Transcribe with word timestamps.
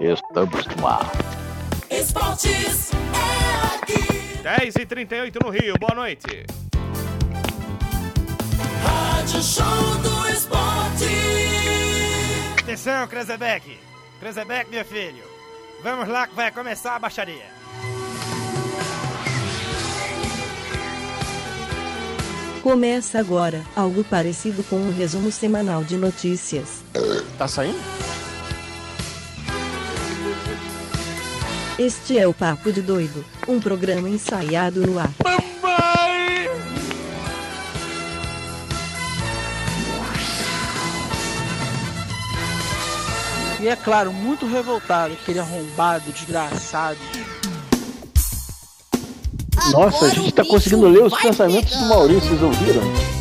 Estamos 0.00 0.66
no 0.76 0.86
ar. 0.86 1.12
Esportes 1.90 2.90
é 2.92 3.76
aqui. 3.76 4.38
10 4.42 4.76
e 4.76 4.86
38 4.86 5.38
no 5.44 5.50
Rio, 5.50 5.74
boa 5.78 5.94
noite. 5.94 6.46
Rádio 8.82 9.42
Show 9.42 9.98
do 9.98 10.28
Esporte. 10.30 11.04
Atenção, 12.62 13.06
Krezebeck! 13.08 13.78
Krezebeck, 14.20 14.70
meu 14.70 14.84
filho! 14.84 15.24
Vamos 15.82 16.08
lá 16.08 16.26
que 16.26 16.34
vai 16.34 16.50
começar 16.50 16.96
a 16.96 16.98
baixaria! 16.98 17.54
Começa 22.62 23.20
agora, 23.20 23.62
algo 23.76 24.02
parecido 24.02 24.64
com 24.64 24.76
um 24.76 24.96
resumo 24.96 25.30
semanal 25.30 25.84
de 25.84 25.96
notícias. 25.96 26.82
Tá 27.36 27.46
saindo? 27.46 28.05
Este 31.78 32.18
é 32.18 32.26
o 32.26 32.32
Papo 32.32 32.72
de 32.72 32.80
Doido, 32.80 33.22
um 33.46 33.60
programa 33.60 34.08
ensaiado 34.08 34.80
no 34.80 34.98
ar. 34.98 35.10
E 43.60 43.68
é 43.68 43.76
claro, 43.76 44.10
muito 44.10 44.46
revoltado, 44.46 45.12
aquele 45.12 45.38
arrombado, 45.38 46.10
desgraçado. 46.12 46.98
Nossa, 49.70 50.06
a 50.06 50.08
gente 50.08 50.32
tá 50.32 50.46
conseguindo 50.46 50.88
ler 50.88 51.02
os 51.02 51.20
pensamentos 51.20 51.76
do 51.76 51.84
Maurício, 51.86 52.28
vocês 52.30 52.42
ouviram? 52.42 53.15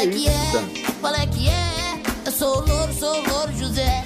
É, 0.00 0.06
qual 0.06 0.06
é 0.06 0.06
que 0.06 0.28
é? 0.28 0.92
Qual 1.00 1.14
é 1.14 1.26
que 1.26 1.48
é? 1.48 2.26
Eu 2.26 2.32
sou 2.32 2.62
o 2.62 2.66
louro, 2.66 2.92
sou 2.94 3.12
o 3.12 3.28
louro 3.28 3.52
José. 3.52 4.02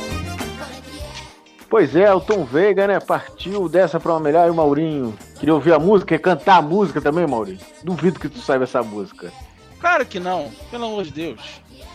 Qual 0.58 0.68
é 0.68 0.80
que 0.80 0.98
é? 0.98 1.66
Pois 1.70 1.94
é, 1.94 2.12
o 2.12 2.20
Tom 2.20 2.44
Veiga, 2.44 2.88
né, 2.88 2.98
partiu 2.98 3.68
dessa 3.68 4.00
pra 4.00 4.10
uma 4.12 4.18
melhor 4.18 4.48
e 4.48 4.50
o 4.50 4.54
Maurinho. 4.54 5.16
Queria 5.38 5.54
ouvir 5.54 5.72
a 5.72 5.78
música, 5.78 6.16
quer 6.16 6.20
cantar 6.20 6.56
a 6.56 6.62
música 6.62 7.00
também, 7.00 7.24
Maurinho? 7.28 7.60
Duvido 7.84 8.18
que 8.18 8.28
tu 8.28 8.40
saiba 8.40 8.64
essa 8.64 8.82
música. 8.82 9.32
Claro 9.78 10.04
que 10.04 10.18
não, 10.18 10.50
pelo 10.68 10.86
amor 10.86 11.04
de 11.04 11.12
Deus. 11.12 11.40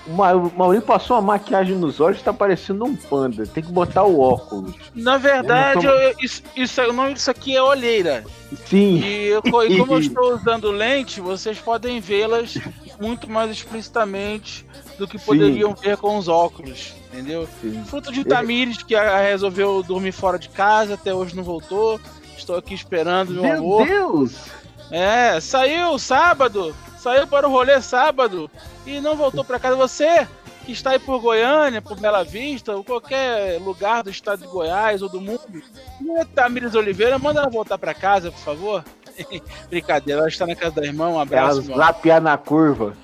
O 0.09 0.13
Ma- 0.13 0.33
o 0.33 0.52
Maurinho 0.57 0.81
passou 0.81 1.15
uma 1.17 1.21
maquiagem 1.21 1.75
nos 1.75 1.99
olhos, 1.99 2.21
tá 2.21 2.33
parecendo 2.33 2.83
um 2.83 2.95
panda. 2.95 3.45
Tem 3.45 3.63
que 3.63 3.71
botar 3.71 4.03
o 4.03 4.19
óculos. 4.19 4.73
Na 4.95 5.17
verdade, 5.17 5.85
Eu 5.85 5.91
eu- 5.93 6.15
isso, 6.19 6.41
isso, 6.55 6.81
o 6.81 6.91
nome 6.93 7.13
disso 7.13 7.29
aqui 7.29 7.55
é 7.55 7.61
olheira. 7.61 8.25
Sim. 8.65 8.99
E, 9.03 9.27
eu- 9.27 9.43
e 9.67 9.77
como 9.77 9.93
eu 9.93 9.99
estou 10.02 10.33
usando 10.35 10.71
lente, 10.71 11.21
vocês 11.21 11.59
podem 11.59 11.99
vê-las 11.99 12.57
muito 12.99 13.30
mais 13.30 13.52
explicitamente 13.52 14.65
do 14.97 15.07
que 15.07 15.19
poderiam 15.19 15.73
ver 15.75 15.95
com 15.97 16.17
os 16.17 16.27
óculos, 16.27 16.93
entendeu? 17.13 17.47
sim. 17.61 17.81
Fruto 17.85 18.11
de 18.11 18.25
Tamires, 18.25 18.81
que 18.83 18.95
resolveu 18.95 19.81
dormir 19.83 20.11
fora 20.11 20.39
de 20.39 20.49
casa, 20.49 20.95
até 20.95 21.13
hoje 21.13 21.35
não 21.35 21.43
voltou. 21.43 21.99
Estou 22.37 22.57
aqui 22.57 22.73
esperando, 22.73 23.31
meu, 23.33 23.43
Meu 23.43 23.57
amor. 23.57 23.85
Deus! 23.87 24.35
É, 24.91 25.39
saiu 25.39 25.99
sábado, 25.99 26.73
saiu 27.00 27.25
para 27.25 27.47
o 27.47 27.52
rolê 27.52 27.81
sábado 27.81 28.52
e 28.86 29.00
não 29.00 29.16
voltou 29.16 29.44
para 29.44 29.59
casa. 29.59 29.75
Você 29.75 30.28
que 30.66 30.73
está 30.73 30.92
aí 30.92 31.00
por 31.00 31.19
Goiânia, 31.19 31.81
por 31.81 32.00
Bela 32.00 32.23
Vista, 32.23 32.75
ou 32.75 32.83
qualquer 32.83 33.59
lugar 33.59 34.03
do 34.03 34.09
estado 34.09 34.42
de 34.42 34.47
Goiás 34.47 35.02
ou 35.02 35.09
do 35.09 35.20
mundo, 35.20 35.42
não 36.00 36.22
é 36.22 36.25
Tamires 36.25 36.75
Oliveira, 36.75 37.17
manda 37.17 37.39
ela 37.39 37.50
voltar 37.50 37.77
para 37.77 37.94
casa, 37.94 38.31
por 38.31 38.42
favor. 38.42 38.86
Brincadeira, 39.70 40.22
ela 40.22 40.30
está 40.30 40.45
na 40.45 40.55
casa 40.55 40.75
da 40.75 40.86
irmã, 40.86 41.09
um 41.09 41.20
abraço. 41.20 41.61
Amor. 41.61 41.77
lapear 41.77 42.22
na 42.22 42.38
curva. 42.38 42.95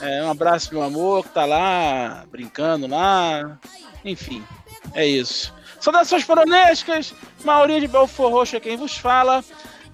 É, 0.00 0.22
um 0.24 0.30
abraço, 0.30 0.74
meu 0.74 0.82
amor, 0.82 1.22
que 1.22 1.30
tá 1.30 1.44
lá 1.44 2.24
brincando 2.30 2.86
lá. 2.86 3.58
Enfim, 4.04 4.42
é 4.94 5.06
isso. 5.06 5.54
Saudações 5.80 6.24
paronescas, 6.24 7.14
Maurinho 7.44 7.80
de 7.80 7.88
Belfor 7.88 8.32
Roxo 8.32 8.56
é 8.56 8.60
quem 8.60 8.76
vos 8.76 8.96
fala. 8.96 9.44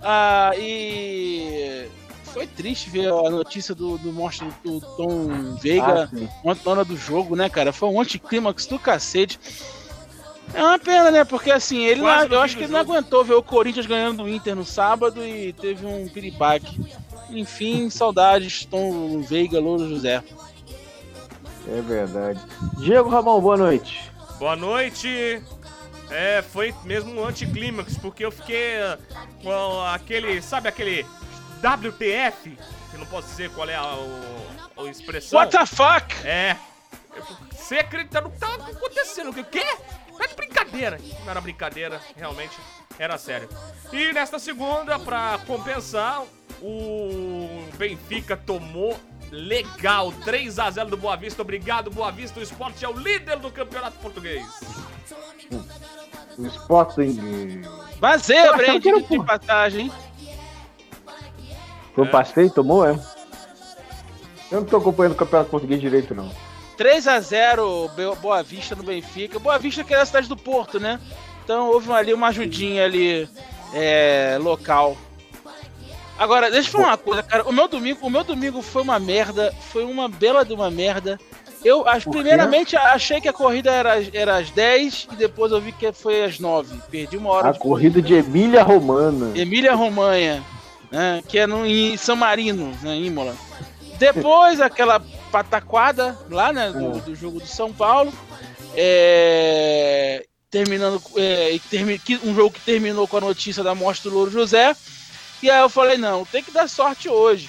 Ah, 0.01 0.51
e 0.57 1.89
foi 2.33 2.47
triste 2.47 2.89
ver 2.91 3.09
a 3.09 3.31
notícia 3.31 3.75
do, 3.75 3.99
do 3.99 4.13
monstro 4.13 4.53
do 4.65 4.81
Tom 4.81 5.55
Veiga 5.61 6.09
Ah, 6.11 6.85
do 6.85 6.97
jogo, 6.97 7.37
né, 7.37 7.49
cara? 7.49 7.73
Foi 7.73 7.89
um 7.89 8.01
anticlímax 8.01 8.67
do 8.67 8.79
cacete. 8.79 9.39
É 10.55 10.63
uma 10.63 10.79
pena, 10.79 11.11
né? 11.11 11.25
Porque 11.25 11.51
assim, 11.51 11.85
ele 11.85 12.01
não- 12.01 12.09
Quase 12.09 12.33
eu 12.33 12.41
acho 12.41 12.57
que 12.57 12.65
ele 12.65 12.73
não 12.73 12.81
aguentou 12.81 13.25
ver 13.25 13.35
o 13.35 13.43
Corinthians 13.43 13.87
ganhando 13.87 14.23
do 14.23 14.29
Inter 14.29 14.55
no 14.55 14.65
sábado 14.65 15.25
e 15.25 15.53
teve 15.53 15.87
um 15.87 16.09
piripaque. 16.09 16.81
Enfim, 17.31 17.89
saudades, 17.89 18.65
Tom 18.67 19.21
Veiga, 19.23 19.59
Louro 19.61 19.89
José. 19.89 20.23
É 21.69 21.81
verdade. 21.81 22.41
Diego 22.79 23.09
Ramon, 23.09 23.41
boa 23.41 23.57
noite. 23.57 24.11
Boa 24.39 24.57
noite. 24.57 25.43
É, 26.11 26.43
foi 26.43 26.75
mesmo 26.85 27.19
um 27.19 27.27
anticlímax, 27.27 27.97
porque 27.97 28.25
eu 28.25 28.31
fiquei 28.31 28.77
ah, 28.83 28.99
com 29.43 29.81
aquele, 29.85 30.43
sabe 30.43 30.69
aquele 30.69 31.07
WTF? 31.63 32.59
Que 32.91 32.97
não 32.99 33.07
posso 33.07 33.29
dizer 33.29 33.51
qual 33.51 33.69
é 33.69 33.75
a, 33.77 33.95
o- 33.95 34.85
a 34.87 34.91
expressão. 34.91 35.39
What 35.39 35.57
the 35.57 35.67
fuck? 35.67 36.15
É. 36.27 36.57
Você 37.53 37.77
acredita 37.77 38.21
no 38.21 38.31
que 38.31 38.39
tá 38.39 38.55
acontecendo? 38.55 39.31
O 39.31 39.45
quê? 39.45 39.65
Tá 40.19 40.27
de 40.27 40.35
brincadeira. 40.35 40.99
Não 41.25 41.31
era 41.31 41.41
brincadeira, 41.41 42.01
realmente 42.17 42.57
era 42.99 43.17
sério. 43.19 43.49
E 43.93 44.13
nesta 44.13 44.39
segunda, 44.39 44.99
pra 44.99 45.39
compensar, 45.47 46.23
o 46.61 47.65
Benfica 47.77 48.37
tomou 48.37 48.99
legal 49.31 50.13
3 50.25 50.59
a 50.59 50.71
0 50.71 50.91
do 50.91 50.97
Boa 50.97 51.17
Vista. 51.17 51.43
Obrigado, 51.43 51.91
Boa 51.91 52.11
Vista. 52.13 52.41
O 52.41 52.43
esporte 52.43 52.85
é 52.85 52.89
o 52.89 52.93
líder 52.93 53.39
do 53.39 53.51
campeonato 53.51 53.99
português. 53.99 54.45
O 56.39 56.47
Sporting 56.47 57.63
Mas 58.01 58.29
Eu 58.31 58.37
é, 58.55 58.57
Brand, 58.57 58.83
de 58.83 59.25
passagem. 59.25 59.93
Foi 61.95 62.05
um 62.05 62.09
passeio, 62.09 62.51
tomou, 62.51 62.87
é? 62.87 62.99
Eu 64.51 64.61
não 64.61 64.65
tô 64.67 64.77
acompanhando 64.77 65.13
o 65.13 65.17
campeonato 65.17 65.51
português 65.51 65.81
direito, 65.81 66.15
não. 66.15 66.31
3x0 66.79 67.91
Be- 67.95 68.17
Boa 68.21 68.43
Vista 68.43 68.75
no 68.75 68.83
Benfica. 68.83 69.39
Boa 69.39 69.59
Vista 69.59 69.85
que 69.85 69.95
é 69.95 70.01
a 70.01 70.07
cidade 70.07 70.29
do 70.29 70.37
Porto, 70.37 70.79
né? 70.81 71.01
Então 71.45 71.69
houve 71.71 71.91
ali 71.93 72.13
uma 72.13 72.29
ajudinha 72.29 72.85
ali 72.85 73.29
é, 73.73 74.39
local. 74.41 74.97
Agora, 76.19 76.51
deixa 76.51 76.69
eu 76.69 76.73
falar 76.73 76.89
uma 76.89 76.99
coisa, 76.99 77.23
cara. 77.23 77.49
O 77.49 77.53
meu 77.53 77.67
domingo, 77.67 77.99
o 78.07 78.11
meu 78.11 78.23
domingo 78.23 78.63
foi 78.63 78.83
uma 78.83 78.99
merda, 78.99 79.53
foi 79.73 79.85
uma 79.85 80.09
bela 80.09 80.45
de 80.45 80.53
uma 80.53 80.71
merda. 80.71 81.19
Eu, 81.65 81.85
quê? 81.85 82.11
primeiramente, 82.11 82.77
achei 82.77 83.21
que 83.21 83.29
a 83.29 83.33
corrida 83.33 83.71
era, 83.71 83.95
era 84.13 84.37
às 84.39 84.51
10 84.51 85.09
e 85.13 85.17
depois 85.17 85.53
eu 85.53 85.61
vi 85.61 85.73
que 85.73 85.93
foi 85.93 86.25
às 86.25 86.39
9. 86.39 86.77
Perdi 86.91 87.17
uma 87.17 87.31
hora 87.31 87.51
A 87.51 87.55
corrida 87.55 88.03
de 88.03 88.15
Emília 88.15 88.63
Romana. 88.63 89.33
Emília 89.39 89.75
Romanha, 89.75 90.43
né, 90.93 91.23
que 91.27 91.39
é 91.39 91.47
no, 91.47 91.67
em 91.67 91.97
São 91.97 92.15
Marino, 92.15 92.77
né, 92.83 92.95
em 92.95 93.07
Imola. 93.07 93.35
Depois 93.99 94.61
aquela 94.61 95.01
pataquada 95.31 96.19
lá, 96.31 96.53
né, 96.53 96.71
do, 96.71 97.01
do 97.01 97.15
jogo 97.15 97.41
do 97.41 97.47
São 97.47 97.73
Paulo, 97.73 98.13
é, 98.77 100.27
terminando 100.51 101.03
é, 101.17 101.59
um 102.25 102.35
jogo 102.35 102.51
que 102.51 102.61
terminou 102.61 103.09
com 103.09 103.17
a 103.17 103.23
notícia 103.23 103.63
da 103.63 103.75
morte 103.75 104.03
do 104.03 104.11
Louro 104.11 104.31
José. 104.31 104.77
E 105.43 105.51
aí 105.51 105.61
eu 105.61 105.69
falei, 105.69 105.97
não, 105.97 106.25
tem 106.25 106.43
que 106.43 106.51
dar 106.51 106.69
sorte 106.69 107.09
hoje. 107.09 107.49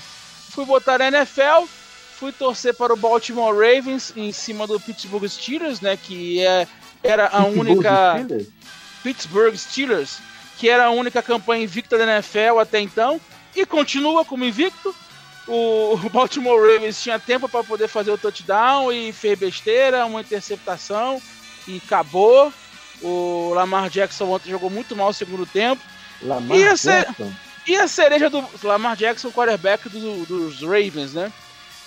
Fui 0.50 0.66
botar 0.66 1.00
na 1.00 1.08
NFL, 1.08 1.66
fui 2.18 2.32
torcer 2.32 2.74
para 2.76 2.94
o 2.94 2.98
Baltimore 2.98 3.54
Ravens 3.54 4.14
em 4.16 4.32
cima 4.32 4.66
do 4.66 4.80
Pittsburgh 4.80 5.28
Steelers, 5.28 5.82
né, 5.82 5.98
que 5.98 6.40
é, 6.42 6.68
era 7.04 7.26
a 7.26 7.44
Pittsburgh 7.44 7.60
única 7.60 8.14
Steelers? 8.24 8.48
Pittsburgh 9.04 9.56
Steelers, 9.58 10.18
que 10.58 10.70
era 10.70 10.86
a 10.86 10.92
única 10.92 11.22
campanha 11.22 11.64
invicta 11.64 11.98
da 11.98 12.06
NFL 12.06 12.60
até 12.62 12.80
então, 12.80 13.20
e 13.56 13.66
continua 13.66 14.24
como 14.26 14.46
invicto. 14.46 14.94
O 15.48 15.98
Baltimore 16.12 16.58
Ravens 16.60 17.02
tinha 17.02 17.20
tempo 17.20 17.50
para 17.50 17.64
poder 17.64 17.88
fazer 17.90 18.12
o 18.12 18.18
touchdown 18.18 18.92
e 18.92 19.12
fez 19.12 19.38
besteira, 19.38 20.06
uma 20.06 20.22
interceptação 20.22 21.22
e 21.68 21.82
acabou. 21.86 22.52
O 23.02 23.52
Lamar 23.54 23.90
Jackson 23.90 24.26
ontem 24.30 24.50
jogou 24.52 24.70
muito 24.70 24.96
mal 24.96 25.10
o 25.10 25.14
segundo 25.14 25.46
tempo. 25.46 25.82
Lamar 26.22 26.58
Ia 26.58 26.78
ser- 26.78 27.06
Jackson? 27.06 27.34
E 27.68 27.76
a 27.76 27.88
cereja 27.88 28.30
do 28.30 28.44
Lamar 28.64 28.96
Jackson, 28.96 29.32
quarterback 29.32 29.90
do- 29.90 30.26
dos 30.26 30.62
Ravens, 30.62 31.14
né? 31.14 31.32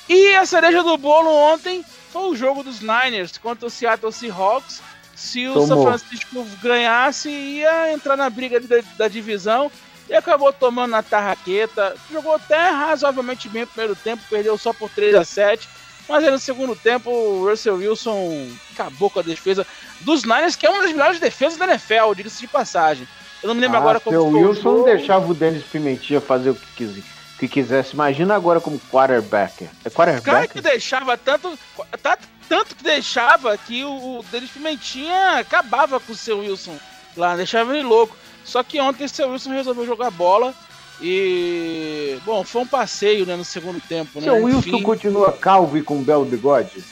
E 0.08 0.34
a 0.34 0.44
cereja 0.44 0.82
do 0.82 0.96
bolo 0.98 1.30
ontem 1.30 1.82
foi 2.12 2.28
o 2.30 2.36
jogo 2.36 2.62
dos 2.62 2.80
Niners 2.80 3.38
contra 3.38 3.66
o 3.66 3.70
Seattle 3.70 4.12
Seahawks. 4.12 4.82
Se 5.14 5.48
o 5.48 5.54
São 5.66 5.68
Tomou. 5.78 5.86
Francisco 5.86 6.46
ganhasse, 6.62 7.30
ia 7.30 7.90
entrar 7.92 8.16
na 8.18 8.28
briga 8.28 8.60
da, 8.60 8.76
da 8.98 9.08
divisão 9.08 9.72
e 10.08 10.14
acabou 10.14 10.52
tomando 10.52 10.90
na 10.92 11.02
tarraqueta. 11.02 11.94
Jogou 12.10 12.34
até 12.34 12.70
razoavelmente 12.70 13.48
bem 13.48 13.62
no 13.62 13.66
primeiro 13.68 13.96
tempo, 13.96 14.22
perdeu 14.30 14.56
só 14.56 14.72
por 14.72 14.88
3 14.90 15.14
a 15.16 15.24
7 15.24 15.68
Mas 16.08 16.22
aí 16.24 16.30
no 16.30 16.38
segundo 16.38 16.76
tempo, 16.76 17.10
o 17.10 17.48
Russell 17.48 17.76
Wilson 17.76 18.48
acabou 18.72 19.10
com 19.10 19.18
a 19.18 19.22
defesa 19.22 19.66
dos 20.02 20.22
Niners, 20.24 20.54
que 20.54 20.66
é 20.66 20.70
uma 20.70 20.82
das 20.82 20.92
melhores 20.92 21.18
defesas 21.18 21.58
da 21.58 21.64
NFL, 21.66 22.14
diga-se 22.14 22.38
de 22.40 22.46
passagem. 22.46 23.06
Eu 23.42 23.48
não 23.48 23.54
me 23.54 23.60
lembro 23.60 23.76
Ah, 23.76 23.80
agora 23.80 24.00
como 24.00 24.16
ficou 24.16 24.32
o 24.42 24.48
Wilson 24.48 24.84
deixava 24.84 25.26
o 25.30 25.34
Denis 25.34 25.64
Pimentinha 25.64 26.20
fazer 26.20 26.50
o 26.50 26.54
que 26.54 26.66
quis, 26.76 27.04
que 27.38 27.48
quisesse. 27.48 27.94
Imagina 27.94 28.34
agora 28.34 28.60
como 28.60 28.78
quarterback. 28.90 29.64
É 29.84 29.88
O 29.88 29.90
cara 29.90 30.12
quarterback? 30.20 30.52
que 30.54 30.60
deixava 30.60 31.16
tanto. 31.18 31.58
tá- 32.02 32.18
Tanto 32.48 32.76
que 32.76 32.84
deixava 32.84 33.58
que 33.58 33.82
o, 33.82 34.20
o 34.20 34.24
Denis 34.30 34.50
Pimentinha 34.50 35.38
acabava 35.40 35.98
com 35.98 36.12
o 36.12 36.16
seu 36.16 36.38
Wilson 36.38 36.78
lá, 37.16 37.34
deixava 37.34 37.76
ele 37.76 37.82
louco. 37.84 38.16
Só 38.46 38.62
que 38.62 38.80
ontem 38.80 39.04
o 39.04 39.08
seu 39.08 39.30
Wilson 39.30 39.50
resolveu 39.50 39.84
jogar 39.84 40.10
bola 40.10 40.54
e. 41.00 42.18
Bom, 42.24 42.44
foi 42.44 42.62
um 42.62 42.66
passeio 42.66 43.26
né, 43.26 43.36
no 43.36 43.44
segundo 43.44 43.80
tempo, 43.80 44.20
né? 44.20 44.24
Seu 44.24 44.44
Wilson 44.44 44.58
Enfim, 44.58 44.82
continua 44.82 45.32
calvo 45.32 45.76
e 45.76 45.82
com 45.82 45.96
um 45.98 46.02
belo 46.02 46.24
bigode? 46.24 46.82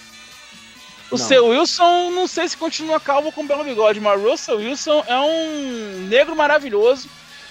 O 1.10 1.16
Não. 1.16 1.24
seu 1.24 1.46
Wilson, 1.46 2.10
não 2.10 2.26
sei 2.26 2.48
se 2.48 2.56
continua 2.56 2.98
calvo 2.98 3.30
com 3.30 3.46
belo 3.46 3.62
bigode, 3.62 4.00
mas 4.00 4.20
o 4.20 4.30
Russell 4.30 4.56
Wilson 4.56 5.04
é 5.06 5.18
um 5.20 6.06
negro 6.08 6.34
maravilhoso, 6.34 7.08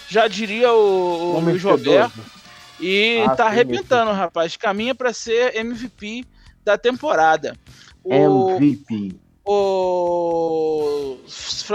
já 0.10 0.28
diria 0.28 0.72
o, 0.74 0.76
o 0.76 1.36
Homem 1.38 1.52
Luiz 1.52 1.64
Roberto. 1.64 2.12
sedoso. 2.12 2.34
E 2.80 3.24
Ah, 3.26 3.36
tá 3.36 3.46
arrebentando, 3.46 4.12
rapaz. 4.12 4.58
Caminha 4.58 4.94
pra 4.94 5.14
ser 5.14 5.56
MVP 5.56 6.26
da 6.66 6.78
temporada. 6.78 7.56
O, 8.04 8.50
MVP. 8.58 9.16
O 9.46 11.18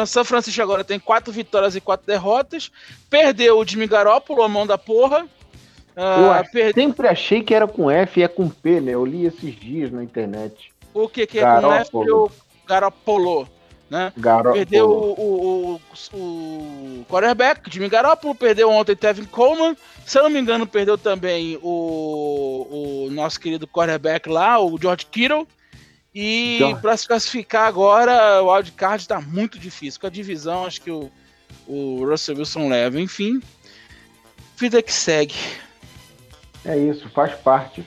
São 0.06 0.24
Francisco 0.24 0.62
agora 0.62 0.84
tem 0.84 0.98
quatro 0.98 1.32
vitórias 1.32 1.74
e 1.76 1.80
quatro 1.80 2.06
derrotas. 2.06 2.70
Perdeu 3.10 3.58
o 3.58 3.64
Jimmy 3.66 3.86
Garoppolo, 3.86 4.42
a 4.42 4.48
mão 4.48 4.66
da 4.66 4.78
porra. 4.78 5.26
Eu 5.96 6.32
Ah, 6.32 6.44
per- 6.50 6.72
sempre 6.74 7.08
achei 7.08 7.42
que 7.42 7.52
era 7.54 7.66
com 7.66 7.90
F 7.90 8.20
e 8.20 8.22
é 8.22 8.28
com 8.28 8.48
P, 8.48 8.80
né? 8.80 8.94
Eu 8.94 9.04
li 9.04 9.26
esses 9.26 9.54
dias 9.58 9.90
na 9.90 10.02
internet. 10.04 10.72
O 10.94 11.08
que, 11.08 11.26
que 11.26 11.38
é 11.40 11.42
com 11.42 11.72
F? 11.72 11.90
O 11.96 12.30
Garoppolo. 12.66 13.48
Né? 13.90 14.12
Perdeu 14.52 14.86
o, 14.90 15.12
o, 15.18 15.80
o, 16.12 16.16
o 17.00 17.04
quarterback, 17.08 17.70
Jimmy 17.72 17.88
Garoppolo, 17.88 18.34
perdeu 18.34 18.70
ontem 18.70 18.94
Tevin 18.94 19.24
Coleman. 19.24 19.74
Se 20.04 20.18
eu 20.18 20.24
não 20.24 20.30
me 20.30 20.38
engano, 20.38 20.66
perdeu 20.66 20.98
também 20.98 21.58
o, 21.62 23.06
o 23.06 23.10
nosso 23.10 23.40
querido 23.40 23.66
quarterback 23.66 24.28
lá, 24.28 24.60
o 24.60 24.78
George 24.80 25.06
Kittle. 25.06 25.48
E 26.14 26.56
George. 26.58 26.80
para 26.80 26.96
se 26.96 27.06
classificar 27.06 27.66
agora, 27.66 28.42
o 28.42 28.52
wildcard 28.52 29.06
tá 29.06 29.20
muito 29.20 29.58
difícil. 29.58 30.00
Com 30.00 30.06
a 30.06 30.10
divisão, 30.10 30.64
acho 30.66 30.80
que 30.80 30.90
o, 30.90 31.10
o 31.66 32.04
Russell 32.08 32.36
Wilson 32.38 32.68
leva. 32.68 33.00
Enfim, 33.00 33.40
vida 34.56 34.82
que 34.82 34.92
segue. 34.92 35.34
É 36.64 36.76
isso, 36.76 37.08
faz 37.10 37.34
parte. 37.34 37.84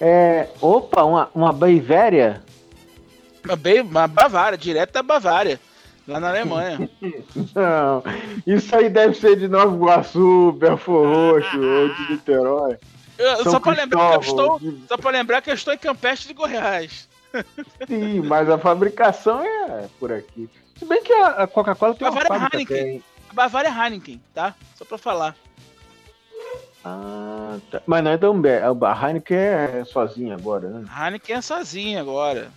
É, 0.00 0.48
opa, 0.60 1.02
uma, 1.04 1.30
uma 1.34 1.52
Baivéria? 1.52 2.42
Uma, 3.44 3.56
Ba- 3.56 3.82
uma 3.84 4.06
Bavária, 4.08 4.56
direto 4.58 4.92
da 4.92 5.02
Bavária, 5.02 5.58
lá 6.06 6.20
na 6.20 6.28
Alemanha. 6.30 6.88
Não, 7.54 8.02
isso 8.46 8.74
aí 8.76 8.88
deve 8.88 9.14
ser 9.14 9.36
de 9.36 9.48
Nova 9.48 9.74
Iguaçu, 9.74 10.52
Belfor 10.52 11.06
Roxo 11.06 11.60
ou 11.60 11.88
de 11.94 12.12
Niterói. 12.12 12.76
Eu- 13.18 13.44
só 13.50 13.58
para 13.60 13.76
lembrar 13.82 14.10
que 14.10 14.16
eu 14.16 14.20
estou. 14.20 14.60
Só 14.88 14.96
pra 14.96 15.10
lembrar 15.10 15.42
que 15.42 15.50
eu 15.50 15.54
estou 15.54 15.74
em 15.74 15.78
Campestre 15.78 16.28
de 16.28 16.34
Goiás. 16.34 17.08
Sim, 17.86 18.20
mas 18.22 18.48
a 18.48 18.56
fabricação 18.56 19.42
é 19.42 19.88
por 19.98 20.10
aqui. 20.12 20.48
Se 20.78 20.84
bem 20.84 21.02
que 21.02 21.12
a, 21.12 21.46
Coca-Cola 21.46 21.94
tem 21.94 22.06
uma 22.08 22.14
Bavária 22.14 22.40
fábrica 22.40 22.74
Heineken. 22.74 23.02
A 23.28 23.34
Bavária 23.34 23.68
Heineken, 23.70 24.22
tá? 24.32 24.54
Só 24.76 24.84
pra 24.84 24.96
falar. 24.96 25.36
Ah, 26.84 27.58
tá. 27.70 27.82
Mas 27.86 28.04
não 28.04 28.10
é 28.12 28.16
da 28.16 28.28
Amber. 28.28 28.62
A 28.64 29.06
Heineken 29.08 29.36
é 29.36 29.84
sozinha 29.84 30.34
agora, 30.36 30.68
né? 30.68 30.84
A 30.90 31.06
Heineken 31.06 31.36
é 31.36 31.40
sozinha 31.42 32.00
agora. 32.00 32.50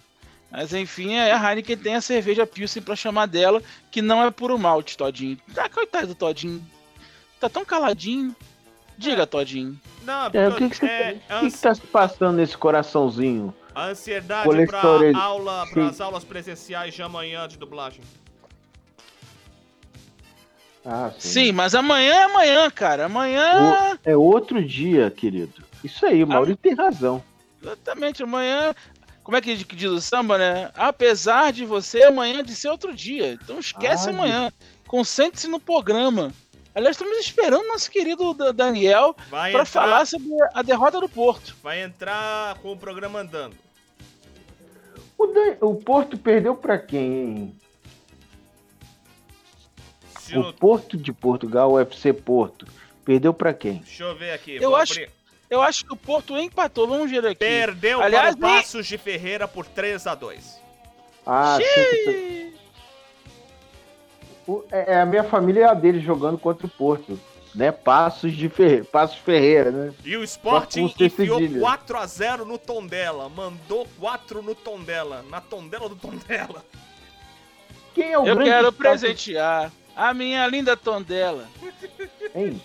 Mas 0.52 0.74
enfim, 0.74 1.14
é, 1.16 1.32
a 1.32 1.50
Heineken 1.50 1.78
tem 1.78 1.96
a 1.96 2.02
cerveja 2.02 2.46
Pilsen 2.46 2.84
pra 2.84 2.96
chamar 2.96 3.26
dela, 3.26 3.62
que 3.90 4.02
não 4.02 4.24
é 4.24 4.30
puro 4.30 4.58
malte, 4.60 4.98
Todinho. 4.98 5.38
Ah, 5.58 5.70
coitado 5.70 6.08
do 6.08 6.16
Todinho. 6.16 6.64
Tá 7.40 7.50
tão 7.50 7.66
caladinho. 7.66 8.36
Diga, 8.98 9.26
Todinho. 9.26 9.80
Não, 10.04 10.30
É, 10.34 10.48
o 10.48 10.56
que, 10.56 10.70
que, 10.70 10.76
você, 10.78 10.86
é, 10.86 11.20
o 11.38 11.40
que, 11.42 11.52
que 11.52 11.58
tá 11.58 11.74
se 11.74 11.82
passando 11.82 12.38
nesse 12.38 12.58
coraçãozinho? 12.58 13.54
a 13.74 13.86
ansiedade 13.86 14.66
para 14.68 14.82
aula, 15.18 15.66
Sim. 15.66 15.74
para 15.74 15.88
as 15.88 16.02
aulas 16.02 16.24
presenciais 16.24 16.94
de 16.94 17.02
amanhã 17.02 17.48
de 17.48 17.58
dublagem. 17.58 18.02
Ah, 20.84 21.12
Sim, 21.18 21.52
mas 21.52 21.76
amanhã 21.76 22.14
é 22.14 22.24
amanhã, 22.24 22.70
cara. 22.72 23.06
Amanhã. 23.06 23.98
É 24.04 24.16
outro 24.18 24.64
dia, 24.64 25.12
querido. 25.12 25.64
Isso 25.84 26.06
aí, 26.06 26.24
o 26.24 26.28
Maurício 26.28 26.58
tem 26.58 26.74
razão. 26.74 27.24
Exatamente, 27.62 28.24
amanhã. 28.24 28.74
Como 29.24 29.38
é 29.38 29.42
que 29.42 29.64
que 29.64 29.76
diz 29.76 29.92
o 29.92 30.02
samba, 30.02 30.38
né? 30.40 30.72
Apesar 30.76 31.54
de 31.54 31.64
você, 31.66 32.04
amanhã 32.04 32.44
de 32.44 32.56
ser 32.56 32.70
outro 32.70 32.94
dia. 32.94 33.34
Então 33.34 33.60
esquece 33.60 34.10
Ai. 34.10 34.16
amanhã. 34.16 34.52
Concentre-se 34.88 35.48
no 35.48 35.60
programa. 35.60 36.34
Aliás, 36.74 36.96
estamos 36.96 37.18
esperando 37.20 37.68
nosso 37.68 37.92
querido 37.92 38.34
Da- 38.34 38.52
Daniel 38.52 39.16
para 39.30 39.66
falar 39.66 40.06
sobre 40.08 40.30
a 40.54 40.62
derrota 40.62 41.00
do 41.02 41.10
Porto. 41.10 41.56
vai 41.62 41.82
entrar 41.84 42.56
com 42.60 42.72
o 42.72 42.78
programa 42.78 43.20
andando. 43.20 43.56
O, 45.18 45.28
Dan- 45.28 45.58
o 45.62 45.76
Porto 45.76 46.18
perdeu 46.18 46.56
pra 46.56 46.78
quem, 46.80 47.14
hein? 47.14 47.56
Se 50.20 50.38
O 50.38 50.54
Porto 50.54 50.96
de 50.98 51.12
Portugal, 51.12 51.72
o 51.74 51.80
FC 51.80 52.14
Porto. 52.14 52.66
Perdeu 53.04 53.34
pra 53.34 53.54
quem? 53.54 53.80
Deixa 53.80 54.04
eu 54.06 54.16
ver 54.16 54.32
aqui. 54.32 54.56
Eu 54.56 54.76
acho- 54.76 54.94
abrir. 54.94 55.12
Eu 55.50 55.62
acho 55.62 55.84
que 55.86 55.92
o 55.94 55.98
Porto 55.98 56.38
empatou. 56.38 56.88
Vamos 56.88 57.12
ver 57.12 57.26
aqui. 57.26 57.36
Perdeu 57.36 58.02
Aliás, 58.02 58.36
para 58.36 58.48
o 58.48 58.52
nem- 58.54 58.62
Passos 58.62 58.88
de 58.88 58.98
Ferreira 58.98 59.46
por 59.48 59.66
3 59.66 60.08
a 60.08 60.16
2 60.16 60.62
Ah, 61.26 61.58
Xiii. 61.62 62.51
O- 64.48 64.64
é 64.72 64.94
é 64.94 65.02
a 65.02 65.06
minha 65.06 65.24
família 65.24 65.62
é 65.66 65.68
a 65.70 65.74
dele 65.74 66.00
jogando 66.00 66.38
contra 66.38 66.66
o 66.66 66.70
Porto. 66.70 67.20
Né? 67.54 67.70
Passos 67.70 68.32
de 68.32 68.48
Ferreira, 68.48 68.86
Passos 68.86 69.18
Ferreira, 69.18 69.72
né? 69.72 69.94
E 70.06 70.16
o 70.16 70.24
Sporting 70.24 70.86
enfiou 70.98 71.38
cedilha. 71.38 71.60
4 71.60 71.98
a 71.98 72.06
0 72.08 72.46
no 72.46 72.58
Tondela. 72.58 73.28
Mandou 73.28 73.86
4 74.00 74.42
no 74.42 74.56
Tondela. 74.56 75.22
Na 75.30 75.42
Tondela 75.42 75.90
do 75.90 75.96
Tondela. 75.98 76.64
Quem 77.94 78.14
é 78.14 78.18
o 78.18 78.26
Eu 78.26 78.36
grande 78.36 78.50
quero 78.50 78.72
destaque- 78.72 78.78
presentear 78.78 79.70
a 79.94 80.14
minha 80.14 80.48
linda 80.48 80.78
Tondela. 80.78 81.46
Hein? 82.34 82.62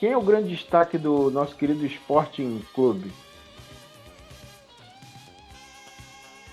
Quem 0.00 0.12
é 0.12 0.16
o 0.16 0.22
grande 0.22 0.48
destaque 0.56 0.96
do 0.96 1.30
nosso 1.30 1.54
querido 1.54 1.84
Sporting 1.84 2.62
Clube? 2.74 3.12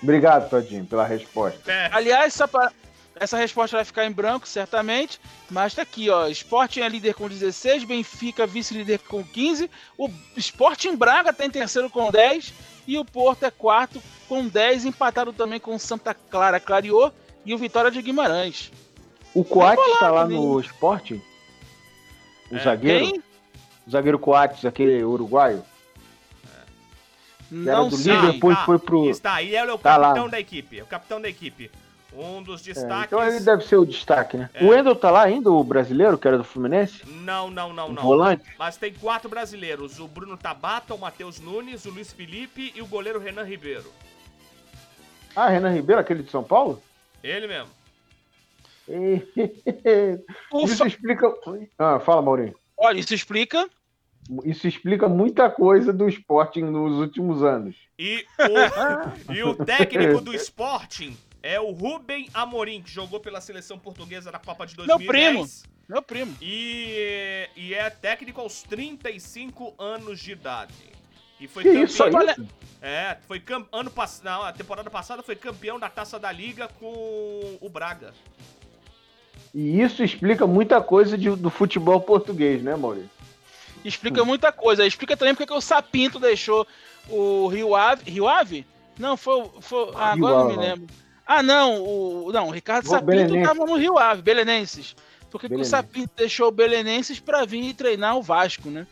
Obrigado, 0.02 0.50
Todinho, 0.50 0.84
pela 0.84 1.06
resposta. 1.06 1.70
É, 1.70 1.88
Aliás, 1.92 2.34
só 2.34 2.46
pra- 2.46 2.72
essa 3.16 3.36
resposta 3.36 3.76
vai 3.76 3.84
ficar 3.84 4.04
em 4.06 4.10
branco, 4.12 4.46
certamente. 4.48 5.20
Mas 5.50 5.74
tá 5.74 5.82
aqui, 5.82 6.08
ó. 6.10 6.26
Sporting 6.28 6.80
é 6.80 6.88
líder 6.88 7.14
com 7.14 7.28
16, 7.28 7.84
Benfica 7.84 8.46
vice-líder 8.46 8.98
com 9.00 9.22
15. 9.22 9.70
O 9.98 10.08
Sporting 10.36 10.96
Braga 10.96 11.32
tá 11.32 11.44
em 11.44 11.50
terceiro 11.50 11.88
com 11.90 12.10
10. 12.10 12.52
E 12.86 12.98
o 12.98 13.04
Porto 13.04 13.44
é 13.44 13.50
quarto 13.50 14.02
com 14.28 14.46
10, 14.48 14.86
empatado 14.86 15.32
também 15.32 15.60
com 15.60 15.74
o 15.74 15.78
Santa 15.78 16.12
Clara 16.14 16.58
Clareou 16.58 17.12
e 17.44 17.54
o 17.54 17.58
Vitória 17.58 17.90
de 17.90 18.02
Guimarães. 18.02 18.72
O 19.34 19.44
Coates 19.44 19.84
está 19.94 20.10
lá 20.10 20.26
né? 20.26 20.34
no 20.34 20.58
Sporting? 20.60 21.22
O 22.50 22.56
É, 22.56 22.58
zagueiro? 22.58 23.06
Quem? 23.06 23.22
O 23.86 23.90
zagueiro 23.90 24.18
Coates, 24.18 24.64
aquele 24.64 25.02
uruguaio? 25.04 25.64
Que 27.48 27.68
era 27.68 27.78
Não 27.78 27.88
do 27.88 27.96
sei. 27.96 28.12
Liverpool. 28.14 28.32
Depois 28.32 28.58
foi 28.60 28.78
pro- 28.78 29.10
Está 29.10 29.34
aí, 29.34 29.48
ele 29.54 29.70
é 29.70 29.74
o 29.74 29.78
Tá 29.78 29.96
lá. 29.96 30.08
capitão 30.08 30.28
da 30.28 30.40
equipe. 30.40 30.78
É 30.78 30.82
o 30.82 30.86
capitão 30.86 31.20
da 31.20 31.28
equipe. 31.28 31.70
Um 32.14 32.42
dos 32.42 32.60
É, 32.60 32.72
destaques. 32.74 33.06
então 33.06 33.26
ele 33.26 33.40
deve 33.40 33.64
ser 33.64 33.76
o 33.76 33.86
destaque, 33.86 34.36
né? 34.36 34.50
É. 34.52 34.62
O 34.64 34.68
Wendel 34.68 34.94
tá 34.94 35.10
lá 35.10 35.22
ainda, 35.22 35.50
o 35.50 35.64
brasileiro, 35.64 36.18
que 36.18 36.28
era 36.28 36.36
do 36.36 36.44
Fluminense? 36.44 37.02
Não, 37.06 37.50
não, 37.50 37.72
não, 37.72 37.88
O 37.88 37.92
não. 37.94 38.02
volante? 38.02 38.44
Mas 38.58 38.76
tem 38.76 38.92
quatro 38.92 39.30
brasileiros: 39.30 39.98
o 39.98 40.06
Bruno 40.06 40.36
Tabata, 40.36 40.94
o 40.94 40.98
Matheus 40.98 41.40
Nunes, 41.40 41.86
o 41.86 41.90
Luiz 41.90 42.12
Felipe 42.12 42.70
e 42.76 42.82
o 42.82 42.86
goleiro 42.86 43.18
Renan 43.18 43.44
Ribeiro. 43.44 43.90
Ah, 45.34 45.48
Renan 45.48 45.72
Ribeiro, 45.72 46.00
aquele 46.00 46.22
de 46.22 46.30
São 46.30 46.44
Paulo? 46.44 46.82
Ele 47.24 47.46
mesmo. 47.46 47.70
Ufa, 50.52 50.72
Isso 50.72 50.86
explica. 50.86 51.32
Ah, 51.78 51.98
fala, 52.00 52.20
Maurinho. 52.20 52.54
olha, 52.76 52.98
isso 53.00 53.14
explica. 53.14 53.68
Isso 54.44 54.68
explica 54.68 55.08
muita 55.08 55.50
coisa 55.50 55.92
do 55.92 56.08
Sporting 56.08 56.62
nos 56.64 56.98
últimos 57.00 57.42
anos. 57.42 57.74
E 57.98 58.24
o, 59.28 59.32
e 59.32 59.42
o 59.42 59.54
técnico 59.54 60.20
do 60.20 60.34
Sporting 60.36 61.16
é 61.42 61.60
o 61.60 61.70
Rubem 61.72 62.28
Amorim, 62.32 62.82
que 62.82 62.90
jogou 62.90 63.18
pela 63.20 63.40
seleção 63.40 63.78
portuguesa 63.78 64.30
na 64.30 64.38
Copa 64.38 64.66
de 64.66 64.76
Meu 64.76 64.86
2010. 64.86 65.64
Meu 65.88 66.00
primo. 66.02 66.34
E, 66.40 67.48
e 67.56 67.74
é 67.74 67.90
técnico 67.90 68.40
aos 68.40 68.62
35 68.62 69.74
anos 69.78 70.20
de 70.20 70.32
idade. 70.32 70.72
E 71.40 71.48
foi 71.48 71.64
Que 71.64 71.70
isso 71.70 71.98
campeão. 72.04 72.20
aí? 72.20 72.26
Olha- 72.28 72.46
É, 72.80 73.16
foi 73.26 73.40
cam... 73.40 73.66
ano 73.72 73.90
passado, 73.90 74.24
não, 74.24 74.42
a 74.42 74.52
temporada 74.52 74.88
passada 74.90 75.22
foi 75.22 75.34
campeão 75.36 75.78
da 75.78 75.88
Taça 75.88 76.18
da 76.18 76.30
Liga 76.32 76.68
com 76.80 77.58
o 77.60 77.68
Braga. 77.68 78.14
E 79.54 79.80
isso 79.82 80.02
explica 80.02 80.46
muita 80.46 80.80
coisa 80.80 81.18
de- 81.18 81.34
do 81.36 81.50
futebol 81.50 82.00
português, 82.00 82.62
né, 82.62 82.74
Maurício? 82.76 83.10
Explica 83.84 84.24
muita 84.24 84.52
coisa. 84.52 84.86
Explica 84.86 85.16
também 85.16 85.34
porque 85.34 85.46
que 85.46 85.52
o 85.52 85.60
Sapinto 85.60 86.18
deixou 86.20 86.66
o 87.08 87.48
Rio 87.48 87.74
Ave. 87.74 88.08
Rio 88.10 88.28
Ave? 88.28 88.64
Não, 88.98 89.16
foi. 89.16 89.42
o- 89.42 89.60
foi 89.60 89.90
ah, 89.96 90.14
Rio 90.14 90.26
agora 90.26 90.34
eu 90.34 90.44
não 90.44 90.48
me 90.48 90.56
lembro. 90.68 90.86
Ah, 91.26 91.42
não. 91.42 91.82
O, 91.82 92.32
não, 92.32 92.48
o 92.48 92.50
Ricardo 92.50 92.86
Sapinto 92.86 93.06
Belenenses. 93.06 93.46
tava 93.48 93.64
no 93.66 93.76
Rio 93.76 93.98
Ave, 93.98 94.22
Belenenses. 94.22 94.94
Por 95.30 95.40
que, 95.40 95.48
que 95.48 95.54
o 95.54 95.58
Belenenses. 95.58 95.70
Sapinto 95.70 96.12
deixou 96.16 96.48
o 96.48 96.52
Belenenses 96.52 97.20
pra 97.20 97.44
vir 97.44 97.74
treinar 97.74 98.16
o 98.16 98.22
Vasco, 98.22 98.70
né? 98.70 98.86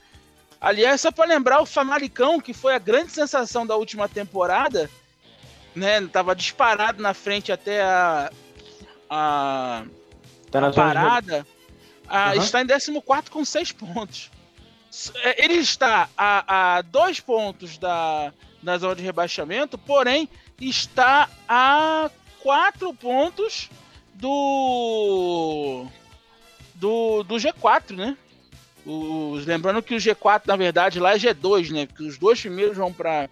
Aliás, 0.61 1.01
só 1.01 1.11
para 1.11 1.27
lembrar, 1.29 1.61
o 1.61 1.67
Famalicão, 1.67 2.41
que 2.41 2.53
foi 2.53 2.75
a 2.75 2.79
grande 2.79 3.13
sensação 3.13 3.67
da 3.67 3.77
última 3.77 4.09
temporada, 4.09 4.91
né? 5.75 6.07
Tava 6.09 6.35
disparado 6.35 7.03
na 7.03 7.15
frente 7.15 7.51
até 7.51 7.83
a, 7.83 8.31
a, 9.09 9.85
Tá 10.51 10.67
a 10.67 10.73
parada, 10.73 11.47
ah, 12.09 12.31
Aham. 12.31 12.43
está 12.43 12.61
em 12.61 12.67
14 12.67 13.31
com 13.31 13.45
6 13.45 13.73
pontos. 13.73 14.31
É, 15.23 15.45
Ele 15.45 15.55
está 15.55 16.09
a, 16.17 16.79
a 16.79 16.83
dois 16.83 17.21
pontos 17.21 17.79
da, 17.79 18.33
da 18.61 18.77
zona 18.77 18.97
de 18.97 19.03
rebaixamento, 19.03 19.79
porém 19.79 20.29
está 20.61 21.29
a 21.49 22.11
quatro 22.43 22.93
pontos 22.95 23.69
do, 24.15 25.87
do, 26.75 27.23
do 27.25 27.35
G4, 27.37 27.95
né? 27.97 28.17
Os, 28.87 29.45
lembrando 29.47 29.83
que 29.83 29.95
o 29.95 29.99
G4, 29.99 30.43
na 30.47 30.57
verdade, 30.57 30.99
lá 30.99 31.13
é 31.15 31.19
G2, 31.19 31.71
né? 31.71 31.87
Que 31.87 32.03
os 32.03 32.19
dois 32.19 32.41
primeiros 32.41 32.77
vão 32.77 32.93
para. 32.93 33.29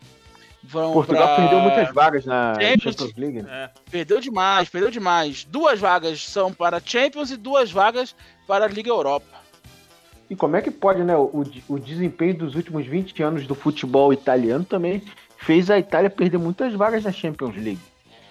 Vão 0.63 0.93
Portugal 0.93 1.25
pra- 1.29 1.37
perdeu 1.37 1.61
muitas 1.61 1.95
vagas 1.95 2.25
na 2.27 2.55
Champions. 2.61 2.95
Champions 2.97 3.17
League. 3.17 3.43
né? 3.43 3.49
É. 3.65 3.71
Perdeu 3.91 4.21
demais, 4.21 4.69
perdeu 4.69 4.91
demais. 4.91 5.45
Duas 5.45 5.79
vagas 5.79 6.23
são 6.29 6.53
para 6.53 6.83
Champions 6.85 7.31
e 7.31 7.37
duas 7.37 7.71
vagas 7.71 8.15
para 8.47 8.65
a 8.65 8.69
Liga 8.69 8.91
Europa. 8.91 9.39
E 10.29 10.37
como 10.37 10.57
é 10.57 10.61
que 10.61 10.71
pode, 10.71 11.03
né? 11.05 11.17
O, 11.17 11.45
o 11.69 11.79
desempenho 11.79 12.37
dos 12.37 12.55
últimos 12.55 12.85
20 12.87 13.23
anos 13.23 13.47
do 13.47 13.55
futebol 13.55 14.13
italiano 14.13 14.65
também 14.65 15.03
fez 15.39 15.71
a 15.71 15.79
Itália 15.79 16.11
perder 16.11 16.37
muitas 16.39 16.75
vagas 16.75 17.05
na 17.05 17.13
Champions 17.13 17.55
League. 17.57 17.81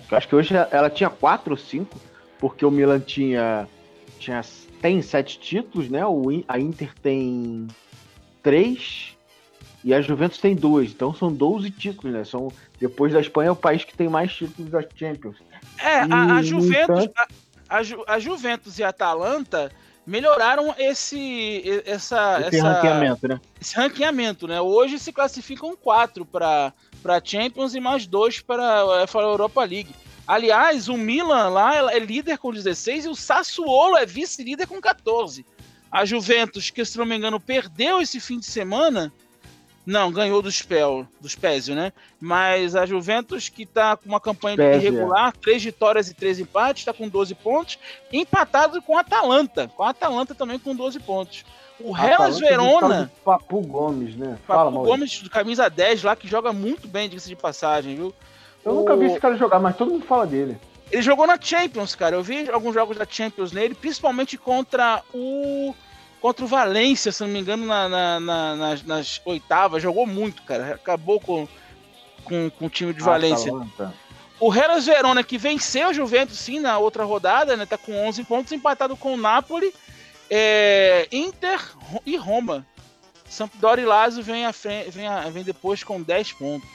Eu 0.09 0.17
acho 0.17 0.27
que 0.27 0.35
hoje 0.35 0.53
ela 0.71 0.89
tinha 0.89 1.09
quatro 1.09 1.51
ou 1.51 1.57
cinco, 1.57 1.99
porque 2.39 2.65
o 2.65 2.71
Milan 2.71 2.99
tinha, 2.99 3.67
tinha 4.19 4.41
tem 4.81 5.01
sete 5.01 5.39
títulos, 5.39 5.89
né? 5.89 6.05
O, 6.05 6.27
a 6.47 6.59
Inter 6.59 6.93
tem 7.01 7.67
três 8.43 9.15
e 9.83 9.93
a 9.93 10.01
Juventus 10.01 10.37
tem 10.39 10.55
dois. 10.55 10.91
Então 10.91 11.13
são 11.13 11.31
12 11.31 11.71
títulos, 11.71 12.13
né? 12.13 12.23
São, 12.23 12.51
depois 12.79 13.13
da 13.13 13.19
Espanha 13.19 13.49
é 13.49 13.51
o 13.51 13.55
país 13.55 13.83
que 13.83 13.95
tem 13.95 14.07
mais 14.07 14.33
títulos 14.33 14.71
da 14.71 14.81
Champions. 14.95 15.37
É, 15.77 15.99
a, 16.01 16.35
a 16.37 16.41
E, 16.41 16.43
Juventus, 16.43 17.03
entanto- 17.05 17.33
a, 17.69 17.77
a 17.77 17.83
Ju- 17.83 18.03
a 18.07 18.19
Juventus 18.19 18.79
e 18.79 18.83
a 18.83 18.89
Atalanta 18.89 19.71
melhoraram 20.05 20.73
esse 20.77 21.17
e- 21.19 21.83
essa, 21.85 22.39
Esse 22.41 22.57
essa 22.57 22.71
ranqueamento, 22.73 23.27
né? 23.27 23.41
esse 23.59 23.75
ranqueamento, 23.75 24.47
né? 24.47 24.61
Hoje 24.61 24.97
se 24.99 25.11
classificam 25.11 25.75
quatro 25.75 26.25
para 26.25 26.71
para 27.01 27.21
Champions 27.23 27.75
e 27.75 27.79
mais 27.79 28.05
dois 28.05 28.39
para 28.39 28.79
a 28.79 28.85
UEFA 28.85 29.19
Europa 29.19 29.63
League. 29.63 29.95
Aliás, 30.27 30.89
o 30.89 30.97
Milan 30.97 31.49
lá 31.49 31.93
é 31.93 31.99
líder 31.99 32.37
com 32.37 32.51
16 32.51 33.05
e 33.05 33.07
o 33.07 33.15
Sassuolo 33.15 33.95
é 33.95 34.05
vice-líder 34.05 34.67
com 34.67 34.81
14. 34.81 35.45
A 35.89 36.03
Juventus, 36.03 36.69
que 36.69 36.83
se 36.83 36.97
não 36.97 37.05
me 37.05 37.15
engano 37.15 37.39
perdeu 37.39 38.01
esse 38.01 38.19
fim 38.19 38.37
de 38.37 38.45
semana, 38.45 39.11
não, 39.87 40.11
ganhou 40.11 40.41
do 40.41 40.51
Spell, 40.51 41.07
do 41.21 41.29
Spezio, 41.29 41.73
né? 41.73 41.93
Mas 42.19 42.75
a 42.75 42.85
Juventus, 42.85 43.47
que 43.47 43.65
tá 43.65 43.95
com 43.95 44.09
uma 44.09 44.19
campanha 44.19 44.55
Spezia. 44.55 44.75
irregular, 44.75 45.31
três 45.31 45.63
vitórias 45.63 46.09
e 46.09 46.13
três 46.13 46.39
empates, 46.39 46.83
tá 46.83 46.91
com 46.91 47.07
12 47.07 47.33
pontos, 47.35 47.79
empatado 48.11 48.81
com 48.81 48.97
a 48.97 48.99
Atalanta, 48.99 49.69
com 49.69 49.83
a 49.83 49.91
Atalanta 49.91 50.35
também 50.35 50.59
com 50.59 50.75
12 50.75 50.99
pontos. 50.99 51.45
O 51.79 51.95
Hellas 51.95 52.39
tal 52.39 52.49
Verona, 52.49 53.11
Papu 53.23 53.61
Gomes, 53.61 54.15
né? 54.15 54.37
Fala, 54.47 54.71
Maurício. 54.71 54.97
Gomes, 54.97 55.21
do 55.21 55.29
camisa 55.29 55.69
10 55.69 56.03
lá, 56.03 56.15
que 56.15 56.27
joga 56.27 56.51
muito 56.51 56.87
bem, 56.87 57.07
diga-se 57.07 57.29
de 57.29 57.35
passagem, 57.35 57.95
viu? 57.95 58.13
Eu 58.65 58.73
nunca 58.73 58.95
vi 58.95 59.05
esse 59.05 59.19
cara 59.19 59.37
jogar, 59.37 59.59
mas 59.59 59.75
todo 59.77 59.91
mundo 59.91 60.05
fala 60.05 60.25
dele. 60.25 60.57
Ele 60.91 61.01
jogou 61.01 61.27
na 61.27 61.37
Champions, 61.39 61.95
cara. 61.95 62.15
Eu 62.15 62.23
vi 62.23 62.49
alguns 62.49 62.73
jogos 62.73 62.97
da 62.97 63.05
Champions 63.07 63.51
nele, 63.51 63.75
principalmente 63.75 64.37
contra 64.37 65.01
o. 65.13 65.73
Contra 66.19 66.43
o 66.43 66.47
Valência, 66.47 67.11
se 67.11 67.21
não 67.23 67.29
me 67.29 67.39
engano, 67.39 67.65
na- 67.67 67.87
na- 67.87 68.19
na- 68.19 68.55
nas, 68.55 68.83
nas 68.83 69.21
oitavas. 69.23 69.83
Jogou 69.83 70.07
muito, 70.07 70.41
cara. 70.41 70.73
Acabou 70.73 71.19
com, 71.19 71.47
com, 72.23 72.49
com 72.49 72.65
o 72.65 72.69
time 72.69 72.91
de 72.91 73.01
Valência. 73.03 73.51
O 74.39 74.53
Hellas 74.53 74.85
Verona, 74.87 75.23
que 75.23 75.37
venceu 75.37 75.89
o 75.89 75.93
Juventus, 75.93 76.37
sim, 76.39 76.59
na 76.59 76.77
outra 76.79 77.03
rodada, 77.03 77.55
né? 77.55 77.65
Tá 77.67 77.77
com 77.77 77.93
11 78.07 78.23
pontos, 78.23 78.51
empatado 78.51 78.95
com 78.97 79.13
o 79.13 79.17
Napoli, 79.17 79.71
é, 80.29 81.07
Inter 81.11 81.59
e 82.05 82.15
Roma. 82.17 82.65
Sampdoria 83.29 83.83
e 83.83 83.87
Lazio 83.87 84.23
vem, 84.23 84.51
frente, 84.53 84.89
vem, 84.91 85.07
a- 85.07 85.29
vem 85.29 85.43
depois 85.43 85.83
com 85.83 86.01
10 86.01 86.31
pontos. 86.33 86.69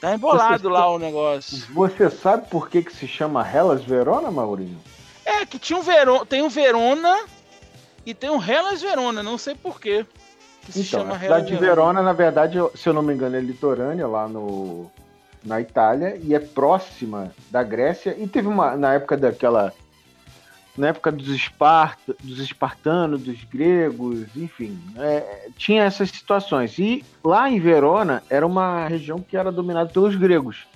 Tá 0.00 0.14
embolado 0.14 0.68
Você- 0.68 0.68
lá 0.74 0.88
o 0.90 0.98
negócio. 0.98 1.58
Você 1.72 2.10
sabe 2.10 2.48
por 2.48 2.68
que, 2.68 2.82
que 2.82 2.92
se 2.94 3.06
chama 3.06 3.46
Hellas 3.48 3.82
Verona, 3.84 4.30
Maurinho? 4.30 4.78
É, 5.24 5.46
que 5.46 5.58
tinha 5.58 5.78
um 5.78 5.82
Verona, 5.82 6.26
tem 6.26 6.42
o 6.42 6.50
Verona 6.50 7.24
e 8.04 8.12
tem 8.12 8.28
o 8.28 8.42
Hellas 8.42 8.82
Verona, 8.82 9.22
não 9.22 9.38
sei 9.38 9.54
porquê. 9.54 10.04
Que 10.66 10.72
se 10.72 10.80
Então, 10.80 11.00
chama 11.00 11.14
a 11.16 11.20
cidade 11.20 11.46
de 11.46 11.52
Hellas 11.54 11.66
Verona, 11.66 12.02
na 12.02 12.12
verdade, 12.12 12.58
se 12.74 12.88
eu 12.88 12.92
não 12.92 13.02
me 13.02 13.14
engano, 13.14 13.36
é 13.36 13.40
litorânea 13.40 14.06
lá 14.06 14.28
no, 14.28 14.90
na 15.44 15.60
Itália 15.60 16.20
e 16.22 16.34
é 16.34 16.38
próxima 16.40 17.32
da 17.50 17.62
Grécia. 17.62 18.14
E 18.18 18.26
teve 18.26 18.48
uma, 18.48 18.76
na 18.76 18.94
época 18.94 19.16
daquela. 19.16 19.72
Na 20.76 20.88
época 20.88 21.12
dos, 21.12 21.28
Esparta, 21.28 22.16
dos 22.22 22.38
espartanos, 22.38 23.22
dos 23.22 23.44
gregos, 23.44 24.24
enfim, 24.34 24.78
é, 24.96 25.50
tinha 25.56 25.84
essas 25.84 26.08
situações. 26.10 26.78
E 26.78 27.04
lá 27.22 27.50
em 27.50 27.60
Verona 27.60 28.22
era 28.30 28.46
uma 28.46 28.86
região 28.88 29.20
que 29.20 29.36
era 29.36 29.52
dominada 29.52 29.90
pelos 29.90 30.16
gregos. 30.16 30.66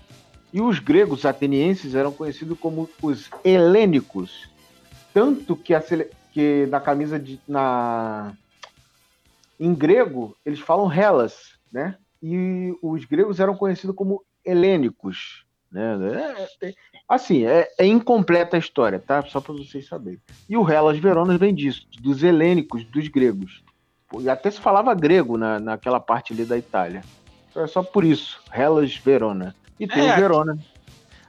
E 0.52 0.60
os 0.60 0.78
gregos 0.78 1.24
atenienses 1.24 1.94
eram 1.94 2.12
conhecidos 2.12 2.58
como 2.58 2.88
os 3.02 3.30
helênicos. 3.42 4.48
Tanto 5.14 5.56
que, 5.56 5.74
a 5.74 5.82
que 6.32 6.66
na 6.66 6.80
camisa 6.80 7.18
de. 7.18 7.40
Na, 7.48 8.34
em 9.58 9.74
grego, 9.74 10.36
eles 10.44 10.60
falam 10.60 10.92
Hellas, 10.92 11.58
né? 11.72 11.96
E 12.22 12.76
os 12.82 13.06
gregos 13.06 13.40
eram 13.40 13.56
conhecidos 13.56 13.96
como 13.96 14.22
helênicos. 14.44 15.45
Né? 15.76 16.48
É- 16.62 16.68
é- 16.68 16.74
assim, 17.06 17.44
é, 17.44 17.68
é 17.78 17.84
incompleta 17.84 18.56
a 18.56 18.58
história, 18.58 18.98
tá? 18.98 19.22
Só 19.22 19.40
para 19.40 19.52
vocês 19.52 19.86
saberem. 19.86 20.20
E 20.48 20.56
o 20.56 20.68
Hellas 20.68 20.98
Verona 20.98 21.36
vem 21.36 21.54
disso, 21.54 21.86
dos 22.00 22.22
helênicos, 22.22 22.84
dos 22.84 23.08
gregos. 23.08 23.62
E 24.20 24.30
até 24.30 24.50
se 24.50 24.60
falava 24.60 24.94
grego 24.94 25.36
na, 25.36 25.58
naquela 25.58 26.00
parte 26.00 26.32
ali 26.32 26.44
da 26.44 26.56
Itália. 26.56 27.02
Então 27.50 27.62
é 27.62 27.66
só 27.66 27.82
por 27.82 28.04
isso, 28.04 28.40
Hellas 28.52 28.96
Verona. 28.96 29.54
E 29.78 29.86
tem 29.86 30.08
É, 30.08 30.12
o 30.12 30.16
Verona. 30.16 30.58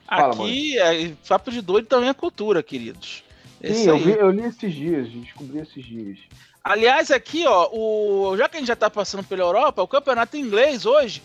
Fala, 0.08 0.34
Aqui, 0.34 0.80
é, 0.80 1.12
papo 1.28 1.52
de 1.52 1.62
doido 1.62 1.88
também 1.88 2.08
é 2.08 2.14
cultura, 2.14 2.64
queridos. 2.64 3.24
Esse 3.62 3.84
Sim, 3.84 3.90
eu, 3.90 3.98
vi, 3.98 4.12
eu 4.12 4.30
li 4.30 4.44
esses 4.44 4.74
dias, 4.74 5.10
descobri 5.10 5.60
esses 5.60 5.84
dias. 5.84 6.20
Aliás, 6.64 7.12
aqui, 7.12 7.46
ó, 7.48 7.70
o... 7.74 8.38
já 8.38 8.48
que 8.48 8.58
a 8.58 8.60
gente 8.60 8.68
já 8.68 8.76
tá 8.76 8.90
passando 8.90 9.24
pela 9.24 9.42
Europa, 9.42 9.82
o 9.82 9.88
campeonato 9.88 10.38
inglês 10.38 10.86
hoje 10.86 11.22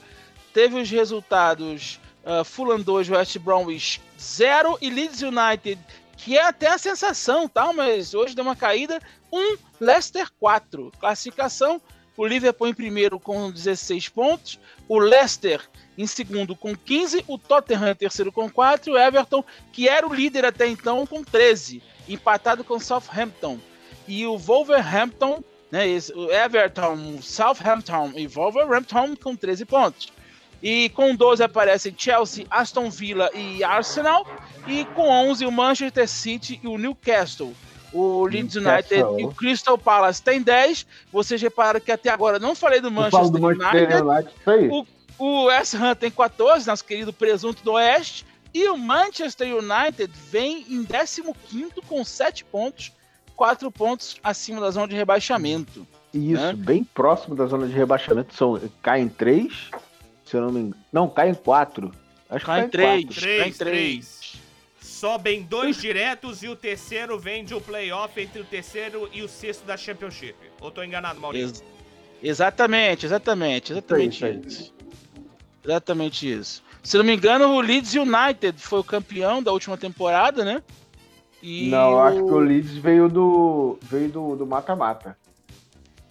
teve 0.53 0.81
os 0.81 0.91
resultados 0.91 2.01
uh, 2.25 2.45
Fulham 2.45 2.81
2, 2.81 3.09
West 3.11 3.39
Bromwich 3.39 4.01
0 4.21 4.79
e 4.81 4.91
Leeds 4.91 5.23
United, 5.23 5.79
que 6.17 6.39
é 6.39 6.43
até 6.45 6.69
a 6.69 6.79
sensação, 6.79 7.49
tá? 7.49 7.73
Mas 7.73 8.15
hoje 8.15 8.35
deu 8.35 8.45
uma 8.45 8.57
caída, 8.57 9.01
1, 9.33 9.57
Leicester 9.81 10.29
4. 10.39 10.93
Classificação, 11.01 11.81
o 12.17 12.27
Liverpool 12.27 12.69
em 12.69 12.75
primeiro 12.75 13.19
com 13.19 13.51
16 13.51 14.09
pontos, 14.11 14.59
o 14.89 14.99
Leicester 14.99 15.61
em 15.99 16.07
segundo 16.07 16.55
com 16.57 16.75
15, 16.77 17.25
o 17.27 17.37
Tottenham 17.37 17.91
em 17.91 17.95
terceiro 17.95 18.31
com 18.33 18.49
4 18.51 18.91
e 18.91 18.93
o 18.95 18.99
Everton, 18.99 19.45
que 19.73 19.89
era 19.89 20.07
o 20.07 20.15
líder 20.15 20.45
até 20.45 20.67
então, 20.67 21.05
com 21.07 21.23
13, 21.23 21.83
empatado 22.09 22.63
com 22.65 22.79
Southampton 22.79 23.59
e 24.09 24.25
o 24.27 24.39
Wolverhampton, 24.39 25.43
né, 25.71 25.87
esse- 25.89 26.13
o 26.13 26.31
Everton, 26.31 27.21
Southampton 27.21 28.13
e 28.17 28.27
Wolverhampton 28.27 29.17
com 29.17 29.35
13 29.37 29.65
pontos. 29.65 30.13
E 30.63 30.89
com 30.91 31.15
12 31.15 31.43
aparecem 31.43 31.95
Chelsea, 31.97 32.47
Aston 32.51 32.89
Villa 32.89 33.31
e 33.35 33.65
Arsenal. 33.65 34.27
E 34.67 34.85
com 34.95 35.09
11 35.09 35.45
o 35.45 35.51
Manchester 35.51 36.09
City 36.09 36.61
e 36.63 36.69
o 36.69 36.79
Newcastle. 36.79 37.53
O 37.93 38.25
Leeds 38.25 38.57
United 38.57 38.95
e 39.19 39.25
o 39.25 39.33
Crystal 39.33 39.77
Palace 39.77 40.23
tem 40.23 40.41
10. 40.41 40.87
Vocês 41.13 41.43
repararam 41.43 41.81
que 41.81 41.93
até 41.93 42.09
agora 42.11 42.39
não 42.39 42.55
falei 42.55 42.81
do 42.81 42.91
Manchester 42.91 43.31
do 43.31 43.41
Manchester 43.41 44.07
United. 44.07 44.35
O- 44.71 44.87
O 45.19 45.45
West 45.45 45.75
Ham 45.75 45.95
tem 45.95 46.11
14, 46.11 46.67
nosso 46.67 46.85
querido 46.85 47.13
presunto 47.13 47.63
do 47.63 47.73
Oeste. 47.73 48.25
E 48.55 48.67
o 48.69 48.77
Manchester 48.79 49.47
United 49.57 50.11
vem 50.31 50.65
em 50.69 50.85
15 50.85 51.23
com 51.87 52.05
7 52.05 52.45
pontos, 52.45 52.93
4 53.37 53.71
pontos 53.71 54.17
acima 54.23 54.61
da 54.61 54.71
zona 54.71 54.89
de 54.89 54.97
rebaixamento. 54.97 55.87
Isso, 56.13 56.43
né? 56.43 56.53
bem 56.55 56.83
próximo 56.83 57.35
da 57.37 57.47
zona 57.47 57.67
de 57.67 57.73
rebaixamento. 57.73 58.35
São, 58.35 58.61
cai 58.83 59.01
em 59.01 59.09
três, 59.09 59.71
se 60.33 60.37
eu 60.39 60.41
não 60.41 60.51
me 60.51 60.61
engano. 60.61 60.83
Não, 60.93 61.09
cai 61.09 61.29
em 61.31 61.35
quatro. 61.35 61.93
Acho 62.29 62.47
Cai 62.47 62.65
em 62.65 62.69
que 62.69 62.77
cai 62.79 63.01
em 63.01 63.03
três. 63.03 63.05
quatro. 63.05 63.21
Três, 63.21 63.39
Tá 63.43 63.49
em 63.49 63.53
três. 63.53 64.33
Sobem 64.81 65.43
dois 65.43 65.77
diretos 65.81 66.43
e 66.43 66.49
o 66.49 66.57
terceiro 66.57 67.19
vem 67.19 67.45
de 67.45 67.55
um 67.55 67.61
playoff 67.61 68.19
entre 68.21 68.41
o 68.41 68.45
terceiro 68.45 69.09
e 69.13 69.23
o 69.23 69.29
sexto 69.29 69.65
da 69.67 69.77
Championship. 69.77 70.35
Ou 70.61 70.71
tô 70.71 70.83
enganado, 70.83 71.21
Maurício? 71.21 71.49
Ex- 71.49 71.65
exatamente, 72.23 73.05
exatamente, 73.07 73.73
exatamente 73.73 74.17
Isso 74.25 74.49
isso. 74.49 74.75
Exatamente 75.65 76.33
isso. 76.33 76.63
Se 76.83 76.97
não 76.97 77.05
me 77.05 77.15
engano, 77.15 77.49
o 77.55 77.61
Leeds 77.61 77.95
United 77.95 78.59
foi 78.61 78.81
o 78.81 78.85
campeão 78.85 79.43
da 79.43 79.53
última 79.53 79.77
temporada, 79.77 80.45
né? 80.45 80.63
E 81.43 81.69
Não, 81.69 81.95
o... 81.95 82.01
acho 82.01 82.17
que 82.25 82.33
o 82.33 82.39
Leeds 82.39 82.73
veio 82.77 83.09
do 83.09 83.79
veio 83.83 84.09
do 84.09 84.37
do 84.37 84.47
mata-mata. 84.47 85.17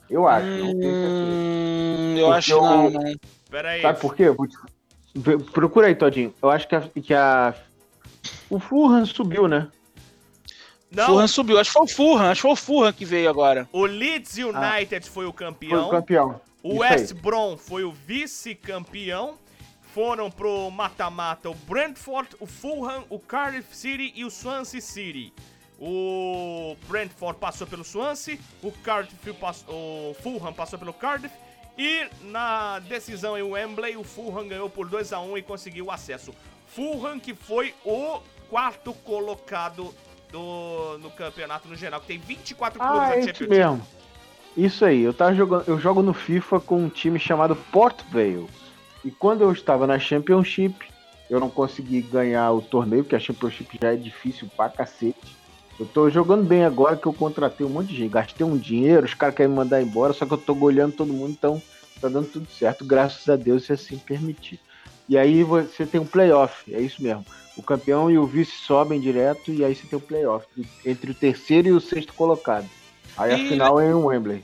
Eu 0.10 0.28
acho. 0.28 0.46
não 0.48 0.80
tenho 0.80 0.94
certeza. 0.94 1.16
Hum, 1.26 2.16
eu 2.18 2.26
Porque 2.28 2.38
acho 2.38 2.48
que 2.56 2.62
não, 2.62 2.88
o- 2.88 3.16
não. 3.52 3.58
Pera 3.58 3.70
aí. 3.72 3.82
Sabe 3.82 4.00
por 4.00 4.16
quê? 4.16 4.26
Te- 5.14 5.52
Procura 5.52 5.88
aí, 5.88 5.96
Todinho. 5.96 6.34
Eu 6.42 6.50
acho 6.50 6.68
que 6.68 6.76
a, 6.76 6.82
que 6.82 7.14
a- 7.14 7.54
o 8.50 8.60
Fulham 8.60 9.06
subiu, 9.06 9.48
né? 9.48 9.68
Não, 10.90 11.06
Fulham 11.08 11.28
subiu. 11.28 11.60
Acho 11.60 11.70
que 11.72 11.78
foi 11.78 11.84
o 11.86 11.88
Fulham. 11.88 12.26
Acho 12.32 12.42
que 12.42 12.48
foi 12.48 12.52
o 12.52 12.56
Fulham 12.56 12.94
que 12.94 13.06
veio 13.06 13.30
agora. 13.30 13.68
o 13.72 13.86
Leeds 13.86 14.38
United 14.38 15.10
foi 15.10 15.26
o 15.26 15.32
Foi 15.32 15.46
campeão. 15.46 15.88
o 15.88 15.90
campeão. 15.90 16.42
O 16.64 16.70
Isso 16.74 16.80
West 16.80 17.12
aí. 17.14 17.18
Brom 17.22 17.58
foi 17.58 17.84
o 17.84 17.92
vice-campeão. 17.92 19.36
Foram 19.94 20.32
pro 20.32 20.70
mata-mata 20.72 21.50
o 21.50 21.54
Brentford, 21.54 22.30
o 22.40 22.46
Fulham, 22.46 23.04
o 23.10 23.20
Cardiff 23.20 23.76
City 23.76 24.14
e 24.16 24.24
o 24.24 24.30
Swansea 24.32 24.80
City. 24.80 25.34
O 25.78 26.78
Brentford 26.88 27.38
passou 27.40 27.68
pelo 27.68 27.84
Swansea, 27.84 28.38
o 28.64 28.72
Cardiff 28.72 29.34
pass- 29.34 29.66
o 29.68 30.16
Fulham 30.22 30.54
passou 30.54 30.80
pelo 30.80 30.94
Cardiff 30.94 31.34
e 31.78 32.08
na 32.24 32.80
decisão 32.80 33.38
em 33.38 33.44
Wembley 33.44 33.98
o 33.98 34.04
Fulham 34.04 34.48
ganhou 34.48 34.70
por 34.70 34.88
2 34.88 35.14
a 35.14 35.20
1 35.20 35.38
e 35.38 35.42
conseguiu 35.42 35.86
o 35.86 35.92
acesso. 35.92 36.34
Fulham 36.68 37.20
que 37.20 37.34
foi 37.34 37.74
o 37.86 38.20
quarto 38.50 38.94
colocado 38.94 39.94
do, 40.32 40.98
no 41.00 41.10
campeonato 41.12 41.68
no 41.68 41.76
geral, 41.76 42.00
que 42.02 42.08
tem 42.08 42.20
24 42.20 42.80
clubes 42.80 42.98
Ah, 42.98 43.08
na 43.08 43.16
é 43.16 43.20
isso 43.20 43.28
Champions 43.30 43.50
mesmo. 43.50 43.88
Isso 44.56 44.84
aí, 44.84 45.02
eu 45.02 45.14
tava 45.14 45.34
jogando, 45.34 45.64
eu 45.68 45.80
jogo 45.80 46.02
no 46.02 46.14
FIFA 46.14 46.60
com 46.60 46.84
um 46.84 46.90
time 46.90 47.18
chamado 47.18 47.56
Port 47.56 48.02
Vale. 48.12 48.48
E 49.04 49.10
quando 49.10 49.42
eu 49.42 49.52
estava 49.52 49.88
na 49.88 49.98
Championship, 49.98 50.76
eu 51.30 51.40
não 51.40 51.50
consegui 51.50 52.02
ganhar 52.02 52.52
o 52.52 52.62
torneio, 52.62 53.04
porque 53.04 53.16
a 53.16 53.20
Championship 53.20 53.80
já 53.82 53.94
é 53.94 53.96
difícil 53.96 54.50
pra 54.56 54.70
cacete. 54.70 55.38
Eu 55.82 55.88
tô 55.88 56.08
jogando 56.12 56.44
bem 56.44 56.64
agora 56.64 56.96
que 56.96 57.08
eu 57.08 57.14
contratei 57.14 57.66
um 57.66 57.70
monte 57.70 57.88
de 57.88 57.98
gente. 57.98 58.12
Gastei 58.12 58.46
um 58.46 58.56
dinheiro, 58.56 59.04
os 59.04 59.16
caras 59.16 59.34
querem 59.34 59.50
me 59.50 59.56
mandar 59.58 59.82
embora, 59.82 60.14
só 60.14 60.28
que 60.28 60.34
eu 60.34 60.38
tô 60.38 60.54
goleando 60.54 60.96
todo 60.96 61.12
mundo, 61.12 61.32
então 61.32 61.60
tá 62.00 62.08
dando 62.08 62.28
tudo 62.28 62.48
certo, 62.52 62.86
graças 62.86 63.28
a 63.28 63.36
Deus, 63.36 63.66
se 63.66 63.74
assim 63.74 63.98
permitir. 63.98 64.60
E 65.10 65.18
aí 65.18 65.44
você 65.44 65.84
tem 65.84 66.00
um 66.00 66.06
playoff, 66.06 66.72
é 66.72 66.80
isso 66.80 67.02
mesmo. 67.02 67.26
O 67.58 67.64
campeão 67.64 68.12
e 68.12 68.18
o 68.20 68.28
vice 68.28 68.52
sobem 68.52 69.00
direto, 69.02 69.52
e 69.52 69.66
aí 69.66 69.74
você 69.74 69.88
tem 69.88 69.98
um 69.98 70.02
playoff 70.02 70.46
entre 70.86 71.10
o 71.10 71.16
terceiro 71.16 71.70
e 71.70 71.72
o 71.72 71.82
sexto 71.82 72.14
colocado. 72.14 72.70
Aí 73.18 73.34
a 73.34 73.38
E- 73.40 73.48
final 73.48 73.80
é 73.80 73.90
em 73.90 73.94
Wembley. 73.96 74.44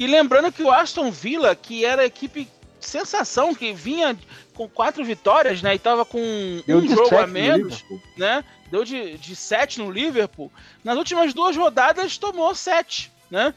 E 0.00 0.06
lembrando 0.08 0.50
que 0.50 0.64
o 0.64 0.70
Aston 0.72 1.12
Villa, 1.12 1.54
que 1.54 1.84
era 1.84 2.02
a 2.02 2.06
equipe 2.06 2.48
sensação, 2.86 3.54
que 3.54 3.72
vinha 3.72 4.16
com 4.54 4.68
quatro 4.68 5.04
vitórias, 5.04 5.62
né? 5.62 5.74
E 5.74 5.78
tava 5.78 6.04
com 6.04 6.18
Deu 6.66 6.78
um 6.78 6.88
jogo 6.88 7.16
a 7.16 7.26
no 7.26 7.32
menos, 7.32 7.84
né? 8.16 8.44
Deu 8.70 8.84
de, 8.84 9.18
de 9.18 9.36
sete 9.36 9.78
no 9.78 9.90
Liverpool. 9.90 10.50
Nas 10.82 10.96
últimas 10.96 11.32
duas 11.34 11.56
rodadas 11.56 12.16
tomou 12.18 12.54
sete, 12.54 13.10
né? 13.30 13.54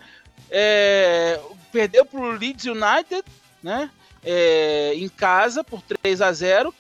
É, 0.49 1.39
perdeu 1.71 2.05
pro 2.05 2.31
Leeds 2.31 2.65
United, 2.65 3.23
né? 3.63 3.89
É, 4.23 4.93
em 4.95 5.07
casa 5.07 5.63
por 5.63 5.81
3 5.83 6.19
a 6.21 6.31
0 6.31 6.73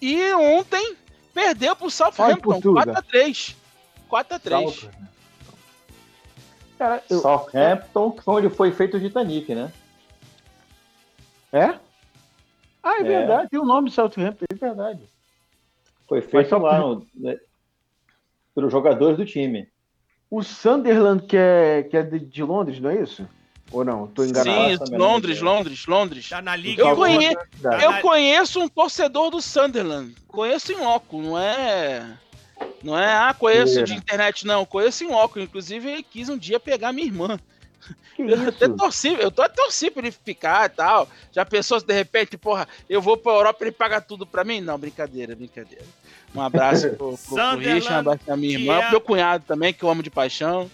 E 0.00 0.32
ontem 0.34 0.94
perdeu 1.32 1.74
pro 1.74 1.90
Southampton, 1.90 2.60
Portuga. 2.60 3.02
4x3. 3.02 3.54
4x3. 4.10 4.48
Salto. 4.50 4.90
Cara, 6.78 7.02
eu- 7.08 7.20
Southampton, 7.20 8.10
que 8.12 8.22
foi 8.22 8.34
onde 8.34 8.54
foi 8.54 8.72
feito 8.72 8.96
o 8.96 9.00
Titanic, 9.00 9.54
né? 9.54 9.72
É? 11.52 11.78
Ah, 12.82 12.96
é, 12.98 13.00
É. 13.00 13.02
verdade, 13.02 13.48
tem 13.50 13.60
o 13.60 13.64
nome 13.64 13.88
do 13.88 13.94
Southampton, 13.94 14.44
é 14.50 14.54
verdade. 14.54 15.00
Foi 16.08 16.20
feito 16.20 16.56
lá 16.58 16.78
no, 16.78 17.06
né, 17.14 17.36
pelos 18.54 18.70
jogadores 18.70 19.16
do 19.16 19.24
time. 19.24 19.68
O 20.30 20.42
Sunderland, 20.42 21.24
que 21.26 21.36
é, 21.36 21.82
que 21.84 21.96
é 21.96 22.02
de, 22.02 22.18
de 22.20 22.42
Londres, 22.42 22.80
não 22.80 22.90
é 22.90 23.00
isso? 23.00 23.28
Ou 23.72 23.84
não? 23.84 24.06
Tô 24.06 24.24
enganado. 24.24 24.70
Sim, 24.70 24.78
também, 24.78 24.98
Londres, 24.98 25.42
né? 25.42 25.48
Londres, 25.50 25.86
Londres. 25.86 26.28
Tá 26.28 26.40
na 26.40 26.54
Liga 26.54 26.82
Eu 26.82 26.94
conhe- 26.94 27.34
Tá. 27.60 27.78
Eu 27.82 28.00
conheço 28.00 28.60
um 28.60 28.68
torcedor 28.68 29.30
do 29.30 29.40
Sunderland. 29.42 30.14
Conheço 30.28 30.72
em 30.72 30.76
loco, 30.76 31.20
não 31.20 31.36
é. 31.38 32.16
Não 32.82 32.96
é, 32.96 33.12
ah, 33.16 33.34
conheço 33.36 33.72
Zoeira. 33.74 33.86
de 33.86 33.94
internet, 33.94 34.46
não. 34.46 34.64
Conheço 34.64 35.02
em 35.02 35.08
loco. 35.08 35.40
Inclusive, 35.40 35.90
ele 35.90 36.02
quis 36.04 36.28
um 36.28 36.38
dia 36.38 36.60
pegar 36.60 36.92
minha 36.92 37.06
irmã. 37.08 37.38
Que 38.14 38.22
Eu 38.22 38.48
até 38.48 38.66
isso? 38.66 38.76
torci, 38.76 39.08
eu 39.20 39.30
tô 39.30 39.42
até 39.42 39.54
torci 39.62 39.90
pra 39.90 40.02
ele 40.02 40.10
ficar 40.10 40.66
e 40.66 40.68
tal. 40.70 41.08
Já 41.32 41.44
pensou 41.44 41.78
se 41.78 41.86
de 41.86 41.92
repente, 41.92 42.38
porra, 42.38 42.66
eu 42.88 43.00
vou 43.02 43.16
pra 43.16 43.32
Europa 43.32 43.58
e 43.60 43.64
ele 43.64 43.72
paga 43.72 44.00
tudo 44.00 44.26
pra 44.26 44.42
mim? 44.42 44.60
Não, 44.60 44.78
brincadeira, 44.78 45.34
brincadeira. 45.36 45.84
Um 46.34 46.40
abraço 46.40 46.88
pro, 46.90 47.16
pro, 47.16 47.34
pro 47.36 47.56
Richard, 47.58 47.92
um 47.94 47.98
abraço 47.98 48.20
pra 48.24 48.36
minha 48.36 48.58
irmã, 48.58 48.76
é- 48.78 48.80
pro 48.82 48.90
meu 48.92 49.00
cunhado 49.00 49.44
também, 49.46 49.72
que 49.72 49.82
eu 49.82 49.88
amo 49.90 50.02
de 50.02 50.10
paixão. 50.10 50.70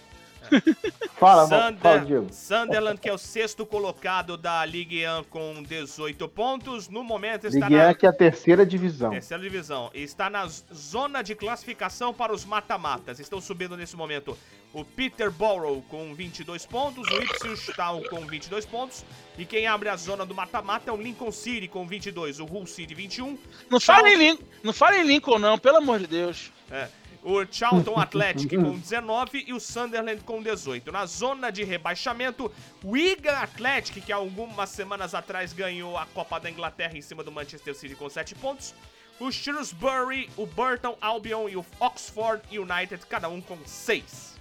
Fala, 1.17 1.43
Sunder- 1.47 1.77
fala, 1.81 1.99
Diego. 1.99 2.27
Sunderland, 2.33 2.99
que 2.99 3.07
é 3.07 3.13
o 3.13 3.17
sexto 3.17 3.65
colocado 3.65 4.35
da 4.35 4.65
Ligue 4.65 5.03
1 5.07 5.23
com 5.25 5.63
18 5.63 6.27
pontos. 6.27 6.89
No 6.89 7.03
momento 7.03 7.47
está 7.47 7.69
Ligue 7.69 7.79
1 7.79 7.83
na 7.87 7.93
que 7.93 8.05
é 8.05 8.09
a 8.09 8.13
terceira 8.13 8.65
divisão. 8.65 9.11
terceira 9.11 9.41
divisão. 9.41 9.89
Está 9.93 10.29
na 10.29 10.45
zona 10.73 11.21
de 11.21 11.33
classificação 11.35 12.13
para 12.13 12.33
os 12.33 12.43
mata-matas. 12.43 13.19
Estão 13.19 13.39
subindo 13.39 13.77
nesse 13.77 13.95
momento 13.95 14.37
o 14.73 14.83
Peterborough 14.83 15.81
com 15.87 16.13
22 16.13 16.65
pontos, 16.65 17.07
o 17.09 17.21
Ipswich 17.21 17.73
Town 17.73 18.03
com 18.09 18.25
22 18.25 18.65
pontos. 18.65 19.05
E 19.37 19.45
quem 19.45 19.65
abre 19.67 19.87
a 19.89 19.95
zona 19.95 20.25
do 20.25 20.33
mata-mata 20.35 20.89
é 20.89 20.93
o 20.93 20.97
Lincoln 20.97 21.31
City 21.31 21.67
com 21.67 21.87
22, 21.87 22.39
o 22.39 22.45
Hull 22.45 22.67
City 22.67 22.93
21. 22.93 23.37
Não 23.69 23.79
fala 23.79 24.09
em 24.09 24.15
Lincoln, 24.17 24.43
não 24.63 24.73
fala 24.73 24.97
em 24.97 25.03
Lincoln, 25.03 25.39
não, 25.39 25.57
pelo 25.57 25.77
amor 25.77 25.99
de 25.99 26.07
Deus. 26.07 26.51
É. 26.71 26.87
O 27.23 27.45
Charlton 27.49 27.97
Athletic 27.97 28.49
com 28.49 28.77
19 28.77 29.45
e 29.47 29.53
o 29.53 29.59
Sunderland 29.59 30.21
com 30.23 30.41
18. 30.41 30.91
Na 30.91 31.05
zona 31.05 31.51
de 31.51 31.63
rebaixamento, 31.63 32.51
o 32.83 32.91
Wigan 32.91 33.37
Athletic, 33.37 34.03
que 34.03 34.11
algumas 34.11 34.69
semanas 34.69 35.15
atrás 35.15 35.53
ganhou 35.53 35.97
a 35.97 36.05
Copa 36.07 36.39
da 36.39 36.49
Inglaterra 36.49 36.97
em 36.97 37.01
cima 37.01 37.23
do 37.23 37.31
Manchester 37.31 37.73
City 37.73 37.95
com 37.95 38.09
7 38.09 38.35
pontos. 38.35 38.75
O 39.19 39.31
Shrewsbury, 39.31 40.29
o 40.35 40.45
Burton 40.45 40.97
Albion 40.99 41.47
e 41.47 41.55
o 41.55 41.65
Oxford 41.79 42.41
United, 42.51 43.05
cada 43.05 43.29
um 43.29 43.39
com 43.39 43.57
6. 43.65 44.32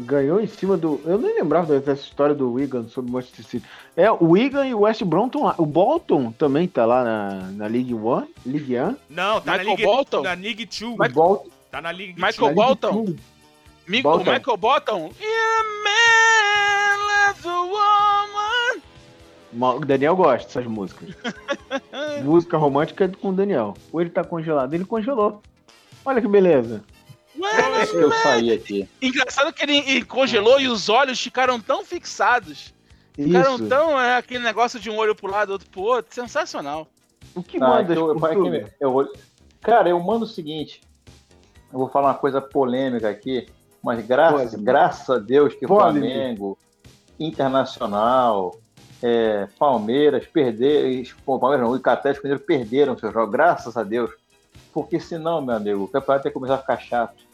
Ganhou 0.00 0.40
em 0.40 0.46
cima 0.46 0.76
do. 0.76 1.00
Eu 1.04 1.18
nem 1.18 1.34
lembrava 1.34 1.78
dessa 1.80 2.00
história 2.00 2.32
do 2.34 2.52
Wigan 2.52 2.86
sobre 2.88 3.10
o 3.10 3.14
Manchester 3.14 3.44
City. 3.44 3.66
É, 3.96 4.08
o 4.10 4.30
Wigan 4.30 4.64
e 4.66 4.72
o 4.74 4.80
West 4.80 5.02
Brom 5.02 5.26
estão 5.26 5.42
lá. 5.44 5.56
O 5.58 5.66
Bolton 5.66 6.30
também 6.32 6.68
tá 6.68 6.86
lá 6.86 7.02
na, 7.02 7.28
na 7.52 7.66
League 7.66 7.92
One. 7.92 8.28
League 8.46 8.78
1. 8.78 8.96
Não, 9.10 9.40
tá 9.40 9.52
Michael 9.52 9.56
na 9.56 9.62
League, 9.64 9.82
Bolton? 9.84 10.22
na 10.22 10.32
League 10.34 10.64
2. 10.66 10.82
O 10.82 11.12
Bolton. 11.12 11.46
Tá 11.70 11.80
na 11.82 11.90
League 11.90 12.14
Michael 12.14 12.32
2. 12.32 12.38
na 12.40 12.46
League 12.46 12.80
Bolton? 12.80 13.04
Two. 13.04 13.16
Mi- 13.88 14.02
Bolton. 14.02 14.30
O 14.30 14.34
Michael 14.34 14.56
Bolton. 14.56 15.10
Yeah, 15.20 15.68
man, 15.84 17.06
left 17.26 17.48
a 17.48 17.62
woman. 17.62 18.82
Ma- 19.52 19.74
O 19.74 19.80
Daniel 19.80 20.14
gosta 20.14 20.46
dessas 20.46 20.66
músicas. 20.66 21.08
Música 22.22 22.56
romântica 22.56 23.04
é 23.04 23.08
com 23.08 23.30
o 23.30 23.32
Daniel. 23.32 23.74
Ou 23.92 24.00
ele 24.00 24.10
tá 24.10 24.22
congelado? 24.22 24.74
Ele 24.74 24.84
congelou. 24.84 25.42
Olha 26.04 26.20
que 26.20 26.28
beleza. 26.28 26.84
Deixa 27.76 27.96
eu 27.96 28.12
sair 28.12 28.52
aqui. 28.52 28.88
Engraçado 29.00 29.52
que 29.52 29.62
ele, 29.62 30.04
congelou 30.04 30.60
e 30.60 30.68
os 30.68 30.88
olhos 30.88 31.20
ficaram 31.20 31.60
tão 31.60 31.84
fixados. 31.84 32.74
Ficaram 33.14 33.56
Isso. 33.56 33.66
tão. 33.68 34.00
É, 34.00 34.16
aquele 34.16 34.42
negócio 34.44 34.78
de 34.80 34.90
um 34.90 34.96
olho 34.96 35.14
pro 35.14 35.30
lado, 35.30 35.50
outro 35.52 35.68
pro 35.70 35.80
outro. 35.82 36.14
Sensacional. 36.14 36.86
O 37.34 37.42
que 37.42 37.58
Tá, 37.58 37.68
manda 37.68 37.94
eu- 37.94 38.14
por 38.16 38.30
é 38.30 38.34
tudo? 38.34 38.50
que 38.50 38.74
eu- 38.80 39.12
cara, 39.60 39.88
eu 39.88 40.00
mando 40.00 40.24
o 40.24 40.28
seguinte. 40.28 40.80
Eu 41.72 41.78
vou 41.80 41.88
falar 41.88 42.08
uma 42.08 42.14
coisa 42.14 42.40
polêmica 42.40 43.08
aqui, 43.10 43.46
mas 43.82 44.04
graças, 44.06 44.50
Pode. 44.52 44.62
graças 44.64 45.10
a 45.10 45.18
Deus 45.18 45.54
que 45.54 45.66
Pode. 45.66 45.98
Flamengo, 45.98 46.56
Internacional, 47.20 48.58
é, 49.02 49.46
Palmeiras 49.58 50.26
perderam. 50.26 51.02
Pô, 51.24 51.38
Palmeiras 51.38 51.66
não, 51.68 51.72
o 51.74 51.80
Atlético 51.90 52.24
Mineiro 52.26 52.44
perderam 52.44 52.98
seu 52.98 53.12
jogo, 53.12 53.30
graças 53.30 53.76
a 53.76 53.82
Deus. 53.82 54.10
Porque 54.72 54.98
senão, 55.00 55.40
meu 55.40 55.56
amigo, 55.56 55.84
o 55.84 55.88
campeonato 55.88 56.28
ia 56.28 56.32
começar 56.32 56.54
a 56.54 56.58
ficar 56.58 56.78
chato. 56.78 57.27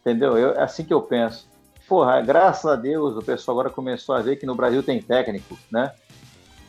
Entendeu? 0.00 0.36
Eu- 0.38 0.52
é 0.54 0.62
assim 0.62 0.84
que 0.84 0.92
eu 0.94 1.02
penso. 1.02 1.48
Porra, 1.88 2.20
graças 2.20 2.64
a 2.70 2.76
Deus 2.76 3.16
o 3.16 3.22
pessoal 3.22 3.58
agora 3.58 3.74
começou 3.74 4.14
a 4.14 4.20
ver 4.20 4.36
que 4.36 4.46
no 4.46 4.54
Brasil 4.54 4.82
tem 4.82 5.02
técnico, 5.02 5.58
né? 5.70 5.92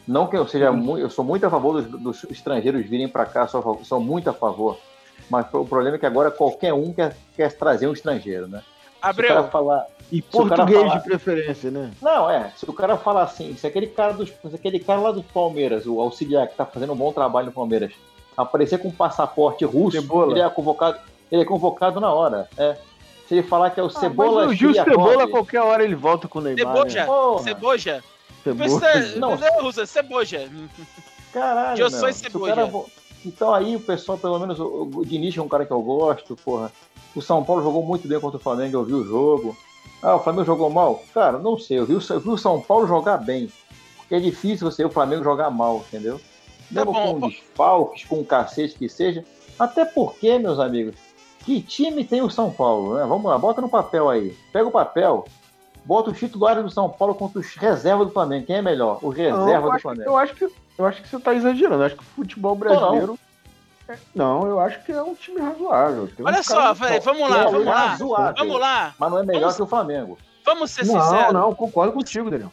Não 0.08 0.26
que 0.28 0.36
eu 0.36 0.48
seja 0.48 0.72
muito, 0.72 1.00
eu 1.02 1.10
sou 1.10 1.24
muito 1.24 1.46
a 1.46 1.50
favor 1.50 1.82
dos, 1.82 2.02
dos 2.02 2.24
estrangeiros 2.32 2.84
virem 2.88 3.08
para 3.08 3.26
cá, 3.26 3.48
sou, 3.48 3.82
sou 3.84 4.00
muito 4.00 4.30
a 4.30 4.34
favor. 4.34 4.78
Mas 5.30 5.46
o 5.54 5.64
problema 5.64 5.96
é 5.96 6.00
que 6.00 6.06
agora 6.08 6.32
qualquer 6.32 6.74
um 6.74 6.92
quer, 6.92 7.16
quer 7.36 7.54
trazer 7.54 7.88
um 7.88 7.94
estrangeiro, 7.94 8.48
né? 8.48 8.64
Abreu, 9.00 9.48
falar, 9.50 9.86
E 10.12 10.22
português 10.22 10.80
falar- 10.82 10.98
de 10.98 11.04
preferência, 11.04 11.72
né? 11.72 11.92
não, 12.02 12.30
é, 12.30 12.52
se 12.56 12.68
o 12.70 12.74
cara 12.74 12.98
falar 12.98 13.24
assim, 13.24 13.56
se 13.56 13.66
aquele 13.66 13.88
cara 13.88 14.14
dos, 14.14 14.32
aquele 14.54 14.80
cara 14.80 15.00
lá 15.00 15.12
do 15.12 15.24
Palmeiras, 15.24 15.86
o 15.86 16.02
auxiliar 16.02 16.48
que 16.48 16.56
tá 16.56 16.66
fazendo 16.66 16.94
um 16.94 16.96
bom 16.96 17.12
trabalho 17.14 17.48
no 17.48 17.52
Palmeiras, 17.54 17.94
aparecer 18.36 18.80
com 18.80 18.90
um 18.90 18.92
passaporte 18.92 19.64
russo, 19.66 20.02
Cebola. 20.02 20.32
ele 20.34 20.42
é 20.42 20.50
convocado, 20.50 21.00
ele 21.32 21.42
é 21.44 21.46
convocado 21.46 22.00
na 22.00 22.12
hora, 22.12 22.48
é. 22.58 22.76
Se 23.32 23.36
ele 23.36 23.44
falar 23.48 23.70
que 23.70 23.80
é 23.80 23.84
o 23.84 23.90
Cebola 23.90 24.44
Ah, 24.44 24.46
mas 24.48 24.52
o 24.52 24.54
Gil 24.60 24.74
Cebola, 24.74 25.24
a 25.24 25.28
qualquer 25.30 25.62
hora 25.62 25.86
ele 25.86 25.96
volta 25.96 26.28
com 26.28 26.40
o 26.40 26.42
Neymar. 26.42 26.76
Ceboja. 26.76 27.00
Né? 27.06 27.44
ceboja. 27.44 28.04
Cebola. 28.44 28.80
Precisa, 28.82 29.20
Não. 29.22 29.38
não. 29.38 29.66
usa 29.68 29.86
ceboja. 29.86 30.50
Caralho, 31.32 31.80
Eu 31.82 31.90
sou 31.90 32.10
o 32.10 32.14
ceboja. 32.14 32.70
Então 33.26 33.54
aí 33.54 33.74
o 33.74 33.80
pessoal, 33.80 34.18
pelo 34.18 34.38
menos 34.38 34.60
o, 34.60 34.90
o 34.96 35.06
Diniz 35.06 35.38
é 35.38 35.42
um 35.42 35.48
cara 35.48 35.66
que 35.66 35.72
eu 35.72 35.82
gosto, 35.82 36.36
porra. 36.44 36.74
O 37.16 37.22
São 37.22 37.42
Paulo 37.42 37.64
jogou 37.64 37.82
muito 37.84 38.06
bem 38.06 38.20
contra 38.20 38.36
o 38.38 38.42
Flamengo, 38.42 38.76
eu 38.76 38.84
vi 38.84 38.94
o 38.96 39.06
jogo. 39.06 39.56
Ah, 40.04 40.18
o 40.18 40.20
Flamengo 40.20 40.44
jogou 40.44 40.70
mal? 40.70 41.02
Cara, 41.14 41.38
não 41.38 41.58
sei. 41.58 41.80
Eu 41.80 41.86
vi, 41.86 41.94
o- 41.96 42.02
eu 42.10 42.20
vi 42.20 42.30
o 42.32 42.38
São 42.38 42.60
Paulo 42.60 42.86
jogar 42.86 43.16
bem. 43.16 43.50
Porque 43.96 44.16
é 44.16 44.20
difícil 44.20 44.70
você 44.70 44.84
ver 44.84 44.90
o 44.90 44.92
Flamengo 44.92 45.24
jogar 45.24 45.50
mal, 45.50 45.86
entendeu? 45.88 46.20
Mesmo 46.70 46.92
Tá 46.92 47.00
bom, 47.00 47.14
com 47.14 47.20
pô. 47.22 47.28
desfalques, 47.30 48.04
com 48.04 48.20
um 48.20 48.26
cacete 48.26 48.76
que 48.78 48.90
seja. 48.90 49.24
Até 49.58 49.86
porque, 49.86 50.38
meus 50.38 50.60
amigos, 50.60 50.96
que 51.46 51.62
time 51.62 52.04
tem 52.04 52.22
o 52.22 52.30
São 52.30 52.52
Paulo, 52.52 52.96
né? 52.98 53.06
Vamos 53.06 53.30
lá, 53.30 53.38
bota 53.38 53.62
no 53.62 53.70
papel 53.70 54.10
aí. 54.10 54.38
Pega 54.52 54.68
o 54.68 54.72
papel, 54.72 55.26
bota 55.86 56.12
os 56.12 56.18
titulares 56.20 56.64
do 56.64 56.70
São 56.72 56.90
Paulo 56.90 57.16
contra 57.16 57.40
os 57.40 57.56
reservas 57.56 58.08
do 58.08 58.14
Flamengo. 58.14 58.46
Quem 58.46 58.58
é 58.58 58.62
melhor? 58.62 58.98
Os 59.02 59.16
Não, 59.18 59.24
reservas 59.24 59.54
eu, 59.56 59.62
do 59.62 59.68
acho, 59.70 59.76
que- 59.78 59.82
Flamengo. 59.82 60.10
eu, 60.10 60.18
acho 60.18 60.36
que, 60.36 60.44
eu 60.78 60.86
acho 60.86 61.02
que 61.02 61.08
você 61.10 61.20
tá 61.20 61.34
exagerando. 61.34 61.82
Eu 61.82 61.86
acho 61.88 61.96
que 61.96 62.02
o 62.04 62.06
futebol 62.06 62.56
brasileiro. 62.56 63.18
É- 63.90 63.98
Não, 64.16 64.46
eu 64.48 64.60
acho 64.60 64.84
que 64.86 64.92
é 64.92 65.02
um 65.04 65.14
time 65.16 65.40
razoável. 65.42 66.08
Tem 66.16 66.26
Olha 66.26 66.44
só, 66.44 66.74
velho, 66.74 67.02
vamos 67.02 67.30
lá, 67.30 67.40
É, 67.42 67.44
vamos 67.46 67.66
lá. 67.66 67.88
razoável, 67.88 68.36
Vamos 68.46 68.60
lá. 68.62 68.96
Mas 68.98 69.12
não 69.12 69.18
é 69.18 69.24
melhor 69.26 69.40
Vamos- 69.42 69.56
que 69.58 69.62
o 69.64 69.68
Flamengo. 69.68 70.18
Vamos 70.46 70.72
ser 70.72 70.86
Não, 70.86 71.02
sinceros. 71.02 71.34
não, 71.34 71.54
concordo 71.54 71.92
contigo, 71.94 72.30
Daniel. 72.30 72.52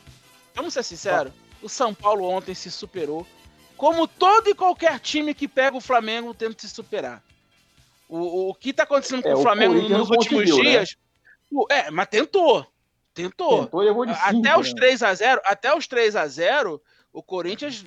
Vamos 0.55 0.75
ser 0.75 0.83
sinceros. 0.83 1.33
O 1.63 1.69
São 1.69 1.95
Paulo 1.95 2.25
ontem 2.29 2.55
se 2.55 2.71
superou. 2.71 3.27
Como 3.77 4.09
todo 4.09 4.49
e 4.49 4.55
qualquer 4.55 4.99
time 4.99 5.33
que 5.33 5.47
pega 5.47 5.77
o 5.77 5.81
Flamengo 5.81 6.35
tenta 6.35 6.55
se 6.61 6.69
superar. 6.69 7.23
O, 8.09 8.19
o, 8.19 8.51
o 8.51 8.55
que 8.55 8.73
tá 8.73 8.85
acontecendo 8.85 9.23
com 9.23 9.29
É, 9.29 9.35
o 9.35 9.39
o 9.39 9.43
Flamengo 9.43 9.75
Corinthians 9.75 9.99
nos 9.99 10.11
últimos 10.11 10.45
né? 10.49 10.63
dias. 10.63 10.97
o- 11.53 11.67
É, 11.71 11.91
mas 11.91 12.07
tentou. 12.09 12.67
Tentou. 13.13 13.65
Tentou 13.65 13.85
e 13.85 14.11
Até 14.11 14.57
os 14.57 14.69
né? 14.69 14.75
3 14.77 15.03
a 15.03 15.13
0 15.15 15.41
até 15.45 15.77
os 15.77 15.87
3 15.87 16.15
a 16.17 16.27
0 16.27 16.81
o 17.13 17.23
Corinthians, 17.23 17.85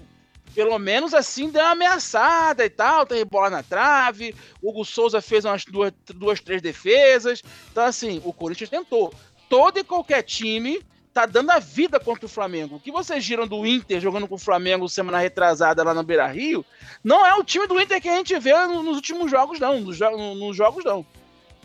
pelo 0.54 0.78
menos 0.78 1.14
assim, 1.14 1.50
deu 1.50 1.62
uma 1.62 1.72
ameaçada 1.72 2.66
e 2.66 2.70
tal. 2.70 3.06
Teve 3.06 3.24
bola 3.26 3.50
na 3.50 3.64
trave. 3.64 4.36
O 4.62 4.70
Hugo 4.70 4.84
Souza 4.84 5.22
fez 5.22 5.46
umas 5.46 5.64
duas, 5.66 5.94
duas, 6.14 6.40
três 6.42 6.62
defesas. 6.62 7.42
Então, 7.72 7.86
assim, 7.86 8.22
o 8.26 8.34
Corinthians 8.34 8.70
tentou. 8.70 9.14
Todo 9.50 9.80
e 9.80 9.84
qualquer 9.84 10.22
time 10.24 10.82
tá 11.14 11.26
dando 11.26 11.52
a 11.52 11.60
vida 11.60 12.00
contra 12.00 12.26
o 12.26 12.30
Flamengo. 12.30 12.76
O 12.76 12.80
que 12.80 12.92
vocês 12.92 13.24
giram 13.24 13.46
do 13.48 13.66
Inter 13.66 14.00
jogando 14.00 14.28
com 14.28 14.36
o 14.36 14.40
Flamengo 14.40 14.88
semana 14.88 15.18
retrasada 15.20 15.84
lá 15.84 15.94
no 15.94 16.04
Beira 16.04 16.28
Rio, 16.28 16.66
não 17.04 17.26
é 17.26 17.36
o 17.36 17.44
time 17.44 17.68
do 17.68 17.80
Inter 17.80 18.02
que 18.02 18.08
a 18.10 18.16
gente 18.16 18.38
vê 18.40 18.54
no- 18.68 18.82
nos 18.84 18.96
últimos 18.96 19.30
jogos, 19.30 19.60
não. 19.60 19.80
Nos, 19.82 20.00
nos 20.00 20.56
jogos, 20.56 20.84
não. 20.86 21.06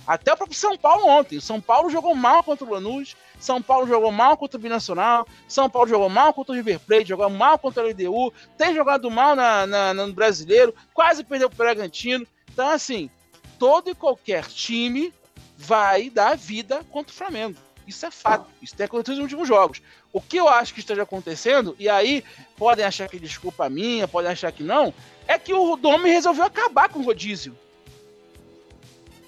Até 0.06 0.32
o 0.32 0.36
próprio 0.36 0.56
São 0.58 0.76
Paulo 0.76 1.06
ontem. 1.08 1.40
São 1.40 1.60
Paulo 1.60 1.90
jogou 1.90 2.14
mal 2.14 2.42
contra 2.42 2.64
o 2.64 2.70
Lanús. 2.70 3.16
São 3.40 3.60
Paulo 3.60 3.86
jogou 3.88 4.12
mal 4.12 4.36
contra 4.36 4.56
o 4.56 4.60
Binacional. 4.60 5.26
São 5.48 5.68
Paulo 5.68 5.88
jogou 5.88 6.08
mal 6.08 6.32
contra 6.32 6.52
o 6.52 6.56
River 6.56 6.78
Plate. 6.80 7.08
Jogou 7.08 7.28
mal 7.28 7.58
contra 7.58 7.82
o 7.82 7.86
LDU. 7.88 8.32
Tem 8.56 8.74
jogado 8.74 9.10
mal 9.10 9.34
na, 9.34 9.66
na- 9.66 9.94
no 9.94 10.12
Brasileiro. 10.12 10.72
Quase 10.94 11.24
perdeu 11.24 11.48
pro 11.48 11.58
Bragantino. 11.58 12.24
Então, 12.52 12.68
assim, 12.68 13.10
todo 13.58 13.90
e 13.90 13.94
qualquer 13.96 14.44
time 14.46 15.12
vai 15.56 16.08
dar 16.08 16.36
vida 16.36 16.84
contra 16.90 17.12
o 17.12 17.16
Flamengo. 17.16 17.56
Isso 17.86 18.04
é 18.04 18.10
fato. 18.10 18.46
Isso 18.60 18.74
tem 18.74 18.84
acontecido 18.84 19.16
nos 19.16 19.24
últimos 19.24 19.46
jogos. 19.46 19.80
O 20.12 20.20
que 20.20 20.36
eu 20.36 20.48
acho 20.48 20.74
que 20.74 20.80
esteja 20.80 21.02
acontecendo, 21.04 21.76
e 21.78 21.88
aí 21.88 22.24
podem 22.56 22.84
achar 22.84 23.08
que 23.08 23.16
é 23.16 23.20
desculpa 23.20 23.68
minha, 23.68 24.08
podem 24.08 24.30
achar 24.30 24.50
que 24.50 24.62
não, 24.62 24.92
é 25.28 25.38
que 25.38 25.54
o 25.54 25.76
Domi 25.76 26.10
resolveu 26.10 26.44
acabar 26.44 26.88
com 26.88 26.98
o 26.98 27.04
rodízio. 27.04 27.56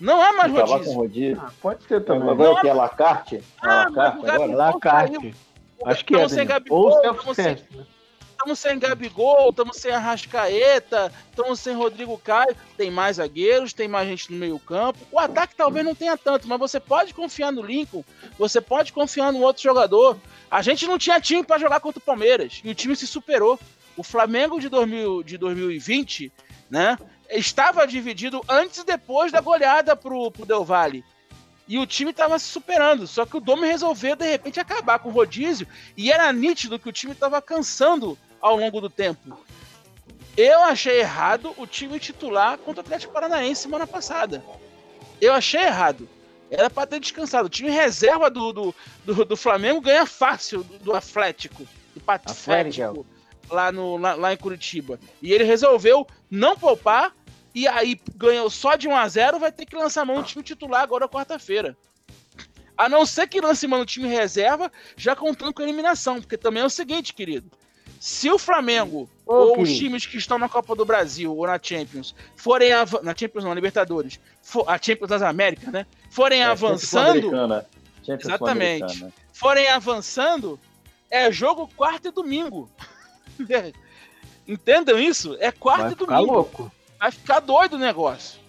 Não 0.00 0.22
é 0.22 0.32
mais 0.32 0.52
Acabar 0.52 0.66
com 0.66 0.74
rodízio. 0.74 0.92
o 0.92 0.96
rodízio. 0.96 1.42
Ah, 1.44 1.52
pode 1.60 1.82
ser 1.84 2.04
também. 2.04 2.28
Agora 2.28 2.48
é 2.48 2.52
o 2.52 2.60
que? 2.60 2.68
É 2.68 2.72
Lacarte? 2.72 3.42
Ah, 3.60 3.86
Lacarte. 4.54 5.34
Acho 5.84 6.04
que 6.04 6.14
é. 6.16 6.44
Gabigol, 6.44 6.86
Ou 6.86 6.92
sem, 6.92 7.02
self-service. 7.02 7.64
Estamos 8.38 8.58
sem 8.60 8.78
Gabigol, 8.78 9.50
estamos 9.50 9.76
sem 9.76 9.90
Arrascaeta, 9.90 11.12
estamos 11.28 11.58
sem 11.58 11.74
Rodrigo 11.74 12.16
Caio. 12.18 12.56
Tem 12.76 12.88
mais 12.90 13.16
zagueiros, 13.16 13.72
tem 13.72 13.88
mais 13.88 14.08
gente 14.08 14.32
no 14.32 14.38
meio 14.38 14.58
campo. 14.60 15.00
O 15.10 15.18
ataque 15.18 15.56
talvez 15.56 15.84
não 15.84 15.94
tenha 15.94 16.16
tanto, 16.16 16.46
mas 16.46 16.58
você 16.58 16.78
pode 16.78 17.12
confiar 17.12 17.50
no 17.50 17.62
Lincoln, 17.62 18.04
você 18.38 18.60
pode 18.60 18.92
confiar 18.92 19.32
no 19.32 19.40
outro 19.40 19.62
jogador. 19.62 20.16
A 20.48 20.62
gente 20.62 20.86
não 20.86 20.96
tinha 20.96 21.20
time 21.20 21.42
para 21.42 21.58
jogar 21.58 21.80
contra 21.80 21.98
o 21.98 22.02
Palmeiras 22.02 22.60
e 22.62 22.70
o 22.70 22.74
time 22.74 22.94
se 22.94 23.06
superou. 23.06 23.58
O 23.96 24.04
Flamengo 24.04 24.60
de, 24.60 24.68
2000, 24.68 25.24
de 25.24 25.36
2020, 25.36 26.32
né, 26.70 26.96
estava 27.28 27.84
dividido 27.84 28.40
antes 28.48 28.78
e 28.78 28.86
depois 28.86 29.32
da 29.32 29.40
goleada 29.40 29.96
pro, 29.96 30.30
pro 30.30 30.46
Del 30.46 30.64
Valle. 30.64 31.04
E 31.66 31.76
o 31.78 31.86
time 31.86 32.12
estava 32.12 32.38
se 32.38 32.46
superando, 32.46 33.06
só 33.06 33.26
que 33.26 33.36
o 33.36 33.40
Domi 33.40 33.66
resolveu 33.66 34.16
de 34.16 34.24
repente 34.24 34.58
acabar 34.58 35.00
com 35.00 35.10
o 35.10 35.12
rodízio 35.12 35.66
e 35.96 36.10
era 36.10 36.32
nítido 36.32 36.78
que 36.78 36.88
o 36.88 36.92
time 36.92 37.12
estava 37.12 37.42
cansando 37.42 38.16
ao 38.40 38.56
longo 38.56 38.80
do 38.80 38.90
tempo. 38.90 39.38
Eu 40.36 40.62
achei 40.62 41.00
errado 41.00 41.52
o 41.56 41.66
time 41.66 41.98
titular 41.98 42.58
contra 42.58 42.80
o 42.80 42.84
Atlético 42.84 43.12
Paranaense 43.12 43.62
semana 43.62 43.86
passada. 43.86 44.44
Eu 45.20 45.32
achei 45.34 45.62
errado. 45.62 46.08
Era 46.50 46.70
para 46.70 46.86
ter 46.86 47.00
descansado. 47.00 47.46
O 47.46 47.50
time 47.50 47.70
reserva 47.70 48.30
do, 48.30 48.52
do, 48.52 48.74
do, 49.04 49.24
do 49.24 49.36
Flamengo 49.36 49.80
ganha 49.80 50.06
fácil 50.06 50.62
do, 50.62 50.78
do 50.78 50.94
Atlético. 50.94 51.66
Do 51.92 52.00
Atlético. 52.06 53.06
Lá, 53.50 53.72
no, 53.72 53.96
lá, 53.96 54.14
lá 54.14 54.32
em 54.32 54.36
Curitiba. 54.36 55.00
E 55.20 55.32
ele 55.32 55.44
resolveu 55.44 56.06
não 56.30 56.56
poupar. 56.56 57.12
E 57.54 57.66
aí 57.66 58.00
ganhou 58.14 58.48
só 58.48 58.76
de 58.76 58.86
1 58.86 58.94
a 58.94 59.08
0 59.08 59.38
vai 59.38 59.50
ter 59.50 59.66
que 59.66 59.74
lançar 59.74 60.04
mão 60.04 60.18
no 60.18 60.22
time 60.22 60.44
titular 60.44 60.82
agora 60.82 61.08
quarta-feira. 61.08 61.76
A 62.76 62.88
não 62.88 63.04
ser 63.04 63.26
que 63.26 63.40
lance 63.40 63.66
mão 63.66 63.80
no 63.80 63.86
time 63.86 64.06
reserva, 64.06 64.70
já 64.96 65.16
contando 65.16 65.52
com 65.52 65.62
a 65.62 65.64
eliminação. 65.64 66.20
Porque 66.20 66.36
também 66.36 66.62
é 66.62 66.66
o 66.66 66.70
seguinte, 66.70 67.12
querido. 67.12 67.50
Se 68.00 68.30
o 68.30 68.38
Flamengo 68.38 69.08
Ô, 69.26 69.34
ou 69.34 69.60
os 69.62 69.76
times 69.76 70.06
que 70.06 70.16
estão 70.16 70.38
na 70.38 70.48
Copa 70.48 70.74
do 70.74 70.84
Brasil 70.84 71.36
ou 71.36 71.46
na 71.46 71.58
Champions 71.62 72.14
forem 72.36 72.70
na 73.02 73.14
Champions 73.16 73.42
não, 73.44 73.50
na 73.50 73.54
Libertadores, 73.54 74.20
for- 74.42 74.64
a 74.68 74.78
Champions 74.80 75.08
das 75.10 75.22
Américas, 75.22 75.72
né? 75.72 75.84
Forem 76.10 76.40
É, 76.42 76.44
avançando, 76.44 77.14
Champions 77.14 77.30
Sul-Americana. 77.30 77.66
Champions 78.04 78.24
Exatamente. 78.28 79.06
Forem 79.32 79.68
avançando, 79.68 80.58
é 81.10 81.30
jogo 81.32 81.68
quarta 81.76 82.08
e 82.08 82.10
domingo. 82.12 82.70
Entendam 84.46 84.98
isso? 84.98 85.36
É 85.40 85.50
quarta 85.52 85.82
Vai 85.84 85.92
e 85.92 85.96
ficar 85.96 86.14
domingo. 86.16 86.32
louco. 86.32 86.72
Vai 86.98 87.10
ficar 87.10 87.40
doido 87.40 87.74
o 87.74 87.78
negócio. 87.78 88.40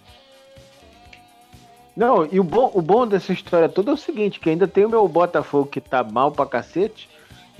Não, 1.96 2.24
e 2.30 2.40
o 2.40 2.44
bom, 2.44 2.70
o 2.74 2.80
bom 2.80 3.06
dessa 3.06 3.32
história 3.32 3.68
toda 3.68 3.90
é 3.90 3.94
o 3.94 3.96
seguinte, 3.96 4.40
que 4.40 4.48
ainda 4.48 4.66
tem 4.66 4.84
o 4.84 4.88
meu 4.88 5.06
Botafogo 5.06 5.66
que 5.68 5.80
tá 5.80 6.02
mal 6.02 6.32
pra 6.32 6.46
cacete, 6.46 7.08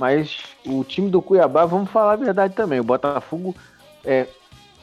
mas 0.01 0.39
o 0.65 0.83
time 0.83 1.11
do 1.11 1.21
Cuiabá, 1.21 1.67
vamos 1.67 1.91
falar 1.91 2.13
a 2.13 2.17
verdade 2.17 2.55
também, 2.55 2.81
o 2.81 2.85
Botafogo, 2.85 3.55
é, 4.03 4.27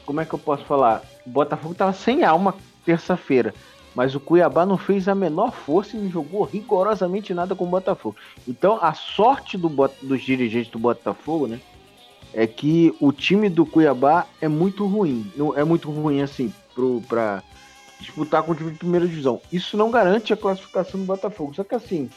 como 0.06 0.20
é 0.20 0.24
que 0.24 0.32
eu 0.32 0.38
posso 0.38 0.64
falar? 0.64 1.02
O 1.26 1.30
Botafogo 1.30 1.74
tava 1.74 1.92
sem 1.92 2.22
alma 2.22 2.54
terça-feira, 2.86 3.52
mas 3.96 4.14
o 4.14 4.20
Cuiabá 4.20 4.64
não 4.64 4.78
fez 4.78 5.08
a 5.08 5.16
menor 5.16 5.50
força 5.50 5.96
e 5.96 6.00
não 6.00 6.08
jogou 6.08 6.44
rigorosamente 6.44 7.34
nada 7.34 7.56
com 7.56 7.64
o 7.64 7.68
Botafogo. 7.68 8.14
Então, 8.46 8.78
a 8.80 8.94
sorte 8.94 9.58
do, 9.58 9.68
dos 9.68 10.22
dirigentes 10.22 10.70
do 10.70 10.78
Botafogo, 10.78 11.48
né, 11.48 11.60
é 12.32 12.46
que 12.46 12.94
o 13.00 13.10
time 13.10 13.48
do 13.48 13.66
Cuiabá 13.66 14.24
é 14.40 14.46
muito 14.46 14.86
ruim, 14.86 15.28
é 15.56 15.64
muito 15.64 15.90
ruim 15.90 16.22
assim, 16.22 16.54
pro, 16.76 17.02
pra 17.08 17.42
disputar 17.98 18.44
com 18.44 18.52
o 18.52 18.54
time 18.54 18.70
de 18.70 18.78
primeira 18.78 19.08
divisão. 19.08 19.40
Isso 19.50 19.76
não 19.76 19.90
garante 19.90 20.32
a 20.32 20.36
classificação 20.36 21.00
do 21.00 21.06
Botafogo. 21.06 21.54
Só 21.54 21.64
que 21.64 21.74
assim, 21.74 22.08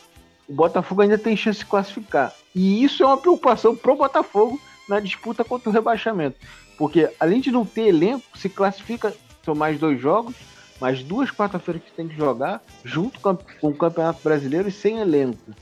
o 0.51 0.53
Botafogo 0.53 1.01
ainda 1.01 1.17
tem 1.17 1.35
chance 1.37 1.59
de 1.59 1.65
classificar. 1.65 2.33
E 2.53 2.83
isso 2.83 3.01
é 3.01 3.05
uma 3.05 3.17
preocupação 3.17 3.73
pro 3.73 3.95
Botafogo 3.95 4.59
na 4.87 4.99
disputa 4.99 5.45
contra 5.45 5.69
o 5.69 5.71
rebaixamento. 5.71 6.37
Porque 6.77 7.09
além 7.17 7.39
de 7.39 7.49
não 7.49 7.65
ter 7.65 7.87
elenco, 7.87 8.37
se 8.37 8.49
classifica, 8.49 9.13
são 9.45 9.55
mais 9.55 9.79
dois 9.79 10.01
jogos, 10.01 10.35
mais 10.81 11.01
duas 11.01 11.31
quarta-feiras 11.31 11.81
que 11.81 11.91
tem 11.91 12.09
que 12.09 12.17
jogar, 12.17 12.61
junto 12.83 13.17
com, 13.21 13.37
o 13.61 13.73
Campeonato 13.73 14.19
Brasileiro 14.21 14.67
e 14.67 14.73
sem 14.73 14.99
elenco. 14.99 15.55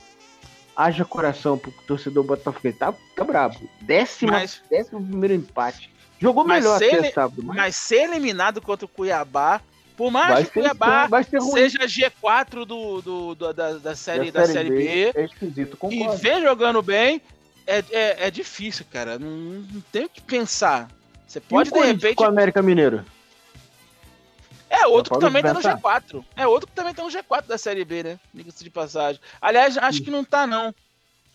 Haja 0.76 1.06
coração 1.06 1.56
pro 1.56 1.72
torcedor 1.86 2.24
Botafogo. 2.24 2.74
Tá, 2.74 2.92
tá 3.16 3.24
brabo. 3.24 3.60
Décima, 3.82 4.32
Mas- 4.32 4.64
décimo 4.72 5.06
primeiro 5.06 5.36
empate. 5.36 5.94
Jogou 6.18 6.44
melhor 6.44 6.80
se 6.80 6.86
até 6.86 7.12
sábado. 7.12 7.44
Mas 7.44 7.56
Mas 7.56 7.76
ser 7.76 8.10
eliminado 8.10 8.60
contra 8.60 8.88
o 8.88 8.90
Cuiabá, 8.90 9.62
por 10.00 10.10
mais 10.10 10.30
vai 10.34 10.46
que 10.46 10.52
Cuiabá 10.52 11.10
seja 11.54 11.80
G4 11.80 12.64
do, 12.66 13.02
do, 13.02 13.36
do- 13.36 13.54
da, 13.54 13.74
da 13.74 13.94
série, 13.98 14.32
da 14.32 14.46
série 14.48 14.70
B, 14.70 15.12
É 15.14 15.26
esquisito, 15.26 15.74
e 15.74 15.76
concordo. 15.78 16.18
vem 16.18 16.42
jogando 16.42 16.82
bem, 16.82 17.22
é, 17.68 17.84
é, 17.92 18.28
é 18.28 18.32
difícil, 18.32 18.86
cara. 18.90 19.20
Não, 19.20 19.30
não 19.30 19.82
tem 19.92 20.06
o 20.06 20.10
que 20.10 20.22
pensar. 20.22 20.88
Você 21.28 21.40
E 21.40 21.42
pode, 21.42 21.70
de 21.70 21.78
repente. 21.80 22.16
com 22.16 22.24
o 22.24 22.28
América 22.28 22.62
Mineiro. 22.62 23.04
É 24.70 24.88
outro 24.88 25.16
que 25.16 25.20
também 25.20 25.42
tá 25.44 25.54
no 25.54 25.62
pensar. 25.62 25.78
G4. 25.78 26.24
É 26.34 26.48
outro 26.48 26.68
que 26.70 26.74
também 26.74 26.94
tá 26.94 27.04
no 27.04 27.10
G4 27.10 27.46
da 27.48 27.58
série 27.58 27.84
B, 27.84 28.02
né? 28.04 28.20
Diga-se 28.34 28.64
de 28.64 28.70
passagem. 28.70 29.20
Aliás, 29.42 29.78
acho 29.78 30.02
que 30.02 30.10
não 30.10 30.24
tá, 30.24 30.48
não. 30.48 30.74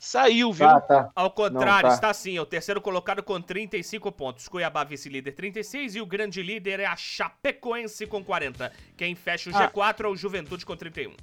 Saiu, 0.05 0.53
viu? 0.53 0.69
Tá, 0.69 0.81
tá. 0.83 1.11
Ao 1.17 1.31
contrário, 1.31 1.85
Não, 1.85 1.89
tá. 1.89 1.95
está 1.95 2.11
assim, 2.11 2.37
é 2.37 2.41
o 2.41 2.45
terceiro 2.45 2.79
colocado 2.79 3.23
com 3.23 3.41
35 3.41 4.13
pontos. 4.13 4.47
Cuiabá 4.49 4.85
vice-líder 4.85 5.33
36 5.33 5.97
e 5.97 6.01
o 6.03 6.05
grande 6.05 6.43
líder 6.43 6.79
é 6.79 6.85
a 6.85 6.95
Chapecoense 6.95 8.07
com 8.07 8.23
40. 8.23 8.71
Quem 8.99 9.15
fecha 9.15 9.49
o 9.49 9.57
Ah. 9.57 9.67
G4 9.67 10.05
é 10.05 10.09
o 10.09 10.15
Juventude 10.15 10.67
com 10.67 10.77
31. 10.77 11.15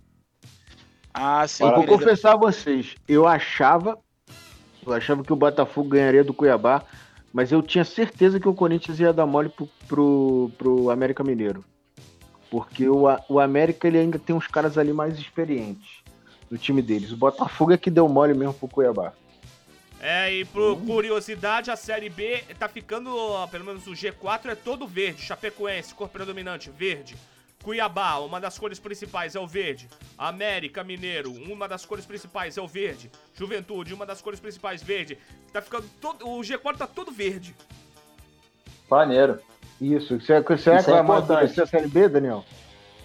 Ah, 1.13 1.47
sim. 1.47 1.63
Eu 1.63 1.75
vou 1.75 1.85
confessar 1.85 2.33
a 2.33 2.35
vocês, 2.35 2.95
eu 3.07 3.27
achava, 3.27 3.99
eu 4.83 4.91
achava 4.91 5.23
que 5.23 5.31
o 5.31 5.35
Botafogo 5.35 5.89
ganharia 5.89 6.23
do 6.23 6.33
Cuiabá, 6.33 6.83
mas 7.31 7.51
eu 7.51 7.61
tinha 7.61 7.85
certeza 7.85 8.39
que 8.39 8.49
o 8.49 8.53
Corinthians 8.53 8.99
ia 8.99 9.13
dar 9.13 9.27
mole 9.27 9.49
pro, 9.49 9.69
pro, 9.87 10.51
pro 10.57 10.89
América 10.89 11.23
Mineiro. 11.23 11.63
Porque 12.49 12.89
o, 12.89 13.03
o 13.29 13.39
América 13.39 13.87
ele 13.87 13.99
ainda 13.99 14.17
tem 14.17 14.35
uns 14.35 14.47
caras 14.47 14.75
ali 14.75 14.91
mais 14.91 15.19
experientes. 15.19 16.00
No 16.51 16.57
time 16.57 16.81
deles. 16.81 17.11
O 17.11 17.17
Botafogo 17.17 17.71
é 17.71 17.77
que 17.77 17.89
deu 17.89 18.07
mole 18.09 18.33
mesmo 18.33 18.53
pro 18.53 18.67
Cuiabá. 18.67 19.13
É, 19.99 20.33
e 20.33 20.45
por 20.45 20.77
curiosidade, 20.81 21.69
a 21.71 21.75
Série 21.75 22.09
B 22.09 22.43
tá 22.59 22.67
ficando, 22.67 23.15
ó, 23.15 23.45
pelo 23.47 23.63
menos 23.63 23.85
o 23.87 23.91
G4 23.91 24.47
é 24.47 24.55
todo 24.55 24.85
verde. 24.87 25.21
Chapecoense, 25.21 25.93
cor 25.93 26.09
predominante, 26.09 26.69
verde. 26.71 27.15
Cuiabá, 27.63 28.17
uma 28.17 28.39
das 28.41 28.57
cores 28.57 28.79
principais 28.79 29.35
é 29.35 29.39
o 29.39 29.45
verde. 29.45 29.87
América 30.17 30.83
Mineiro, 30.83 31.31
uma 31.31 31.67
das 31.67 31.85
cores 31.85 32.03
principais 32.05 32.57
é 32.57 32.61
o 32.61 32.67
verde. 32.67 33.11
Juventude, 33.35 33.93
uma 33.93 34.03
das 34.05 34.19
cores 34.21 34.39
principais, 34.39 34.81
verde. 34.81 35.19
Tá 35.53 35.61
ficando 35.61 35.87
todo. 36.01 36.27
O 36.27 36.41
G4 36.41 36.77
tá 36.77 36.87
todo 36.87 37.11
verde. 37.11 37.55
Maneiro. 38.89 39.39
Isso. 39.79 40.19
Será, 40.21 40.43
que- 40.43 40.57
será 40.57 40.77
Isso 40.77 40.85
que 40.85 40.91
é 40.91 40.95
vai 40.95 41.03
importante. 41.03 41.31
amadurecer 41.31 41.63
a 41.63 41.67
Série 41.67 41.87
B, 41.87 42.09
Daniel? 42.09 42.43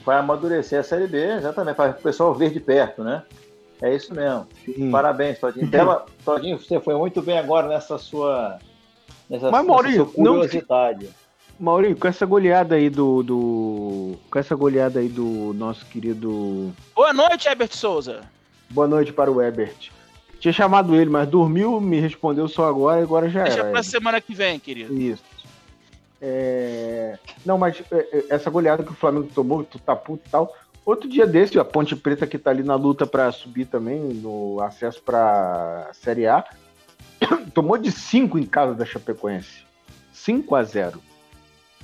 Vai 0.07 0.19
amadurecer 0.19 0.79
a 0.79 0.83
Série 0.85 1.07
B, 1.09 1.19
exatamente, 1.37 1.75
para 1.75 1.91
o 1.91 1.95
pessoal 1.95 2.33
ver 2.33 2.51
de 2.51 2.61
perto, 2.61 3.03
né? 3.03 3.25
É 3.83 3.95
isso 3.95 4.15
mesmo. 4.15 4.47
Sim. 4.65 4.91
Parabéns, 4.91 5.39
Todinho. 5.39 5.67
Bela, 5.67 6.07
Todinho, 6.25 6.59
você 6.59 6.81
foi 6.81 6.95
muito 6.95 7.21
bem 7.21 7.39
agora 7.39 7.67
nessa 7.69 7.99
sua. 7.99 8.59
Nessa, 9.29 9.51
Mas, 9.51 9.67
Maurício, 9.67 10.05
nessa 10.05 10.15
sua 10.15 10.25
não- 10.25 10.33
curiosidade. 10.35 11.09
Maurinho, 11.59 11.97
com 11.97 12.07
essa 12.07 12.25
goleada 12.25 12.77
aí 12.77 12.89
do, 12.89 13.23
do. 13.23 14.17
Com 14.31 14.39
essa 14.39 14.55
goleada 14.55 15.01
aí 15.01 15.09
do 15.09 15.53
nosso 15.55 15.85
querido. 15.87 16.73
Boa 16.95 17.13
noite, 17.13 17.49
Herbert 17.49 17.73
Souza. 17.75 18.21
Boa 18.71 18.87
noite 18.87 19.13
para 19.13 19.31
o 19.31 19.43
Ebert. 19.43 19.91
Tinha 20.39 20.53
chamado 20.53 20.95
ele, 20.95 21.09
mas 21.11 21.27
dormiu, 21.29 21.81
me 21.81 21.99
respondeu 21.99 22.47
só 22.47 22.69
agora 22.69 23.01
e 23.01 23.03
agora 23.03 23.29
já 23.29 23.43
Deixa 23.43 23.55
era. 23.61 23.71
pra 23.71 23.81
Ebert. 23.81 23.91
semana 23.91 24.21
que 24.21 24.35
vem, 24.35 24.59
querido. 24.59 24.95
Isso. 24.95 25.23
É, 26.21 27.19
Não, 27.45 27.59
mas 27.59 27.83
é, 27.91 27.97
é, 27.97 28.25
essa 28.31 28.51
goleada 28.51 28.83
que 28.83 28.91
o 28.91 28.97
Flamengo 28.97 29.29
tomou, 29.35 29.65
tu 29.65 29.79
tá 29.79 29.95
puto 29.95 30.23
e 30.27 30.31
tal. 30.31 30.55
Outro 30.85 31.09
dia 31.09 31.27
desse, 31.27 31.59
a 31.59 31.65
Ponte 31.65 31.97
Preta 31.97 32.27
que 32.27 32.39
tá 32.39 32.51
ali 32.51 32.63
na 32.63 32.77
luta 32.77 33.07
pra 33.07 33.33
subir 33.33 33.67
também, 33.67 33.99
no 33.99 34.61
acesso 34.61 35.03
pra 35.03 35.91
Série 35.93 36.27
A, 36.27 36.45
tomou 37.53 37.77
de 37.77 37.91
5 37.91 38.39
em 38.39 38.47
casa 38.47 38.75
da 38.75 38.85
Chapecoense. 38.85 39.67
5 40.13 40.55
a 40.55 40.63
0 40.63 41.03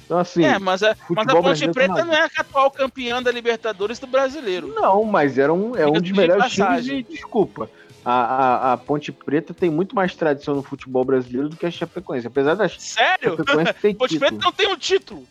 Então, 0.04 0.18
assim, 0.18 0.44
é, 0.44 0.58
mas 0.58 0.82
a, 0.82 0.96
mas 1.10 1.28
a 1.28 1.32
Ponte 1.32 1.42
brasileiro 1.42 1.74
Preta 1.74 1.94
tá 1.94 2.04
não 2.04 2.14
é 2.14 2.22
a 2.22 2.40
atual 2.40 2.70
campeã 2.70 3.22
da 3.22 3.30
Libertadores 3.30 3.98
do 3.98 4.06
brasileiro. 4.06 4.68
Não, 4.68 5.04
mas 5.04 5.36
era 5.36 5.52
um, 5.52 5.76
é 5.76 5.86
um 5.86 5.92
dos 5.92 6.02
de 6.02 6.12
melhores 6.12 6.52
times 6.52 6.68
passagem. 6.68 6.98
e 7.00 7.02
desculpa. 7.02 7.68
A, 8.04 8.12
a, 8.12 8.72
a 8.72 8.76
Ponte 8.76 9.12
Preta 9.12 9.54
tem 9.54 9.70
muito 9.70 9.94
mais 9.94 10.14
tradição 10.14 10.54
no 10.56 10.62
futebol 10.62 11.04
brasileiro 11.04 11.48
do 11.48 11.56
que 11.56 11.66
a 11.66 11.70
Chapecoense. 11.70 12.26
Apesar 12.26 12.54
da 12.54 12.68
Sério? 12.68 13.36
Chapecoense 13.36 13.72
Ponte 13.94 14.14
título. 14.14 14.18
Preta 14.18 14.44
não 14.44 14.52
tem 14.52 14.68
um 14.68 14.76
título. 14.76 15.28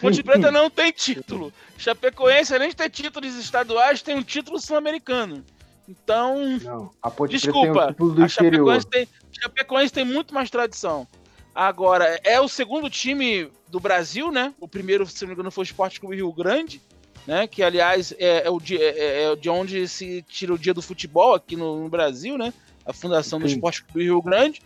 Ponte 0.00 0.16
Sim. 0.16 0.22
Preta 0.22 0.50
não 0.50 0.68
tem 0.68 0.90
título. 0.92 1.52
Chapecoense, 1.78 2.54
além 2.54 2.70
de 2.70 2.76
ter 2.76 2.90
títulos 2.90 3.36
estaduais, 3.36 4.02
tem 4.02 4.16
um 4.16 4.22
título 4.22 4.58
sul-americano. 4.58 5.44
Então, 5.88 6.58
Não, 6.58 6.90
a 7.00 7.10
Ponte 7.10 7.30
Preta 7.30 7.52
tem 7.52 7.62
desculpa, 7.62 7.86
título 7.88 8.14
do 8.14 8.24
a. 8.24 8.28
Chapecoense 8.28 8.86
tem, 8.86 9.08
Chapecoense 9.30 9.92
tem 9.92 10.04
muito 10.04 10.34
mais 10.34 10.50
tradição. 10.50 11.06
Agora, 11.54 12.18
é 12.24 12.40
o 12.40 12.48
segundo 12.48 12.88
time 12.88 13.50
do 13.68 13.78
Brasil, 13.78 14.30
né? 14.32 14.52
O 14.58 14.66
primeiro, 14.66 15.06
se 15.06 15.22
não 15.22 15.28
me 15.28 15.34
engano, 15.34 15.50
foi 15.50 15.62
o 15.62 15.66
Esporte 15.66 16.00
Clube 16.00 16.16
Rio 16.16 16.32
Grande, 16.32 16.80
né? 17.26 17.46
Que, 17.46 17.62
aliás, 17.62 18.12
é, 18.18 18.46
é 18.46 18.50
o 18.50 18.58
dia, 18.60 18.78
é, 18.80 19.24
é 19.24 19.36
de 19.36 19.48
onde 19.48 19.86
se 19.88 20.22
tira 20.22 20.52
o 20.54 20.58
dia 20.58 20.74
do 20.74 20.82
futebol 20.82 21.34
aqui 21.34 21.56
no, 21.56 21.82
no 21.82 21.88
Brasil, 21.88 22.36
né? 22.36 22.52
A 22.84 22.92
fundação 22.92 23.38
do 23.38 23.48
Sim. 23.48 23.54
Esporte 23.54 23.84
Clube 23.84 24.04
Rio 24.04 24.22
Grande. 24.22 24.60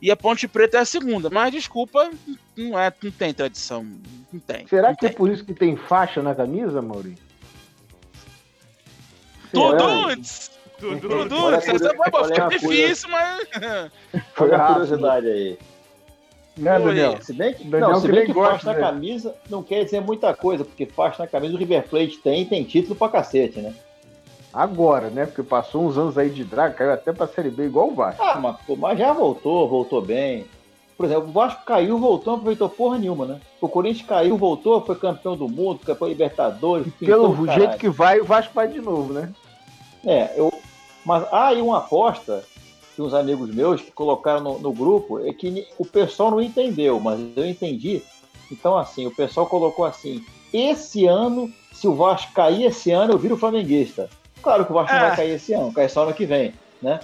E 0.00 0.10
a 0.10 0.16
Ponte 0.16 0.46
Preta 0.46 0.78
é 0.78 0.80
a 0.80 0.84
segunda. 0.84 1.28
Mas, 1.28 1.52
desculpa, 1.52 2.10
não, 2.56 2.78
é, 2.78 2.92
não 3.02 3.10
tem 3.10 3.34
tradição. 3.34 3.84
Não 4.32 4.40
tem. 4.40 4.66
Será 4.66 4.90
não 4.90 4.96
que 4.96 5.06
é 5.06 5.08
tem. 5.08 5.18
por 5.18 5.28
isso 5.28 5.44
que 5.44 5.52
tem 5.52 5.76
faixa 5.76 6.22
na 6.22 6.34
camisa, 6.34 6.80
Maurinho? 6.80 7.18
Tudo. 9.52 9.84
A 11.48 11.56
Essa 11.56 11.94
foi, 11.94 12.10
pô, 12.10 12.18
olha 12.18 12.28
fica 12.28 12.44
a 12.44 12.48
difícil, 12.48 13.08
mas... 13.08 13.48
Foi 14.34 14.46
Olha 14.46 14.56
a 14.56 14.58
rápido. 14.68 14.74
curiosidade 14.74 15.26
aí. 15.26 15.58
Né. 16.58 16.78
Daniel? 16.78 17.22
Se 17.22 17.32
bem 17.32 17.54
que, 17.54 17.64
Daniel 17.64 17.90
não, 17.90 18.00
se 18.00 18.10
bem 18.10 18.26
que 18.26 18.32
gosta, 18.32 18.52
faixa 18.52 18.72
na 18.72 18.74
camisa 18.74 19.34
não 19.48 19.62
quer 19.62 19.84
dizer 19.84 20.00
muita 20.00 20.34
coisa, 20.34 20.64
porque 20.64 20.86
faixa 20.86 21.22
na 21.22 21.28
camisa 21.28 21.54
o 21.54 21.58
River 21.58 21.88
Plate 21.88 22.18
tem 22.18 22.42
e 22.42 22.46
tem 22.46 22.64
título 22.64 22.96
pra 22.96 23.08
cacete, 23.08 23.60
né? 23.60 23.74
Agora, 24.52 25.10
né? 25.10 25.26
Porque 25.26 25.42
passou 25.42 25.86
uns 25.86 25.96
anos 25.96 26.16
aí 26.16 26.30
de 26.30 26.42
draga, 26.42 26.74
caiu 26.74 26.92
até 26.92 27.12
pra 27.12 27.26
Série 27.26 27.50
B 27.50 27.66
igual 27.66 27.88
o 27.88 27.94
Vasco. 27.94 28.22
Ah, 28.22 28.38
mas, 28.40 28.56
pô, 28.66 28.76
mas 28.76 28.98
já 28.98 29.12
voltou, 29.12 29.68
voltou 29.68 30.00
bem. 30.00 30.46
Por 30.96 31.06
exemplo, 31.06 31.28
o 31.28 31.32
Vasco 31.32 31.64
caiu, 31.64 31.96
voltou, 31.98 32.32
não 32.32 32.40
aproveitou 32.40 32.68
porra 32.68 32.98
nenhuma, 32.98 33.24
né? 33.24 33.40
O 33.60 33.68
Corinthians 33.68 34.08
caiu, 34.08 34.36
voltou, 34.36 34.84
foi 34.84 34.96
campeão 34.96 35.36
do 35.36 35.48
mundo, 35.48 35.78
campeão 35.78 36.08
da 36.08 36.12
Libertadores. 36.12 36.92
Pelo 36.98 37.28
pintou 37.28 37.44
o 37.44 37.46
jeito 37.46 37.60
caralho. 37.60 37.78
que 37.78 37.88
vai, 37.88 38.20
o 38.20 38.24
Vasco 38.24 38.52
vai 38.52 38.66
de 38.66 38.80
novo, 38.80 39.12
né? 39.12 39.30
É, 40.04 40.32
eu. 40.36 40.52
Mas 41.04 41.22
há 41.32 41.48
aí 41.48 41.62
uma 41.62 41.78
aposta 41.78 42.42
de 42.98 43.02
uns 43.02 43.14
amigos 43.14 43.54
meus 43.54 43.80
que 43.80 43.92
colocaram 43.92 44.40
no, 44.40 44.58
no 44.58 44.72
grupo, 44.72 45.24
é 45.24 45.32
que 45.32 45.64
o 45.78 45.86
pessoal 45.86 46.32
não 46.32 46.42
entendeu, 46.42 46.98
mas 46.98 47.20
eu 47.36 47.46
entendi. 47.46 48.02
Então, 48.50 48.76
assim, 48.76 49.06
o 49.06 49.14
pessoal 49.14 49.46
colocou 49.46 49.84
assim: 49.84 50.20
esse 50.52 51.06
ano, 51.06 51.48
se 51.72 51.86
o 51.86 51.94
Vasco 51.94 52.32
cair 52.32 52.64
esse 52.64 52.90
ano, 52.90 53.12
eu 53.12 53.18
viro 53.18 53.36
flamenguista. 53.36 54.10
Claro 54.42 54.64
que 54.64 54.72
o 54.72 54.74
Vasco 54.74 54.92
não 54.92 55.00
Ah. 55.00 55.06
vai 55.08 55.16
cair 55.16 55.30
esse 55.36 55.52
ano, 55.52 55.72
cai 55.72 55.88
só 55.88 56.02
ano 56.02 56.12
que 56.12 56.26
vem, 56.26 56.52
né? 56.82 56.98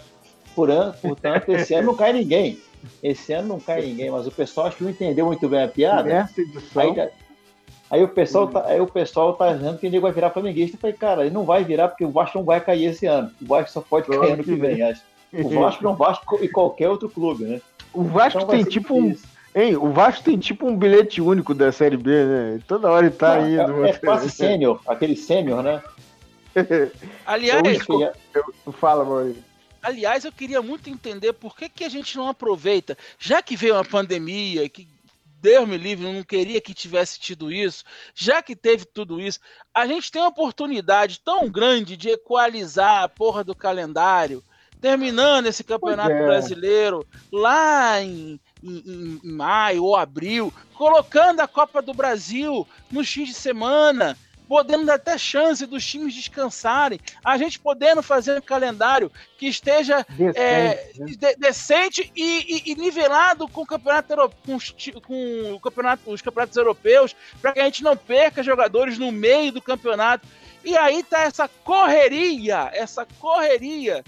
Por 0.57 0.69
an- 0.69 0.93
portanto, 1.01 1.49
esse 1.51 1.73
ano 1.75 1.87
não 1.89 1.95
cai 1.95 2.13
ninguém. 2.13 2.59
Esse 3.01 3.33
ano 3.33 3.47
não 3.49 3.61
cai 3.61 3.81
ninguém, 3.83 4.11
mas 4.11 4.27
o 4.27 4.33
pessoal 4.33 4.67
acho 4.67 4.77
que 4.79 4.83
não 4.83 4.91
entendeu 4.91 5.27
muito 5.27 5.49
bem 5.49 5.63
a 5.63 5.69
piada. 5.69 6.03
Nessa 6.09 6.41
edição. 6.41 6.83
Aí, 6.83 7.09
aí 7.89 8.03
o 8.03 8.09
pessoal 8.09 8.49
tá, 8.49 8.65
aí 8.67 8.81
o 8.81 8.87
pessoal 8.89 9.33
tá 9.35 9.53
dizendo 9.53 9.79
que 9.79 9.87
ele 9.87 10.01
vai 10.01 10.11
virar 10.11 10.31
flamenguista. 10.31 10.77
Eu 10.77 10.81
falei, 10.81 10.97
cara, 10.97 11.21
ele 11.25 11.33
não 11.35 11.45
vai 11.45 11.63
virar 11.63 11.87
porque 11.89 12.05
o 12.05 12.11
Vasco 12.11 12.39
não 12.39 12.45
vai 12.45 12.61
cair 12.61 12.87
esse 12.87 13.07
ano. 13.07 13.31
O 13.41 13.47
Vasco 13.47 13.71
só 13.71 13.81
pode 13.81 14.09
cair 14.09 14.19
ano 14.19 14.27
ano 14.35 14.43
que 14.45 14.51
que 14.55 14.57
vem. 14.61 14.83
acho. 14.83 15.01
O 15.43 15.49
Vasco 15.49 15.83
não 15.83 15.95
Vasco 15.97 16.39
e 16.43 16.49
qualquer 16.49 16.89
outro 16.89 17.09
clube, 17.09 17.45
né? 17.45 17.61
O 17.93 18.05
Vasco 18.05 18.39
Então 18.39 18.49
tem 18.49 18.65
tipo 18.65 18.95
um. 18.95 19.09
difícil. 19.09 19.29
Hein, 19.57 19.77
o 19.77 19.93
Vasco 19.93 20.25
tem 20.25 20.37
tipo 20.39 20.67
um 20.67 20.77
bilhete 20.77 21.21
único 21.21 21.55
da 21.55 21.71
Série 21.71 21.97
B, 21.97 22.11
né? 22.25 22.61
Toda 22.67 22.91
hora 22.91 23.07
ele 23.07 23.15
tá 23.15 23.37
Não, 23.37 23.45
aí. 23.45 23.87
é, 23.87 23.91
é 23.91 23.93
passe 23.99 24.29
sênior, 24.31 24.81
aquele 24.87 25.17
sênior, 25.17 25.63
né? 25.63 25.81
Aliás, 27.27 27.63
Hoje, 27.63 28.05
é- 28.05 28.73
Fala, 28.73 29.05
Maurício. 29.05 29.43
Aliás, 29.83 30.25
eu 30.25 30.33
queria 30.33 30.63
muito 30.63 30.89
entender 30.89 31.33
por 31.35 31.57
que, 31.57 31.69
que 31.69 31.85
a 31.85 31.89
gente 31.89 32.17
não 32.17 32.29
aproveita, 32.29 32.97
já 33.19 33.43
que 33.43 33.55
veio 33.57 33.75
uma 33.75 33.85
pandemia, 33.85 34.69
que 34.69 34.89
Deus 35.43 35.69
me 35.69 35.77
livre, 35.77 36.07
eu 36.07 36.13
não 36.13 36.23
queria 36.23 36.59
que 36.61 36.73
tivesse 36.73 37.21
tido 37.21 37.53
isso, 37.53 37.85
já 38.15 38.43
que 38.43 38.57
teve 38.57 38.87
tudo 38.87 39.21
isso, 39.21 39.39
a 39.75 39.87
gente 39.87 40.11
tem 40.11 40.23
uma 40.23 40.29
oportunidade 40.31 41.21
tão 41.23 41.51
grande 41.51 41.99
de 41.99 42.09
equalizar 42.09 43.03
a 43.03 43.09
porra 43.09 43.45
do 43.45 43.55
calendário, 43.55 44.43
terminando 44.85 45.47
esse 45.47 45.65
campeonato 45.65 46.11
é. 46.13 46.27
brasileiro 46.27 47.07
lá 47.33 48.03
em, 48.03 48.39
em- 48.63 48.83
em- 49.25 49.31
maio 49.33 49.83
ou 49.83 49.97
abril, 49.97 50.53
colocando 50.75 51.41
a 51.41 51.49
Copa 51.49 51.81
do 51.81 51.95
Brasil 51.95 52.69
nos 52.91 53.11
fins 53.11 53.29
de 53.29 53.35
semana, 53.35 54.15
podendo 54.47 54.85
dar 54.85 54.97
até 54.97 55.17
chance 55.17 55.65
dos 55.65 55.83
times 55.87 56.13
descansarem, 56.15 57.01
a 57.25 57.39
gente 57.39 57.59
podendo 57.59 58.03
fazer 58.03 58.37
um 58.37 58.43
calendário 58.43 59.11
que 59.39 59.47
esteja 59.47 60.05
Decente, 60.07 60.39
é, 60.39 60.93
né? 60.99 61.07
de- 61.07 61.37
decente 61.37 62.13
e, 62.15 62.41
e- 62.59 62.73
e 62.73 62.75
nivelado 62.75 63.49
com 63.49 63.63
o 63.63 63.67
campeonato 63.67 64.15
com, 64.45 64.55
os, 64.55 64.75
com 65.07 65.55
o 65.55 65.61
campeonato, 65.61 66.11
os 66.13 66.21
campeonatos 66.21 66.59
europeus, 66.59 67.17
para 67.41 67.53
que 67.55 67.61
a 67.61 67.65
gente 67.65 67.83
não 67.83 67.97
perca 67.97 68.43
jogadores 68.43 68.99
no 68.99 69.11
meio 69.11 69.51
do 69.51 69.63
campeonato. 69.63 70.29
E 70.63 70.77
aí 70.79 71.03
tá 71.03 71.21
essa 71.23 71.47
correria, 71.47 72.71
essa 72.73 73.07
correria 73.19 74.03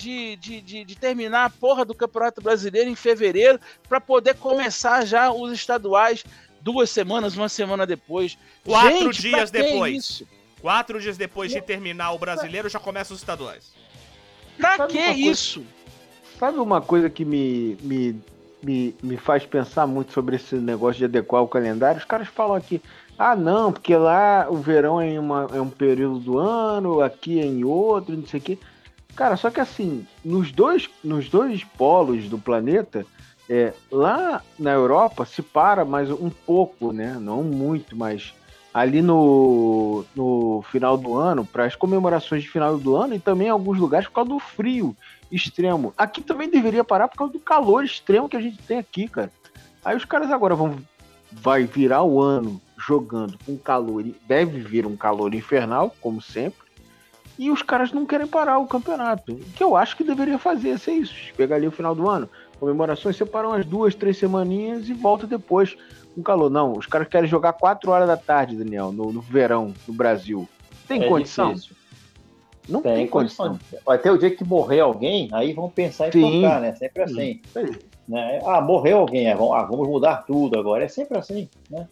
de, 0.00 0.36
de, 0.36 0.60
de, 0.62 0.84
de 0.84 0.96
terminar 0.96 1.44
a 1.44 1.50
porra 1.50 1.84
do 1.84 1.94
Campeonato 1.94 2.40
Brasileiro 2.40 2.88
em 2.88 2.94
fevereiro 2.94 3.60
para 3.88 4.00
poder 4.00 4.34
começar 4.36 5.04
já 5.04 5.30
os 5.30 5.52
estaduais 5.52 6.24
duas 6.62 6.88
semanas, 6.88 7.36
uma 7.36 7.48
semana 7.48 7.86
depois. 7.86 8.38
Quatro 8.64 9.12
Gente, 9.12 9.20
dias 9.22 9.50
pra 9.50 9.60
que 9.60 9.66
depois. 9.72 9.96
Isso? 9.96 10.28
Quatro 10.60 11.00
dias 11.00 11.16
depois 11.18 11.50
de 11.50 11.60
terminar 11.60 12.12
o 12.12 12.18
brasileiro, 12.18 12.68
já 12.68 12.78
começam 12.78 13.14
os 13.14 13.20
estaduais. 13.20 13.72
Pra 14.56 14.76
Sabe 14.76 14.92
que 14.92 14.98
uma 14.98 15.06
coisa- 15.14 15.20
isso? 15.30 15.64
Sabe 16.38 16.58
uma 16.58 16.80
coisa 16.80 17.10
que 17.10 17.24
me, 17.24 17.76
me, 17.82 18.20
me, 18.62 18.94
me 19.02 19.16
faz 19.18 19.44
pensar 19.44 19.86
muito 19.86 20.12
sobre 20.12 20.36
esse 20.36 20.54
negócio 20.54 20.98
de 20.98 21.04
adequar 21.04 21.42
o 21.42 21.48
calendário? 21.48 21.98
Os 21.98 22.04
caras 22.06 22.28
falam 22.28 22.56
aqui, 22.56 22.80
ah 23.18 23.36
não, 23.36 23.70
porque 23.72 23.94
lá 23.94 24.46
o 24.48 24.56
verão 24.56 24.98
é, 25.00 25.18
uma, 25.20 25.46
é 25.52 25.60
um 25.60 25.68
período 25.68 26.18
do 26.18 26.38
ano, 26.38 27.02
aqui 27.02 27.38
é 27.40 27.44
em 27.44 27.64
outro, 27.64 28.16
não 28.16 28.26
sei 28.26 28.40
o 28.40 28.42
quê. 28.42 28.58
Cara, 29.14 29.36
só 29.36 29.50
que 29.50 29.60
assim, 29.60 30.06
nos 30.24 30.50
dois, 30.52 30.88
nos 31.02 31.28
dois 31.28 31.64
polos 31.64 32.28
do 32.28 32.38
planeta, 32.38 33.04
é, 33.48 33.72
lá 33.90 34.42
na 34.58 34.70
Europa 34.70 35.24
se 35.24 35.42
para 35.42 35.84
mais 35.84 36.10
um 36.10 36.30
pouco, 36.30 36.92
né? 36.92 37.16
Não 37.20 37.42
muito, 37.42 37.96
mas 37.96 38.32
ali 38.72 39.02
no, 39.02 40.04
no 40.14 40.62
final 40.70 40.96
do 40.96 41.16
ano, 41.16 41.44
para 41.44 41.64
as 41.64 41.74
comemorações 41.74 42.42
de 42.42 42.48
final 42.48 42.78
do 42.78 42.94
ano 42.94 43.14
e 43.14 43.18
também 43.18 43.48
em 43.48 43.50
alguns 43.50 43.78
lugares 43.78 44.06
por 44.06 44.14
causa 44.14 44.30
do 44.30 44.38
frio 44.38 44.96
extremo. 45.30 45.92
Aqui 45.98 46.22
também 46.22 46.48
deveria 46.48 46.84
parar 46.84 47.08
por 47.08 47.18
causa 47.18 47.32
do 47.32 47.40
calor 47.40 47.84
extremo 47.84 48.28
que 48.28 48.36
a 48.36 48.40
gente 48.40 48.58
tem 48.62 48.78
aqui, 48.78 49.08
cara. 49.08 49.32
Aí 49.84 49.96
os 49.96 50.04
caras 50.04 50.30
agora 50.30 50.54
vão 50.54 50.76
vai 51.32 51.64
virar 51.64 52.02
o 52.02 52.20
ano 52.20 52.60
jogando 52.76 53.38
com 53.44 53.56
calor, 53.56 54.04
deve 54.26 54.60
vir 54.60 54.86
um 54.86 54.96
calor 54.96 55.34
infernal, 55.34 55.94
como 56.00 56.20
sempre. 56.20 56.69
E 57.40 57.50
os 57.50 57.62
caras 57.62 57.90
não 57.90 58.04
querem 58.04 58.26
parar 58.26 58.58
o 58.58 58.66
campeonato. 58.66 59.32
O 59.32 59.38
que 59.38 59.64
eu 59.64 59.74
acho 59.74 59.96
que 59.96 60.04
deveria 60.04 60.38
fazer 60.38 60.78
ser 60.78 60.92
isso. 60.92 61.14
Pegar 61.38 61.56
ali 61.56 61.66
o 61.66 61.70
final 61.70 61.94
do 61.94 62.06
ano, 62.06 62.28
comemorações, 62.58 63.16
separar 63.16 63.48
umas 63.48 63.64
duas, 63.64 63.94
três 63.94 64.18
semaninhas 64.18 64.90
e 64.90 64.92
volta 64.92 65.26
depois 65.26 65.74
com 66.14 66.22
calor. 66.22 66.50
Não, 66.50 66.76
os 66.76 66.84
caras 66.84 67.08
querem 67.08 67.26
jogar 67.26 67.54
4 67.54 67.90
horas 67.90 68.06
da 68.06 68.18
tarde, 68.18 68.54
Daniel, 68.56 68.92
no, 68.92 69.10
no 69.10 69.22
verão, 69.22 69.72
no 69.88 69.94
Brasil. 69.94 70.46
Tem 70.86 71.02
É 71.02 71.08
condição? 71.08 71.54
difícil. 71.54 71.74
Não 72.68 72.82
tem, 72.82 72.94
Tem 72.96 73.06
condição. 73.06 73.52
condição. 73.52 73.78
Até 73.88 74.12
o 74.12 74.18
dia 74.18 74.30
que 74.30 74.44
morrer 74.44 74.80
alguém, 74.80 75.30
aí 75.32 75.54
vão 75.54 75.70
pensar 75.70 76.08
em 76.08 76.12
Sim. 76.12 76.42
trocar, 76.42 76.60
né? 76.60 76.74
Sempre 76.74 77.02
assim. 77.04 77.40
Né? 78.06 78.38
Ah, 78.44 78.60
morreu 78.60 78.98
alguém, 78.98 79.28
é, 79.28 79.32
ah, 79.32 79.62
vamos 79.62 79.88
mudar 79.88 80.26
tudo 80.26 80.58
agora. 80.58 80.84
É 80.84 80.88
sempre 80.88 81.16
assim, 81.16 81.48
né? 81.70 81.88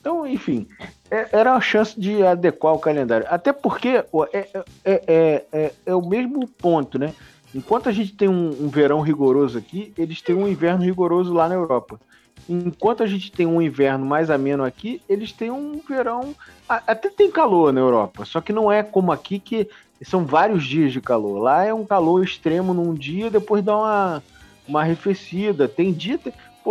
Então, 0.00 0.26
enfim, 0.26 0.66
é- 1.10 1.28
era 1.32 1.54
a 1.54 1.60
chance 1.60 1.98
de 1.98 2.22
adequar 2.24 2.74
o 2.74 2.78
calendário. 2.78 3.26
Até 3.28 3.52
porque 3.52 3.88
é, 3.88 4.04
é, 4.32 4.64
é, 4.84 5.44
é, 5.52 5.72
é 5.86 5.94
o 5.94 6.06
mesmo 6.06 6.48
ponto, 6.48 6.98
né? 6.98 7.12
Enquanto 7.54 7.88
a 7.88 7.92
gente 7.92 8.14
tem 8.14 8.28
um, 8.28 8.48
um 8.48 8.68
verão 8.68 9.00
rigoroso 9.00 9.58
aqui, 9.58 9.92
eles 9.98 10.22
têm 10.22 10.34
um 10.34 10.48
inverno 10.48 10.84
rigoroso 10.84 11.32
lá 11.34 11.48
na 11.48 11.54
Europa. 11.54 12.00
Enquanto 12.48 13.02
a 13.02 13.06
gente 13.06 13.30
tem 13.30 13.46
um 13.46 13.60
inverno 13.60 14.06
mais 14.06 14.30
ameno 14.30 14.64
aqui, 14.64 15.02
eles 15.08 15.32
têm 15.32 15.50
um 15.50 15.80
verão. 15.86 16.34
Até 16.68 17.10
tem 17.10 17.30
calor 17.30 17.72
na 17.72 17.80
Europa, 17.80 18.24
só 18.24 18.40
que 18.40 18.52
não 18.52 18.70
é 18.72 18.82
como 18.82 19.12
aqui 19.12 19.38
que 19.38 19.68
são 20.02 20.24
vários 20.24 20.64
dias 20.64 20.92
de 20.92 21.00
calor. 21.00 21.38
Lá 21.40 21.64
é 21.64 21.74
um 21.74 21.84
calor 21.84 22.24
extremo 22.24 22.72
num 22.72 22.94
dia, 22.94 23.30
depois 23.30 23.62
dá 23.62 23.76
uma, 23.76 24.22
uma 24.66 24.80
arrefecida. 24.80 25.68
Tem 25.68 25.92
dia. 25.92 26.18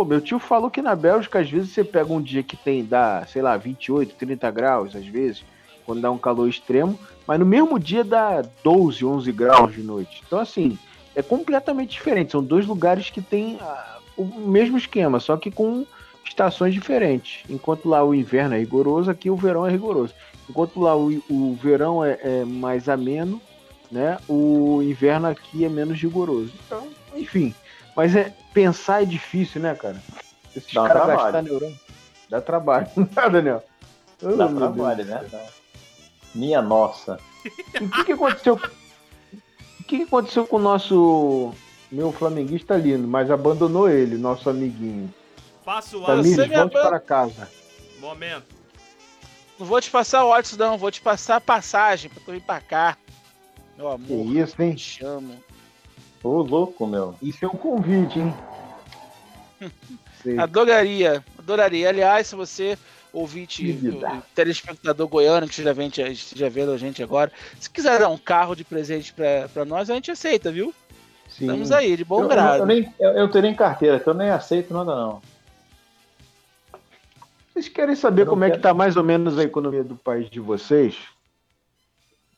Pô, 0.00 0.04
meu 0.04 0.20
tio 0.20 0.38
falou 0.38 0.70
que 0.70 0.80
na 0.80 0.94
Bélgica, 0.96 1.40
às 1.40 1.50
vezes, 1.50 1.70
você 1.70 1.84
pega 1.84 2.12
um 2.12 2.22
dia 2.22 2.42
que 2.42 2.56
tem, 2.56 2.84
dá, 2.84 3.24
sei 3.26 3.42
lá, 3.42 3.56
28, 3.56 4.14
30 4.14 4.50
graus, 4.50 4.94
às 4.96 5.06
vezes, 5.06 5.44
quando 5.84 6.00
dá 6.00 6.10
um 6.10 6.18
calor 6.18 6.48
extremo, 6.48 6.98
mas 7.26 7.38
no 7.38 7.46
mesmo 7.46 7.78
dia 7.78 8.02
dá 8.04 8.42
12, 8.64 9.04
11 9.04 9.30
graus 9.32 9.74
de 9.74 9.82
noite. 9.82 10.22
Então, 10.26 10.38
assim, 10.38 10.78
é 11.14 11.22
completamente 11.22 11.90
diferente. 11.90 12.32
São 12.32 12.42
dois 12.42 12.66
lugares 12.66 13.10
que 13.10 13.20
têm 13.20 13.58
ah, 13.60 13.98
o 14.16 14.24
mesmo 14.24 14.78
esquema, 14.78 15.20
só 15.20 15.36
que 15.36 15.50
com 15.50 15.84
estações 16.24 16.72
diferentes. 16.72 17.44
Enquanto 17.48 17.88
lá 17.88 18.04
o 18.04 18.14
inverno 18.14 18.54
é 18.54 18.58
rigoroso, 18.58 19.10
aqui 19.10 19.28
o 19.30 19.36
verão 19.36 19.66
é 19.66 19.70
rigoroso. 19.70 20.14
Enquanto 20.48 20.80
lá 20.80 20.96
o, 20.96 21.22
o 21.28 21.58
verão 21.60 22.04
é, 22.04 22.18
é 22.22 22.44
mais 22.44 22.88
ameno, 22.88 23.40
né? 23.90 24.18
O 24.28 24.80
inverno 24.82 25.26
aqui 25.26 25.64
é 25.64 25.68
menos 25.68 26.00
rigoroso. 26.00 26.52
Então, 26.66 26.88
enfim. 27.14 27.54
Mas 28.00 28.16
é 28.16 28.32
pensar 28.54 29.02
é 29.02 29.04
difícil, 29.04 29.60
né, 29.60 29.74
cara? 29.74 30.02
Esses 30.56 30.72
Dá 30.72 30.88
caras 30.88 31.02
trabalho. 31.02 31.22
gastar 31.22 31.42
neurônio. 31.42 31.80
Dá 32.30 32.40
trabalho. 32.40 32.86
Não 32.96 33.04
dá, 33.04 33.28
Daniel? 33.28 33.62
Oh, 34.22 34.36
Dá 34.36 34.48
trabalho, 34.48 35.04
Deus. 35.04 35.30
né? 35.30 35.46
Minha 36.34 36.62
nossa. 36.62 37.20
E 37.78 37.84
O 37.84 37.90
que, 37.90 38.04
que 38.04 38.12
aconteceu? 38.12 38.54
O 38.54 39.84
que, 39.84 39.98
que 39.98 40.02
aconteceu 40.04 40.46
com 40.46 40.56
o 40.56 40.60
nosso 40.60 41.52
meu 41.92 42.10
flamenguista 42.10 42.74
lindo, 42.74 43.06
mas 43.06 43.30
abandonou 43.30 43.86
ele, 43.90 44.16
nosso 44.16 44.48
amiguinho? 44.48 45.12
Passo 45.62 45.98
o 46.02 46.06
Tamires, 46.06 46.48
volte 46.48 46.72
para 46.72 46.98
casa. 47.00 47.50
Momento. 47.98 48.46
Não 49.58 49.66
vou 49.66 49.78
te 49.78 49.90
passar 49.90 50.24
o 50.24 50.30
Watson, 50.30 50.56
não. 50.56 50.78
Vou 50.78 50.90
te 50.90 51.02
passar 51.02 51.36
a 51.36 51.40
passagem 51.40 52.10
pra 52.10 52.22
tu 52.24 52.32
vir 52.32 52.40
pra 52.40 52.62
cá. 52.62 52.96
Meu 53.76 53.88
Que 53.98 54.14
amor, 54.14 54.36
isso, 54.36 54.62
hein? 54.62 54.74
te 54.74 55.04
amo. 55.04 55.36
Ô, 56.22 56.42
louco, 56.42 56.86
meu. 56.86 57.14
Isso 57.22 57.44
é 57.44 57.48
um 57.48 57.52
convite, 57.56 58.18
hein? 58.18 58.34
Sei. 60.22 60.38
Adoraria, 60.38 61.24
adoraria. 61.38 61.88
Aliás, 61.88 62.26
se 62.26 62.34
você, 62.36 62.76
ouvinte, 63.12 63.78
telespectador 64.34 65.08
goiano 65.08 65.46
que 65.46 65.52
esteja 65.52 65.72
vendo, 65.72 65.98
esteja 65.98 66.50
vendo 66.50 66.72
a 66.72 66.76
gente 66.76 67.02
agora, 67.02 67.32
se 67.58 67.70
quiser 67.70 67.98
dar 67.98 68.08
um 68.08 68.18
carro 68.18 68.54
de 68.54 68.64
presente 68.64 69.12
pra, 69.14 69.48
pra 69.52 69.64
nós, 69.64 69.88
a 69.88 69.94
gente 69.94 70.10
aceita, 70.10 70.52
viu? 70.52 70.74
Sim. 71.28 71.46
Estamos 71.46 71.72
aí, 71.72 71.96
de 71.96 72.04
bom 72.04 72.18
Eu, 72.18 72.22
eu, 72.24 72.28
grado. 72.28 72.58
eu 72.60 72.66
nem, 72.66 72.94
eu, 72.98 73.10
eu 73.12 73.30
tenho 73.30 73.42
nem 73.42 73.54
carteira, 73.54 73.96
então 73.96 74.12
eu 74.12 74.18
nem 74.18 74.30
aceito 74.30 74.74
nada, 74.74 74.94
não. 74.94 75.22
Vocês 77.52 77.68
querem 77.68 77.94
saber 77.96 78.26
como 78.26 78.44
é 78.44 78.48
que 78.48 78.52
quero. 78.56 78.62
tá 78.62 78.74
mais 78.74 78.96
ou 78.96 79.04
menos 79.04 79.38
a 79.38 79.42
economia 79.44 79.84
do 79.84 79.96
país 79.96 80.28
de 80.30 80.40
vocês? 80.40 80.96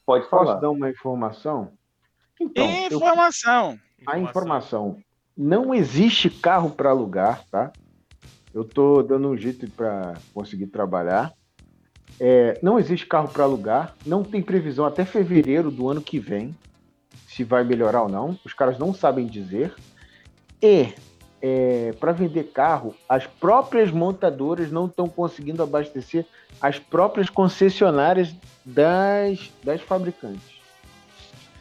Pode 0.04 0.28
Posso 0.28 0.44
falar. 0.46 0.60
dar 0.60 0.70
uma 0.70 0.90
informação? 0.90 1.72
Então, 2.42 2.68
eu- 2.90 2.96
Informação. 2.98 3.78
a 4.06 4.18
informação. 4.18 4.98
Não 5.36 5.72
existe 5.74 6.28
carro 6.28 6.70
para 6.70 6.90
alugar, 6.90 7.44
tá? 7.50 7.72
Eu 8.52 8.64
tô 8.64 9.02
dando 9.02 9.28
um 9.28 9.36
jeito 9.36 9.70
para 9.70 10.14
conseguir 10.34 10.66
trabalhar. 10.66 11.32
É, 12.20 12.58
não 12.62 12.78
existe 12.78 13.06
carro 13.06 13.28
para 13.28 13.44
alugar. 13.44 13.94
Não 14.04 14.22
tem 14.22 14.42
previsão 14.42 14.84
até 14.84 15.04
fevereiro 15.04 15.70
do 15.70 15.88
ano 15.88 16.02
que 16.02 16.18
vem 16.18 16.54
se 17.28 17.44
vai 17.44 17.64
melhorar 17.64 18.02
ou 18.02 18.08
não. 18.08 18.38
Os 18.44 18.52
caras 18.52 18.78
não 18.78 18.92
sabem 18.92 19.26
dizer. 19.26 19.74
E 20.60 20.88
para 21.98 22.12
vender 22.12 22.44
carro, 22.52 22.94
as 23.08 23.26
próprias 23.26 23.90
montadoras 23.90 24.70
não 24.70 24.86
estão 24.86 25.08
conseguindo 25.08 25.62
abastecer 25.62 26.24
as 26.60 26.78
próprias 26.78 27.28
concessionárias 27.28 28.34
das, 28.64 29.50
das 29.64 29.80
fabricantes. 29.80 30.51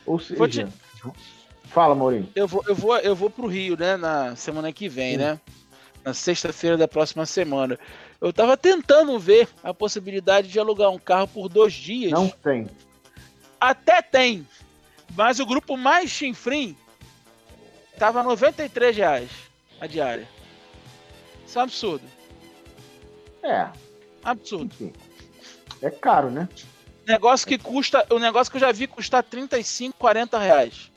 Ou 0.05 0.19
seja, 0.19 0.67
te- 0.67 1.11
fala, 1.69 1.95
Maurinho. 1.95 2.29
Eu 2.35 2.47
vou, 2.47 2.63
eu 2.67 2.75
vou, 2.75 2.97
eu 2.99 3.15
vou 3.15 3.29
pro 3.29 3.47
Rio, 3.47 3.77
né, 3.77 3.95
na 3.97 4.35
semana 4.35 4.71
que 4.73 4.87
vem, 4.89 5.11
Sim. 5.13 5.17
né? 5.17 5.39
Na 6.03 6.13
sexta-feira 6.13 6.77
da 6.77 6.87
próxima 6.87 7.25
semana. 7.25 7.77
Eu 8.19 8.33
tava 8.33 8.57
tentando 8.57 9.17
ver 9.19 9.47
a 9.63 9.73
possibilidade 9.73 10.47
de 10.47 10.59
alugar 10.59 10.89
um 10.89 10.97
carro 10.99 11.27
por 11.27 11.47
dois 11.47 11.73
dias. 11.73 12.11
Não 12.11 12.27
tem. 12.29 12.67
Até 13.59 14.01
tem. 14.01 14.47
Mas 15.15 15.39
o 15.39 15.45
grupo 15.45 15.77
mais 15.77 16.09
chinfrim 16.09 16.75
tava 17.99 18.23
93 18.23 18.95
reais 18.97 19.29
a 19.79 19.85
diária. 19.85 20.27
Isso 21.45 21.57
é 21.57 21.61
um 21.61 21.65
absurdo. 21.65 22.05
É, 23.43 23.67
Absurdo. 24.23 24.65
enfim. 24.73 24.93
É 25.81 25.89
caro, 25.89 26.29
né? 26.31 26.47
Negócio 27.07 27.47
que 27.47 27.57
custa. 27.57 28.05
O 28.09 28.19
negócio 28.19 28.51
que 28.51 28.57
eu 28.57 28.61
já 28.61 28.71
vi 28.71 28.87
custar 28.87 29.23
35, 29.23 29.95
40 29.97 30.37
reais. 30.37 30.91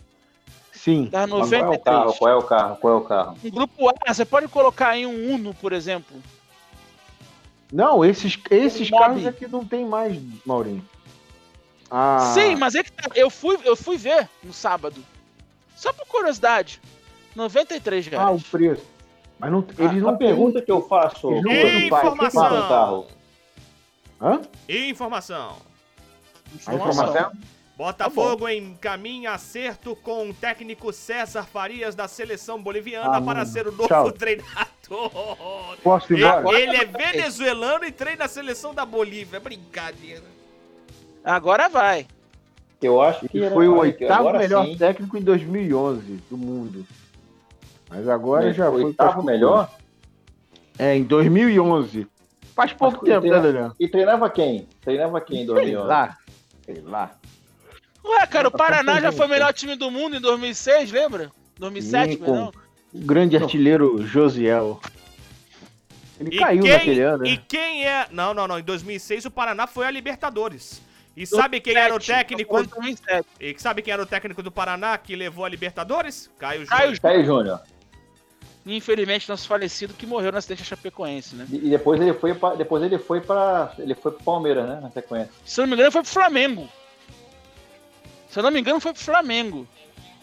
Sim. 0.73 1.07
Tá 1.11 1.27
Mas 1.27 1.31
Qual 1.31 1.43
é 1.43 1.63
o 1.63 1.65
93. 1.65 1.83
carro? 1.85 2.15
Qual 2.19 2.31
é 2.31 2.35
o 2.37 2.43
carro? 2.43 2.77
Qual 2.77 2.95
é 2.95 2.97
o 2.97 3.01
carro? 3.01 3.39
Um 3.43 3.51
grupo 3.51 3.89
A, 4.07 4.13
você 4.13 4.25
pode 4.25 4.49
colocar 4.49 4.97
em 4.99 5.07
um 5.07 5.35
Uno, 5.35 5.55
por 5.55 5.73
exemplo. 5.73 6.17
Não, 7.73 8.05
esses, 8.05 8.39
esses 8.51 8.91
Mob. 8.91 9.03
carros 9.03 9.27
aqui 9.27 9.49
não 9.49 9.65
tem 9.65 9.85
mais, 9.87 10.21
Maurinho. 10.45 10.87
Ah, 11.91 12.33
Sim, 12.35 12.57
mas 12.57 12.75
é 12.75 12.83
que 12.83 12.93
tá, 12.93 13.09
eu 13.15 13.31
fui, 13.31 13.59
eu 13.65 13.75
fui 13.75 13.97
ver 13.97 14.29
no 14.43 14.53
sábado. 14.53 15.03
Só 15.75 15.93
por 15.93 16.07
curiosidade. 16.07 16.81
93 17.35 18.07
Ah, 18.07 18.11
reais. 18.11 18.43
o 18.43 18.45
preço. 18.51 18.85
Mas 19.39 19.51
não, 19.51 19.65
eles 19.79 20.03
Uma 20.03 20.13
não 20.13 20.19
têm. 20.19 20.29
pergunta 20.29 20.63
que 20.63 20.71
eu 20.71 20.87
faço. 20.87 21.31
Eles 21.33 21.43
têm 21.45 21.89
pai. 21.89 22.07
Um 22.09 22.17
carro? 22.69 23.07
Hã? 24.21 24.41
Informação. 24.69 25.57
A 26.67 26.75
informação? 26.75 27.33
Botafogo 27.77 28.49
encaminha 28.49 29.33
acerto 29.33 29.97
com 29.97 30.31
o 30.31 30.35
técnico 30.35 30.93
César 30.93 31.43
Farias 31.43 31.95
da 31.95 32.07
seleção 32.07 32.63
boliviana 32.63 33.17
Ah, 33.17 33.21
para 33.21 33.45
ser 33.45 33.67
o 33.67 33.73
novo 33.73 33.89
Tchau. 33.89 34.13
treinador. 34.13 35.77
Posso 35.83 36.13
ir 36.15 36.21
embora? 36.21 36.57
Ele, 36.61 36.71
ele 36.71 36.77
é 36.77 36.85
venezuelano 36.85 37.85
e 37.85 37.91
treina 37.91 38.27
a 38.27 38.29
seleção 38.29 38.73
da 38.73 38.85
Bolívia. 38.87 39.41
Brincadeira. 39.41 40.23
Agora 41.25 41.69
vai. 41.69 42.07
Eu 42.81 43.01
acho 43.01 43.27
que 43.29 43.49
foi 43.51 43.67
o 43.67 43.77
oitavo 43.79 44.33
melhor 44.35 44.67
sim. 44.67 44.77
técnico 44.77 45.17
em 45.17 45.23
2011 45.23 46.21
do 46.31 46.37
mundo. 46.37 46.87
Mas 47.89 48.07
agora 48.09 48.47
Mas 48.47 48.57
já 48.57 48.69
o 48.69 48.73
foi. 48.73 48.85
oitavo 48.85 49.23
melhor? 49.23 49.71
É, 50.79 50.95
em 50.97 51.03
2011. 51.03 52.07
Faz 52.55 52.73
pouco 52.73 52.99
Mas 53.03 53.09
tempo, 53.09 53.27
né, 53.27 53.41
Daniel? 53.41 53.73
E 53.81 53.89
treinava 53.89 54.29
quem? 54.31 54.69
Treinava 54.81 55.21
quem 55.21 55.39
em 55.43 55.47
Sei 55.47 55.55
2011? 55.55 55.89
lá. 55.89 56.19
Sei 56.65 56.81
lá. 56.81 57.17
Ué, 58.05 58.27
cara, 58.27 58.49
o 58.49 58.51
Paraná 58.51 59.01
já 59.01 59.13
foi 59.13 59.27
o 59.27 59.29
melhor 59.29 59.53
time 59.53 59.77
do 59.77 59.91
mundo 59.91 60.17
em 60.17 60.21
2006, 60.21 60.93
lembra? 60.93 61.31
2007, 61.59 62.13
Sim, 62.13 62.19
perdão. 62.19 62.53
O 62.93 62.99
grande 63.01 63.37
artilheiro 63.37 64.05
Josiel. 64.07 64.81
Ele 66.21 66.37
E 66.37 66.39
caiu 66.39 66.63
quem, 66.63 66.73
naquele 66.73 67.01
ano, 67.01 67.27
e 67.27 67.37
né? 67.37 67.43
quem 67.49 67.87
é. 67.87 68.07
Não, 68.11 68.33
não, 68.33 68.47
não. 68.47 68.59
Em 68.59 68.63
2006 68.63 69.25
o 69.25 69.31
Paraná 69.31 69.67
foi 69.67 69.87
a 69.87 69.91
Libertadores. 69.91 70.81
E 71.17 71.27
sabe 71.27 71.61
quem 71.61 71.75
era 71.77 71.95
o 71.95 71.99
2007, 71.99 72.29
técnico? 72.29 72.55
foi 72.55 72.63
em 72.63 72.67
2007. 72.67 73.29
E 73.41 73.55
sabe 73.59 73.83
quem 73.83 73.93
era 73.93 74.03
o 74.03 74.07
técnico 74.07 74.43
do 74.43 74.51
Paraná 74.51 74.97
que 74.99 75.15
levou 75.15 75.45
a 75.45 75.49
Libertadores? 75.49 76.31
Caio 76.39 76.67
Caio 76.67 76.87
Júnior. 76.87 77.01
Caio 77.01 77.25
Júnior. 77.25 77.61
Infelizmente, 78.67 79.29
nosso 79.29 79.47
falecido 79.47 79.93
que 79.93 80.07
morreu 80.07 80.33
no 80.33 80.39
acidente 80.39 80.65
Chapecoense, 80.65 81.35
né? 81.37 81.47
E 81.51 81.57
e 81.57 81.71
depois 81.71 82.01
ele 82.01 82.15
foi 82.15 82.35
pra, 82.35 82.55
depois 82.55 82.83
ele 82.83 82.99
foi 82.99 83.21
para 83.21 83.75
ele 83.79 83.95
foi 83.95 84.13
pro 84.13 84.25
Palmeiras, 84.25 84.67
né, 84.67 84.81
na 84.81 84.91
sequência. 84.91 85.31
Se 85.45 85.61
eu 85.61 85.65
não 85.67 85.71
me 85.71 85.75
engano, 85.77 85.93
foi 85.93 86.03
pro 86.03 86.11
Flamengo. 86.11 86.69
Se 88.31 88.39
eu 88.39 88.43
não 88.43 88.51
me 88.51 88.61
engano, 88.61 88.81
foi 88.81 88.93
pro 88.93 89.03
Flamengo 89.03 89.67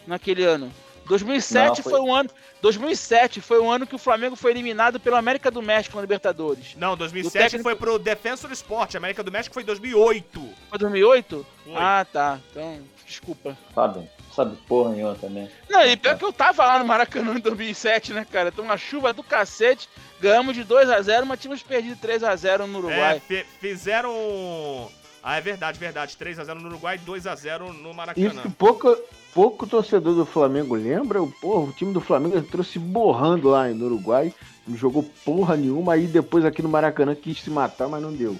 naquele 0.07 0.43
ano. 0.43 0.71
2007 1.05 1.67
Não, 1.67 1.75
foi... 1.83 1.91
foi- 1.91 2.01
um 2.01 2.13
ano. 2.15 2.29
2007 2.61 3.41
foi 3.41 3.59
o 3.59 3.69
ano 3.69 3.87
que 3.87 3.95
o 3.95 3.97
Flamengo 3.97 4.35
foi 4.35 4.51
eliminado 4.51 4.99
pelo 4.99 5.15
América 5.15 5.49
do 5.49 5.61
México 5.61 5.95
na 5.95 6.01
Libertadores. 6.01 6.75
Não, 6.77 6.95
2007 6.95 7.37
O 7.37 7.43
técnico- 7.43 7.63
foi 7.63 7.75
pro 7.75 7.97
Defensor 7.99 8.51
Sport. 8.51 8.95
América 8.95 9.23
do 9.23 9.31
México 9.31 9.53
foi 9.53 9.63
2008. 9.63 10.49
Foi 10.69 10.77
2008? 10.79 11.45
Foi. 11.63 11.73
Ah, 11.75 12.05
tá. 12.11 12.39
Então, 12.51 12.79
Desculpa. 13.05 13.57
Sabe? 13.75 14.07
Sabe 14.35 14.55
porra 14.67 14.91
nenhuma 14.91 15.15
também. 15.15 15.49
Não, 15.69 15.85
e 15.85 15.97
pior 15.97 16.17
que 16.17 16.23
eu 16.25 16.31
tava 16.31 16.65
lá 16.65 16.79
no 16.79 16.85
Maracanã 16.85 17.33
em 17.35 17.39
2007, 17.41 18.13
né, 18.13 18.25
cara? 18.29 18.49
Então 18.49 18.63
uma 18.63 18.77
chuva 18.77 19.11
do 19.11 19.21
cacete. 19.23 19.89
Ganhamos 20.21 20.55
de 20.55 20.63
2x0, 20.63 21.25
mas 21.25 21.39
tínhamos 21.39 21.61
perdido 21.63 21.95
3x0 21.99 22.65
no 22.67 22.75
É, 22.77 22.81
Uruguai. 22.81 23.21
fe- 23.27 23.45
fizeram. 23.59 24.89
Ah, 25.23 25.37
é 25.37 25.41
verdade, 25.41 25.77
verdade. 25.77 26.15
3x0 26.17 26.55
no 26.61 26.67
Uruguai, 26.69 26.97
2x0 27.05 27.71
no 27.73 27.93
Maracanã. 27.93 28.27
Isso 28.27 28.41
que 28.41 28.49
pouco, 28.49 28.95
pouco 29.33 29.67
torcedor 29.67 30.15
do 30.15 30.25
Flamengo 30.25 30.75
lembra. 30.75 31.21
O, 31.21 31.31
porra, 31.31 31.69
o 31.69 31.73
time 31.73 31.93
do 31.93 32.01
Flamengo 32.01 32.37
entrou 32.37 32.63
se 32.63 32.79
borrando 32.79 33.49
lá 33.49 33.67
no 33.67 33.85
Uruguai. 33.85 34.33
Não 34.67 34.77
jogou 34.77 35.03
porra 35.25 35.57
nenhuma. 35.57 35.93
Aí 35.93 36.07
depois 36.07 36.45
aqui 36.45 36.61
no 36.61 36.69
Maracanã 36.69 37.13
quis 37.15 37.41
se 37.41 37.49
matar, 37.49 37.87
mas 37.87 38.01
não 38.01 38.13
deu. 38.13 38.37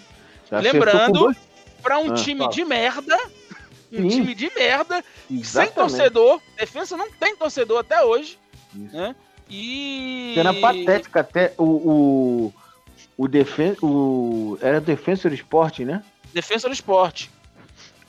Acertou 0.50 0.74
Lembrando- 0.80 1.06
com 1.06 1.12
dois- 1.12 1.38
Pra 1.82 1.98
um 2.00 2.12
Ah, 2.12 2.14
time 2.14 2.40
fala. 2.42 2.52
de 2.52 2.64
merda. 2.66 3.20
Um 3.92 4.10
Sim. 4.10 4.22
time 4.22 4.36
de 4.36 4.52
merda. 4.56 5.04
Sem 5.28 5.40
Exatamente. 5.40 5.74
torcedor. 5.76 6.42
Defesa 6.58 6.96
não 6.96 7.12
tem 7.12 7.36
torcedor 7.36 7.80
até 7.80 8.04
hoje. 8.04 8.40
Isso. 8.76 8.96
Né? 8.96 9.16
E. 9.50 10.32
Cena 10.36 10.54
patética 10.54 11.20
até 11.20 11.54
o. 11.58 11.64
o... 11.64 12.54
O, 13.18 13.28
defen 13.28 13.76
o 13.84 14.58
era 14.62 14.82
Defensor 14.82 15.32
Sporting, 15.34 15.86
né? 15.86 16.04
Defesa 16.34 16.68
do 16.68 16.74
esporte. 16.74 17.30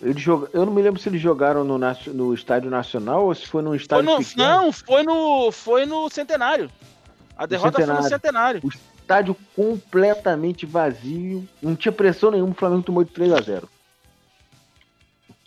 Ele 0.01 0.19
joga... 0.19 0.49
Eu 0.53 0.65
não 0.65 0.73
me 0.73 0.81
lembro 0.81 1.01
se 1.01 1.09
eles 1.09 1.21
jogaram 1.21 1.65
no, 1.65 1.79
no 1.79 2.33
Estádio 2.33 2.71
Nacional 2.71 3.27
ou 3.27 3.35
se 3.35 3.47
foi 3.47 3.63
num 3.63 3.71
Foi 3.71 3.77
estádio 3.77 4.05
no, 4.05 4.19
pequeno. 4.19 4.49
não, 4.49 4.73
foi 4.73 5.03
no, 5.03 5.53
foi 5.53 5.85
no 5.85 6.09
centenário. 6.09 6.71
A 7.37 7.45
derrota 7.45 7.85
foi 7.85 7.95
no 7.95 8.03
centenário. 8.05 8.63
Estádio 9.01 9.37
completamente 9.55 10.65
vazio. 10.65 11.47
Não 11.61 11.77
tinha 11.77 11.93
pressão 11.93 12.31
nenhuma. 12.31 12.53
O 12.53 12.57
Flamengo 12.57 12.83
tomou 12.83 13.05
de 13.05 13.11
3 13.11 13.33
a 13.33 13.41
0 13.41 13.69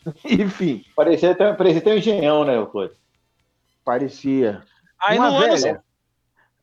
Enfim, 0.26 0.84
Parecia 0.96 1.32
até, 1.32 1.54
parecia 1.54 1.80
até 1.80 1.92
um 1.94 1.98
engenhão, 1.98 2.46
né, 2.46 2.58
o 2.60 2.68
Clóvis? 2.68 2.98
parecia. 3.84 4.64
Aí 5.00 5.18
Uma 5.20 5.30
no, 5.30 5.38
ano, 5.38 5.58
velha. 5.58 5.84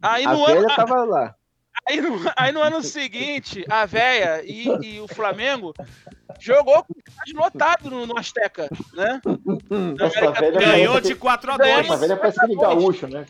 aí, 0.01 0.24
a 0.26 0.32
no 0.34 0.47
velha 0.47 0.59
ano, 0.61 0.68
tava 0.76 1.05
lá. 1.05 1.34
aí, 1.88 2.01
no, 2.01 2.20
aí 2.36 2.53
no 2.53 2.61
ano 2.61 2.82
seguinte, 2.82 3.64
a 3.68 3.86
véia 3.86 4.43
e, 4.45 4.66
e 4.97 5.01
o 5.01 5.07
Flamengo 5.07 5.72
jogou 6.40 6.82
com 6.84 6.95
lotado 7.36 7.90
no, 7.90 8.07
no 8.07 8.18
Azteca, 8.18 8.68
né? 8.95 9.20
América 9.70 10.30
velha. 10.32 10.59
Ganhou 10.61 10.95
parece 10.95 11.09
de 11.09 11.14
que- 11.14 11.20
4x2. 11.26 11.66
Essa 11.66 11.97
velha 11.97 12.16
parece 12.16 12.38
aquele 12.40 12.57
gaúcho, 12.61 13.07
né? 13.07 13.26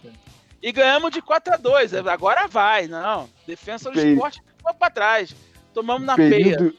E 0.62 0.72
ganhamos 0.72 1.10
de 1.10 1.20
4x2. 1.20 2.06
Agora 2.10 2.46
vai, 2.46 2.86
não. 2.86 3.28
Defesa 3.46 3.90
do 3.90 3.94
Peri- 3.96 4.12
esporte 4.12 4.42
ficou 4.56 4.72
pra 4.74 4.88
trás. 4.90 5.34
Tomamos 5.74 6.06
na 6.06 6.16
peia. 6.16 6.30
Período, 6.30 6.74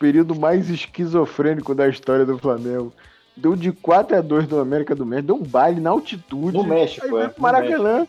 período 0.00 0.34
mais 0.34 0.70
esquizofrênico 0.70 1.74
da 1.74 1.86
história 1.86 2.24
do 2.24 2.38
Flamengo. 2.38 2.90
Deu 3.36 3.54
de 3.54 3.70
4 3.70 4.16
a 4.16 4.20
2 4.20 4.46
do 4.48 4.58
América 4.58 4.94
do 4.94 5.04
México. 5.06 5.26
Deu 5.28 5.36
um 5.36 5.42
baile 5.42 5.80
na 5.80 5.90
altitude. 5.90 6.56
No 6.56 6.64
México, 6.64 7.14
Aí 7.16 7.24
é. 7.26 7.30
Maracanã. 7.38 8.06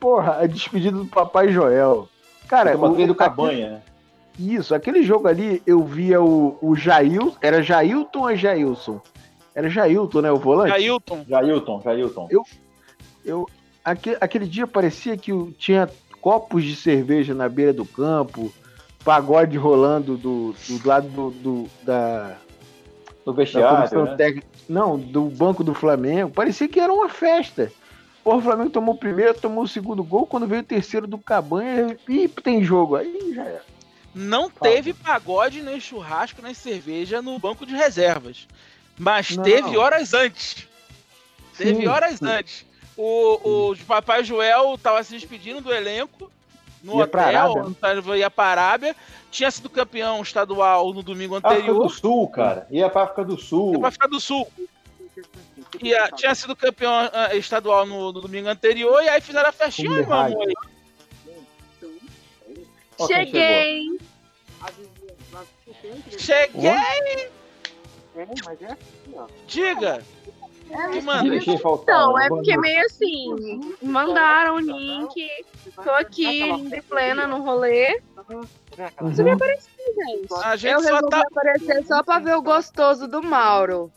Porra, 0.00 0.38
a 0.40 0.46
despedida 0.46 0.96
do 0.96 1.04
Papai 1.06 1.50
Joel. 1.52 2.08
Cara, 2.48 2.70
México. 2.70 2.86
Uma 2.86 2.88
do 2.88 2.94
aquele- 3.02 3.14
Cabanha, 3.14 3.70
né? 3.70 3.82
Isso, 4.38 4.74
aquele 4.74 5.02
jogo 5.02 5.28
ali, 5.28 5.62
eu 5.66 5.84
via 5.84 6.20
o, 6.22 6.56
o 6.62 6.74
Jail. 6.74 7.34
Era 7.42 7.62
Jailton 7.62 8.20
ou 8.22 8.34
Jailson? 8.34 9.00
Era 9.54 9.68
Jailton, 9.68 10.22
né? 10.22 10.32
O 10.32 10.36
volante? 10.38 10.72
Ailton. 10.72 11.24
Jailton, 11.28 11.80
Jailton. 11.84 12.28
Eu, 13.22 13.46
aque- 13.84 14.16
aquele 14.18 14.46
dia 14.46 14.66
parecia 14.66 15.14
que 15.18 15.30
tinha 15.58 15.90
copos 16.22 16.64
de 16.64 16.74
cerveja 16.74 17.34
na 17.34 17.48
beira 17.50 17.72
do 17.74 17.84
campo, 17.84 18.50
pagode 19.04 19.56
rolando 19.56 20.16
do, 20.16 20.54
do 20.68 20.88
lado 20.88 21.08
do, 21.08 21.30
do- 21.30 21.70
da, 21.82 22.36
No 23.26 23.32
da 23.32 23.36
vestiário, 23.36 24.04
né? 24.04 24.16
técnica. 24.16 24.46
Não, 24.68 24.98
do 24.98 25.22
banco 25.24 25.64
do 25.64 25.74
Flamengo. 25.74 26.30
Parecia 26.30 26.68
que 26.68 26.78
era 26.78 26.92
uma 26.92 27.08
festa. 27.08 27.72
Porra, 28.22 28.36
o 28.36 28.42
Flamengo 28.42 28.70
tomou 28.70 28.94
o 28.94 28.98
primeiro, 28.98 29.34
tomou 29.34 29.64
o 29.64 29.68
segundo 29.68 30.04
gol. 30.04 30.26
Quando 30.26 30.46
veio 30.46 30.60
o 30.60 30.64
terceiro 30.64 31.06
do 31.06 31.18
Cabanha, 31.18 31.96
e 32.08 32.28
tem 32.28 32.62
jogo. 32.62 32.96
Aí 32.96 33.32
já 33.34 33.44
era. 33.44 33.64
Não 34.14 34.50
teve 34.50 34.92
pagode, 34.92 35.62
nem 35.62 35.80
churrasco, 35.80 36.42
nem 36.42 36.52
cerveja 36.52 37.22
no 37.22 37.38
banco 37.38 37.64
de 37.64 37.74
reservas. 37.74 38.46
Mas 38.98 39.34
Não. 39.36 39.42
teve 39.42 39.76
horas 39.76 40.12
antes. 40.12 40.68
Teve 41.56 41.82
Sim. 41.82 41.86
horas 41.88 42.22
antes. 42.22 42.66
O, 42.96 43.70
o 43.70 43.76
Papai 43.86 44.22
Joel 44.22 44.76
tava 44.76 45.02
se 45.02 45.12
despedindo 45.12 45.60
do 45.62 45.72
elenco 45.72 46.30
no 46.82 46.98
Ia 46.98 47.06
pra 47.06 47.22
hotel, 47.28 47.40
Arábia. 47.40 47.62
no 47.62 47.70
hotel, 47.70 48.16
ia 48.16 48.30
pra 48.30 48.44
Arábia. 48.44 48.96
Tinha 49.30 49.50
sido 49.50 49.68
campeão 49.70 50.20
estadual 50.22 50.92
no 50.92 51.02
domingo 51.02 51.36
África 51.36 51.54
do 51.54 51.60
anterior. 51.60 51.90
Sul, 51.90 52.28
cara. 52.28 52.66
Ia 52.70 52.88
pra 52.88 53.02
África 53.02 53.24
do 53.24 53.38
Sul. 53.38 53.72
Ia 53.72 53.78
pra 53.78 53.88
África 53.88 54.08
do 54.08 54.20
Sul. 54.20 54.50
Ia, 55.82 56.08
tinha 56.12 56.34
sido 56.34 56.56
campeão 56.56 56.92
ah, 57.12 57.34
estadual 57.36 57.86
no, 57.86 58.12
no 58.12 58.20
domingo 58.20 58.48
anterior 58.48 59.02
e 59.02 59.08
aí 59.08 59.20
fizeram 59.20 59.48
a 59.48 59.52
festinha, 59.52 59.88
Como 59.88 60.06
meu 60.06 60.06
errado. 60.06 60.32
amor. 60.32 60.52
Ó 62.98 63.06
quem 63.06 63.26
chegou. 63.26 63.40
Cheguei. 63.40 63.98
Cheguei! 66.18 67.30
Diga! 69.46 70.02
Manda? 71.04 71.34
Então, 71.36 72.18
é 72.18 72.28
porque 72.28 72.56
meio 72.56 72.84
assim, 72.86 73.74
mandaram 73.82 74.54
o 74.56 74.60
link, 74.60 75.28
tô 75.82 75.90
aqui, 75.90 76.42
linda 76.52 76.76
e 76.76 76.82
plena 76.82 77.26
no 77.26 77.42
rolê. 77.42 78.00
Você 79.00 79.22
me 79.24 79.32
apareceu, 79.32 79.72
gente. 79.94 80.32
A 80.44 80.56
gente 80.56 80.72
Eu 80.72 80.80
só 80.80 80.86
resolvi 80.94 81.10
tá. 81.10 81.22
aparecer 81.22 81.86
só 81.86 82.02
pra 82.02 82.18
ver 82.20 82.36
o 82.36 82.42
gostoso 82.42 83.08
do 83.08 83.22
Mauro. 83.22 83.90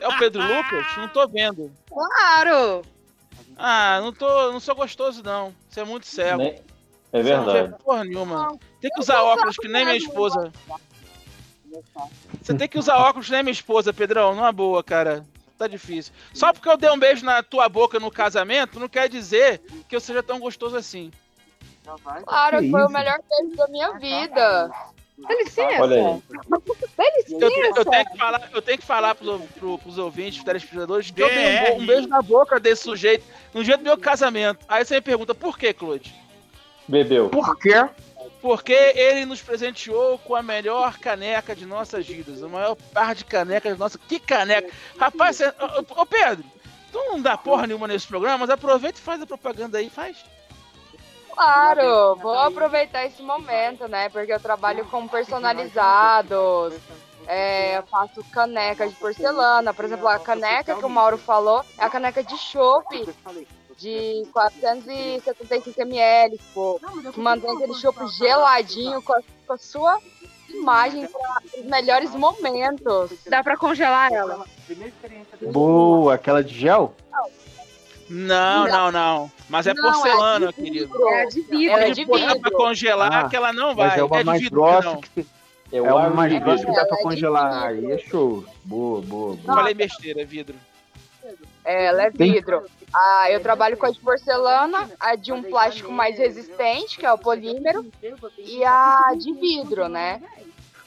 É 0.00 0.08
o 0.08 0.18
Pedro 0.18 0.40
Lucas? 0.42 0.86
Não 0.96 1.08
tô 1.08 1.26
vendo. 1.26 1.70
Claro! 1.90 2.82
Ah, 3.56 4.00
não 4.00 4.12
tô. 4.12 4.52
Não 4.52 4.60
sou 4.60 4.74
gostoso, 4.76 5.22
não. 5.24 5.52
Você 5.68 5.80
é 5.80 5.84
muito 5.84 6.06
cego. 6.06 6.38
Nem- 6.38 6.62
É 7.12 7.22
Você 7.22 7.36
não 7.36 7.44
vê 7.44 7.52
verdade. 7.52 7.82
porra 7.82 8.04
nenhuma. 8.04 8.56
Tem 8.80 8.90
que 8.90 9.00
usar 9.00 9.22
óculos 9.22 9.56
que 9.56 9.66
nem 9.66 9.84
minha 9.84 9.96
esposa. 9.96 10.52
Você 12.40 12.54
tem 12.54 12.68
que 12.68 12.78
usar 12.78 12.96
óculos 12.98 13.26
que 13.26 13.32
nem 13.32 13.42
minha 13.42 13.52
esposa, 13.52 13.92
Pedrão. 13.92 14.34
Numa 14.34 14.52
boa, 14.52 14.82
cara. 14.84 15.26
Tá 15.58 15.66
difícil. 15.66 16.12
Só 16.32 16.52
porque 16.52 16.68
eu 16.68 16.76
dei 16.76 16.88
um 16.88 16.98
beijo 16.98 17.24
na 17.24 17.42
tua 17.42 17.68
boca 17.68 17.98
no 17.98 18.10
casamento, 18.12 18.78
não 18.78 18.88
quer 18.88 19.08
dizer 19.08 19.60
que 19.88 19.96
eu 19.96 20.00
seja 20.00 20.22
tão 20.22 20.38
gostoso 20.38 20.76
assim. 20.76 21.10
Claro, 22.24 22.60
Que 22.60 22.70
foi 22.70 22.80
o 22.82 22.84
isso? 22.84 22.92
melhor 22.92 23.18
beijo 23.28 23.56
da 23.56 23.66
minha 23.68 23.92
vida. 23.98 24.70
Dá 25.18 25.34
licença. 25.34 25.82
Olha 25.82 25.96
aí. 25.96 26.22
Dá 26.48 26.58
Eu, 27.28 27.40
eu 27.40 27.48
licença. 27.48 27.84
tenho 27.90 28.10
que 28.10 28.16
falar, 28.18 28.50
eu 28.52 28.62
tenho 28.62 28.78
que 28.78 28.86
falar 28.86 29.14
pros, 29.16 29.42
pro, 29.58 29.78
pros 29.78 29.98
ouvintes, 29.98 30.44
telespectadores, 30.44 31.10
que 31.10 31.20
eu 31.20 31.28
dei 31.28 31.72
um, 31.72 31.82
um 31.82 31.86
beijo 31.86 32.06
na 32.06 32.22
boca 32.22 32.60
desse 32.60 32.84
sujeito 32.84 33.24
no 33.52 33.64
dia 33.64 33.76
do 33.76 33.82
meu 33.82 33.98
casamento. 33.98 34.64
Aí 34.68 34.84
você 34.84 34.94
me 34.94 35.00
pergunta, 35.00 35.34
por 35.34 35.58
que, 35.58 35.72
Claude? 35.72 36.14
Bebeu. 36.86 37.30
Por 37.30 37.58
quê? 37.58 37.84
Porque 38.40 38.72
ele 38.72 39.24
nos 39.24 39.42
presenteou 39.42 40.18
com 40.18 40.34
a 40.34 40.42
melhor 40.42 40.98
caneca 40.98 41.54
de 41.54 41.66
nossas 41.66 42.06
vidas. 42.06 42.42
A 42.42 42.48
maior 42.48 42.76
par 42.92 43.14
de 43.14 43.24
canecas 43.24 43.72
de 43.72 43.78
nossa. 43.78 43.98
Que 43.98 44.18
caneca! 44.18 44.70
Rapaz, 44.98 45.36
você... 45.36 45.48
ô, 45.48 46.00
ô, 46.02 46.06
Pedro, 46.06 46.44
tu 46.92 46.98
não 47.10 47.20
dá 47.20 47.36
porra 47.36 47.66
nenhuma 47.66 47.88
nesse 47.88 48.06
programa, 48.06 48.38
mas 48.38 48.50
aproveita 48.50 48.98
e 48.98 49.02
faz 49.02 49.20
a 49.22 49.26
propaganda 49.26 49.78
aí, 49.78 49.90
faz. 49.90 50.16
Claro, 51.32 52.16
vou 52.16 52.36
aproveitar 52.36 53.04
esse 53.04 53.22
momento, 53.22 53.86
né? 53.86 54.08
Porque 54.08 54.32
eu 54.32 54.40
trabalho 54.40 54.84
com 54.86 55.06
personalizados, 55.06 56.74
é, 57.28 57.78
eu 57.78 57.82
faço 57.84 58.24
caneca 58.32 58.88
de 58.88 58.94
porcelana. 58.96 59.72
Por 59.72 59.84
exemplo, 59.84 60.08
a 60.08 60.18
caneca 60.18 60.74
que 60.74 60.84
o 60.84 60.88
Mauro 60.88 61.16
falou 61.16 61.64
é 61.78 61.84
a 61.84 61.90
caneca 61.90 62.24
de 62.24 62.36
chopp 62.36 63.06
de 63.78 64.26
475 64.32 65.80
ml, 65.82 66.38
pô. 66.52 66.80
Que 67.12 67.20
mantém 67.20 67.50
aquele 67.56 67.74
chopp 67.74 67.96
geladinho 68.18 69.00
com 69.02 69.12
a, 69.12 69.20
com 69.46 69.52
a 69.52 69.58
sua 69.58 69.98
imagem 70.50 71.06
para 71.06 71.42
os 71.60 71.64
melhores 71.64 72.10
momentos. 72.10 73.10
Dá 73.28 73.42
pra 73.42 73.56
congelar 73.56 74.12
ela. 74.12 74.44
Boa, 75.52 76.14
aquela 76.14 76.42
de 76.42 76.54
gel? 76.54 76.92
Não, 78.10 78.66
não, 78.66 78.90
não. 78.90 79.30
Mas 79.50 79.66
é 79.66 79.74
Não, 79.74 79.82
porcelana, 79.82 80.46
é 80.46 80.48
de 80.48 80.54
querido. 80.54 80.86
vidro. 80.86 81.08
É 81.08 81.26
de 81.26 81.40
vidro. 81.42 81.70
Ela 81.72 81.82
É 81.82 81.86
é 81.86 81.90
de 81.90 81.94
de 81.96 82.04
botar 82.06 82.24
pra 82.26 82.34
vidro. 82.34 82.52
congelar 82.52 83.12
Ah, 83.24 83.28
que 83.28 83.36
ela 83.36 83.52
não 83.52 83.74
vai. 83.74 83.88
Mas 83.88 83.98
é 83.98 84.02
uma 84.04 84.18
de 84.18 84.24
mais 84.24 84.40
vidro, 84.42 84.60
grossa 84.60 84.82
não. 84.82 85.00
que 85.00 85.26
É 85.70 85.76
é 85.76 85.82
o 85.82 85.84
uma 85.96 86.08
mais 86.10 86.32
grossa 86.40 86.64
que 86.64 86.70
vidro. 86.70 86.74
dá 86.74 86.86
pra 86.86 86.96
é 86.98 87.02
congelar. 87.02 87.72
vidro. 87.74 87.86
Aí 87.88 87.92
é 87.94 87.98
show. 87.98 88.44
Boa, 88.64 89.00
boa, 89.02 89.36
boa. 89.36 89.54
Falei 89.56 89.74
besteira, 89.74 90.22
é 90.22 90.24
vidro. 90.24 90.54
Ela 91.68 92.04
é 92.04 92.10
vidro. 92.10 92.64
Ah, 92.94 93.30
eu 93.30 93.40
trabalho 93.42 93.76
com 93.76 93.84
a 93.84 93.90
de 93.90 94.00
porcelana, 94.00 94.90
a 94.98 95.14
de 95.14 95.30
um 95.34 95.42
plástico 95.42 95.92
mais 95.92 96.16
resistente, 96.16 96.96
que 96.98 97.04
é 97.04 97.12
o 97.12 97.18
polímero, 97.18 97.84
e 98.38 98.64
a 98.64 99.12
de 99.14 99.34
vidro, 99.34 99.86
né? 99.86 100.18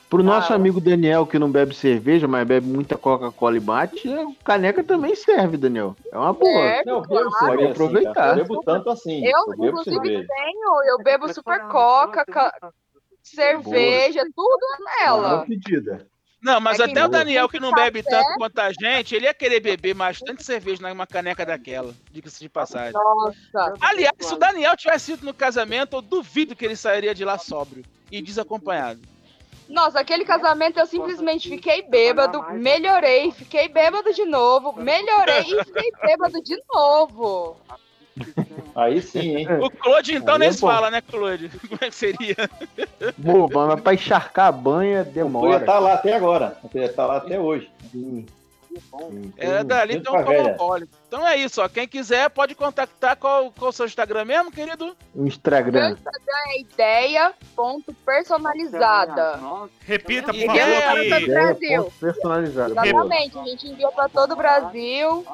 Pro 0.09 0.23
nosso 0.23 0.51
Ah. 0.51 0.55
amigo 0.55 0.81
Daniel, 0.81 1.27
que 1.27 1.37
não 1.37 1.51
bebe 1.51 1.75
cerveja, 1.75 2.27
mas 2.27 2.47
bebe 2.47 2.65
muita 2.67 2.97
Coca-Cola 2.97 3.57
e 3.57 3.59
mate, 3.59 4.09
a 4.11 4.43
caneca 4.43 4.83
também 4.83 5.15
serve, 5.15 5.55
Daniel. 5.55 5.95
É 6.11 6.17
uma 6.17 6.33
boa. 6.33 6.65
É, 6.65 6.83
Não, 6.83 6.95
eu 6.95 7.01
bebo 7.01 7.29
claro. 7.29 7.29
cerveja 7.37 7.53
assim, 7.69 7.83
aproveitar. 7.83 8.29
Eu 8.29 8.35
bebo 8.43 8.63
tanto 8.63 8.89
assim. 8.89 9.23
Eu, 9.23 9.37
Eu 9.37 9.45
bebo 9.49 9.67
inclusive, 9.67 10.01
cerveja. 10.01 10.27
tenho, 10.27 10.83
eu 10.85 10.97
bebo 11.03 11.31
super 11.31 11.61
coca, 11.67 12.25
ca- 12.25 12.71
cerveja, 13.21 14.23
tudo 14.35 14.59
Boa 14.79 14.81
nela. 14.99 15.45
pedida. 15.45 16.07
Não, 16.41 16.59
mas 16.59 16.79
É 16.79 16.85
até 16.85 17.05
o 17.05 17.07
Daniel, 17.07 17.47
que 17.47 17.59
não 17.59 17.69
café- 17.69 17.91
bebe 17.91 18.03
tanto 18.03 18.33
quanto 18.35 18.57
a 18.59 18.71
gente, 18.73 19.13
ele 19.15 19.25
ia 19.25 19.33
querer 19.33 19.59
beber 19.59 19.93
bastante 19.93 20.43
cerveja 20.43 20.81
numa 20.87 21.05
caneca 21.05 21.45
daquela. 21.45 21.93
Diga-se 22.11 22.39
de 22.39 22.49
passagem. 22.49 22.93
Nossa. 22.93 23.73
Aliás, 23.79 24.13
se 24.19 24.33
o 24.33 24.37
Daniel 24.37 24.75
tivesse 24.75 25.13
ido 25.13 25.25
no 25.25 25.33
casamento, 25.33 25.97
eu 25.97 26.01
duvido 26.01 26.55
que 26.55 26.65
ele 26.65 26.75
sairia 26.75 27.13
de 27.13 27.23
lá 27.23 27.37
sóbrio 27.37 27.85
e 28.11 28.21
desacompanhado. 28.21 28.99
Nossa, 29.69 29.99
aquele 29.99 30.25
casamento 30.25 30.79
eu 30.79 30.85
simplesmente 30.87 31.47
fiquei 31.47 31.83
bêbado, 31.83 32.43
melhorei, 32.53 33.31
fiquei 33.31 33.69
bêbado 33.69 34.11
de 34.13 34.25
novo, 34.25 34.73
melhorei 34.73 35.43
e 35.43 35.63
fiquei 35.63 35.91
bêbado 36.03 36.41
de 36.43 36.57
novo. 36.73 37.55
Aí 38.75 39.01
sim, 39.01 39.37
hein? 39.37 39.47
O 39.61 39.69
Claude, 39.69 40.15
então, 40.15 40.33
Aí 40.35 40.39
nem 40.39 40.49
é 40.49 40.51
se 40.51 40.61
bom. 40.61 40.67
fala, 40.67 40.91
né, 40.91 41.01
Claude? 41.01 41.49
Como 41.67 41.79
é 41.81 41.89
que 41.89 41.95
seria? 41.95 42.35
Boa, 43.17 43.67
mas 43.67 43.81
pra 43.81 43.93
encharcar 43.93 44.47
a 44.47 44.51
banha 44.51 44.99
ia 44.99 45.03
demora. 45.03 45.57
estar 45.57 45.79
lá 45.79 45.93
até 45.93 46.13
agora. 46.15 46.57
Ia 46.73 46.85
estar 46.85 47.05
lá 47.05 47.17
até 47.17 47.39
hoje. 47.39 47.69
Sim. 47.91 48.25
Sim, 48.73 49.33
É 49.37 49.57
tem- 49.57 49.65
dali, 49.65 49.97
então, 49.97 50.13
um 50.13 50.17
alcoólico. 50.17 50.93
Então 51.05 51.27
é 51.27 51.35
isso, 51.35 51.61
ó. 51.61 51.67
Quem 51.67 51.85
quiser 51.85 52.29
pode 52.29 52.55
contactar. 52.55 53.17
Qual, 53.17 53.51
qual 53.51 53.67
o 53.69 53.73
seu 53.73 53.85
Instagram 53.85 54.23
mesmo, 54.23 54.49
querido? 54.49 54.95
O 55.13 55.17
Meu 55.19 55.27
Instagram. 55.27 55.89
Instagram 55.91 56.37
é 56.47 56.61
ideia.personalizada. 56.61 59.39
Repita, 59.85 60.33
por 60.33 60.45
favor, 60.45 60.55
para. 60.55 61.19
Brasil. 61.27 61.83
ponto 61.83 61.93
personalizado. 61.99 62.71
Exatamente, 62.71 63.37
a 63.37 63.43
gente 63.43 63.67
envia 63.67 63.91
pra 63.91 64.07
todo 64.09 64.31
o 64.33 64.37
Brasil. 64.37 65.25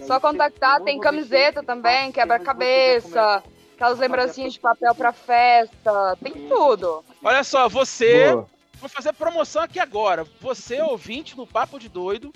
Só 0.00 0.18
contactar, 0.18 0.82
tem 0.82 0.98
camiseta 0.98 1.62
também, 1.62 2.10
quebra-cabeça, 2.10 3.42
aquelas 3.74 3.98
lembrancinhas 3.98 4.54
de 4.54 4.60
papel 4.60 4.94
pra 4.94 5.12
festa, 5.12 6.16
tem 6.22 6.48
tudo. 6.48 7.04
Olha 7.22 7.44
só, 7.44 7.68
você. 7.68 8.32
Boa. 8.32 8.48
Vou 8.80 8.88
fazer 8.88 9.12
promoção 9.12 9.62
aqui 9.62 9.78
agora. 9.78 10.26
Você, 10.40 10.80
ouvinte 10.82 11.36
do 11.36 11.46
Papo 11.46 11.78
de 11.78 11.88
Doido, 11.88 12.32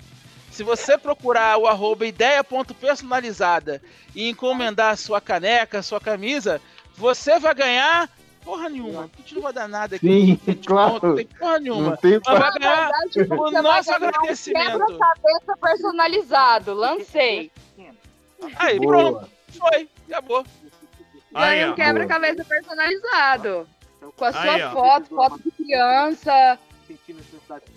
se 0.49 0.63
você 0.63 0.97
procurar 0.97 1.57
o 1.57 1.67
arroba 1.67 2.05
ideia.personalizada 2.07 3.81
e 4.15 4.29
encomendar 4.29 4.93
a 4.93 4.95
sua 4.95 5.19
caneca, 5.19 5.79
a 5.79 5.83
sua 5.83 5.99
camisa, 5.99 6.61
você 6.95 7.37
vai 7.37 7.53
ganhar 7.53 8.09
porra 8.47 8.69
nenhuma. 8.69 9.03
A 9.13 9.17
gente 9.17 9.35
não 9.35 9.41
vai 9.41 9.53
dar 9.53 9.67
nada 9.67 9.97
aqui. 9.97 10.07
Sim, 10.07 10.39
Não 10.47 10.55
claro. 10.63 11.07
Não 11.09 11.15
tem 11.15 11.25
porra 11.27 11.59
nenhuma. 11.59 11.89
Não 11.89 11.97
tem 11.97 12.21
Mas 12.25 12.39
vai 12.39 12.51
ganhar 12.53 12.91
verdade, 12.91 13.33
o 13.33 13.51
nosso 13.61 13.89
ganhar 13.89 14.01
um 14.01 14.07
agradecimento. 14.07 14.71
quebra-cabeça 14.71 15.57
personalizado, 15.61 16.73
lancei. 16.73 17.51
Aí, 18.55 18.79
pronto. 18.79 19.19
Boa. 19.19 19.29
Foi. 19.49 19.89
Acabou. 20.07 20.45
Aí, 21.33 21.57
Ganhei 21.59 21.69
um 21.69 21.75
quebra-cabeça 21.75 22.45
personalizado. 22.45 23.67
Com 24.15 24.25
a 24.25 24.31
sua 24.31 24.41
Aí, 24.53 24.61
foto, 24.71 25.07
foto 25.09 25.39
de 25.43 25.51
criança. 25.51 26.57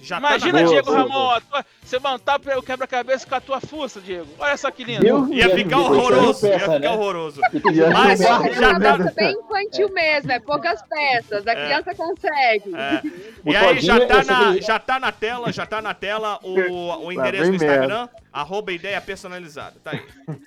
Já 0.03 0.19
Imagina, 0.19 0.53
tá 0.53 0.59
na... 0.59 0.63
Boa, 0.63 0.69
Diego 0.73 0.87
boa, 0.87 0.99
Ramon, 0.99 1.31
a 1.31 1.41
tua- 1.41 1.67
você 1.83 1.99
montar 1.99 2.41
o 2.59 2.63
quebra-cabeça 2.63 3.27
com 3.27 3.35
a 3.35 3.41
tua 3.41 3.61
fuça, 3.61 4.01
Diego. 4.01 4.29
Olha 4.39 4.57
só 4.57 4.71
que 4.71 4.85
lindo. 4.85 5.03
Viu? 5.03 5.33
Ia 5.33 5.51
ficar 5.51 5.79
horroroso, 5.79 6.35
saiu 6.41 6.53
ia 6.53 6.59
peça, 6.59 6.73
ficar 6.73 6.79
né? 6.81 6.91
horroroso. 6.91 7.41
Mas 7.93 8.21
um 8.21 8.23
já- 8.23 8.39
barco. 8.39 8.55
já 8.55 8.81
tá- 8.81 9.13
bem 9.15 9.33
infantil 9.33 9.89
mesmo, 9.93 10.33
é 10.33 10.41
poucas 10.41 10.83
peças. 10.83 11.47
A 11.47 11.55
criança 11.55 11.95
consegue. 11.95 12.75
É. 12.75 13.03
E 13.43 13.57
aí, 13.57 13.81
já 13.81 14.07
tá, 14.07 14.23
na, 14.23 14.57
já 14.59 14.79
tá 14.79 15.01
na 15.01 15.11
tela, 15.13 15.51
já 15.51 15.65
tá 15.65 15.81
na 15.81 15.95
tela 15.95 16.39
o, 16.43 16.51
o 16.59 17.07
Lá 17.07 17.15
endereço 17.15 17.51
do 17.51 17.57
Instagram, 17.57 18.07
arroba 18.33 18.71
ideia 18.71 19.01
personalizada. 19.01 19.77
Tá 19.83 19.93
aí. 19.93 20.03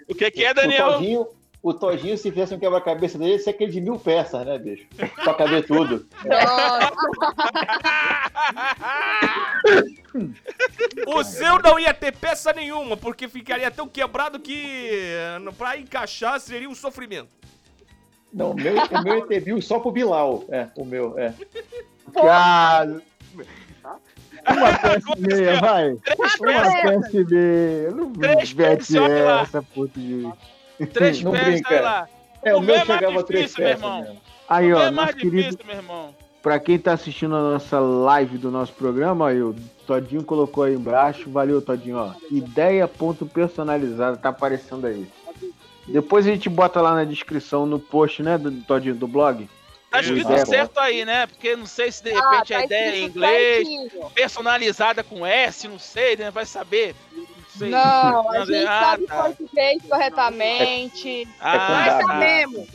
O 0.07 0.13
que, 0.13 0.29
que 0.29 0.45
é, 0.45 0.51
O 0.51 0.53
Daniel? 0.53 1.33
O 1.63 1.73
Todinho, 1.73 2.17
se 2.17 2.29
fizesse 2.29 2.53
um 2.53 2.59
quebra-cabeça 2.59 3.17
dele, 3.17 3.31
ia 3.31 3.39
ser 3.39 3.51
aquele 3.51 3.71
de 3.71 3.79
mil 3.79 3.97
peças, 3.97 4.45
né, 4.45 4.59
bicho? 4.59 4.85
Pra 5.23 5.33
caber 5.33 5.65
tudo. 5.65 6.05
Nossa, 6.25 6.91
O 11.07 11.23
seu 11.23 11.59
não 11.59 11.79
ia 11.79 11.93
ter 11.93 12.11
peça 12.11 12.51
nenhuma, 12.51 12.97
porque 12.97 13.29
ficaria 13.29 13.71
tão 13.71 13.87
quebrado 13.87 14.41
que 14.41 14.99
pra 15.57 15.77
encaixar 15.77 16.37
seria 16.41 16.69
um 16.69 16.75
sofrimento. 16.75 17.29
Não, 18.33 18.51
o 18.51 18.55
meu, 18.55 18.75
o 18.75 19.01
meu 19.01 19.25
é 19.29 19.39
bill 19.39 19.61
só 19.61 19.79
pro 19.79 19.89
Bilal. 19.89 20.43
É, 20.49 20.67
o 20.75 20.83
meu, 20.83 21.17
é. 21.17 21.33
Cara. 22.13 23.01
Uma 24.49 24.73
peça 24.79 25.13
e 25.15 25.21
meia, 25.21 25.61
vai. 25.61 25.91
Uma 25.91 26.01
peça 26.81 27.17
e 27.17 27.23
meia. 27.23 27.91
Não 27.91 28.11
Três 28.11 28.53
mete 28.53 28.97
essa, 28.97 29.61
puta 29.61 29.97
de... 29.97 30.29
Três 30.87 31.21
Não 31.21 31.31
peças, 31.31 31.47
brinca. 31.47 31.81
lá. 31.81 32.07
É, 32.43 32.53
o 32.53 32.57
O 32.57 32.61
meu 32.61 32.75
meu 32.75 32.75
é 32.75 32.85
mais 32.85 32.99
chegava 32.99 33.23
difícil, 33.23 33.27
três 33.27 33.55
meu 33.57 33.67
peças 33.67 33.83
irmão. 33.83 34.17
Aí, 34.49 34.69
Não 34.69 34.77
ó, 34.77 34.81
é 34.81 34.91
mais 34.91 35.15
querido, 35.15 35.37
difícil, 35.37 35.65
meu 35.65 35.75
irmão. 35.75 36.15
pra 36.41 36.59
quem 36.59 36.77
tá 36.77 36.93
assistindo 36.93 37.35
a 37.35 37.41
nossa 37.41 37.79
live 37.79 38.37
do 38.37 38.51
nosso 38.51 38.73
programa, 38.73 39.29
aí, 39.29 39.41
o 39.41 39.55
Todinho 39.87 40.23
colocou 40.23 40.63
aí 40.63 40.73
embaixo. 40.75 41.29
Valeu, 41.29 41.61
Todinho, 41.61 41.97
ó. 41.97 42.11
Ideia.personalizada, 42.29 44.17
tá 44.17 44.29
aparecendo 44.29 44.85
aí. 44.87 45.07
Depois 45.87 46.25
a 46.25 46.29
gente 46.29 46.49
bota 46.49 46.81
lá 46.81 46.93
na 46.95 47.03
descrição, 47.03 47.65
no 47.65 47.79
post, 47.79 48.23
né, 48.23 48.37
do 48.37 48.51
Todinho, 48.63 48.95
do 48.95 49.07
blog. 49.07 49.49
Tá 49.89 50.01
escrito 50.01 50.31
é. 50.31 50.43
certo 50.45 50.79
aí, 50.79 51.05
né? 51.05 51.27
Porque 51.27 51.55
não 51.55 51.67
sei 51.67 51.91
se 51.91 52.03
de 52.03 52.11
ah, 52.11 52.31
repente 52.31 52.51
tá 52.51 52.57
a 52.57 52.65
ideia 52.65 52.89
é 52.89 52.97
em 52.97 53.05
inglês, 53.05 53.67
certinho. 53.67 54.09
personalizada 54.09 55.03
com 55.03 55.23
S, 55.23 55.67
não 55.67 55.77
sei, 55.77 56.17
né? 56.17 56.31
Vai 56.31 56.47
saber. 56.47 56.95
Não 57.53 57.59
sei. 57.59 57.69
Não, 57.69 58.31
a 58.31 58.45
gente 58.45 58.67
ah, 58.67 58.81
sabe 58.81 59.05
tá. 59.05 59.23
português 59.23 59.83
corretamente. 59.89 61.27
Ah, 61.39 61.57
Nós 61.57 62.07
tá. 62.07 62.07
sabemos. 62.07 62.67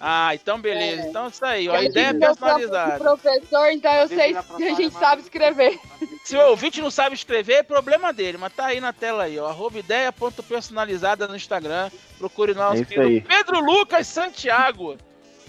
ah, 0.00 0.34
então 0.34 0.60
beleza. 0.60 1.08
Então 1.08 1.28
isso 1.28 1.44
aí, 1.44 1.68
ó. 1.68 1.74
A 1.74 1.82
ideia 1.82 2.06
é 2.06 2.10
é 2.10 2.14
personalizada. 2.14 2.98
professor, 2.98 3.70
então 3.70 3.92
eu 3.94 4.08
sei 4.08 4.34
que 4.56 4.64
a 4.64 4.74
gente 4.74 4.94
sabe 4.94 5.22
escrever. 5.22 5.78
Se 6.24 6.36
o 6.36 6.48
ouvinte 6.48 6.80
não 6.80 6.90
sabe 6.90 7.14
escrever, 7.14 7.54
é 7.54 7.62
problema 7.62 8.12
dele, 8.12 8.38
mas 8.38 8.52
tá 8.52 8.66
aí 8.66 8.80
na 8.80 8.92
tela 8.92 9.24
aí, 9.24 9.38
ó. 9.38 9.48
Arroba 9.48 9.78
ideia.personalizada 9.78 11.28
no 11.28 11.36
Instagram. 11.36 11.90
Procure 12.18 12.54
nosso 12.54 12.82
É 12.82 12.84
querido. 12.84 13.28
Pedro 13.28 13.60
Lucas 13.60 14.06
Santiago. 14.06 14.96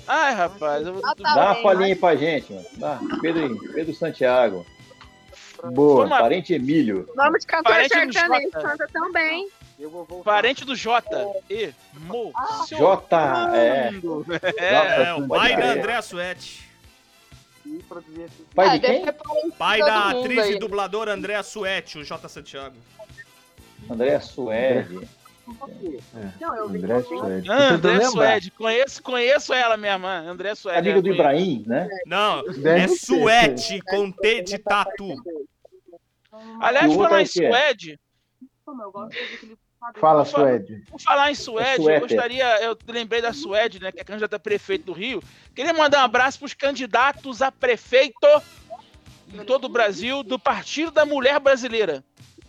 Ai, 0.07 0.35
rapaz, 0.35 0.85
eu 0.85 1.01
Ah, 1.03 1.15
tá. 1.15 1.33
Dá 1.33 1.45
uma 1.45 1.63
palhinha 1.63 1.87
aí 1.87 1.95
pra 1.95 2.15
gente, 2.15 2.53
mano. 2.53 2.65
Dá. 2.73 2.99
Pedro, 3.21 3.57
Pedro 3.73 3.93
Santiago. 3.95 4.65
Boa. 5.63 6.05
Uma- 6.05 6.19
Parente 6.19 6.53
Emílio. 6.53 7.07
Nome 7.15 7.39
de 7.39 7.45
cantor 7.47 7.71
Parente 7.73 7.89
do 8.05 8.13
sertanejo, 8.13 8.51
Jota. 8.51 8.61
canta 8.67 8.87
tão 8.91 9.11
bem. 9.11 9.49
parente 10.23 10.65
do 10.65 10.75
Jota. 10.75 11.25
E 11.49 11.73
Jota, 12.77 13.51
é. 13.55 13.91
É, 14.57 15.03
É, 15.07 15.13
o 15.13 15.27
Pode 15.27 15.41
pai 15.41 15.49
da 15.55 15.61
crer. 15.61 15.77
André 15.79 16.01
Suete. 16.01 16.65
Pai 18.53 18.67
Ah, 18.67 18.77
de 18.77 18.79
deve 18.79 19.11
quem? 19.11 19.51
Pai 19.57 19.79
da 19.79 20.09
atriz 20.11 20.39
aí. 20.39 20.53
e 20.53 20.59
dublador 20.59 21.09
André 21.09 21.41
Suete, 21.41 21.97
o 21.97 22.03
J. 22.03 22.29
Santiago. 22.29 22.75
André 25.47 25.99
Suede. 26.09 26.77
André 26.77 27.01
Suede. 27.01 27.51
Ah, 27.51 27.73
André 27.73 28.01
Suede. 28.05 28.51
Conheço, 28.51 29.03
conheço 29.03 29.53
ela 29.53 29.77
mesma, 29.77 30.19
André 30.19 30.55
Suede. 30.55 30.79
Amigo 30.79 31.01
do 31.01 31.09
é. 31.09 31.13
Ibrahim, 31.13 31.63
né? 31.67 31.87
Não, 32.05 32.43
Deve 32.43 32.69
é 32.69 32.87
ser. 32.87 32.97
Suete 32.97 33.81
com 33.81 34.11
T 34.11 34.41
de 34.41 34.57
tatu. 34.57 35.15
Aliás, 36.59 36.93
falar 36.93 37.19
é 37.19 37.23
em? 37.23 37.25
Suede, 37.25 37.99
Fala, 39.99 40.25
Suede. 40.25 40.83
por 40.89 40.99
falar 40.99 41.31
em 41.31 41.35
Suede, 41.35 41.85
eu 41.85 41.99
gostaria, 41.99 42.63
eu 42.63 42.75
lembrei 42.87 43.21
da 43.21 43.31
Suede, 43.31 43.79
né, 43.79 43.91
que 43.91 43.99
é 43.99 44.03
candidata 44.03 44.35
a 44.35 44.39
prefeito 44.39 44.85
do 44.85 44.93
Rio. 44.93 45.21
Queria 45.53 45.73
mandar 45.73 46.01
um 46.01 46.05
abraço 46.05 46.39
para 46.39 46.47
os 46.47 46.53
candidatos 46.55 47.41
a 47.43 47.51
prefeito 47.51 48.27
em 49.31 49.45
todo 49.45 49.65
o 49.65 49.69
Brasil 49.69 50.23
do 50.23 50.39
Partido 50.39 50.89
da 50.89 51.05
Mulher 51.05 51.39
Brasileira. 51.39 52.03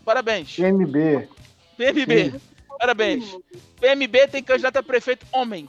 Parabéns. 0.05 0.59
MB. 0.59 1.29
PMB. 1.77 2.41
Parabéns. 2.79 3.37
PMB 3.81 4.29
tem 4.31 4.43
candidato 4.43 4.77
a 4.77 4.83
prefeito 4.83 5.27
homem. 5.33 5.69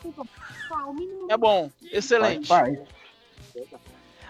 É 1.29 1.37
bom, 1.37 1.69
excelente. 1.91 2.49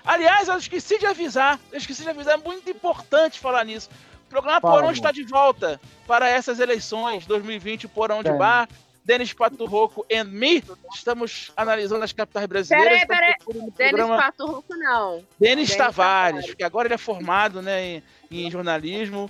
Aliás, 0.06 0.48
eu 0.48 0.58
esqueci 0.58 0.98
de 0.98 1.06
avisar. 1.06 1.60
Eu 1.72 1.78
esqueci 1.78 2.04
de 2.04 2.10
avisar, 2.10 2.36
é 2.36 2.38
muito 2.38 2.70
importante 2.70 3.40
falar 3.40 3.64
nisso. 3.66 3.90
O 4.26 4.30
programa 4.30 4.60
Fala, 4.62 4.76
Porão 4.76 4.92
está 4.92 5.12
de 5.12 5.24
volta 5.24 5.80
para 6.06 6.28
essas 6.30 6.60
eleições 6.60 7.26
2020, 7.26 7.86
o 7.86 7.90
Porão 7.90 8.22
de 8.24 8.30
É. 8.30 8.34
Bar. 8.34 8.68
Denis 9.04 9.32
Pato 9.32 9.64
Roco 9.66 10.06
and 10.12 10.26
me. 10.26 10.62
Estamos 10.94 11.54
analisando 11.56 12.04
as 12.04 12.12
capitais 12.12 12.46
brasileiras. 12.46 13.06
Peraí, 13.06 13.36
peraí. 13.38 13.54
Denis 13.54 13.74
programa 13.78 14.18
Pato 14.18 14.46
Rouco, 14.46 14.76
não. 14.76 15.24
Denis 15.40 15.70
Denis 15.70 15.76
Tavares, 15.78 15.96
Tavares. 15.96 16.46
porque 16.48 16.64
agora 16.66 16.88
ele 16.90 16.96
é 16.96 16.98
formado 16.98 17.62
né, 17.62 17.86
em, 17.86 18.04
em 18.30 18.52
jornalismo. 18.52 19.30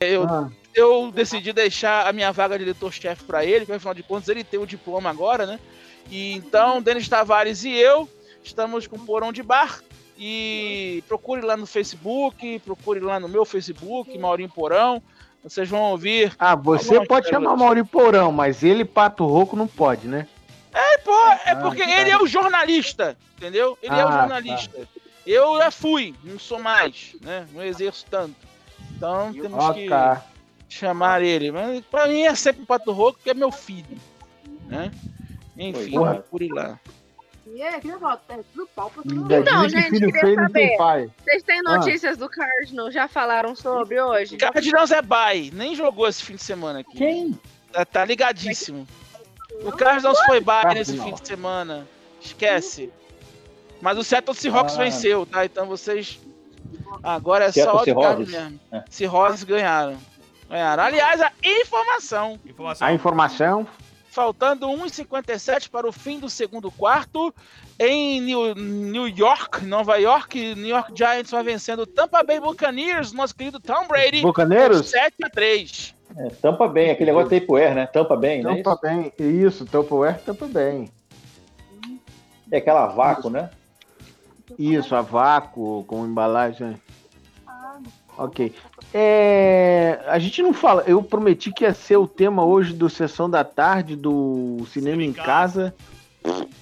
Eu, 0.00 0.24
Ah, 0.24 0.50
eu 0.74 1.10
decidi 1.12 1.52
deixar 1.52 2.06
a 2.06 2.12
minha 2.12 2.32
vaga 2.32 2.56
de 2.58 2.64
editor-chefe 2.64 3.24
para 3.24 3.44
ele, 3.44 3.60
porque 3.60 3.72
afinal 3.72 3.94
de 3.94 4.02
contas 4.02 4.28
ele 4.28 4.44
tem 4.44 4.60
o 4.60 4.66
diploma 4.66 5.10
agora, 5.10 5.46
né? 5.46 5.58
E 6.10 6.32
então, 6.32 6.80
Denis 6.82 7.08
Tavares 7.08 7.64
e 7.64 7.72
eu 7.72 8.08
estamos 8.42 8.86
com 8.86 8.98
Porão 8.98 9.32
de 9.32 9.42
Bar. 9.42 9.80
E 10.18 11.02
procure 11.08 11.40
lá 11.40 11.56
no 11.56 11.66
Facebook, 11.66 12.58
procure 12.60 13.00
lá 13.00 13.18
no 13.18 13.28
meu 13.28 13.44
Facebook, 13.44 14.16
Maurinho 14.18 14.48
Porão. 14.48 15.02
Vocês 15.42 15.68
vão 15.68 15.80
ouvir. 15.90 16.32
Ah, 16.38 16.54
você 16.54 17.04
pode 17.04 17.28
chamar 17.28 17.56
Mauri 17.56 17.82
Porão, 17.82 18.30
mas 18.30 18.62
ele, 18.62 18.84
Pato 18.84 19.26
Roco, 19.26 19.56
não 19.56 19.66
pode, 19.66 20.06
né? 20.06 20.28
É, 20.72 20.98
pô, 20.98 21.10
é 21.10 21.50
Ah, 21.50 21.56
porque 21.56 21.82
tá. 21.82 22.00
ele 22.00 22.10
é 22.10 22.22
o 22.22 22.26
jornalista, 22.26 23.16
entendeu? 23.36 23.76
Ele 23.82 23.94
é 23.94 24.04
o 24.04 24.08
Ah, 24.08 24.12
jornalista. 24.12 24.88
Eu 25.26 25.58
já 25.58 25.70
fui, 25.72 26.14
não 26.22 26.38
sou 26.38 26.60
mais, 26.60 27.16
né? 27.20 27.46
Não 27.52 27.62
exerço 27.64 28.06
tanto. 28.08 28.36
Então 28.96 29.32
temos 29.32 29.64
Ok. 29.64 29.88
que 29.88 29.88
chamar 30.72 31.22
ele. 31.22 31.50
Mas 31.50 31.84
pra 31.84 32.06
mim 32.08 32.22
é 32.22 32.34
sempre 32.34 32.62
o 32.62 32.66
Pato 32.66 32.92
Roco, 32.92 33.18
que 33.22 33.30
é 33.30 33.34
meu 33.34 33.50
filho. 33.52 33.96
Né? 34.66 34.90
Enfim, 35.56 35.92
Porra. 35.92 36.14
procure 36.14 36.48
lá. 36.48 36.78
E 37.46 37.50
queria 37.80 37.98
é 38.28 38.40
tudo 38.54 38.66
pau 38.74 38.88
pra 38.90 39.02
todo 39.02 39.34
Ainda 39.34 39.52
mundo. 39.52 39.66
dizem 39.66 39.90
que 39.90 40.20
filho 40.20 40.50
tem 40.52 40.76
pai. 40.78 41.10
Vocês 41.22 41.42
têm 41.42 41.58
Ah. 41.66 41.76
notícias 41.76 42.16
do 42.16 42.28
Cardinal? 42.28 42.90
Já 42.90 43.06
falaram 43.08 43.54
sobre 43.54 44.00
hoje? 44.00 44.36
Cardinals 44.38 44.90
é 44.90 45.02
bye, 45.02 45.50
nem 45.52 45.74
jogou 45.74 46.08
esse 46.08 46.22
fim 46.22 46.36
de 46.36 46.42
semana 46.42 46.78
aqui. 46.80 46.96
Quem? 46.96 47.38
Tá, 47.70 47.84
tá 47.84 48.04
ligadíssimo. 48.04 48.86
O 49.64 49.72
Cardinals 49.72 50.18
foi 50.20 50.40
bye 50.40 50.72
nesse 50.74 50.96
fim 50.98 51.12
de 51.12 51.26
semana. 51.26 51.86
Esquece. 52.20 52.90
Mas 53.82 53.98
o 53.98 54.04
Seattle 54.04 54.34
Seahawks 54.36 54.74
Ah. 54.76 54.84
venceu, 54.84 55.26
tá? 55.26 55.44
Então 55.44 55.66
vocês. 55.66 56.18
Agora 57.02 57.46
é 57.46 57.52
Seattle 57.52 57.78
só 57.78 57.84
wildcard 57.84 58.24
Seahawks? 58.26 58.50
mesmo. 58.52 58.60
É. 58.70 58.84
Seahawks 58.88 59.44
ganharam. 59.44 59.98
Ganharam. 60.52 60.82
Aliás, 60.82 61.18
a 61.22 61.32
informação. 61.42 62.38
Informação. 62.44 62.86
A 62.86 62.92
informação. 62.92 63.66
Faltando 64.10 64.68
1,57 64.68 65.70
para 65.70 65.88
o 65.88 65.92
fim 65.92 66.20
do 66.20 66.28
segundo 66.28 66.70
quarto. 66.70 67.34
Em 67.80 68.20
New, 68.20 68.54
New 68.54 69.08
York, 69.08 69.64
Nova 69.64 69.96
York, 69.96 70.54
New 70.54 70.68
York 70.68 70.92
Giants 70.94 71.30
vai 71.30 71.42
vencendo 71.42 71.86
Tampa 71.86 72.22
Bay 72.22 72.38
Buccaneers, 72.38 73.14
nosso 73.14 73.34
querido 73.34 73.58
Tom 73.58 73.88
Brady. 73.88 74.20
Bucaneiros? 74.20 74.90
7 74.90 75.14
a 75.24 75.30
3 75.30 75.94
É, 76.18 76.28
tampa 76.42 76.68
bem, 76.68 76.90
aquele 76.90 77.10
negócio 77.10 77.30
de 77.30 77.40
tapewear, 77.40 77.74
né? 77.74 77.86
Tampa 77.86 78.14
bem, 78.14 78.42
né? 78.42 78.56
Tampa 78.56 78.78
bem. 78.82 79.10
Isso, 79.18 79.64
Tupperware 79.64 80.20
tampa 80.20 80.46
bem. 80.46 80.90
É 82.50 82.58
aquela 82.58 82.88
vácuo, 82.88 83.30
né? 83.30 83.48
Isso, 84.58 84.94
a 84.94 85.00
vácuo, 85.00 85.82
com 85.84 86.04
embalagem. 86.04 86.78
Ok. 88.18 88.54
É, 88.92 90.00
a 90.06 90.18
gente 90.18 90.42
não 90.42 90.52
fala. 90.52 90.84
Eu 90.86 91.02
prometi 91.02 91.50
que 91.52 91.64
ia 91.64 91.72
ser 91.74 91.96
o 91.96 92.06
tema 92.06 92.44
hoje 92.44 92.72
do 92.72 92.88
Sessão 92.90 93.28
da 93.28 93.42
Tarde 93.42 93.96
do 93.96 94.64
Cinema 94.70 95.02
em 95.02 95.12
Casa. 95.12 95.74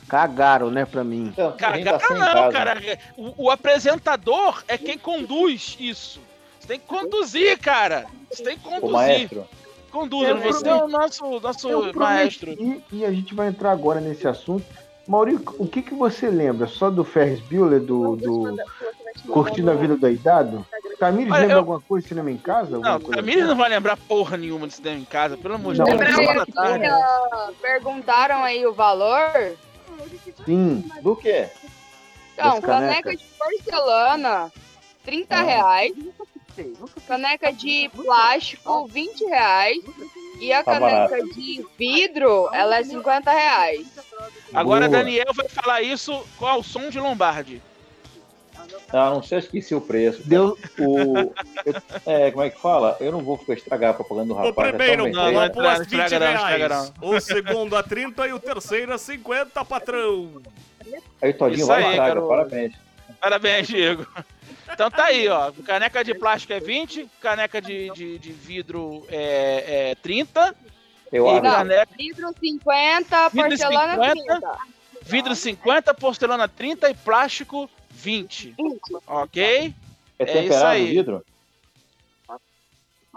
Cagaram, 0.08 0.70
né, 0.70 0.84
pra 0.86 1.04
mim. 1.04 1.28
Então, 1.32 1.52
Cara, 1.56 1.82
tá 1.84 2.14
não, 2.14 2.18
casa. 2.18 2.52
cara. 2.52 2.98
O, 3.16 3.44
o 3.44 3.50
apresentador 3.50 4.62
é 4.66 4.78
quem 4.78 4.96
conduz 4.98 5.76
isso. 5.78 6.20
Você 6.58 6.66
tem 6.68 6.78
que 6.80 6.86
conduzir, 6.86 7.58
cara. 7.58 8.06
Você 8.30 8.42
tem 8.42 8.58
que 8.58 8.66
O 8.66 8.70
conduzir. 8.70 8.92
maestro. 8.92 9.44
Conduza. 9.92 10.28
Eu 10.28 10.38
Você 10.38 10.68
é 10.68 10.74
o 10.74 10.88
nosso, 10.88 11.40
nosso 11.40 11.68
Eu 11.68 11.92
maestro. 11.92 12.54
prometi, 12.56 12.84
e 12.92 13.04
a 13.04 13.12
gente 13.12 13.34
vai 13.34 13.48
entrar 13.48 13.72
agora 13.72 14.00
nesse 14.00 14.26
assunto. 14.26 14.64
Maurício, 15.06 15.42
o 15.58 15.66
que, 15.66 15.82
que 15.82 15.94
você 15.94 16.28
lembra? 16.30 16.66
Só 16.68 16.90
do 16.90 17.02
Ferris 17.04 17.40
Bueller, 17.40 17.80
do, 17.80 18.14
do 18.16 18.56
Curtindo 19.28 19.70
a 19.70 19.74
Vida 19.74 19.96
Doidado? 19.96 20.66
Tamires 20.98 21.32
Olha, 21.32 21.40
lembra 21.40 21.54
eu- 21.54 21.58
alguma 21.60 21.80
coisa 21.80 22.02
de 22.02 22.08
cinema 22.08 22.30
em 22.30 22.36
casa? 22.36 22.78
Não, 22.78 23.00
coisa 23.00 23.20
a 23.20 23.22
Miriam 23.22 23.46
não 23.46 23.56
vai 23.56 23.68
lembrar 23.70 23.96
porra 23.96 24.36
nenhuma 24.36 24.66
de 24.68 24.74
cinema 24.74 24.98
em 24.98 25.04
casa, 25.04 25.36
pelo 25.36 25.54
amor 25.54 25.74
de 25.74 25.82
Deus. 25.82 25.98
tarde. 26.54 26.86
Ah, 26.86 27.50
Perguntaram 27.60 28.42
aí 28.44 28.66
o 28.66 28.72
valor? 28.72 29.30
assim? 29.34 30.34
Sim. 30.44 30.90
Do 31.02 31.16
quê? 31.16 31.48
Então, 32.34 32.60
caneca 32.60 33.14
de 33.16 33.24
porcelana, 33.38 34.52
30 35.04 35.36
Ah. 35.36 35.42
reais. 35.42 35.92
Caneca 37.06 37.52
de 37.52 37.88
plástico, 37.94 38.86
20 38.86 39.24
reais. 39.24 39.78
E 40.40 40.52
a 40.52 40.62
Tá 40.64 40.72
caneca 40.72 41.08
barato. 41.08 41.34
de 41.34 41.64
vidro, 41.78 42.48
ela 42.52 42.76
é 42.78 42.82
50 42.84 43.30
reais. 43.30 43.86
Agora 44.54 44.88
Boa. 44.88 44.98
Daniel 44.98 45.32
vai 45.34 45.48
falar 45.48 45.82
isso 45.82 46.22
com 46.38 46.46
o 46.58 46.62
som 46.62 46.88
de 46.88 46.98
Lombardi. 46.98 47.62
Ah, 48.92 49.10
não 49.10 49.22
sei, 49.22 49.38
esqueci 49.38 49.74
o 49.74 49.80
preço. 49.80 50.22
Deu, 50.26 50.58
O, 50.78 51.16
eu- 51.16 51.32
é, 52.06 52.30
como 52.30 52.44
é 52.44 52.50
que 52.50 52.60
fala? 52.60 52.96
Eu 53.00 53.12
não 53.12 53.20
vou 53.20 53.36
ficar 53.38 53.54
estragar 53.54 53.90
a 53.90 53.94
propaganda 53.94 54.26
do 54.28 54.34
O 54.34 54.36
rapaz. 54.36 54.54
já 54.70 54.76
primeiro 54.76 55.02
aumentei. 55.02 55.22
Não, 55.22 55.32
não 55.32 55.68
a 55.70 55.74
20 55.78 55.86
estraga 55.86 56.18
não, 56.18 56.34
estraga 56.34 56.68
reais. 56.68 56.92
O 57.00 57.20
segundo 57.20 57.76
a 57.76 57.82
30 57.82 58.26
e 58.28 58.32
o 58.32 58.38
terceiro 58.40 58.92
a 58.92 58.98
50, 58.98 59.64
patrão. 59.64 60.42
Aí 61.22 61.30
o 61.30 61.34
Todinho 61.34 61.66
vai 61.66 61.84
aí, 61.84 61.96
garoto. 61.96 62.28
parabéns. 62.28 62.72
Parabéns, 63.20 63.66
Diego. 63.68 64.06
Então 64.72 64.90
tá 64.90 65.04
aí, 65.04 65.28
ó. 65.28 65.52
Caneca 65.64 66.02
de 66.02 66.14
plástico 66.14 66.52
é 66.52 66.60
20, 66.60 67.08
caneca 67.20 67.60
de, 67.60 67.90
de, 67.90 68.18
de 68.18 68.32
vidro 68.32 69.04
é, 69.10 69.90
é 69.90 69.94
30, 69.96 70.54
Eu 71.12 71.26
e 71.26 71.30
acho. 71.30 71.42
caneca, 71.42 71.88
Vidro 71.98 72.34
50, 72.40 73.28
Vidro 73.28 73.48
porcelana 73.48 74.08
50. 74.14 74.40
30. 74.40 74.58
vidro 75.02 75.34
50, 75.34 75.94
porcelana 75.94 76.48
30 76.48 76.88
e 76.90 76.94
plástico 76.94 77.68
20. 78.00 78.54
Ok? 79.06 79.42
É 80.18 80.22
é 80.22 80.24
isso 80.24 80.32
temperado 80.32 80.66
aí. 80.68 80.86
vidro? 80.94 81.24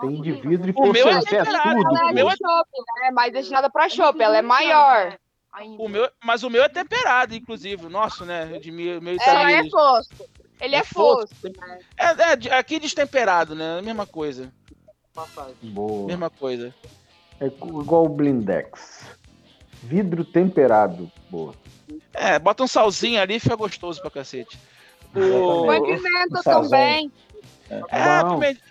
tem 0.01 0.21
de 0.21 0.31
vidro 0.31 0.69
e 0.69 0.73
O 0.75 0.91
meu 0.91 1.07
é 1.07 1.13
é 1.13 1.19
temperado, 1.21 1.75
tudo. 1.75 1.97
Ela 1.97 2.09
é 2.09 2.11
o 2.11 2.13
meu 2.13 2.27
de 2.27 2.33
é- 2.33 2.37
chopp, 2.37 2.69
né? 2.99 3.07
É 3.07 3.11
mais 3.11 3.31
destinada 3.31 3.69
pra 3.69 3.87
chopp, 3.89 4.19
ela 4.21 4.37
é 4.37 4.41
maior. 4.41 5.17
O 5.77 5.87
meu, 5.87 6.09
mas 6.23 6.41
o 6.43 6.49
meu 6.49 6.63
é 6.63 6.69
temperado, 6.69 7.35
inclusive. 7.35 7.85
O 7.85 7.89
nosso, 7.89 8.25
né? 8.25 8.57
De 8.59 8.71
meio, 8.71 8.99
meio 9.01 9.17
Ela 9.21 9.51
é 9.51 9.59
italiano. 9.59 9.69
fosco. 9.69 10.29
Ele 10.59 10.75
é, 10.75 10.83
fosco. 10.83 11.35
É, 11.97 12.31
é, 12.31 12.35
de- 12.35 12.49
aqui 12.49 12.79
destemperado, 12.79 13.53
né? 13.53 13.79
Mesma 13.81 14.07
coisa. 14.07 14.51
Boa. 15.61 16.07
Mesma 16.07 16.29
coisa. 16.29 16.73
É 17.39 17.45
igual 17.45 18.05
o 18.05 18.09
Blindex. 18.09 19.05
Vidro 19.83 20.23
temperado. 20.23 21.11
Boa. 21.29 21.53
É, 22.13 22.39
bota 22.39 22.63
um 22.63 22.67
salzinho 22.67 23.21
ali 23.21 23.35
e 23.35 23.39
fica 23.39 23.55
gostoso 23.55 24.01
pra 24.01 24.09
cacete. 24.09 24.57
O... 25.15 25.65
Põe 25.65 25.79
O 25.79 25.83
pimenta 25.83 26.43
também. 26.43 27.11
É, 27.69 27.81
a 27.91 28.23
Bom. 28.23 28.39
pimenta, 28.39 28.61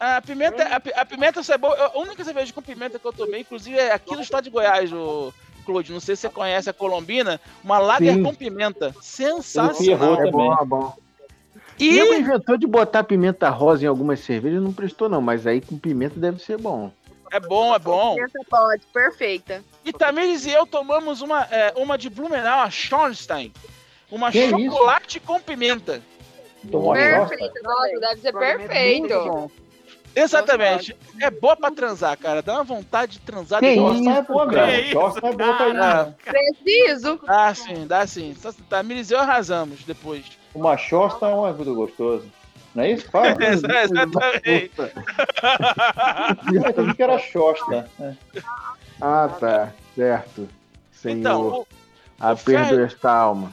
a 0.00 0.20
pimenta, 0.20 0.62
a, 0.64 1.00
a 1.00 1.04
pimenta 1.04 1.42
cebola, 1.42 1.76
a 1.76 1.98
única 1.98 2.24
cerveja 2.24 2.52
com 2.52 2.62
pimenta 2.62 2.98
que 2.98 3.04
eu 3.04 3.12
tomei, 3.12 3.40
inclusive, 3.40 3.76
é 3.76 3.92
aqui 3.92 4.14
no 4.14 4.22
estado 4.22 4.44
de 4.44 4.50
Goiás, 4.50 4.92
o 4.92 5.32
Claude. 5.64 5.92
Não 5.92 6.00
sei 6.00 6.16
se 6.16 6.22
você 6.22 6.28
conhece 6.28 6.70
a 6.70 6.72
Colombina, 6.72 7.40
uma 7.62 7.78
lager 7.78 8.14
Sim. 8.14 8.22
com 8.22 8.34
pimenta. 8.34 8.94
Sensacional. 9.00 10.14
É 10.14 10.16
também. 10.16 10.32
bom, 10.32 10.54
é 10.54 10.64
bom. 10.64 10.96
E... 11.78 11.98
E 11.98 12.18
inventou 12.18 12.56
de 12.56 12.66
botar 12.66 13.04
pimenta 13.04 13.48
rosa 13.48 13.84
em 13.84 13.88
algumas 13.88 14.20
cervejas, 14.20 14.62
não 14.62 14.72
prestou 14.72 15.08
não, 15.08 15.20
mas 15.20 15.46
aí 15.46 15.60
com 15.60 15.78
pimenta 15.78 16.18
deve 16.18 16.42
ser 16.42 16.58
bom. 16.58 16.92
é 17.30 17.40
bom, 17.40 17.74
é 17.74 17.78
bom. 17.78 18.14
Pimenta 18.14 18.40
pode, 18.48 18.82
perfeita. 18.92 19.64
E 19.84 19.92
Tamires 19.92 20.46
e 20.46 20.50
eu 20.50 20.66
tomamos 20.66 21.20
uma, 21.22 21.42
é, 21.50 21.72
uma 21.76 21.98
de 21.98 22.08
Blumenau, 22.08 22.60
a 22.60 22.70
Schornstein. 22.70 23.52
Uma 24.10 24.30
Que 24.30 24.48
chocolate 24.50 25.18
com 25.20 25.40
pimenta. 25.40 26.02
Tomou? 26.70 26.92
Perfeito. 26.92 27.62
Nossa, 27.62 28.00
deve 28.00 28.20
ser 28.20 28.32
perfeito. 28.32 29.50
Exatamente. 30.14 30.96
É 31.20 31.30
boa 31.30 31.56
pra 31.56 31.70
transar, 31.70 32.16
cara. 32.18 32.42
Dá 32.42 32.54
uma 32.54 32.64
vontade 32.64 33.12
de 33.12 33.20
transar. 33.20 33.60
Que 33.60 33.74
de 33.74 33.80
isso, 33.80 34.10
é 34.10 34.22
boa 34.22 34.70
isso, 34.78 34.92
Chosta 34.92 35.26
é 35.26 35.32
boa 35.32 35.54
pra 35.54 35.68
ir. 35.68 35.76
Ah, 35.80 36.14
Preciso. 36.24 37.20
Dá 37.26 37.54
sim, 37.54 37.86
dá 37.86 38.06
sim. 38.06 38.36
Tamires 38.68 39.10
e 39.10 39.14
eu 39.14 39.20
arrasamos 39.20 39.82
depois. 39.84 40.24
Uma 40.54 40.76
chosta 40.76 41.26
é 41.26 41.34
um 41.34 41.44
agudo 41.44 41.74
gostoso. 41.74 42.30
Não 42.74 42.84
é 42.84 42.92
isso? 42.92 43.10
Fala. 43.10 43.28
Exatamente. 43.40 44.72
Eu 46.52 46.94
que 46.94 47.02
era 47.02 47.18
chosta. 47.18 47.88
né? 47.98 48.16
Ah, 49.04 49.28
tá. 49.28 49.72
Certo. 49.96 50.48
Senhor, 50.92 51.18
Então, 51.18 51.48
o, 51.48 51.66
a 52.20 52.32
o 52.34 52.80
esta 52.80 53.12
alma. 53.12 53.52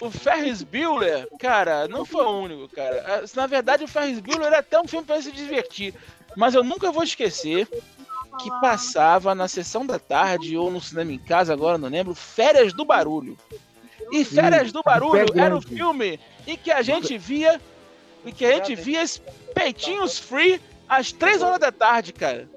o 0.00 0.08
Ferris 0.08 0.62
Bueller, 0.62 1.28
cara, 1.40 1.88
não 1.88 2.04
foi 2.04 2.24
o 2.24 2.42
único, 2.42 2.68
cara. 2.68 3.04
Ah, 3.04 3.24
Na 3.34 3.48
verdade, 3.48 3.82
o 3.82 3.88
Ferris 3.88 4.20
Bueller 4.20 4.46
era 4.46 4.58
até 4.60 4.80
um 4.80 4.86
filme 4.86 5.04
pra 5.04 5.20
se 5.20 5.32
divertir. 5.32 5.92
Mas 6.36 6.54
eu 6.54 6.62
nunca 6.62 6.92
vou 6.92 7.02
esquecer 7.02 7.68
que 8.38 8.50
passava 8.60 9.34
na 9.34 9.48
sessão 9.48 9.84
da 9.84 9.98
tarde 9.98 10.56
ou 10.56 10.70
no 10.70 10.80
cinema 10.80 11.10
em 11.12 11.18
casa, 11.18 11.52
agora 11.52 11.76
não 11.76 11.88
lembro, 11.88 12.14
Férias 12.14 12.72
do 12.72 12.84
Barulho. 12.84 13.36
E 14.12 14.24
Férias 14.24 14.70
do 14.70 14.82
Barulho 14.82 15.26
era 15.34 15.56
o 15.56 15.60
filme 15.60 16.20
em 16.46 16.56
que 16.56 16.70
a 16.70 16.82
gente 16.82 17.18
via 17.18 17.60
em 18.24 18.32
que 18.32 18.44
a 18.46 18.52
gente 18.52 18.74
via 18.74 19.04
peitinhos 19.54 20.18
free 20.18 20.60
às 20.88 21.12
três 21.12 21.42
horas 21.42 21.58
da 21.58 21.70
tarde, 21.70 22.12
cara. 22.12 22.48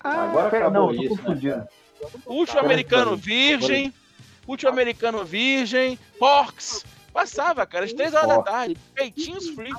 Agora 0.00 0.50
pera, 0.50 0.68
acabou 0.68 0.92
não, 0.92 1.02
isso, 1.02 1.02
né, 1.02 1.08
confundindo. 1.22 1.68
Último 2.26 2.60
Americano 2.60 3.16
Virgem, 3.16 3.92
Último 4.46 4.70
Americano 4.70 5.24
Virgem, 5.24 5.98
Porks. 6.18 6.84
Passava, 7.12 7.66
cara, 7.66 7.84
às 7.84 7.92
três 7.92 8.14
horas 8.14 8.28
da 8.28 8.42
tarde. 8.42 8.76
Peitinhos 8.94 9.48
free. 9.50 9.72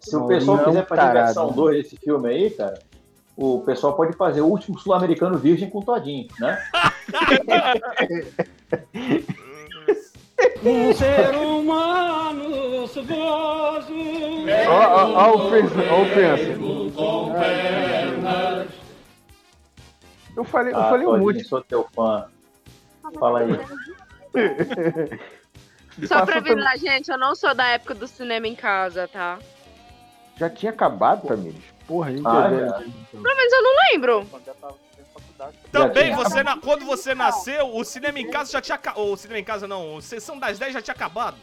Se 0.00 0.16
o 0.16 0.26
pessoal 0.26 0.56
Não, 0.58 0.64
quiser 0.64 0.86
fazer 0.86 1.00
a 1.00 1.04
tarado. 1.06 1.24
versão 1.26 1.52
2 1.52 1.82
desse 1.82 1.96
filme 1.96 2.28
aí, 2.28 2.50
cara, 2.50 2.78
o 3.36 3.60
pessoal 3.60 3.94
pode 3.94 4.14
fazer 4.16 4.42
o 4.42 4.46
último 4.46 4.78
sul-americano 4.78 5.38
virgem 5.38 5.70
com 5.70 5.80
todinho, 5.80 6.28
né? 6.38 6.62
Ó, 14.66 14.70
ó, 14.70 15.12
ó 15.12 15.30
o 15.32 15.46
ofensa, 15.46 15.74
ó 15.90 15.98
o 15.98 16.02
ofensa. 16.02 16.73
Eu 20.36 20.44
falei, 20.44 20.72
eu 20.72 20.78
Ah, 20.78 20.88
falei 20.90 21.06
um 21.06 21.18
monte. 21.18 21.44
sou 21.44 21.62
teu 21.62 21.86
fã. 21.94 22.28
Fala 23.18 23.40
aí. 23.40 23.48
Só 26.08 26.24
pra 26.26 26.38
avisar, 26.38 26.76
gente, 26.78 27.08
eu 27.10 27.18
não 27.18 27.34
sou 27.36 27.54
da 27.54 27.66
época 27.68 27.94
do 27.94 28.08
cinema 28.08 28.48
em 28.48 28.54
casa, 28.54 29.06
tá? 29.06 29.38
Já 30.36 30.50
tinha 30.50 30.72
acabado, 30.72 31.28
Tamires? 31.28 31.62
Porra, 31.86 32.08
a 32.08 32.12
gente 32.12 32.26
Ah, 32.26 32.48
é. 32.50 33.16
Pelo 33.16 33.36
menos 33.36 33.52
eu 33.52 33.62
não 33.62 33.72
lembro. 33.92 34.26
Também, 35.70 36.14
você 36.14 36.42
na- 36.42 36.56
quando 36.58 36.84
você 36.84 37.14
nasceu, 37.14 37.76
o 37.76 37.84
cinema 37.84 38.18
em 38.18 38.28
casa 38.30 38.50
já 38.52 38.60
tinha 38.60 38.74
acabado. 38.74 39.04
O 39.04 39.16
cinema 39.16 39.38
em 39.40 39.44
casa 39.44 39.68
não, 39.68 39.94
o 39.96 40.02
Sessão 40.02 40.38
das 40.38 40.58
10 40.58 40.72
já 40.72 40.82
tinha 40.82 40.94
acabado. 40.94 41.36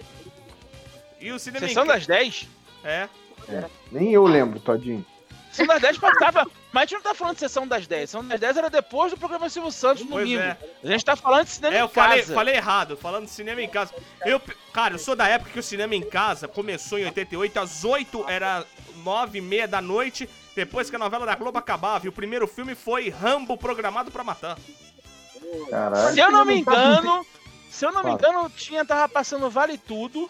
E 1.20 1.32
o 1.32 1.40
cinema 1.40 1.68
Sessão 1.68 1.84
em 1.84 1.88
casa. 1.88 2.00
das 2.00 2.08
10? 2.08 2.50
É. 2.84 3.08
Nem 3.92 4.12
eu 4.12 4.24
lembro, 4.26 4.60
Todinho. 4.60 5.06
Sessão 5.52 5.68
das 5.68 5.82
10 5.82 5.98
passava. 5.98 6.46
Mas 6.72 6.84
a 6.84 6.86
gente 6.86 6.94
não 6.96 7.02
tá 7.02 7.14
falando 7.14 7.34
de 7.36 7.40
sessão 7.42 7.68
das 7.68 7.86
10. 7.86 8.10
Sessão 8.10 8.26
das 8.26 8.40
10 8.40 8.58
era 8.58 8.70
depois 8.70 9.12
do 9.12 9.18
programa 9.18 9.50
Silvio 9.50 9.72
Santos 9.72 10.04
no 10.06 10.12
domingo. 10.12 10.40
é. 10.42 10.58
A 10.84 10.88
gente 10.88 11.04
tá 11.04 11.16
falando 11.16 11.44
de 11.46 11.52
cinema 11.52 11.76
É, 11.76 11.80
em 11.80 11.82
eu 11.82 11.90
falei, 11.90 12.20
casa. 12.22 12.34
falei 12.34 12.56
errado, 12.56 12.96
falando 12.98 13.26
de 13.26 13.32
cinema 13.32 13.62
em 13.62 13.68
casa. 13.68 13.94
Eu, 14.26 14.42
cara, 14.72 14.94
eu 14.96 15.00
sou 15.00 15.16
da 15.16 15.28
época 15.28 15.52
que 15.52 15.60
o 15.60 15.64
cinema 15.64 15.94
em 15.96 16.02
casa 16.02 16.48
começou 16.48 16.98
em 16.98 17.06
88, 17.06 17.60
às 17.60 17.84
8 17.84 18.26
era 18.30 18.66
9 19.04 19.38
e 19.38 19.42
meia 19.42 19.68
da 19.68 19.82
noite, 19.82 20.30
depois 20.56 20.90
que 20.90 20.96
a 20.96 21.00
novela 21.00 21.26
da 21.26 21.36
Globo 21.36 21.58
acabava. 21.58 22.06
E 22.06 22.10
o 22.10 22.14
primeiro 22.14 22.48
filme 22.48 22.74
foi 22.74 23.10
Rambo 23.10 23.58
Programado 23.58 24.10
pra 24.10 24.24
Matar. 24.24 24.58
Caralho. 25.70 26.14
Se 26.14 26.20
eu 26.20 26.32
não 26.32 26.46
me 26.46 26.56
engano, 26.60 27.26
se 27.70 27.86
eu 27.86 27.92
não 27.92 28.04
me 28.04 28.12
engano, 28.12 28.50
tinha 28.50 28.86
tava 28.86 29.10
passando 29.10 29.50
Vale 29.50 29.78
Tudo 29.78 30.30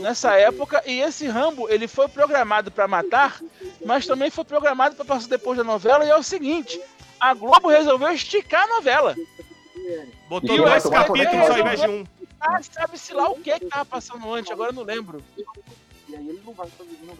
nessa 0.00 0.34
época 0.34 0.82
e 0.86 1.00
esse 1.00 1.26
Rambo, 1.26 1.68
ele 1.68 1.86
foi 1.88 2.08
programado 2.08 2.70
pra 2.70 2.88
matar, 2.88 3.40
mas 3.84 4.06
também 4.06 4.30
foi 4.30 4.44
programado 4.44 4.96
pra 4.96 5.04
passar 5.04 5.28
depois 5.28 5.56
da 5.56 5.64
novela 5.64 6.04
e 6.04 6.10
é 6.10 6.16
o 6.16 6.22
seguinte, 6.22 6.80
a 7.20 7.34
Globo 7.34 7.68
resolveu 7.68 8.10
esticar 8.12 8.64
a 8.64 8.74
novela. 8.76 9.14
Botou 10.28 10.56
dois 10.56 10.82
capítulos 10.84 11.50
ao 11.50 11.58
invés 11.58 11.80
de 11.80 11.88
um. 11.88 12.04
Ah, 12.40 12.60
sabe-se 12.62 13.12
lá 13.14 13.30
o 13.30 13.36
que 13.36 13.58
que 13.58 13.66
tava 13.66 13.84
passando 13.84 14.32
antes, 14.32 14.50
agora 14.52 14.70
eu 14.70 14.74
não 14.74 14.82
lembro. 14.82 15.22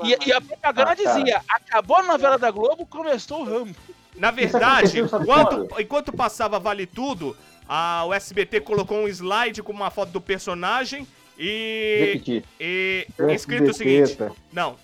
E, 0.05 0.29
e 0.29 0.33
a 0.33 0.41
propaganda 0.41 0.93
Ah, 0.93 0.97
cara. 0.97 1.19
dizia, 1.19 1.43
acabou 1.49 1.97
a 1.97 2.03
novela 2.03 2.39
da 2.39 2.51
Globo, 2.51 2.87
começou 2.87 3.41
o 3.41 3.45
Rambo. 3.45 3.75
Na 4.15 4.29
Isso 4.29 4.37
verdade, 4.37 5.01
enquanto, 5.01 5.25
quando? 5.27 5.81
enquanto 5.81 6.13
passava 6.13 6.59
Vale 6.59 6.87
Tudo, 6.87 7.37
a, 7.69 8.05
o 8.07 8.15
SBT 8.15 8.61
colocou 8.61 8.99
um 8.99 9.09
slide 9.09 9.63
com 9.63 9.73
uma 9.73 9.91
foto 9.91 10.11
do 10.13 10.21
personagem 10.21 11.07
e, 11.39 11.99
Repetir. 12.13 12.45
e 12.61 13.07
O 13.19 13.31
escrito 13.31 13.71
o 13.71 13.75
seguinte? 13.75 14.17
Não. 14.53 14.77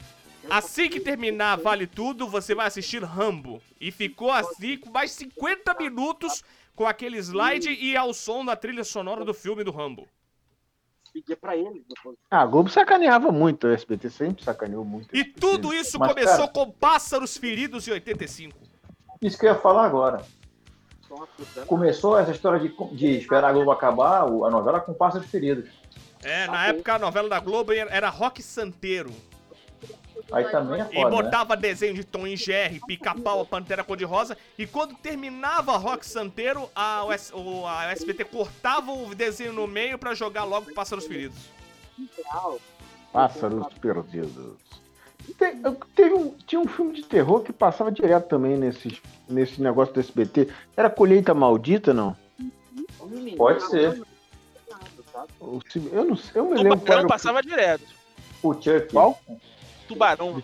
Assim 0.50 0.88
que 0.88 1.00
terminar 1.00 1.57
Vale 1.57 1.86
Tudo, 1.86 2.26
você 2.28 2.55
vai 2.55 2.66
assistir 2.66 3.03
Rambo. 3.03 3.62
E 3.80 3.90
ficou 3.90 4.30
assim 4.30 4.76
com 4.76 4.90
mais 4.90 5.12
50 5.12 5.74
minutos 5.74 6.42
com 6.74 6.86
aquele 6.86 7.18
slide 7.18 7.70
e 7.70 7.96
ao 7.96 8.12
som 8.12 8.44
da 8.44 8.57
trilha 8.57 8.82
sonora 8.84 9.24
do 9.24 9.32
filme 9.34 9.62
do 9.62 9.70
Rambo. 9.70 10.07
Ah, 12.30 12.40
a 12.42 12.46
Globo 12.46 12.70
sacaneava 12.70 13.30
muito, 13.30 13.66
o 13.66 13.70
SBT 13.70 14.09
sempre 14.09 14.42
sacaneou 14.42 14.82
muito. 14.84 15.14
E 15.14 15.22
tudo 15.24 15.72
isso 15.74 15.98
Mas, 15.98 16.09
começou 16.09 16.48
cara- 16.48 16.53
com 16.53 16.70
Pássaros 16.70 17.36
Feridos 17.36 17.86
em 17.86 17.90
85. 17.92 18.57
Isso 19.20 19.38
que 19.38 19.44
eu 19.46 19.50
ia 19.53 19.59
falar 19.59 19.84
agora. 19.84 20.24
Começou 21.66 22.18
essa 22.18 22.30
história 22.30 22.59
de, 22.59 22.74
de 22.96 23.18
esperar 23.18 23.44
a 23.50 23.53
Globo 23.53 23.70
acabar 23.70 24.24
o- 24.24 24.46
a 24.46 24.50
novela 24.50 24.80
com 24.80 24.94
pássaros 24.94 25.30
feridos. 25.30 25.68
É, 26.23 26.47
na 26.47 26.68
época 26.68 26.95
a 26.95 26.99
novela 26.99 27.29
da 27.29 27.41
Globo 27.41 27.73
era 27.73 28.09
Rock 28.09 28.43
Santeiro. 28.43 29.11
Aí 30.31 30.45
também 30.45 30.81
é 30.81 30.85
E 30.91 30.95
foda, 30.95 31.11
né? 31.16 31.23
botava 31.23 31.57
desenho 31.57 31.95
de 31.95 32.05
Tom 32.05 32.27
e 32.27 32.37
Jerry, 32.37 32.81
Pica-Pau, 32.87 33.41
a 33.41 33.45
Pantera 33.45 33.83
Cor-de-Rosa. 33.85 34.37
E 34.57 34.66
quando 34.66 34.95
terminava 34.95 35.77
Rock 35.77 36.07
Santeiro, 36.07 36.70
a, 36.75 37.05
US 37.05 37.33
o- 37.35 37.66
a 37.66 37.91
SBT 37.91 38.25
cortava 38.25 38.93
o 38.93 39.14
desenho 39.14 39.53
no 39.53 39.66
meio 39.66 39.99
pra 39.99 40.14
jogar 40.14 40.45
logo 40.45 40.73
Pássaros 40.73 41.07
Feridos. 41.07 41.39
Pássaros 43.12 43.66
perdidos. 43.81 44.57
Te- 45.39 45.57
teve 45.95 46.14
um- 46.14 46.35
tinha 46.47 46.61
um 46.61 46.66
filme 46.68 46.95
de 46.95 47.03
terror 47.05 47.41
que 47.43 47.53
passava 47.53 47.93
direto 47.93 48.29
também 48.29 48.57
nesse, 48.57 49.01
nesse 49.29 49.61
negócio 49.61 49.93
do 49.93 50.01
SBT. 50.01 50.49
Era 50.77 50.89
Colheita 50.89 51.35
Maldita, 51.35 51.93
não? 51.93 52.16
Pode 53.37 53.68
ser. 53.68 54.03
O 55.41 55.61
ci- 55.68 55.91
Eu 55.93 56.05
não 56.05 56.16
sei, 56.16 56.41
eu 56.41 56.45
me 56.45 56.55
lembro 56.55 56.68
qual 56.70 56.79
Tubarão 56.81 57.05
o- 57.05 57.09
passava 57.09 57.43
direto. 57.43 57.85
O 58.43 58.53
Chuck. 58.55 58.89
Qual? 58.91 59.20
Tubarão. 59.89 60.43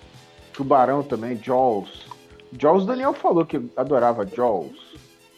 Tubarão 0.53 1.03
também, 1.03 1.37
Jaws. 1.43 2.07
Jaws, 2.59 2.87
Daniel 2.87 3.12
falou 3.14 3.45
que 3.45 3.70
adorava 3.76 4.26
Jaws. 4.26 4.76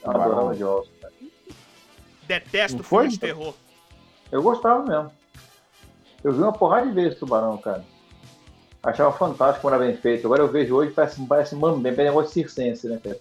Eu 0.02 0.10
adorava 0.10 0.54
Jaws. 0.54 0.88
Detesto 2.26 2.78
Não 2.78 2.84
foi? 2.84 3.02
filme 3.04 3.14
de 3.14 3.20
terror. 3.20 3.54
Eu 4.30 4.42
gostava 4.42 4.82
mesmo. 4.84 5.10
Eu 6.22 6.32
vi 6.32 6.40
uma 6.40 6.52
porrada 6.52 6.86
de 6.86 6.92
vezes 6.92 7.18
Tubarão, 7.18 7.56
cara. 7.58 7.84
Achava 8.82 9.12
fantástico 9.16 9.62
quando 9.62 9.74
era 9.74 9.84
bem 9.84 9.96
feito. 9.96 10.26
Agora 10.26 10.42
eu 10.42 10.48
vejo 10.48 10.74
hoje, 10.76 10.92
parece, 10.92 11.20
parece 11.26 11.54
mano, 11.56 11.78
bem, 11.78 11.92
bem 11.92 12.06
negócio 12.06 12.32
circense, 12.32 12.86
né, 12.88 12.98
cara? 13.02 13.18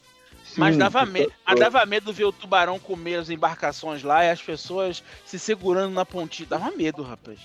Mas 0.59 0.77
dava, 0.77 1.05
me... 1.05 1.27
mas 1.45 1.59
dava 1.59 1.85
medo 1.85 2.13
ver 2.13 2.25
o 2.25 2.31
tubarão 2.31 2.77
comer 2.79 3.15
as 3.15 3.29
embarcações 3.29 4.03
lá 4.03 4.23
e 4.25 4.29
as 4.29 4.41
pessoas 4.41 5.03
se 5.25 5.39
segurando 5.39 5.93
na 5.93 6.05
pontinha. 6.05 6.47
Dava 6.49 6.71
medo, 6.71 7.01
rapaz. 7.01 7.39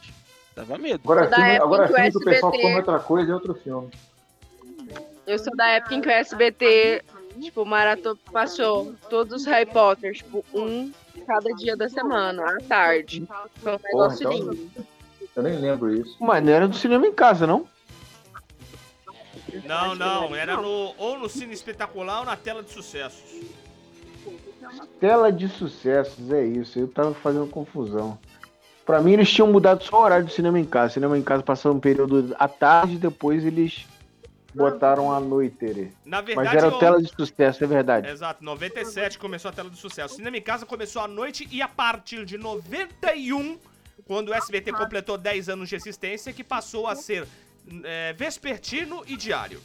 Dava 0.54 0.78
medo. 0.78 1.00
Agora, 1.04 1.26
Da 1.26 1.36
filme, 1.36 1.56
agora 1.56 1.86
que 1.86 1.92
o 1.92 1.96
filme 1.96 2.10
que 2.10 2.18
o 2.18 2.20
pessoal 2.20 2.52
come 2.52 2.74
outra 2.76 2.98
coisa 2.98 3.30
é 3.30 3.34
outro 3.34 3.54
filme. 3.54 3.90
Eu 5.26 5.38
sou 5.38 5.54
da 5.56 5.68
época 5.68 5.94
em 5.94 6.00
que 6.00 6.08
o 6.08 6.10
SBT, 6.10 7.02
tipo, 7.40 7.64
Maratô 7.64 8.16
passou 8.30 8.94
todos 9.08 9.42
os 9.42 9.46
Harry 9.46 9.66
Potter, 9.66 10.14
tipo, 10.14 10.44
um 10.52 10.92
cada 11.26 11.50
dia 11.54 11.76
da 11.76 11.88
semana, 11.88 12.44
à 12.44 12.56
tarde. 12.68 13.26
Foi 13.56 13.72
um 13.72 13.78
negócio 13.82 14.20
então- 14.20 14.32
lindo. 14.32 14.70
Eu 15.34 15.42
nem 15.42 15.58
lembro 15.58 15.92
isso. 15.92 16.16
Mas 16.20 16.44
não 16.44 16.52
era 16.52 16.68
do 16.68 16.76
cinema 16.76 17.06
em 17.06 17.12
casa, 17.12 17.46
não? 17.46 17.66
Não, 19.64 19.94
não, 19.94 20.34
era 20.34 20.56
no, 20.56 20.94
ou 20.98 21.18
no 21.18 21.28
Cine 21.28 21.52
Espetacular 21.52 22.20
ou 22.20 22.24
na 22.26 22.36
tela 22.36 22.62
de 22.62 22.70
sucessos. 22.70 23.42
Tela 24.98 25.30
de 25.30 25.48
sucessos, 25.48 26.30
é 26.32 26.44
isso. 26.44 26.78
Eu 26.78 26.88
tava 26.88 27.14
fazendo 27.14 27.46
confusão. 27.46 28.18
Pra 28.84 29.00
mim, 29.00 29.12
eles 29.12 29.30
tinham 29.30 29.50
mudado 29.50 29.82
só 29.82 30.00
o 30.00 30.02
horário 30.04 30.26
do 30.26 30.32
cinema 30.32 30.58
em 30.58 30.64
casa. 30.64 30.94
Cinema 30.94 31.16
em 31.16 31.22
casa 31.22 31.42
passava 31.42 31.74
um 31.74 31.80
período 31.80 32.34
à 32.38 32.48
tarde, 32.48 32.96
depois 32.98 33.44
eles 33.44 33.86
botaram 34.54 35.12
à 35.12 35.18
noite. 35.20 35.92
Na 36.04 36.18
Mas 36.18 36.26
verdade, 36.26 36.56
era 36.56 36.66
eu- 36.68 36.74
o 36.74 36.78
tela 36.78 37.02
de 37.02 37.08
sucesso, 37.08 37.64
é 37.64 37.66
verdade. 37.66 38.08
Exato, 38.08 38.44
97 38.44 39.18
começou 39.18 39.48
a 39.48 39.52
tela 39.52 39.68
do 39.70 39.76
sucesso. 39.76 40.16
Cinema 40.16 40.36
em 40.36 40.42
Casa 40.42 40.64
começou 40.66 41.02
à 41.02 41.08
noite 41.08 41.48
e 41.50 41.60
a 41.60 41.68
partir 41.68 42.24
de 42.24 42.36
91, 42.38 43.58
quando 44.06 44.28
o 44.28 44.34
SBT 44.34 44.72
completou 44.72 45.16
10 45.18 45.48
anos 45.48 45.68
de 45.68 45.76
existência, 45.76 46.32
que 46.32 46.44
passou 46.44 46.86
a 46.86 46.94
ser 46.94 47.26
é, 47.84 48.12
vespertino 48.12 49.02
e 49.06 49.16
diário. 49.16 49.60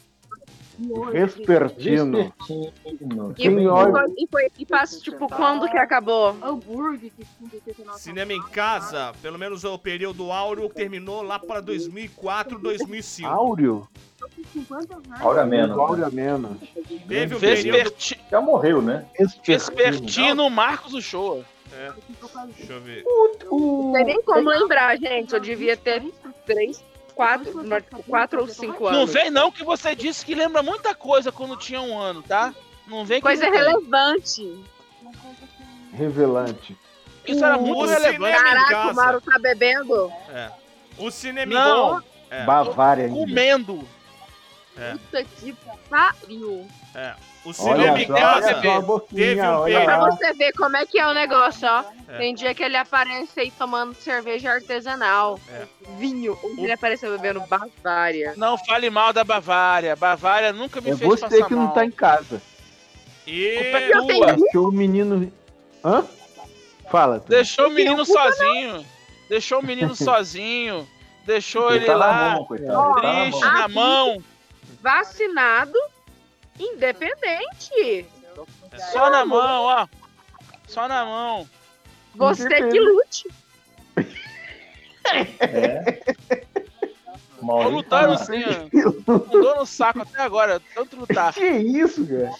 Vespertino. 1.12 2.32
Vespertino. 2.38 3.34
E, 3.36 3.46
e, 3.46 3.52
foi- 3.54 4.14
e, 4.16 4.26
foi, 4.30 4.48
e 4.58 4.66
passa, 4.66 4.98
tipo, 5.00 5.28
quando 5.28 5.68
que 5.68 5.76
acabou? 5.76 6.34
Cinema 7.96 8.32
em 8.32 8.42
Casa, 8.48 9.12
pelo 9.20 9.38
menos 9.38 9.62
o 9.64 9.78
período 9.78 10.32
áureo, 10.32 10.68
terminou 10.70 11.22
lá 11.22 11.38
para 11.38 11.60
2004, 11.60 12.58
2005. 12.58 13.28
Áureo? 13.28 13.88
Aura 15.20 15.44
menos. 15.44 15.76
Áureo 15.78 16.12
menos. 16.12 16.56
Teve 17.06 17.34
um 17.34 17.40
período... 17.40 17.92
Já 18.30 18.40
morreu, 18.40 18.80
né? 18.80 19.06
Vespertino 19.46 20.48
Marcos 20.48 20.94
Uchoa. 20.94 21.44
É, 21.72 21.92
deixa 22.56 22.72
eu 22.72 22.80
ver. 22.80 23.04
Não 23.50 23.92
tem 23.92 24.04
nem 24.04 24.22
como 24.22 24.48
lembrar, 24.50 24.96
gente. 24.98 25.32
Eu 25.34 25.40
devia 25.40 25.76
ter 25.76 26.02
três, 26.44 26.82
quatro, 27.20 28.02
quatro 28.06 28.40
ou 28.40 28.48
cinco 28.48 28.86
anos. 28.86 28.98
Não 28.98 29.06
vem 29.06 29.30
não 29.30 29.52
que 29.52 29.62
você 29.62 29.94
disse 29.94 30.24
que 30.24 30.34
lembra 30.34 30.62
muita 30.62 30.94
coisa 30.94 31.30
quando 31.30 31.56
tinha 31.56 31.80
um 31.80 31.98
ano, 31.98 32.22
tá? 32.22 32.54
Não 32.86 33.04
vem 33.04 33.18
que 33.20 33.26
Coisa 33.26 33.44
não 33.44 33.52
tem. 33.52 33.60
relevante. 33.60 34.64
Revelante. 35.92 36.76
Isso 37.26 37.44
era 37.44 37.58
muito 37.58 37.82
O 37.82 37.86
relevante. 37.86 38.38
Caraca, 38.42 38.90
o. 38.90 38.94
Mauro 38.94 39.20
tá 39.20 39.38
bebendo? 39.38 40.10
É. 40.30 40.50
O 40.98 41.10
cinema 41.10 41.52
Não. 41.52 42.02
É. 42.30 42.44
Bavária. 42.44 43.08
Comendo. 43.08 43.86
É. 44.78 44.92
Puta 44.92 45.24
que 45.24 45.54
pariu. 45.90 46.66
É. 46.94 47.14
O 47.42 47.48
Olha 47.48 47.54
só, 48.06 48.12
olha 48.12 48.62
só 48.62 48.70
a 48.76 48.80
boquinha, 48.82 49.26
teve 49.26 49.40
um 49.40 49.60
olha 49.60 49.84
Pra 49.84 50.10
você 50.10 50.32
ver 50.34 50.52
como 50.52 50.76
é 50.76 50.84
que 50.84 50.98
é 50.98 51.06
o 51.06 51.14
negócio, 51.14 51.66
ó. 51.66 51.84
É. 52.06 52.18
Tem 52.18 52.34
dia 52.34 52.54
que 52.54 52.62
ele 52.62 52.76
aparece 52.76 53.40
aí 53.40 53.50
tomando 53.50 53.94
cerveja 53.94 54.52
artesanal. 54.52 55.40
É. 55.48 55.64
Vinho. 55.96 56.38
Ele 56.58 56.72
apareceu 56.72 57.10
bebendo 57.12 57.40
Bavária. 57.40 58.34
Não 58.36 58.58
fale 58.58 58.90
mal 58.90 59.12
da 59.14 59.24
Bavária. 59.24 59.96
Bavária 59.96 60.52
nunca 60.52 60.82
me 60.82 60.90
É 60.90 60.96
fez 60.96 61.08
você 61.08 61.28
passar 61.28 61.46
que 61.46 61.54
não 61.54 61.68
tá 61.68 61.84
em 61.84 61.90
casa. 61.90 62.42
E 63.26 63.54
Culpa 63.54 63.78
é 63.78 64.14
tua. 64.16 64.32
Deixou 64.34 64.68
o 64.68 64.72
menino. 64.72 65.32
Hã? 65.82 66.04
Fala. 66.90 67.20
tu. 67.20 67.28
Deixou 67.28 67.68
o 67.68 67.70
menino 67.70 68.04
sozinho. 68.04 68.84
Deixou 69.30 69.60
o 69.60 69.64
menino 69.64 69.94
sozinho. 69.96 70.86
Deixou 71.24 71.72
ele 71.72 71.86
tá 71.86 71.92
na 71.92 71.98
lá, 71.98 72.30
mão. 72.34 72.46
Tá 72.46 73.02
na 73.02 73.20
triste, 73.22 73.40
mão. 73.40 73.52
na 73.52 73.68
mão. 73.68 74.24
Vacinado, 74.82 75.78
independente. 76.58 78.06
Só 78.92 79.10
na 79.10 79.24
mão, 79.24 79.62
ó. 79.64 79.88
Só 80.66 80.88
na 80.88 81.04
mão. 81.04 81.48
Você 82.14 82.48
que 82.48 82.80
lute. 82.80 83.28
É. 85.40 86.00
Maurício 87.40 87.86
ó. 87.86 89.18
Com 89.18 89.40
dor 89.40 89.56
no 89.56 89.66
saco 89.66 90.02
até 90.02 90.20
agora, 90.22 90.60
tanto 90.74 90.96
lutar. 90.96 91.32
Que 91.32 91.48
isso, 91.48 92.06
cara? 92.06 92.32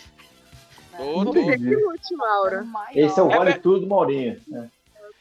Tô, 0.97 1.25
tô. 1.25 1.33
Você 1.33 1.59
que 1.59 1.77
lute, 1.77 2.15
Mauro. 2.15 2.67
Esse 2.95 3.19
é 3.19 3.23
o 3.23 3.31
É 3.31 3.37
vale 3.37 3.55
tudo 3.55 3.81
do 3.81 3.87
Maurinho. 3.87 4.41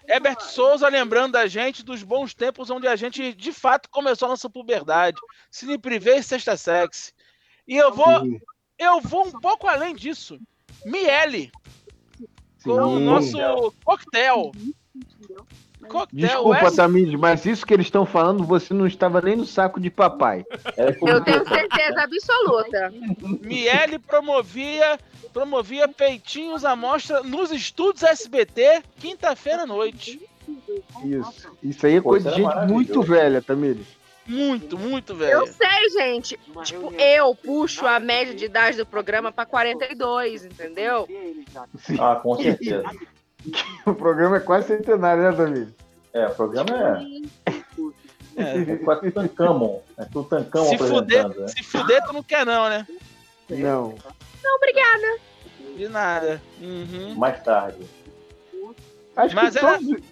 Herbert 0.08 0.42
Souza 0.42 0.88
lembrando 0.90 1.34
da 1.34 1.46
gente 1.46 1.86
dos 1.86 2.02
bons 2.02 2.34
tempos 2.34 2.70
onde 2.72 2.88
a 2.88 2.96
gente 2.96 3.32
de 3.34 3.54
fato 3.54 3.90
começou 3.90 4.26
a 4.26 4.30
nossa 4.30 4.50
puberdade. 4.50 5.20
Cine 5.52 5.78
Privé 5.78 6.18
e 6.18 6.24
Sexta 6.24 6.58
Sex. 6.58 7.14
E 7.68 7.78
eu 7.78 7.94
vou, 7.94 8.22
Sim. 8.22 8.42
Eu 8.80 9.00
vou 9.02 9.28
um 9.28 9.32
pouco 9.32 9.68
além 9.68 9.94
disso. 9.96 10.40
Miele, 10.86 11.52
com 12.64 12.72
o 12.72 12.98
Sim. 12.98 13.04
nosso 13.06 13.74
coquetel. 13.84 14.52
Coquetel 15.88 16.08
Desculpa, 16.28 16.64
West- 16.66 16.76
Tamires, 16.76 17.20
mas 17.20 17.46
isso 17.46 17.66
que 17.66 17.74
eles 17.74 17.88
estão 17.88 18.06
falando, 18.06 18.44
você 18.44 18.74
não 18.74 18.86
estava 18.86 19.22
nem 19.22 19.36
no 19.36 19.46
saco 19.46 19.80
de 19.80 19.90
papai. 19.90 20.46
É 20.78 20.92
como- 20.94 21.12
Eu 21.12 21.24
tenho 21.24 21.48
certeza 21.48 22.02
absoluta. 22.04 22.94
Miele 23.42 23.98
promovia, 23.98 25.00
promovia 25.34 25.88
peitinhos 25.88 26.64
à 26.66 26.76
mostra 26.76 27.24
nos 27.24 27.52
estúdios 27.52 28.04
SBT, 28.04 28.84
quinta-feira 28.98 29.64
à 29.64 29.66
noite. 29.66 30.20
Isso. 31.06 31.50
Isso 31.64 31.86
aí 31.86 31.96
é 31.96 32.02
Pô, 32.02 32.10
coisa 32.10 32.30
de 32.32 32.38
gente 32.38 32.56
muito 32.68 33.02
velha, 33.02 33.42
Tamires. 33.42 33.88
Muito, 34.30 34.78
muito 34.78 35.14
Eu 35.14 35.18
velho. 35.18 35.48
sei, 35.48 35.90
gente. 35.92 36.40
Tipo, 36.64 36.94
eu 36.94 37.34
puxo 37.36 37.86
a 37.88 38.00
média 38.00 38.34
de 38.36 38.46
idade 38.46 38.78
do 38.78 38.86
programa 38.86 39.32
pra 39.32 39.46
42, 39.46 40.46
entendeu? 40.46 41.08
Ah, 42.00 42.16
com 42.16 42.36
certeza. 42.38 42.84
O 43.86 43.94
programa 43.96 44.36
é 44.36 44.40
quase 44.42 44.68
centenário, 44.68 45.24
né, 45.24 45.32
Tamires? 45.32 45.70
É, 46.14 46.28
o 46.28 46.36
programa 46.36 47.00
é. 48.36 48.42
É 48.42 48.76
quase 48.78 49.02
Tutankhamon. 49.12 49.82
É 49.98 50.04
Tutankhamon 50.06 50.66
Se 50.70 50.78
fuder, 50.78 51.28
né? 51.30 51.48
se 51.48 51.64
fuder, 51.64 52.04
tu 52.06 52.12
não 52.14 52.22
quer 52.22 52.46
não, 52.46 52.68
né? 52.70 52.86
Não. 53.50 53.96
Não, 54.44 54.56
obrigada. 54.58 55.20
De 55.78 55.88
nada. 55.88 56.42
Uhum. 56.62 57.16
Mais 57.16 57.42
tarde. 57.42 57.78
Acho 59.16 59.36
Mas 59.36 59.54
que 59.56 59.66
era- 59.66 59.78
todos... 59.78 60.04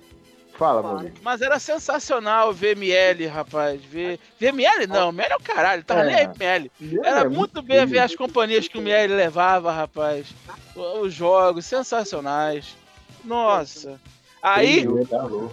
Fala, 0.57 0.81
mano. 0.81 1.11
Mas 1.21 1.41
era 1.41 1.59
sensacional 1.59 2.51
ver 2.51 2.75
ML, 2.75 3.27
rapaz. 3.27 3.79
Ver, 3.83 4.19
ver 4.39 4.47
ML 4.47 4.87
não, 4.87 5.09
ML 5.09 5.33
é 5.33 5.35
o 5.35 5.39
caralho, 5.39 5.83
tava 5.83 6.01
É. 6.01 6.05
nem 6.05 6.15
aí 6.15 6.23
ML. 6.35 6.71
Era 7.03 7.21
É, 7.21 7.29
muito 7.29 7.61
bem 7.61 7.85
ver 7.85 7.99
as 7.99 8.15
companhias 8.15 8.67
que 8.67 8.77
o 8.77 8.81
ML 8.81 9.13
levava, 9.13 9.71
rapaz. 9.71 10.27
Os 10.75 11.13
jogos 11.13 11.65
sensacionais. 11.65 12.75
Nossa. 13.23 13.99
Aí, 14.41 14.85
Tá 15.07 15.23
louco. 15.23 15.51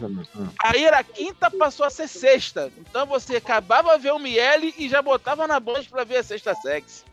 aí 0.62 0.84
era 0.84 1.02
quinta, 1.02 1.50
passou 1.50 1.84
a 1.84 1.90
ser 1.90 2.06
sexta. 2.08 2.70
Então 2.78 3.04
você 3.06 3.36
acabava 3.36 3.98
ver 3.98 4.12
o 4.12 4.16
ML 4.18 4.74
e 4.78 4.88
já 4.88 5.02
botava 5.02 5.46
na 5.48 5.58
Band 5.58 5.82
pra 5.90 6.04
ver 6.04 6.18
a 6.18 6.22
sexta 6.22 6.54
sex. 6.54 7.04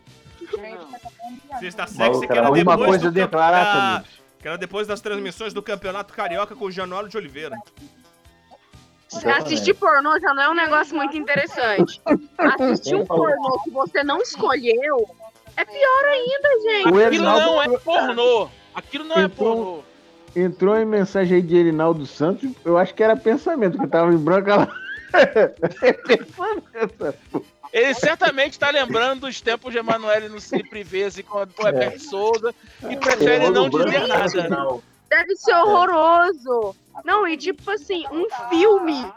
Sexta 1.60 1.86
sexy, 1.86 1.98
Maluco, 1.98 2.20
que 2.20 2.32
era 2.32 2.40
era 2.40 2.50
uma 2.50 2.56
depois 2.56 2.88
coisa 2.90 3.10
do 3.10 3.20
a 3.20 3.24
declarar, 3.24 3.64
campe- 3.64 3.76
da- 3.78 3.90
Tamires. 3.92 4.21
Que 4.42 4.48
era 4.48 4.58
depois 4.58 4.88
das 4.88 5.00
transmissões 5.00 5.54
do 5.54 5.62
Campeonato 5.62 6.12
Carioca 6.12 6.56
com 6.56 6.64
o 6.64 6.70
Januário 6.70 7.08
de 7.08 7.16
Oliveira. 7.16 7.56
Assistir 9.38 9.74
pornô 9.74 10.18
já 10.18 10.34
não 10.34 10.42
é 10.42 10.50
um 10.50 10.54
negócio 10.54 10.96
muito 10.96 11.16
interessante. 11.16 12.00
Assistir 12.36 12.96
um 12.96 13.06
pornô 13.06 13.62
que 13.62 13.70
você 13.70 14.02
não 14.02 14.20
escolheu 14.20 15.08
é 15.56 15.64
pior 15.64 16.04
ainda, 16.06 16.48
gente. 16.62 17.04
Aquilo 17.04 17.24
não 17.24 17.62
é 17.62 17.78
pornô. 17.78 18.48
Aquilo 18.74 19.04
não 19.04 19.16
é 19.16 19.28
pornô. 19.28 19.84
entrou 20.34 20.76
em 20.76 20.86
mensagem 20.86 21.36
aí 21.36 21.42
de 21.42 21.56
Erinaldo 21.56 22.04
Santos, 22.06 22.50
eu 22.64 22.78
acho 22.78 22.94
que 22.94 23.02
era 23.02 23.14
pensamento, 23.14 23.78
que 23.78 23.86
tava 23.86 24.12
em 24.12 24.18
branco 24.18 24.50
ela. 24.50 24.68
Ele 27.72 27.94
certamente 27.94 28.58
tá 28.58 28.70
lembrando 28.70 29.22
dos 29.22 29.40
tempos 29.40 29.72
de 29.72 29.78
Emanuele 29.78 30.28
no 30.28 30.40
Cine 30.40 30.68
Privese 30.68 31.22
com 31.22 31.38
o 31.38 31.66
Herbert 31.66 31.98
Souza 31.98 32.54
e 32.88 32.96
prefere 32.96 33.48
não 33.48 33.68
dizer 33.68 34.06
nada. 34.06 34.82
Deve 35.08 35.36
ser 35.36 35.54
horroroso. 35.54 36.76
Não, 37.04 37.26
e 37.26 37.36
tipo 37.36 37.70
assim, 37.70 38.04
um 38.12 38.26
filme, 38.50 39.10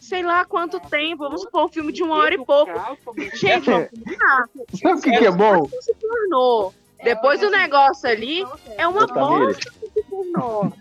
sei 0.00 0.22
lá 0.22 0.44
quanto 0.44 0.80
tempo, 0.80 1.24
vamos 1.24 1.42
supor, 1.42 1.66
um 1.66 1.68
filme 1.68 1.92
de 1.92 2.02
uma 2.02 2.16
hora 2.16 2.34
e 2.34 2.44
pouco. 2.44 2.72
Gente, 3.34 3.70
combinar. 3.70 4.48
Sabe 4.80 4.98
o 4.98 5.02
que, 5.02 5.10
que 5.10 5.26
é 5.26 5.30
bom? 5.30 5.68
Se 5.80 5.94
pornô. 5.94 6.72
Depois 7.02 7.40
do 7.40 7.50
negócio 7.50 8.08
ali, 8.08 8.44
é 8.76 8.86
uma 8.88 9.06
bosta 9.06 9.70
de 9.94 10.02
pornô. 10.04 10.72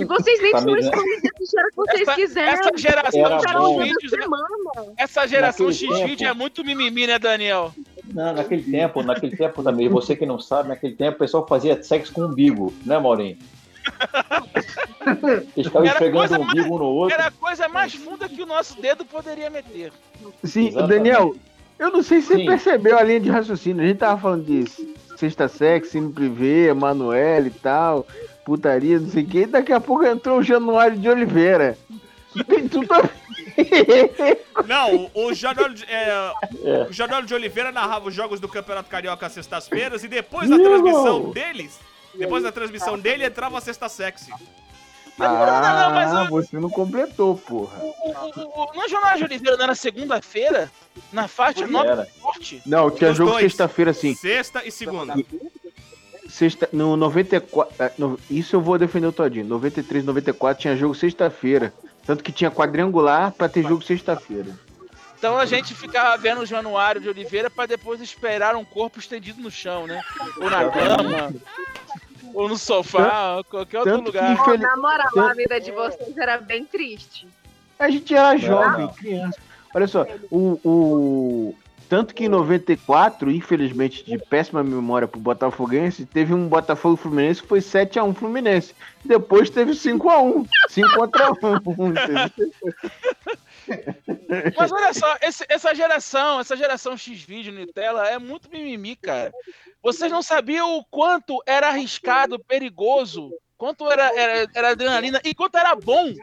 E 0.00 0.04
vocês 0.04 0.40
nem 0.40 0.54
tinham 0.54 0.76
escolhido 0.76 1.28
esse 1.40 1.52
gênero 1.52 1.70
que 1.70 1.76
vocês 1.76 2.02
Essa, 2.02 2.14
quiseram. 2.14 2.52
essa 2.52 2.76
geração 2.76 3.82
X-Vídeos 3.82 4.12
é, 4.12 4.22
semana. 4.22 4.94
essa 4.96 5.26
geração 5.26 5.72
X-Vídeo 5.72 6.28
é 6.28 6.32
muito 6.32 6.64
mimimi, 6.64 7.06
né, 7.06 7.18
Daniel? 7.18 7.72
Não, 8.12 8.32
naquele 8.32 8.62
tempo, 8.62 9.02
naquele 9.02 9.36
tempo 9.36 9.62
também, 9.62 9.88
você 9.88 10.16
que 10.16 10.24
não 10.24 10.38
sabe, 10.38 10.68
naquele 10.68 10.94
tempo 10.94 11.16
o 11.16 11.18
pessoal 11.18 11.46
fazia 11.46 11.82
sexo 11.82 12.12
com 12.12 12.22
umbigo, 12.22 12.72
né, 12.84 12.98
Maurinho? 12.98 13.36
Eles 15.56 15.66
esfregando 15.66 16.12
coisa 16.12 16.38
um 16.38 16.42
umbigo 16.42 16.74
um 16.74 16.78
no 16.78 16.84
outro. 16.84 17.14
Era 17.14 17.28
a 17.28 17.30
coisa 17.30 17.68
mais 17.68 17.94
funda 17.94 18.28
que 18.28 18.42
o 18.42 18.46
nosso 18.46 18.80
dedo 18.80 19.04
poderia 19.04 19.48
meter. 19.50 19.92
Sim, 20.44 20.68
Exatamente. 20.68 20.98
Daniel, 20.98 21.34
eu 21.78 21.90
não 21.90 22.02
sei 22.02 22.20
se 22.20 22.28
você 22.28 22.36
Sim. 22.36 22.46
percebeu 22.46 22.98
a 22.98 23.02
linha 23.02 23.20
de 23.20 23.30
raciocínio. 23.30 23.82
A 23.82 23.86
gente 23.86 23.98
tava 23.98 24.20
falando 24.20 24.44
de 24.44 24.64
Sexta 25.16 25.48
Sex, 25.48 25.88
Cine 25.88 26.12
Privé, 26.12 26.70
Emanuele 26.70 27.48
e 27.48 27.58
tal, 27.58 28.06
putaria, 28.48 28.98
não 28.98 29.10
sei 29.10 29.22
o 29.22 29.26
quê. 29.26 29.38
E 29.42 29.46
daqui 29.46 29.72
a 29.72 29.80
pouco 29.80 30.04
entrou 30.04 30.38
o 30.38 30.42
Januário 30.42 30.96
de 30.98 31.08
Oliveira. 31.08 31.76
Tem 32.48 32.66
tudo 32.66 32.92
a. 32.94 33.02
Não, 34.66 35.10
o, 35.14 35.32
Januário 35.34 35.74
de, 35.74 35.84
é, 35.84 36.32
É. 36.64 36.82
o 36.88 36.92
Januário 36.92 37.26
de 37.26 37.34
Oliveira 37.34 37.70
narrava 37.72 38.08
os 38.08 38.14
jogos 38.14 38.40
do 38.40 38.48
Campeonato 38.48 38.88
Carioca 38.88 39.26
às 39.26 39.32
sextas-feiras 39.32 40.02
e 40.04 40.08
depois 40.08 40.48
da 40.48 40.56
Não. 40.56 40.64
transmissão 40.64 41.30
deles, 41.30 41.78
depois 42.14 42.42
da 42.42 42.52
transmissão 42.52 42.98
dele, 42.98 43.24
entrava 43.26 43.58
a 43.58 43.60
sexta 43.60 43.88
sexy. 43.88 44.32
Ah, 45.20 45.90
mas 45.92 46.12
eu- 46.14 46.30
você 46.30 46.58
não 46.60 46.70
completou, 46.70 47.36
porra. 47.36 47.76
O, 47.80 47.88
o, 48.40 48.70
o, 48.70 48.86
de 49.16 49.24
Oliveira 49.24 49.56
não 49.56 49.64
era 49.64 49.74
segunda-feira? 49.74 50.70
Na 51.12 51.26
faixa 51.26 51.66
nova 51.66 51.90
Era. 51.90 52.06
forte? 52.20 52.62
Não, 52.64 52.88
tinha 52.90 53.10
Os 53.10 53.16
jogo 53.16 53.36
sexta-feira 53.40 53.92
sim. 53.92 54.14
Sexta 54.14 54.64
e 54.64 54.70
segunda. 54.70 55.14
Sexta, 56.38 56.68
no 56.72 56.96
94. 56.96 57.74
eh, 57.80 57.92
no- 57.98 58.16
Isso 58.30 58.54
eu 58.54 58.60
vou 58.60 58.78
defender 58.78 59.08
o 59.08 59.12
todinho. 59.12 59.44
93, 59.44 60.04
94 60.04 60.62
tinha 60.62 60.76
jogo 60.76 60.94
sexta-feira. 60.94 61.72
Tanto 62.06 62.22
que 62.22 62.30
tinha 62.30 62.48
quadrangular 62.48 63.32
pra 63.32 63.48
ter 63.48 63.64
jogo 63.64 63.82
sexta-feira. 63.82 64.46
Então 65.18 65.36
a 65.36 65.44
gente 65.44 65.74
ficava 65.74 66.16
vendo 66.16 66.42
o 66.42 66.46
Januário 66.46 67.00
de 67.00 67.08
Oliveira 67.08 67.50
pra 67.50 67.66
depois 67.66 68.00
esperar 68.00 68.54
um 68.54 68.64
corpo 68.64 69.00
estendido 69.00 69.42
no 69.42 69.50
chão, 69.50 69.84
né? 69.88 70.00
Ou 70.40 70.48
na 70.48 70.70
cama, 70.70 71.34
ou 72.32 72.48
no 72.48 72.56
sofá, 72.56 73.38
ou 73.38 73.44
qualquer 73.44 73.78
outro 73.80 73.94
tanto 73.94 74.06
lugar. 74.06 74.36
que- 74.36 74.40
Infeliz- 74.42 74.60
na 74.60 74.76
moral, 74.76 75.18
a 75.28 75.34
vida 75.34 75.60
de 75.60 75.72
vocês 75.72 76.16
era 76.16 76.38
bem 76.38 76.64
triste. 76.64 77.26
A 77.80 77.90
gente 77.90 78.14
era 78.14 78.38
jovem, 78.38 78.86
criança. 78.90 79.38
Olha 79.74 79.88
só, 79.88 80.06
o, 80.30 80.60
o- 80.64 81.54
Tanto 81.88 82.14
que 82.14 82.24
em 82.24 82.28
94, 82.28 83.30
infelizmente, 83.30 84.04
de 84.04 84.18
péssima 84.18 84.62
memória 84.62 85.08
pro 85.08 85.18
Botafoguense, 85.18 86.04
teve 86.04 86.34
um 86.34 86.46
Botafogo 86.46 86.96
Fluminense 86.96 87.40
que 87.42 87.48
foi 87.48 87.60
7x1 87.60 88.14
Fluminense. 88.14 88.74
Depois 89.04 89.48
teve 89.48 89.72
5x1. 89.72 90.46
5 90.68 90.94
contra 90.94 91.30
1. 91.32 91.34
Mas 94.56 94.72
olha 94.72 94.92
só, 94.92 95.16
esse- 95.22 95.46
essa 95.48 95.74
geração, 95.74 96.40
essa 96.40 96.56
geração 96.56 96.96
X-Vídeo 96.96 97.52
Nutella 97.52 98.06
é 98.08 98.18
muito 98.18 98.50
mimimi, 98.50 98.96
cara. 98.96 99.32
Vocês 99.82 100.10
não 100.10 100.22
sabiam 100.22 100.76
o 100.76 100.84
quanto 100.84 101.42
era 101.46 101.68
arriscado, 101.68 102.38
perigoso, 102.38 103.30
quanto 103.58 103.90
era, 103.90 104.04
era, 104.18 104.48
era 104.54 104.70
adrenalina 104.70 105.20
e 105.24 105.34
quanto 105.34 105.56
era 105.58 105.74
bom 105.74 106.14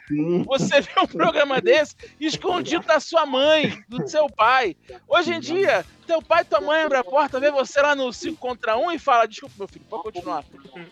você 0.46 0.80
ver 0.82 1.00
um 1.04 1.08
programa 1.08 1.60
desse 1.62 1.96
escondido 2.20 2.86
da 2.86 3.00
sua 3.00 3.26
mãe, 3.26 3.78
do 3.90 4.08
seu 4.08 4.28
pai. 4.30 4.76
Hoje 5.08 5.34
em 5.34 5.40
dia, 5.40 5.86
teu 6.08 6.22
pai 6.22 6.42
e 6.42 6.46
tua 6.46 6.62
mãe 6.62 6.82
abrem 6.84 7.00
a 7.02 7.04
porta, 7.04 7.40
vê 7.40 7.52
você 7.52 7.82
lá 7.82 7.94
no 7.96 8.12
5 8.12 8.38
contra 8.40 8.78
1 8.78 8.92
e 8.94 8.98
fala: 9.00 9.28
Desculpa, 9.28 9.56
meu 9.60 9.68
filho, 9.68 9.86
pode 9.90 10.04
continuar. 10.04 10.44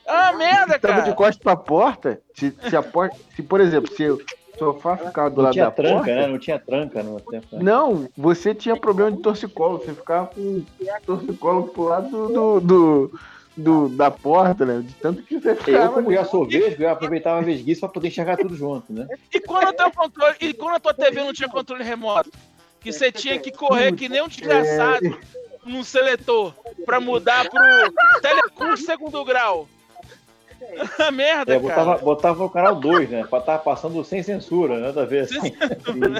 Uma 0.06 0.34
merda, 0.34 0.78
Tava 0.78 0.96
de 0.96 1.02
cara. 1.02 1.14
costas 1.16 1.38
pra 1.38 1.56
porta. 1.56 2.22
Se, 2.36 2.54
se 2.70 2.76
a 2.76 2.84
porta. 2.84 3.16
Se, 3.36 3.41
por 3.41 3.62
exemplo, 3.62 3.91
se 3.96 4.10
o 4.10 4.20
sofá 4.60 4.98
ficava 4.98 5.30
do 5.30 5.38
Não 5.38 5.44
lado 5.46 5.54
tinha 5.54 5.66
da 5.66 5.72
tranca, 5.72 5.94
porta. 5.96 6.16
né? 6.16 6.28
Não 6.28 6.38
tinha 6.39 6.60
tranca 6.60 7.02
no 7.04 7.20
tempo. 7.22 7.48
né? 7.54 7.64
Não, 7.64 8.08
você 8.18 8.54
tinha 8.54 8.76
problema 8.76 9.12
de 9.12 9.18
torcicolo. 9.22 9.80
Você 9.80 9.94
ficava 9.94 10.28
com 10.28 10.64
torcicolo 11.06 11.68
pro 11.70 11.84
lado 11.84 12.10
do, 12.10 12.28
do, 12.28 12.60
do- 12.60 13.20
da 13.56 14.10
porta, 14.10 14.66
né? 14.66 14.82
De 14.86 14.93
tanto 14.95 15.22
que 15.24 15.39
você 15.39 15.51
Eu, 15.51 15.56
ficava. 15.56 15.93
como 15.93 16.12
já 16.14 16.26
sou 16.26 16.45
vesgo, 16.45 16.84
eu 16.84 16.89
aproveitava 16.89 17.39
a 17.39 17.43
vesguice 17.43 17.80
pra 17.80 17.89
poder 17.89 18.08
enxergar 18.08 18.38
tudo 18.38 18.56
junto, 18.56 18.91
né? 18.91 19.08
E 19.34 19.39
quando 19.39 19.70
o 19.70 19.74
teu 19.74 19.91
controle, 19.91 20.36
e 20.41 20.54
quando 20.54 20.76
a 20.76 20.80
tua 20.80 20.93
TV 20.93 21.24
não 21.24 21.34
tinha 21.34 21.49
controle 21.49 21.84
remoto, 21.84 22.32
que 22.82 22.91
você 22.91 23.12
tinha 23.12 23.38
que 23.39 23.51
correr 23.51 23.93
que 23.93 24.10
nem 24.10 24.22
um 24.24 24.28
desgraçado 24.28 25.18
num 25.66 25.84
seletor 25.84 26.54
pra 26.86 26.99
mudar 26.99 27.47
pro 27.49 27.62
telecurso 28.22 28.86
segundo 28.86 29.24
grau. 29.24 29.68
A 30.97 31.12
merda, 31.12 31.56
É, 31.56 31.60
cara. 31.60 31.68
botava, 31.84 31.97
botava 31.97 32.45
o 32.45 32.49
canal 32.49 32.76
2, 32.76 33.10
né? 33.10 33.26
Pra 33.30 33.39
estar 33.39 33.58
passando 33.60 34.01
sem 34.04 34.24
censura, 34.24 34.80
nada 34.80 35.01
a 35.01 35.06
ver 35.06 35.22
assim. 35.26 35.54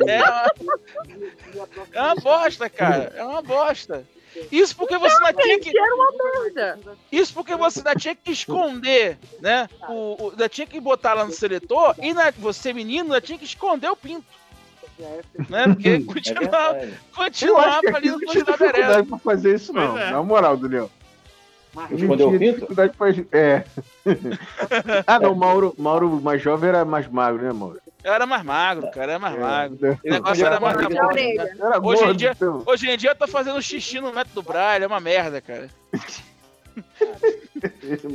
É 0.06 0.22
uma... 0.22 1.68
é 1.94 2.02
uma 2.02 2.16
bosta, 2.16 2.70
cara. 2.70 3.14
É 3.16 3.24
uma 3.24 3.42
bosta. 3.42 4.04
Isso 4.52 4.76
porque 4.76 4.98
você 4.98 5.16
ainda 5.16 5.34
tinha 5.42 5.60
que. 5.60 5.78
Era 5.78 5.96
uma 5.96 6.12
merda. 6.12 6.80
Isso 7.12 7.34
porque 7.34 7.56
você 7.56 7.80
ainda 7.80 7.96
tinha 7.96 8.16
que 8.16 8.32
esconder, 8.32 9.18
né? 9.40 9.68
O, 9.90 10.16
o- 10.20 10.30
ainda 10.32 10.50
tinha 10.50 10.68
que 10.68 10.80
botar 10.80 11.14
lá 11.14 11.26
no 11.26 11.32
seletor 11.32 11.96
e 12.02 12.14
na, 12.14 12.32
você, 12.32 12.74
menino, 12.74 13.06
ainda 13.14 13.22
tinha 13.22 13.38
que 13.38 13.46
esconder 13.46 13.90
o 13.90 13.96
pinto. 13.96 14.26
Né? 15.50 15.66
Porque 15.74 15.90
É 15.90 16.00
continuava, 16.02 16.78
acho 16.78 16.94
continuava 17.16 17.82
que 17.82 17.88
ali 17.96 18.08
no 18.12 18.20
não 18.20 18.28
tinha 18.28 18.44
dificuldade 18.44 19.08
pra 19.08 19.18
fazer 19.18 19.56
isso, 19.56 19.74
não. 19.74 19.98
É. 19.98 20.12
Na 20.12 20.22
moral, 20.24 20.56
Daniel. 20.56 20.90
Escondeu 21.92 22.30
o 22.30 22.38
pinto? 22.38 22.54
dificuldade 22.54 22.94
pra... 22.96 23.10
É. 23.32 23.64
ah, 25.08 25.20
não, 25.20 25.34
Mauro, 25.34 25.74
Mauro 25.78 26.22
mais 26.22 26.40
jovem 26.42 26.70
era 26.70 26.86
mais 26.86 27.08
magro, 27.08 27.42
né, 27.44 27.52
Mauro? 27.52 27.82
Eu 28.04 28.14
era 28.14 28.26
mais 28.26 28.44
magro, 28.44 28.92
cara, 28.92 29.14
era 29.14 29.20
mais 29.20 29.40
magro. 29.40 29.88
É. 29.88 29.92
O 29.92 30.00
negócio 30.12 30.46
era 30.46 30.60
mais. 30.60 30.78
Era 30.78 31.80
Hoje 31.82 32.04
em 32.04 32.16
dia- 32.16 32.32
então. 32.36 32.64
Hoje 32.66 32.90
em 32.90 32.98
dia 32.98 33.12
eu 33.12 33.16
tô 33.16 33.28
fazendo 33.28 33.62
xixi 33.62 34.00
no 34.02 34.12
método 34.14 34.42
do 34.42 34.44
Braille, 34.44 34.84
é 34.84 34.88
uma 34.88 35.00
merda, 35.00 35.40
cara. 35.42 35.70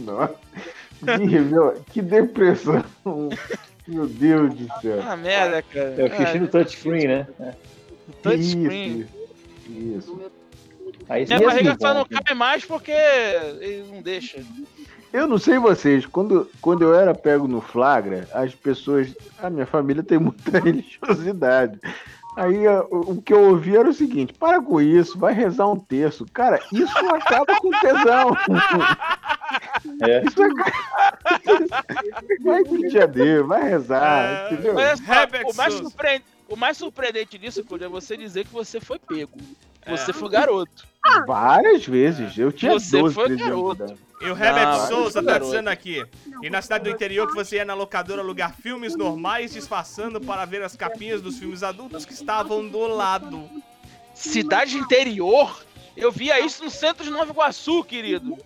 Nossa. 0.04 0.34
Que, 1.16 1.38
meu, 1.38 1.82
que 1.92 2.02
depressão. 2.02 2.84
Meu 3.86 4.06
Deus 4.06 4.54
do 4.54 4.66
É 4.72 4.80
céu. 4.80 4.98
uma 4.98 5.16
merda, 5.16 5.62
cara. 5.62 5.94
É 5.96 6.04
o 6.04 6.16
xixi 6.16 6.38
no 6.40 6.48
touchscreen, 6.48 7.08
né? 7.08 7.26
Touchscreen. 8.22 9.06
Isso, 9.68 9.96
isso. 9.96 10.32
Aí 11.08 11.24
Minha 11.26 11.40
barriga 11.40 11.76
só 11.80 11.94
não 11.94 12.04
cabe 12.04 12.34
mais 12.34 12.64
porque 12.64 12.90
ele 12.90 13.84
não 13.90 14.02
deixa. 14.02 14.42
Eu 15.12 15.26
não 15.26 15.38
sei 15.38 15.58
vocês, 15.58 16.04
quando, 16.06 16.48
quando 16.60 16.82
eu 16.82 16.94
era 16.94 17.14
pego 17.14 17.48
no 17.48 17.60
flagra, 17.60 18.28
as 18.32 18.54
pessoas. 18.54 19.14
A 19.42 19.48
minha 19.48 19.66
família 19.66 20.02
tem 20.02 20.18
muita 20.18 20.58
religiosidade. 20.60 21.78
Aí 22.36 22.66
a- 22.66 22.84
o 22.90 23.20
que 23.20 23.32
eu 23.32 23.48
ouvi 23.50 23.76
era 23.76 23.88
o 23.88 23.92
seguinte: 23.94 24.32
para 24.34 24.60
com 24.62 24.80
isso, 24.80 25.18
vai 25.18 25.32
rezar 25.32 25.66
um 25.68 25.78
terço. 25.78 26.26
Cara, 26.32 26.60
isso 26.72 26.96
acaba 27.08 27.56
com 27.60 27.70
tesão. 27.80 28.36
É. 30.02 30.22
Isso 30.28 30.42
acaba... 30.42 31.84
Vai 32.44 32.62
pedir 32.64 33.02
a 33.02 33.06
Deus, 33.06 33.46
vai 33.46 33.62
rezar, 33.68 34.52
entendeu? 34.52 34.74
Mas 34.74 35.00
Herbert 35.08 35.46
o, 35.46 35.56
mais 35.56 35.72
Souza. 35.72 35.90
O 36.48 36.56
mais 36.56 36.76
surpreendente 36.76 37.36
disso, 37.38 37.62
Cláudio, 37.62 37.86
é 37.86 37.88
você 37.88 38.16
dizer 38.16 38.46
que 38.46 38.52
você 38.52 38.80
foi 38.80 38.98
pego. 38.98 39.38
É. 39.82 39.96
Você 39.96 40.12
foi 40.12 40.28
garoto. 40.30 40.86
Várias 41.26 41.86
vezes. 41.86 42.36
Eu 42.36 42.50
tinha 42.50 42.72
Você 42.72 43.00
12, 43.00 43.14
foi 43.14 43.26
13 43.26 43.42
anos 43.42 43.54
de 43.72 43.78
garoto. 43.78 44.08
E 44.20 44.24
o 44.24 44.32
Herbert 44.32 44.66
Não, 44.66 44.86
Souza 44.88 45.22
tá 45.22 45.38
dizendo 45.38 45.68
aqui. 45.68 46.04
E 46.42 46.50
na 46.50 46.60
cidade 46.60 46.84
do 46.84 46.90
interior 46.90 47.28
que 47.28 47.34
você 47.34 47.56
ia 47.56 47.64
na 47.64 47.74
locadora 47.74 48.20
alugar 48.20 48.54
filmes 48.54 48.96
normais, 48.96 49.52
disfarçando 49.52 50.20
para 50.20 50.44
ver 50.44 50.62
as 50.62 50.74
capinhas 50.74 51.22
dos 51.22 51.38
filmes 51.38 51.62
adultos 51.62 52.04
que 52.04 52.12
estavam 52.12 52.66
do 52.66 52.86
lado. 52.88 53.48
Cidade 54.14 54.76
interior? 54.76 55.64
Eu 55.96 56.10
via 56.10 56.44
isso 56.44 56.64
no 56.64 56.70
centro 56.70 57.04
de 57.04 57.10
Nova 57.10 57.30
Iguaçu, 57.30 57.84
querido. 57.84 58.36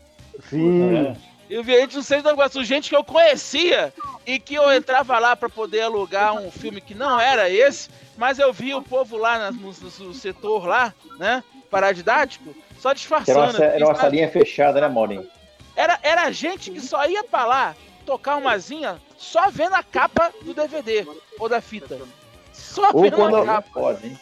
Sim. 0.49 0.95
É. 0.95 1.17
Eu 1.51 1.62
via 1.62 1.84
isso 1.84 1.99
no 1.99 2.03
centro 2.03 2.22
de 2.24 2.30
Nova 2.30 2.43
Iguaçu, 2.43 2.64
gente 2.64 2.88
que 2.88 2.97
eu 2.97 3.05
conhecia 3.05 3.93
e 4.26 4.38
que 4.38 4.55
eu 4.55 4.72
entrava 4.72 5.18
lá 5.18 5.36
pra 5.36 5.49
poder 5.49 5.82
alugar 5.82 6.34
um 6.34 6.51
filme 6.51 6.80
que 6.80 6.95
não 6.95 7.20
era 7.20 7.51
esse, 7.51 7.90
mas 8.16 8.38
eu 8.38 8.53
via 8.53 8.76
o 8.76 8.82
povo 8.82 9.16
lá 9.16 9.51
no, 9.51 9.59
no- 9.72 9.72
no 10.07 10.14
setor 10.14 10.66
lá, 10.66 10.95
né, 11.18 11.43
paradidático, 11.70 12.55
só 12.78 12.90
Era 12.90 12.95
disfarçando. 12.95 13.38
uma, 13.40 13.53
sa- 13.53 13.64
era 13.64 13.84
uma 13.84 13.95
salinha 13.95 14.30
fechada, 14.30 14.80
né, 14.80 14.88
Maurinho? 14.88 15.26
Era, 15.76 15.99
era 16.03 16.30
gente 16.30 16.70
que 16.70 16.80
só 16.80 17.07
ia 17.07 17.24
pra 17.24 17.45
lá 17.45 17.74
tocar 18.07 18.36
umazinha 18.36 19.01
só 19.16 19.51
vendo 19.51 19.74
a 19.74 19.82
capa 19.82 20.32
do 20.43 20.53
DVD 20.55 21.07
ou 21.38 21.49
da 21.49 21.61
fita. 21.61 21.99
Só 22.53 22.90
Ou 22.93 23.03
vendo 23.03 23.16
quando- 23.16 23.36
a 23.36 23.45
capa. 23.47 23.68
Pode? 23.72 24.16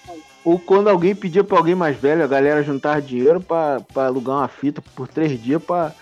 Ou 0.45 0.59
quando 0.59 0.89
alguém 0.89 1.15
pedia 1.15 1.43
pra 1.45 1.59
alguém 1.59 1.75
mais 1.75 1.97
velho, 1.97 2.23
a 2.23 2.27
galera 2.29 2.63
juntava 2.63 3.01
dinheiro 3.03 3.41
pra, 3.41 3.81
pra 3.93 4.07
alugar 4.07 4.37
uma 4.37 4.49
fita 4.49 4.81
por 4.95 5.07
três 5.09 5.41
dias 5.43 5.63
pra 5.63 5.93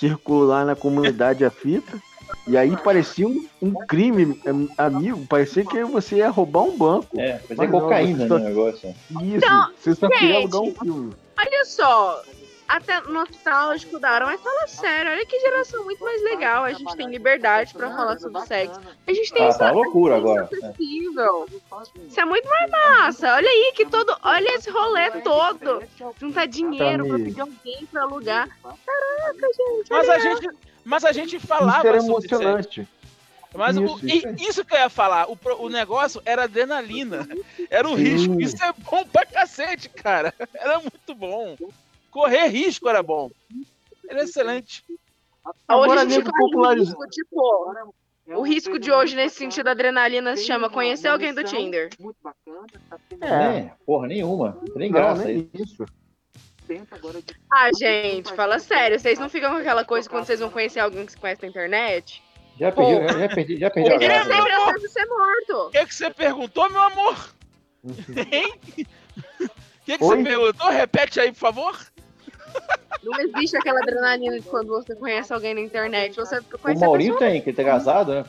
circular 0.00 0.64
na 0.64 0.74
comunidade 0.74 1.44
a 1.44 1.50
fita. 1.50 1.98
E 2.48 2.56
aí 2.56 2.74
parecia 2.76 3.28
um, 3.28 3.46
um 3.60 3.72
crime, 3.86 4.40
am- 4.46 4.68
amigo. 4.78 5.26
Parecia 5.26 5.64
que 5.64 5.84
você 5.84 6.16
ia 6.16 6.30
roubar 6.30 6.62
um 6.62 6.76
banco. 6.76 7.20
É, 7.20 7.38
é 7.50 7.54
não, 7.54 7.68
cocaína, 7.68 8.26
só- 8.26 8.38
né, 8.38 8.48
negócio. 8.48 8.94
Isso, 9.22 9.46
Não, 9.46 9.68
você 9.78 9.94
só 9.94 10.08
queria 10.08 10.36
alugar 10.36 10.60
um 10.62 10.74
filme. 10.74 11.12
Olha 11.38 11.64
só, 11.64 12.22
até 12.76 13.00
nostálgico 13.02 13.98
daram, 13.98 14.26
mas 14.26 14.40
fala 14.40 14.66
sério, 14.66 15.10
olha 15.12 15.26
que 15.26 15.38
geração 15.40 15.84
muito 15.84 16.02
mais 16.04 16.22
legal. 16.22 16.64
A 16.64 16.72
gente 16.72 16.96
tem 16.96 17.08
liberdade 17.08 17.74
pra 17.74 17.90
falar 17.90 18.18
sobre 18.18 18.40
sexo. 18.46 18.80
A 19.06 19.12
gente 19.12 19.32
tem 19.32 19.44
Ah, 19.44 19.48
essa 19.48 19.58
tá 19.58 19.70
loucura 19.72 20.16
agora. 20.16 20.44
acessível. 20.44 21.46
Isso 22.08 22.20
é 22.20 22.24
muito 22.24 22.48
mais 22.48 22.70
massa. 22.70 23.34
Olha 23.34 23.48
aí 23.48 23.72
que 23.74 23.86
todo. 23.86 24.16
Olha 24.22 24.54
esse 24.54 24.70
rolê 24.70 25.10
todo. 25.22 25.82
Juntar 26.18 26.46
dinheiro 26.46 27.06
pra 27.08 27.16
pedir 27.18 27.40
alguém 27.40 27.86
pra 27.90 28.02
alugar. 28.02 28.48
Caraca, 28.62 29.48
gente. 29.56 29.90
Mas 29.90 30.08
a 30.08 30.18
gente, 30.18 30.48
mas 30.84 31.04
a 31.04 31.12
gente 31.12 31.38
falava 31.40 31.78
Isso 31.78 31.86
era 31.88 32.00
sobre 32.00 32.28
sexo. 32.28 32.34
emocionante. 32.42 32.88
Mas 33.52 33.76
o- 33.76 33.82
Isso, 33.84 34.06
e- 34.06 34.16
isso 34.18 34.26
é- 34.28 34.32
isso 34.48 34.64
que 34.64 34.74
eu 34.74 34.78
ia 34.78 34.88
falar, 34.88 35.28
o, 35.28 35.36
o 35.58 35.68
negócio 35.68 36.22
era 36.24 36.44
adrenalina. 36.44 37.26
Era 37.68 37.88
o 37.88 37.96
Sim. 37.96 38.02
risco. 38.04 38.40
Isso 38.40 38.62
é 38.62 38.72
bom 38.72 39.04
pra 39.06 39.26
cacete, 39.26 39.88
cara. 39.88 40.32
Era 40.54 40.78
muito 40.78 41.14
bom. 41.16 41.56
Correr 42.10 42.46
risco 42.48 42.88
era 42.88 43.02
bom. 43.02 43.30
Era 44.08 44.24
excelente. 44.24 44.84
Hoje 44.88 45.54
Agora 45.68 46.00
a 46.00 46.04
gente 46.04 46.18
nego 46.18 46.30
corre 46.30 46.42
populariza- 46.44 46.84
risco, 46.90 47.06
tipo. 47.08 47.74
O 48.32 48.42
risco 48.42 48.78
de 48.78 48.92
hoje, 48.92 49.16
nesse 49.16 49.36
sentido, 49.36 49.64
da 49.64 49.70
adrenalina, 49.72 50.36
se 50.36 50.44
chama 50.44 50.70
conhecer 50.70 51.08
alguém 51.08 51.34
do 51.34 51.42
Tinder. 51.42 51.88
É, 53.20 53.70
porra, 53.84 54.06
nenhuma. 54.06 54.56
Nem 54.76 54.88
Não, 54.90 55.00
graça 55.00 55.24
nem 55.24 55.50
isso. 55.54 55.84
Ah, 57.52 57.70
gente, 57.76 58.32
fala 58.34 58.60
sério. 58.60 59.00
Vocês 59.00 59.18
não 59.18 59.28
ficam 59.28 59.50
com 59.50 59.56
aquela 59.56 59.84
coisa 59.84 60.08
quando 60.08 60.24
vocês 60.26 60.38
vão 60.38 60.50
conhecer 60.50 60.78
alguém 60.78 61.04
que 61.06 61.12
se 61.12 61.18
conhece 61.18 61.42
na 61.42 61.48
internet? 61.48 62.22
Já 62.56 62.70
perdi, 62.70 62.92
já, 62.94 63.18
já 63.18 63.28
perdi, 63.34 63.56
já 63.56 63.70
perdi 63.70 63.90
Ele 63.90 64.24
sempre 64.24 64.52
até 64.52 64.88
ser 64.88 65.06
morto. 65.06 65.66
O 65.66 65.70
que, 65.70 65.86
que 65.86 65.94
você 65.94 66.10
perguntou, 66.10 66.70
meu 66.70 66.82
amor? 66.82 67.34
Hein? 68.30 68.54
O 69.40 69.84
que, 69.84 69.98
que 69.98 70.04
Oi? 70.04 70.16
você 70.18 70.22
perguntou? 70.22 70.68
Repete 70.68 71.18
aí, 71.18 71.32
por 71.32 71.38
favor. 71.38 71.80
Não 73.02 73.18
existe 73.20 73.56
aquela 73.56 73.80
adrenalina 73.80 74.38
de 74.38 74.46
quando 74.46 74.68
você 74.68 74.94
conhece 74.94 75.32
alguém 75.32 75.54
na 75.54 75.60
internet. 75.60 76.16
Você 76.16 76.38
O 76.38 76.58
conhece 76.58 76.84
a 76.84 76.86
Maurinho 76.86 77.16
tem, 77.16 77.40
que 77.40 77.50
ele 77.50 77.56
tá 77.56 77.64
casado, 77.64 78.12
né? 78.12 78.24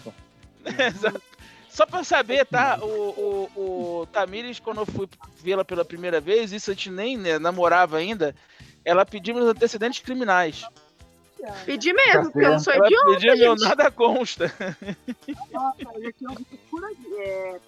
Só 1.69 1.85
pra 1.85 2.03
saber, 2.03 2.45
tá? 2.45 2.79
O, 2.81 3.49
o, 3.55 4.01
o 4.01 4.05
Tamires, 4.07 4.59
quando 4.59 4.81
eu 4.81 4.85
fui 4.85 5.07
vê-la 5.41 5.63
pela 5.63 5.85
primeira 5.85 6.19
vez, 6.19 6.51
isso 6.51 6.69
a 6.69 6.73
gente 6.73 6.89
nem 6.89 7.17
né, 7.17 7.39
namorava 7.39 7.97
ainda, 7.97 8.35
ela 8.83 9.05
pediu 9.05 9.35
meus 9.35 9.47
antecedentes 9.47 10.01
criminais. 10.01 10.65
Pedir 11.65 11.93
mesmo, 11.93 12.31
porque 12.31 12.45
eu 12.45 12.51
não 12.51 12.59
sou 12.59 12.73
idiota, 12.73 13.11
pediu 13.11 13.37
meu 13.37 13.55
nada 13.55 13.89
consta. 13.89 14.53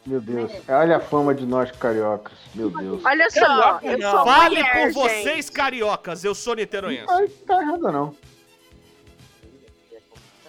Meu 0.05 0.21
Deus. 0.21 0.51
Olha 0.67 0.97
a 0.97 0.99
fama 0.99 1.33
de 1.33 1.45
nós 1.45 1.71
cariocas. 1.71 2.37
Meu 2.53 2.69
Deus. 2.69 3.03
Olha 3.03 3.29
só, 3.29 3.39
Carioca, 3.39 3.85
eu 3.87 3.97
não. 3.97 4.11
sou 4.11 4.25
Fale 4.25 4.55
mulher, 4.55 4.71
por 4.71 4.79
gente. 4.79 4.93
vocês, 4.93 5.49
cariocas. 5.49 6.23
Eu 6.23 6.35
sou 6.35 6.55
niteroense. 6.55 7.05
Ai, 7.09 7.27
tá 7.27 7.61
errado, 7.61 7.91
não. 7.91 8.15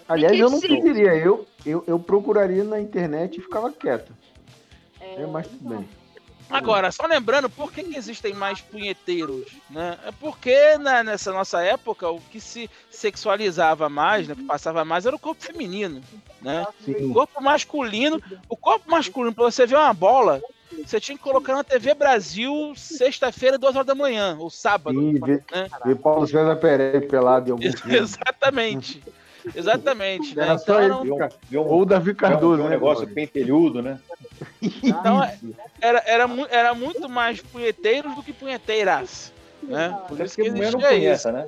Aliás, 0.08 0.38
eu 0.38 0.50
não 0.50 0.60
pediria. 0.60 1.14
Eu, 1.14 1.46
eu, 1.64 1.82
eu 1.86 1.98
procuraria 1.98 2.62
na 2.62 2.78
internet 2.80 3.38
e 3.38 3.42
ficava 3.42 3.72
quieto. 3.72 4.12
É, 5.00 5.24
mas 5.26 5.46
tudo 5.46 5.68
bem. 5.76 5.88
Agora, 6.50 6.92
só 6.92 7.06
lembrando, 7.06 7.48
por 7.50 7.72
que, 7.72 7.80
existem 7.96 8.32
mais 8.34 8.60
punheteiros? 8.60 9.46
Né? 9.70 9.98
É 10.06 10.12
porque 10.12 10.76
né, 10.78 11.02
nessa 11.02 11.32
nossa 11.32 11.62
época 11.62 12.08
o 12.10 12.20
que 12.20 12.40
se 12.40 12.70
sexualizava 12.90 13.88
mais, 13.88 14.28
né, 14.28 14.34
que 14.34 14.42
passava 14.44 14.84
mais, 14.84 15.06
era 15.06 15.16
o 15.16 15.18
corpo 15.18 15.42
feminino. 15.42 16.00
Né? 16.40 16.64
O 16.86 17.12
corpo 17.12 17.42
masculino. 17.42 18.20
O 18.48 18.56
corpo 18.56 18.90
masculino, 18.90 19.34
pra 19.34 19.44
você 19.44 19.66
ver 19.66 19.76
uma 19.76 19.92
bola, 19.94 20.40
você 20.84 21.00
tinha 21.00 21.16
que 21.16 21.24
colocar 21.24 21.54
na 21.54 21.64
TV 21.64 21.94
Brasil 21.94 22.72
sexta-feira, 22.76 23.58
duas 23.58 23.74
horas 23.74 23.86
da 23.86 23.94
manhã, 23.94 24.36
ou 24.38 24.50
sábado. 24.50 24.98
Sim, 24.98 25.18
ver, 25.20 25.42
né? 25.50 25.68
ver 25.84 25.96
Paulo 25.96 26.26
César 26.26 26.56
Pereira 26.56 27.00
pelado 27.00 27.48
em 27.48 27.52
algum. 27.52 27.64
Exatamente. 27.88 29.02
Exatamente. 29.54 30.34
Né? 30.36 30.42
Era 30.44 30.58
só 30.58 30.64
Então, 30.64 30.76
ele. 30.80 30.84
era, 30.86 30.96
um- 30.96 31.02
Viu 31.02 31.14
um, 31.16 31.28
viu 31.50 31.62
um, 31.62 31.66
Ou 31.66 31.82
o 31.82 31.84
Davi 31.84 32.10
um- 32.10 32.14
Cardoso, 32.14 32.56
viu 32.56 32.64
um 32.64 32.68
né? 32.68 32.74
negócio 32.74 33.06
Glória? 33.06 33.14
pentelhudo, 33.14 33.82
né? 33.82 33.98
Então, 34.82 35.22
é- 35.22 35.38
era, 35.80 36.02
era, 36.06 36.28
era 36.50 36.74
muito 36.74 37.08
mais 37.08 37.40
punheteiros 37.40 38.14
do 38.14 38.22
que 38.22 38.32
punheteiras. 38.32 39.32
Né? 39.62 39.88
Por 40.08 40.14
Até 40.14 40.24
isso 40.24 40.34
que 40.36 40.42
existia 40.42 40.68
isso. 40.68 40.78
conhece, 40.88 41.32
né? 41.32 41.46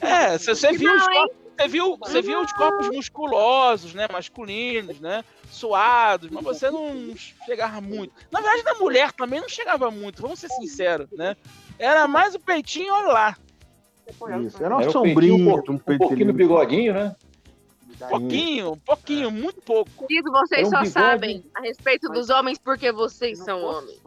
É, 0.00 0.38
se 0.38 0.46
você 0.46 0.72
viu 0.72 0.94
os 0.94 1.06
corpos, 1.06 1.36
você 1.56 1.68
viu, 1.68 1.96
você 1.98 2.22
viu 2.22 2.40
os 2.40 2.52
corpos 2.52 2.88
musculosos, 2.88 3.94
né, 3.94 4.06
masculinos, 4.10 4.98
né, 4.98 5.22
suados, 5.50 6.30
mas 6.30 6.42
você 6.42 6.70
não 6.70 7.14
chegava 7.44 7.80
muito. 7.80 8.12
Na 8.30 8.40
verdade, 8.40 8.64
na 8.64 8.74
mulher 8.74 9.12
também 9.12 9.40
não 9.40 9.48
chegava 9.48 9.90
muito, 9.90 10.22
vamos 10.22 10.38
ser 10.40 10.48
sinceros, 10.48 11.08
né? 11.12 11.36
Era 11.78 12.08
mais 12.08 12.34
o 12.34 12.40
peitinho, 12.40 12.92
olha 12.94 13.08
lá. 13.12 13.36
Isso. 14.42 14.62
Era 14.62 14.74
uma 14.74 14.80
Era 14.82 14.88
um 14.88 14.92
sombrinha, 14.92 15.34
um, 15.34 15.48
um 15.50 15.52
pouquinho- 15.52 15.76
um 15.76 15.78
peitelinho. 15.98 16.32
bigodinho, 16.32 16.94
né? 16.94 17.14
Pouquinho, 18.08 18.76
pouquinho, 18.84 19.30
muito 19.30 19.60
pouco. 19.60 20.06
Querido, 20.06 20.30
vocês 20.30 20.62
É 20.62 20.66
um 20.66 20.70
só 20.70 20.76
bigode. 20.78 20.90
sabem 20.90 21.44
a 21.54 21.60
respeito 21.60 22.08
dos 22.08 22.30
homens 22.30 22.58
porque 22.58 22.90
vocês 22.92 23.38
são 23.38 23.62
homens. 23.62 24.00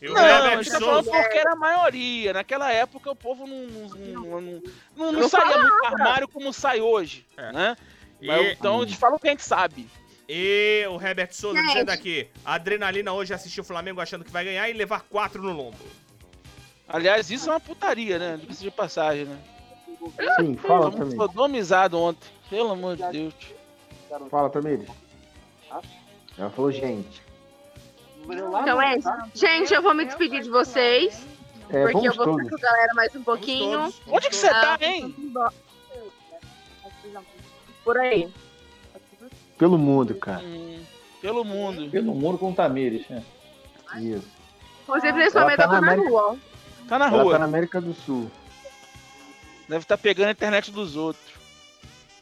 E 0.00 0.08
o 0.08 0.12
Não, 0.12 0.22
gente 0.58 0.70
tá 0.70 0.78
falando 0.78 1.04
Souza. 1.04 1.10
porque 1.22 1.38
era 1.38 1.52
a 1.52 1.56
maioria. 1.56 2.34
Naquela 2.34 2.70
época 2.70 3.10
o 3.10 3.16
povo 3.16 3.46
não, 3.46 3.56
não, 3.66 3.88
não, 3.88 4.22
não, 4.22 4.40
não, 4.40 4.62
não 4.96 5.12
Não 5.12 5.28
saía 5.28 5.56
muito 5.58 5.76
do 5.76 5.86
armário 5.86 6.28
como 6.28 6.52
sai 6.52 6.80
hoje, 6.80 7.24
É. 7.36 7.50
né? 7.52 7.76
E, 8.20 8.26
Mas, 8.26 8.52
então 8.52 8.80
a 8.82 8.84
gente 8.86 8.96
fala 8.98 9.16
o 9.16 9.18
que 9.18 9.26
a 9.28 9.30
gente 9.30 9.42
sabe. 9.44 9.88
e 10.28 10.84
o 10.90 11.00
Herbert 11.00 11.32
Souza 11.32 11.58
Gente. 11.58 11.68
dizendo 11.68 11.90
aqui: 11.90 12.28
adrenalina 12.44 13.12
hoje 13.12 13.32
assistir 13.32 13.60
o 13.60 13.64
Flamengo 13.64 14.00
achando 14.00 14.24
que 14.24 14.30
vai 14.30 14.44
ganhar 14.44 14.68
e 14.68 14.72
levar 14.74 15.00
quatro 15.02 15.42
no 15.42 15.52
lombo. 15.52 15.76
Aliás, 16.88 17.30
isso 17.30 17.48
é 17.48 17.52
uma 17.54 17.60
putaria, 17.60 18.18
né? 18.18 18.36
Diga-se 18.40 18.62
de 18.62 18.70
passagem, 18.70 19.24
né? 19.24 19.38
Sim, 20.38 20.56
fala 20.56 20.90
também. 20.92 21.16
sodomizados 21.16 21.98
ontem. 21.98 22.28
Pelo 22.50 22.70
amor 22.72 22.96
de 22.96 23.08
Deus. 23.10 23.34
Fala 24.30 24.48
também. 24.50 24.84
Ela 26.38 26.50
falou, 26.50 26.70
gente. 26.70 27.22
Então 28.22 28.80
é 28.82 28.96
isso. 28.98 29.08
Gente, 29.34 29.72
eu 29.74 29.82
vou 29.82 29.94
me 29.94 30.04
despedir 30.04 30.42
de 30.42 30.50
vocês. 30.50 31.26
É, 31.68 31.82
porque 31.90 32.08
eu 32.08 32.14
vou 32.14 32.24
todos. 32.26 32.44
ficar 32.44 32.56
com 32.58 32.66
a 32.66 32.70
galera 32.70 32.94
mais 32.94 33.14
um 33.16 33.22
pouquinho. 33.24 33.78
Vamos 33.78 33.98
todos, 33.98 34.12
Onde 34.14 34.28
que 34.28 34.36
você 34.36 34.48
tá, 34.48 34.78
Ah, 34.80 34.84
hein? 34.84 35.14
Por 37.84 37.98
aí. 37.98 38.32
Pelo 39.58 39.78
mundo, 39.78 40.14
cara. 40.14 40.42
Hum, 40.44 40.84
pelo 41.20 41.44
mundo. 41.44 41.90
Pelo 41.90 42.14
mundo 42.14 42.38
com 42.38 42.50
o 42.50 42.54
Tamires, 42.54 43.08
né? 43.08 43.24
Isso. 43.96 44.28
Você 44.86 45.12
principalmente 45.12 45.60
Ela 45.60 45.68
tá 45.68 45.76
eu 45.76 45.80
tô 45.80 45.86
na 45.86 45.92
América. 45.92 46.08
rua. 46.10 46.36
Tá 46.88 46.98
na 46.98 47.06
Ela 47.08 47.22
rua. 47.22 47.32
tá 47.32 47.38
na 47.40 47.44
América 47.46 47.80
do 47.80 47.94
Sul. 47.94 48.30
Deve 49.68 49.82
estar 49.82 49.98
pegando 49.98 50.28
a 50.28 50.32
internet 50.32 50.70
dos 50.70 50.94
outros. 50.96 51.24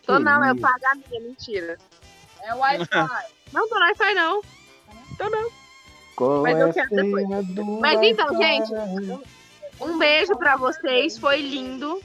Tô 0.07 0.19
não, 0.19 0.45
eu 0.45 0.57
pago 0.57 0.87
a 0.87 0.95
minha, 0.95 1.21
mentira. 1.21 1.79
É 2.43 2.55
Wi-Fi. 2.55 2.87
não 3.53 3.69
tô 3.69 3.75
no 3.77 3.81
Wi-Fi, 3.87 4.15
não. 4.15 4.43
Tô 5.17 5.31
não. 5.31 5.51
Qual 6.17 6.43
Mas 6.43 6.59
eu 6.59 6.69
é 6.69 6.73
quero 6.73 6.91
depois. 6.91 7.27
Mas 7.81 8.03
então, 8.03 8.37
gente, 8.37 8.71
Um 9.81 9.99
beijo 9.99 10.37
pra 10.37 10.57
vocês, 10.57 11.19
foi 11.19 11.41
lindo. 11.41 12.01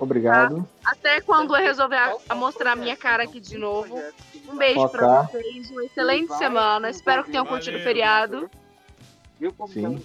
Obrigado. 0.00 0.68
Até 0.84 1.20
quando 1.20 1.54
eu 1.54 1.62
resolver 1.62 1.96
a, 1.96 2.16
a 2.28 2.34
mostrar 2.34 2.72
a 2.72 2.76
minha 2.76 2.96
cara 2.96 3.24
aqui 3.24 3.40
de 3.40 3.56
novo. 3.56 4.02
Um 4.48 4.56
beijo 4.56 4.80
Ok. 4.80 4.98
pra 4.98 5.22
vocês, 5.22 5.70
uma 5.70 5.84
excelente 5.84 6.36
semana. 6.36 6.90
Espero 6.90 7.22
que 7.24 7.30
tenham 7.30 7.46
curtido 7.46 7.76
o 7.76 7.82
feriado. 7.82 8.50
Sim. 9.72 10.02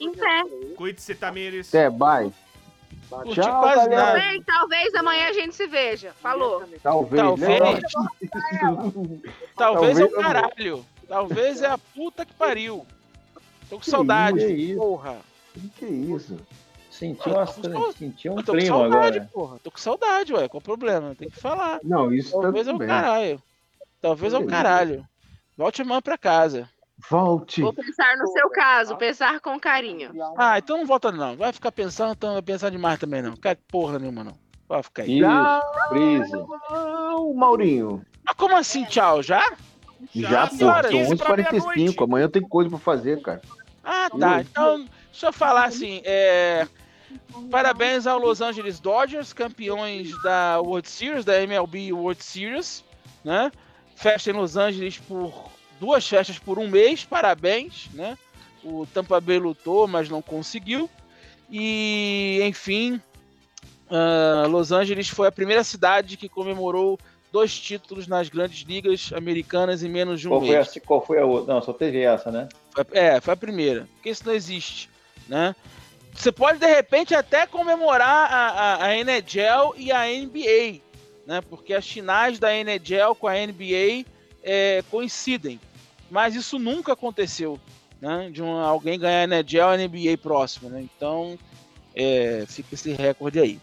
Em 0.00 0.12
pé. 0.12 0.42
Cuide-se, 0.76 1.14
Tamires. 1.14 1.68
Até, 1.68 1.88
bye. 1.88 2.32
Curti 3.18 3.40
Tchau, 3.40 3.60
quase 3.60 3.88
galera. 3.88 4.06
nada. 4.06 4.18
Bem, 4.18 4.42
talvez 4.42 4.94
amanhã 4.94 5.28
a 5.28 5.32
gente 5.32 5.54
se 5.54 5.66
veja. 5.66 6.12
Falou. 6.20 6.62
Talvez. 6.82 7.22
Talvez. 7.22 7.60
né? 7.60 7.80
Talvez 9.56 9.98
é 9.98 10.04
o 10.04 10.08
Talvez 10.08 10.26
caralho. 10.26 10.86
Talvez 11.08 11.62
é 11.62 11.66
a 11.66 11.78
puta 11.78 12.24
que 12.24 12.32
pariu. 12.34 12.86
Tô 13.68 13.76
com 13.76 13.82
Que 13.82 13.90
saudade. 13.90 14.38
que 14.38 14.46
isso. 14.52 14.78
Porra. 14.78 15.16
Que 15.76 15.86
isso? 15.86 16.36
Senti, 16.90 17.28
uma, 17.28 17.46
tô 17.46 17.70
com- 17.70 17.92
senti 17.92 18.28
um 18.28 18.36
Eu 18.38 18.42
tô 18.44 18.52
com 18.52 18.58
clima 18.58 18.76
saudade, 18.78 19.16
agora. 19.18 19.30
porra. 19.32 19.58
Tô 19.62 19.70
com 19.70 19.78
saudade, 19.78 20.32
ué. 20.34 20.48
Qual 20.48 20.60
o 20.60 20.64
problema? 20.64 21.14
Tem 21.14 21.28
que 21.28 21.40
falar. 21.40 21.80
Não, 21.82 22.12
isso 22.12 22.38
Talvez 22.40 22.68
é 22.68 22.72
o 22.72 22.78
bem. 22.78 22.86
caralho. 22.88 23.42
Talvez 24.00 24.32
é 24.34 24.38
o 24.38 24.46
caralho. 24.46 25.06
Volte 25.56 25.82
amanhã 25.82 26.00
pra 26.02 26.18
casa. 26.18 26.68
Volte. 27.10 27.62
Vou 27.62 27.72
pensar 27.72 28.16
no 28.16 28.26
seu 28.28 28.48
caso, 28.50 28.96
pensar 28.96 29.40
com 29.40 29.58
carinho. 29.58 30.10
Ah, 30.36 30.58
então 30.58 30.78
não 30.78 30.86
volta 30.86 31.10
não. 31.10 31.36
Vai 31.36 31.52
ficar 31.52 31.72
pensando, 31.72 32.12
então 32.12 32.32
vai 32.34 32.42
pensar 32.42 32.70
demais 32.70 32.98
também 32.98 33.22
não. 33.22 33.36
Quer 33.36 33.56
porra 33.68 33.98
nenhuma 33.98 34.24
não. 34.24 34.38
Vai 34.68 34.82
ficar 34.82 35.02
aí. 35.02 35.20
Isso. 36.20 36.46
Tchau, 36.68 37.34
Maurinho. 37.34 38.04
Mas 38.24 38.34
como 38.36 38.56
assim, 38.56 38.84
tchau? 38.84 39.22
Já? 39.22 39.52
Já, 40.14 40.48
que 40.48 40.58
pô, 40.58 40.66
são 40.66 40.82
15 40.82 41.16
pra 41.16 41.36
11h45. 41.36 41.52
meia-noite. 41.52 42.02
Amanhã 42.02 42.28
tem 42.28 42.42
coisa 42.42 42.70
pra 42.70 42.78
fazer, 42.78 43.20
cara. 43.20 43.42
Ah, 43.84 44.08
tá. 44.18 44.36
Ui. 44.36 44.40
Então, 44.42 44.86
deixa 45.10 45.26
eu 45.26 45.32
falar 45.32 45.64
assim. 45.64 46.00
É... 46.04 46.66
Parabéns 47.50 48.06
ao 48.06 48.18
Los 48.18 48.40
Angeles 48.40 48.80
Dodgers, 48.80 49.32
campeões 49.32 50.10
da 50.22 50.60
World 50.60 50.88
Series, 50.88 51.24
da 51.24 51.42
MLB 51.42 51.92
World 51.92 52.22
Series, 52.24 52.82
né? 53.22 53.52
Festa 53.94 54.30
em 54.30 54.32
Los 54.32 54.56
Angeles 54.56 54.98
por 54.98 55.51
duas 55.82 56.06
festas 56.06 56.38
por 56.38 56.60
um 56.60 56.68
mês, 56.68 57.02
parabéns, 57.02 57.88
né? 57.92 58.16
O 58.62 58.86
Tampa 58.86 59.20
Bay 59.20 59.36
lutou, 59.40 59.88
mas 59.88 60.08
não 60.08 60.22
conseguiu. 60.22 60.88
E, 61.50 62.38
enfim, 62.44 63.00
ah, 63.90 64.46
Los 64.48 64.70
Angeles 64.70 65.08
foi 65.08 65.26
a 65.26 65.32
primeira 65.32 65.64
cidade 65.64 66.16
que 66.16 66.28
comemorou 66.28 66.96
dois 67.32 67.58
títulos 67.58 68.06
nas 68.06 68.28
grandes 68.28 68.60
ligas 68.64 69.10
americanas 69.12 69.82
em 69.82 69.88
menos 69.88 70.20
de 70.20 70.28
um 70.28 70.30
Qual 70.30 70.40
foi, 70.42 70.50
mês. 70.50 70.76
a, 70.76 70.80
qual 70.80 71.04
foi 71.04 71.18
a 71.18 71.24
outra? 71.26 71.52
Não, 71.52 71.60
só 71.60 71.72
teve 71.72 72.00
essa, 72.00 72.30
né? 72.30 72.48
Foi- 72.70 72.84
É, 72.92 73.20
foi 73.20 73.34
a 73.34 73.36
primeira. 73.36 73.88
Porque 73.94 74.10
isso 74.10 74.22
não 74.24 74.32
existe, 74.34 74.88
né? 75.28 75.52
Você 76.14 76.30
pode, 76.30 76.60
de 76.60 76.66
repente, 76.66 77.12
até 77.12 77.44
comemorar 77.44 78.30
a, 78.32 78.48
a, 78.50 78.84
a 78.86 78.96
NHL 78.96 79.74
e 79.76 79.90
a 79.90 80.04
NBA, 80.06 80.80
né? 81.26 81.40
Porque 81.50 81.74
as 81.74 81.88
finais 81.88 82.38
da 82.38 82.54
NHL 82.54 83.16
com 83.18 83.26
a 83.26 83.32
NBA 83.34 84.04
é, 84.44 84.84
coincidem. 84.88 85.58
Mas 86.12 86.34
isso 86.34 86.58
nunca 86.58 86.92
aconteceu, 86.92 87.58
né? 87.98 88.28
De 88.30 88.42
um, 88.42 88.58
alguém 88.58 88.98
ganhar 88.98 89.20
a 89.20 89.24
NHL 89.24 89.56
e 89.56 89.60
a 89.60 89.76
NBA 89.78 90.18
próximo, 90.22 90.68
né? 90.68 90.82
Então, 90.82 91.38
é, 91.96 92.44
fica 92.46 92.74
esse 92.74 92.92
recorde 92.92 93.40
aí. 93.40 93.58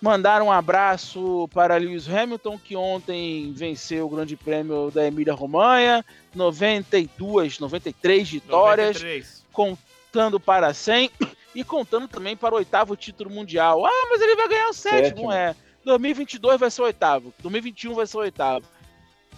Mandar 0.00 0.42
um 0.42 0.50
abraço 0.50 1.48
para 1.54 1.76
Lewis 1.76 2.08
Hamilton, 2.08 2.58
que 2.58 2.74
ontem 2.74 3.52
venceu 3.52 4.06
o 4.06 4.08
Grande 4.08 4.36
Prêmio 4.36 4.90
da 4.90 5.06
Emília-Romanha, 5.06 6.04
92, 6.34 7.60
93 7.60 8.28
vitórias, 8.28 8.96
93. 8.96 9.44
contando 9.52 10.40
para 10.40 10.74
100 10.74 11.12
e 11.54 11.62
contando 11.62 12.08
também 12.08 12.36
para 12.36 12.56
o 12.56 12.58
oitavo 12.58 12.96
título 12.96 13.30
mundial. 13.30 13.86
Ah, 13.86 14.06
mas 14.10 14.20
ele 14.20 14.34
vai 14.34 14.48
ganhar 14.48 14.68
o 14.68 14.74
sétimo, 14.74 15.30
Sétimo. 15.30 15.32
é. 15.32 15.54
2022 15.84 16.58
vai 16.58 16.70
ser 16.72 16.82
o 16.82 16.84
oitavo, 16.86 17.32
2021 17.38 17.94
vai 17.94 18.06
ser 18.06 18.16
o 18.16 18.20
oitavo. 18.20 18.66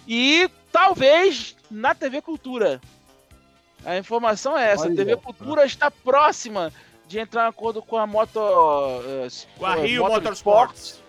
E 0.09 0.51
talvez 0.73 1.57
na 1.71 1.95
TV 1.95 2.23
Cultura. 2.23 2.81
A 3.85 3.97
informação 3.97 4.57
é 4.57 4.73
essa, 4.73 4.85
a 4.85 4.87
Olha 4.87 4.97
TV 4.97 5.13
só. 5.13 5.17
Cultura 5.19 5.65
está 5.65 5.91
próxima 5.91 6.73
de 7.09 7.19
entrar 7.19 7.47
em 7.47 7.49
acordo 7.49 7.83
com 7.83 7.97
a 7.97 8.07
Moto 8.07 8.39
eh, 8.39 9.29
Com 9.57 9.67
a 9.67 9.75
Rio 9.77 10.07
Motorsports 10.07 11.01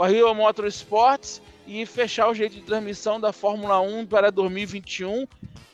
com 0.00 0.04
a 0.04 0.08
Rio 0.08 0.34
Motorsports 0.34 1.42
e 1.66 1.84
fechar 1.84 2.30
o 2.30 2.34
jeito 2.34 2.54
de 2.54 2.62
transmissão 2.62 3.20
da 3.20 3.34
Fórmula 3.34 3.80
1 3.80 4.06
para 4.06 4.30
2021 4.32 5.26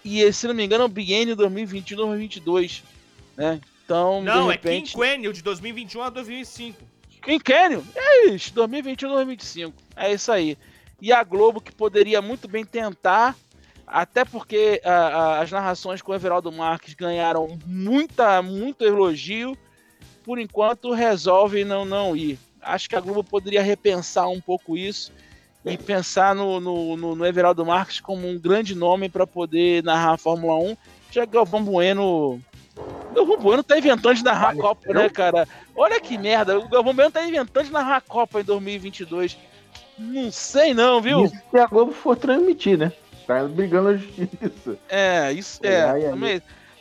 e, 0.04 0.32
se 0.32 0.48
não 0.48 0.54
me 0.54 0.64
engano, 0.64 0.84
o 0.84 0.88
biênio 0.88 1.36
2021-2022, 1.36 2.82
né? 3.36 3.60
Então, 3.84 4.20
Não, 4.22 4.46
de 4.46 4.48
é 4.48 4.52
repente... 4.52 4.92
quinquênio 4.92 5.32
de 5.32 5.42
2021 5.42 6.02
a 6.02 6.10
2005. 6.10 6.82
Quinquênio? 7.22 7.86
É 7.94 8.26
isso, 8.30 8.52
2021-2025. 8.52 9.72
É 9.94 10.12
isso 10.12 10.32
aí. 10.32 10.58
E 11.00 11.12
a 11.12 11.22
Globo, 11.22 11.60
que 11.60 11.72
poderia 11.72 12.22
muito 12.22 12.48
bem 12.48 12.64
tentar, 12.64 13.36
até 13.86 14.24
porque 14.24 14.80
ah, 14.84 14.90
ah, 14.90 15.40
as 15.40 15.50
narrações 15.50 16.02
com 16.02 16.12
o 16.12 16.14
Everaldo 16.14 16.50
Marques 16.50 16.94
ganharam 16.94 17.58
muita, 17.66 18.42
muito 18.42 18.84
elogio, 18.84 19.56
por 20.24 20.38
enquanto 20.38 20.92
resolve 20.92 21.64
não, 21.64 21.84
não 21.84 22.16
ir. 22.16 22.38
Acho 22.60 22.88
que 22.88 22.96
a 22.96 23.00
Globo 23.00 23.22
poderia 23.22 23.62
repensar 23.62 24.28
um 24.28 24.40
pouco 24.40 24.76
isso 24.76 25.12
e 25.64 25.76
pensar 25.76 26.34
no, 26.34 26.60
no, 26.60 26.96
no, 26.96 27.14
no 27.16 27.26
Everaldo 27.26 27.66
Marques 27.66 28.00
como 28.00 28.28
um 28.28 28.38
grande 28.38 28.74
nome 28.74 29.08
para 29.08 29.26
poder 29.26 29.82
narrar 29.82 30.14
a 30.14 30.18
Fórmula 30.18 30.56
1, 30.56 30.76
já 31.10 31.22
que 31.22 31.28
o 31.28 31.32
Galvão 31.32 31.64
Bueno. 31.64 32.40
O 33.10 33.14
Galvão 33.14 33.38
Bueno 33.38 33.62
tá 33.62 33.78
inventando 33.78 34.14
de 34.14 34.24
narrar 34.24 34.50
a 34.50 34.56
Copa, 34.56 34.92
né, 34.92 35.08
cara? 35.08 35.48
Olha 35.74 36.00
que 36.00 36.18
merda, 36.18 36.58
o 36.58 36.68
Galvão 36.68 36.94
Bueno 36.94 37.10
tá 37.10 37.24
inventando 37.24 37.64
de 37.64 37.72
narrar 37.72 37.96
a 37.96 38.00
Copa 38.00 38.40
em 38.40 38.44
2022. 38.44 39.36
Não 39.98 40.30
sei 40.30 40.74
não, 40.74 41.00
viu? 41.00 41.24
Isso 41.24 41.36
se 41.50 41.58
a 41.58 41.66
Globo 41.66 41.92
for 41.92 42.16
transmitir, 42.16 42.76
né? 42.78 42.92
Tá 43.26 43.42
brigando 43.44 43.92
na 43.92 43.96
justiça. 43.96 44.78
É, 44.88 45.32
isso 45.32 45.60
é. 45.64 45.82
Ai, 45.82 46.04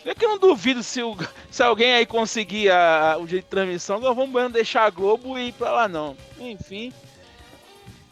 É 0.06 0.14
que 0.14 0.24
eu 0.24 0.30
não 0.30 0.38
duvido 0.38 0.84
se, 0.84 1.02
o- 1.02 1.18
se 1.50 1.64
alguém 1.64 1.94
aí 1.94 2.06
conseguir 2.06 2.70
a- 2.70 3.14
a- 3.14 3.18
o 3.18 3.26
jeito 3.28 3.46
de 3.46 3.50
transmissão, 3.50 4.00
nós 4.00 4.16
vamos 4.16 4.30
Bueno 4.32 4.50
deixar 4.52 4.84
a 4.86 4.90
Globo 4.92 5.38
e 5.40 5.48
ir 5.48 5.54
pra 5.54 5.72
lá 5.72 5.88
não. 5.88 6.16
Enfim. 6.40 6.94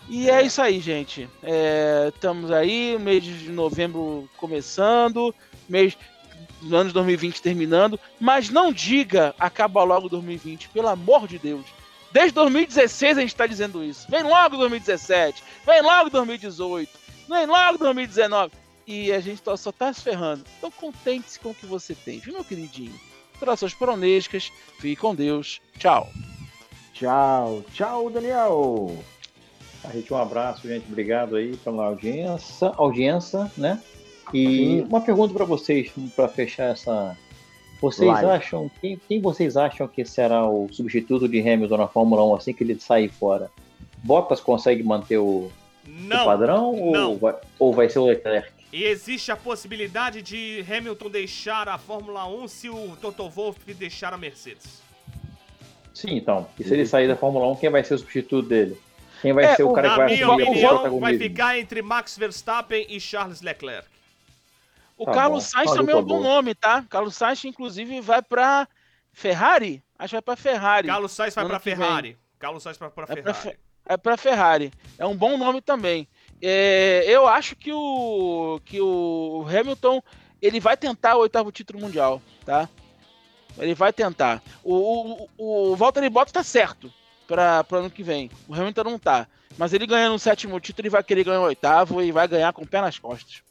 E 0.10 0.30
é, 0.30 0.42
isso 0.42 0.62
aí, 0.62 0.80
gente. 0.80 1.30
É, 1.44 2.12
estamos 2.14 2.52
aí, 2.52 2.98
mês 3.00 3.24
de 3.24 3.50
novembro 3.52 4.28
começando, 4.38 5.34
mês 5.70 5.96
do 6.62 6.76
ano 6.76 6.88
de 6.88 6.94
2020 6.94 7.42
terminando, 7.42 8.00
mas 8.20 8.50
não 8.50 8.72
diga 8.74 9.36
acaba 9.40 9.84
logo 9.84 10.10
2020, 10.10 10.70
pelo 10.70 10.88
amor 10.88 11.28
de 11.28 11.38
Deus. 11.38 11.66
Desde 12.14 12.32
2016 12.36 13.18
a 13.18 13.22
gente 13.22 13.36
tá 13.36 13.48
dizendo 13.48 13.84
isso. 13.84 14.08
Vem 14.10 14.22
logo 14.24 14.56
2017, 14.56 15.44
vem 15.66 15.82
logo 15.82 16.10
2018, 16.12 16.90
vem 17.28 17.46
logo 17.48 17.80
2019 17.80 18.52
e 18.86 19.12
a 19.12 19.20
gente 19.20 19.42
tá- 19.42 19.58
só 19.58 19.72
tá 19.72 19.92
se 19.92 20.02
ferrando. 20.04 20.44
Então 20.58 20.70
contente-se 20.72 21.40
com 21.40 21.50
o 21.50 21.56
que 21.56 21.66
você 21.66 21.96
tem, 21.96 22.20
viu, 22.20 22.34
meu 22.34 22.44
queridinho? 22.44 22.94
Trações 23.40 23.74
pronescas, 23.74 24.52
fique 24.80 24.96
com 24.96 25.16
Deus. 25.16 25.60
Tchau. 25.80 26.08
Tchau. 26.94 27.66
Tchau, 27.74 28.10
Daniel. 28.12 28.96
A 29.84 29.90
gente, 29.90 30.14
um 30.14 30.18
abraço, 30.18 30.68
gente. 30.68 30.86
Obrigado 30.88 31.36
aí 31.36 31.58
pela 31.58 31.86
audiência, 31.86 32.72
audiência 32.78 33.52
né? 33.58 33.82
E 34.34 34.82
uma 34.88 35.02
pergunta 35.02 35.34
para 35.34 35.44
vocês, 35.46 35.92
para 36.16 36.28
fechar 36.30 36.70
essa. 36.72 37.18
Vocês 37.84 38.10
Live. 38.10 38.30
acham. 38.30 38.72
Quem, 38.80 38.98
quem 39.10 39.20
vocês 39.20 39.58
acham 39.58 39.86
que 39.90 40.06
será 40.06 40.48
o 40.50 40.70
substituto 40.72 41.28
de 41.28 41.42
Hamilton 41.42 41.76
na 41.76 41.88
Fórmula 41.90 42.24
1 42.24 42.36
assim 42.36 42.54
que 42.54 42.64
ele 42.64 42.80
sair 42.80 43.10
fora? 43.10 43.52
Bottas 43.98 44.40
consegue 44.40 44.82
manter 44.82 45.18
o, 45.18 45.52
o 45.86 46.26
padrão 46.26 46.72
não. 46.94 47.12
Ou, 47.12 47.18
vai, 47.18 47.36
ou 47.60 47.74
vai 47.74 47.90
ser 47.90 48.00
o 48.00 48.06
Leclerc? 48.06 48.50
E 48.72 48.86
existe 48.86 49.34
a 49.34 49.36
possibilidade 49.36 50.22
de 50.22 50.64
Hamilton 50.66 51.10
deixar 51.10 51.68
a 51.68 51.78
Fórmula 51.78 52.26
1 52.26 52.48
se 52.48 52.70
o 52.70 52.96
Toto 53.02 53.30
Wolff 53.30 53.60
deixar 53.74 54.14
a 54.14 54.18
Mercedes. 54.18 54.82
Sim, 55.94 56.16
então. 56.16 56.48
E 56.58 56.64
se 56.64 56.74
ele 56.74 56.86
sair 56.86 57.10
da 57.10 57.18
Fórmula 57.18 57.52
1, 57.52 57.58
quem 57.58 57.70
vai 57.70 57.84
ser 57.84 57.96
o 57.96 57.98
substituto 57.98 58.48
dele? 58.48 58.78
Quem 59.22 59.34
vai 59.34 59.44
É, 59.44 59.56
ser 59.56 59.64
o 59.64 59.74
cara 59.74 59.90
que 59.90 59.98
vai 59.98 60.06
minha 60.06 60.26
assumir 60.26 60.90
o 60.90 61.00
vai 61.02 61.18
ficar 61.18 61.60
entre 61.60 61.82
Max 61.82 62.18
Verstappen 62.18 62.86
e 62.90 62.98
Charles 63.00 63.42
Leclerc. 63.42 63.93
O 64.98 65.06
Tá 65.06 65.12
Carlos 65.14 65.44
bom. 65.44 65.50
Sainz 65.50 65.72
Tá 65.72 65.78
também 65.78 65.96
é 65.96 65.98
um 65.98 66.04
bom. 66.04 66.22
nome, 66.22 66.54
tá? 66.56 66.84
Carlos 66.90 67.16
Sainz, 67.16 67.44
inclusive, 67.46 68.00
vai 68.02 68.22
pra 68.22 68.68
Ferrari? 69.12 69.84
Acho 69.98 70.10
que 70.12 70.16
vai 70.16 70.22
pra 70.22 70.36
Ferrari. 70.36 70.88
Carlos 70.88 71.12
Sainz 71.12 71.36
vai 71.36 71.46
vem. 71.60 71.60
Ferrari. 71.60 72.18
Carlos 72.40 72.64
Sainz 72.64 72.78
vai 72.78 72.90
pra 72.90 73.04
É 73.04 73.06
pra, 73.22 73.34
Ferrari. 73.34 73.58
Fe- 73.58 73.60
é 73.86 73.98
pra 73.98 74.18
Ferrari. 74.18 74.72
É 74.98 75.06
um 75.06 75.16
bom 75.16 75.38
nome 75.38 75.62
também. 75.62 76.08
É, 76.42 77.04
eu 77.08 77.28
acho 77.28 77.56
que 77.56 77.72
o, 77.72 78.60
que 78.66 78.80
o 78.82 79.46
Hamilton 79.48 80.02
ele 80.42 80.60
vai 80.60 80.76
tentar 80.76 81.16
o 81.16 81.20
oitavo 81.22 81.52
título 81.52 81.80
mundial, 81.80 82.22
tá? 82.46 82.68
Ele 83.58 83.74
vai 83.74 83.94
tentar. 83.94 84.42
O, 84.64 85.28
o, 85.38 85.72
o 85.72 85.76
Valtteri 85.76 86.10
Bottas 86.10 86.32
tá 86.34 86.44
certo 86.44 86.92
para 87.28 87.66
ano 87.72 87.90
que 87.90 88.04
vem. 88.04 88.30
O 88.48 88.54
Hamilton 88.54 88.84
não 88.84 89.00
tá. 89.00 89.28
Mas 89.58 89.72
ele 89.74 89.86
ganhando 89.86 90.16
o 90.16 90.20
sétimo 90.20 90.60
título, 90.60 90.82
ele 90.84 90.90
vai 90.90 91.04
querer 91.04 91.24
ganhar 91.24 91.40
o 91.40 91.44
oitavo 91.44 92.02
e 92.02 92.12
vai 92.12 92.28
ganhar 92.28 92.52
com 92.52 92.64
o 92.64 92.68
pé 92.68 92.82
nas 92.82 92.98
costas. 92.98 93.44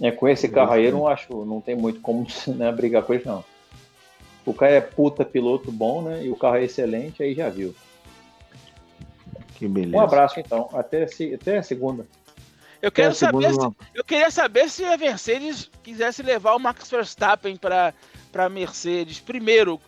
É, 0.00 0.10
com 0.10 0.28
esse 0.28 0.48
carro 0.48 0.72
aí 0.72 0.84
eu 0.86 0.92
não 0.92 1.08
acho, 1.08 1.44
não 1.44 1.60
tem 1.60 1.74
muito 1.74 2.00
como 2.00 2.26
né, 2.48 2.70
brigar 2.72 3.02
com 3.02 3.14
ele, 3.14 3.24
não. 3.24 3.44
O 4.44 4.54
cara 4.54 4.72
é 4.72 4.80
puta 4.80 5.24
piloto 5.24 5.72
bom, 5.72 6.02
né? 6.02 6.24
E 6.24 6.30
o 6.30 6.36
carro 6.36 6.56
é 6.56 6.64
excelente, 6.64 7.22
aí 7.22 7.34
já 7.34 7.48
viu. 7.48 7.74
Que 9.56 9.66
beleza. 9.66 9.96
Um 9.96 10.00
abraço 10.00 10.38
então, 10.38 10.68
até, 10.72 11.06
se- 11.06 11.34
até 11.34 11.58
a 11.58 11.62
segunda. 11.62 12.06
Eu 12.80 12.92
quero 12.92 13.14
saber 13.14 13.52
se, 13.52 13.58
eu 13.94 14.04
queria 14.04 14.30
saber 14.30 14.68
se 14.68 14.84
a 14.84 14.96
Mercedes 14.98 15.70
quisesse 15.82 16.22
levar 16.22 16.54
o 16.54 16.58
Max 16.60 16.90
Verstappen 16.90 17.56
para 17.56 17.92
para 18.30 18.50
Mercedes. 18.50 19.18
Primeiro, 19.18 19.80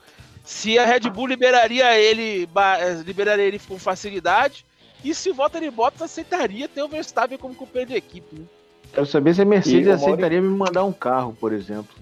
se 0.42 0.78
a 0.78 0.86
Red 0.86 1.00
Bull 1.10 1.26
liberaria 1.26 1.98
ele, 1.98 2.48
eh, 2.80 3.02
liberaria 3.04 3.44
ele 3.44 3.58
com 3.58 3.78
facilidade 3.78 4.64
e 5.04 5.14
se 5.14 5.28
o 5.28 5.34
Valtteri 5.34 5.70
Bottas 5.70 6.00
aceitaria 6.00 6.66
ter 6.66 6.82
o 6.82 6.88
Verstappen 6.88 7.36
como 7.36 7.54
companheiro 7.54 7.90
de 7.90 7.96
equipe. 7.98 8.34
Né? 8.36 8.46
Quero 8.92 9.06
saber 9.06 9.34
se 9.34 9.42
a 9.42 9.44
Mercedes 9.44 9.88
aceitaria 9.88 10.40
me 10.40 10.48
mandar 10.48 10.84
um 10.84 10.92
carro, 10.92 11.36
por 11.38 11.52
exemplo. 11.52 11.94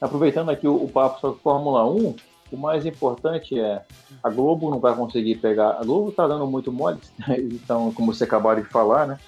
Aproveitando 0.00 0.50
aqui 0.50 0.66
o, 0.66 0.74
o 0.74 0.88
papo 0.88 1.20
sobre 1.20 1.40
Fórmula 1.40 1.86
1, 1.86 2.16
o 2.52 2.56
mais 2.56 2.84
importante 2.86 3.58
é 3.58 3.82
a 4.22 4.28
Globo 4.28 4.70
não 4.70 4.78
vai 4.78 4.94
conseguir 4.94 5.36
pegar. 5.36 5.78
A 5.80 5.84
Globo 5.84 6.12
tá 6.12 6.26
dando 6.26 6.46
muito 6.46 6.72
mole, 6.72 6.98
então, 7.38 7.92
como 7.92 8.12
você 8.12 8.24
acabaram 8.24 8.62
de 8.62 8.68
falar, 8.68 9.06
né? 9.06 9.18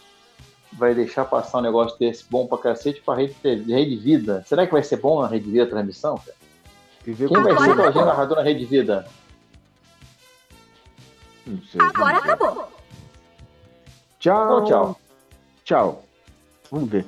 Vai 0.73 0.95
deixar 0.95 1.25
passar 1.25 1.59
um 1.59 1.63
negócio 1.63 1.99
desse 1.99 2.25
bom 2.29 2.47
pra 2.47 2.59
cacete 2.59 3.01
pra 3.01 3.15
rede, 3.15 3.35
rede 3.43 3.97
vida. 3.97 4.45
Será 4.47 4.67
que 4.67 4.73
vai 4.73 4.83
ser 4.83 4.97
bom 4.97 5.23
na 5.23 5.29
rede 5.29 5.51
vida 5.51 5.65
a 5.65 5.69
transmissão? 5.69 6.19
cara? 6.19 6.37
Quem 7.05 7.15
vai 7.15 7.57
ser 7.57 7.71
o 7.71 7.75
Claudinho 7.77 8.05
narrador 8.05 8.37
na 8.37 8.43
rede 8.43 8.65
vida? 8.65 9.07
Não 11.47 11.63
sei. 11.63 11.81
Agora 11.81 12.19
acabou. 12.19 12.69
Tchau. 14.19 14.45
Então, 14.45 14.65
tchau. 14.65 15.01
Tchau. 15.65 16.06
Vamos 16.71 16.89
ver. 16.89 17.05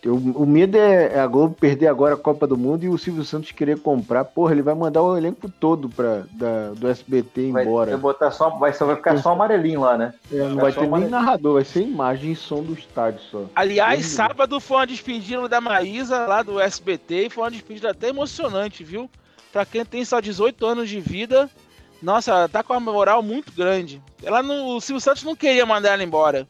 Eu- 0.00 0.14
o 0.14 0.46
medo 0.46 0.78
é 0.78 1.14
é 1.14 1.18
a 1.18 1.26
Globo 1.26 1.56
perder 1.58 1.88
agora 1.88 2.14
a 2.14 2.16
Copa 2.16 2.46
do 2.46 2.56
Mundo 2.56 2.84
e 2.84 2.88
o 2.88 2.96
Silvio 2.96 3.24
Santos 3.24 3.50
querer 3.50 3.80
comprar. 3.80 4.24
Porra, 4.24 4.52
ele 4.52 4.62
vai 4.62 4.72
mandar 4.74 5.02
o 5.02 5.16
elenco 5.16 5.50
todo 5.50 5.88
pra, 5.88 6.22
da- 6.30 6.70
do 6.70 6.86
SBT 6.88 7.50
Vai, 7.50 7.64
embora. 7.64 7.90
vai 7.90 7.98
botar 8.00 8.30
só, 8.30 8.48
vai, 8.50 8.72
só 8.72 8.86
vai 8.86 8.94
ficar 8.94 9.16
só 9.18 9.32
amarelinho 9.32 9.80
lá, 9.80 9.98
né? 9.98 10.14
É, 10.32 10.36
não 10.44 10.54
vai 10.54 10.70
vai 10.70 10.72
ter 10.72 10.88
nem 11.00 11.08
narrador, 11.08 11.54
vai 11.54 11.64
ser 11.64 11.82
imagem 11.82 12.30
e 12.30 12.36
som 12.36 12.62
do 12.62 12.74
estádio 12.74 13.20
só. 13.28 13.44
Aliás, 13.56 13.98
me 13.98 14.04
sábado 14.04 14.60
foi 14.60 14.76
uma 14.76 14.86
despedida 14.86 15.48
da 15.48 15.60
Maísa 15.60 16.26
lá 16.26 16.42
do 16.44 16.60
SBT 16.60 17.26
e 17.26 17.30
foi 17.30 17.42
uma 17.42 17.50
despedida 17.50 17.90
até 17.90 18.08
emocionante, 18.10 18.84
viu? 18.84 19.10
Pra 19.52 19.66
quem 19.66 19.84
tem 19.84 20.04
só 20.04 20.20
18 20.20 20.64
anos 20.64 20.88
de 20.88 21.00
vida, 21.00 21.50
nossa, 22.00 22.30
ela 22.30 22.48
tá 22.48 22.62
com 22.62 22.72
uma 22.72 22.92
moral 22.92 23.20
muito 23.20 23.50
grande. 23.52 24.00
Ela 24.22 24.44
não, 24.44 24.76
o 24.76 24.80
Silvio 24.80 25.00
Santos 25.00 25.24
não 25.24 25.34
queria 25.34 25.66
mandar 25.66 25.94
ela 25.94 26.04
embora. 26.04 26.46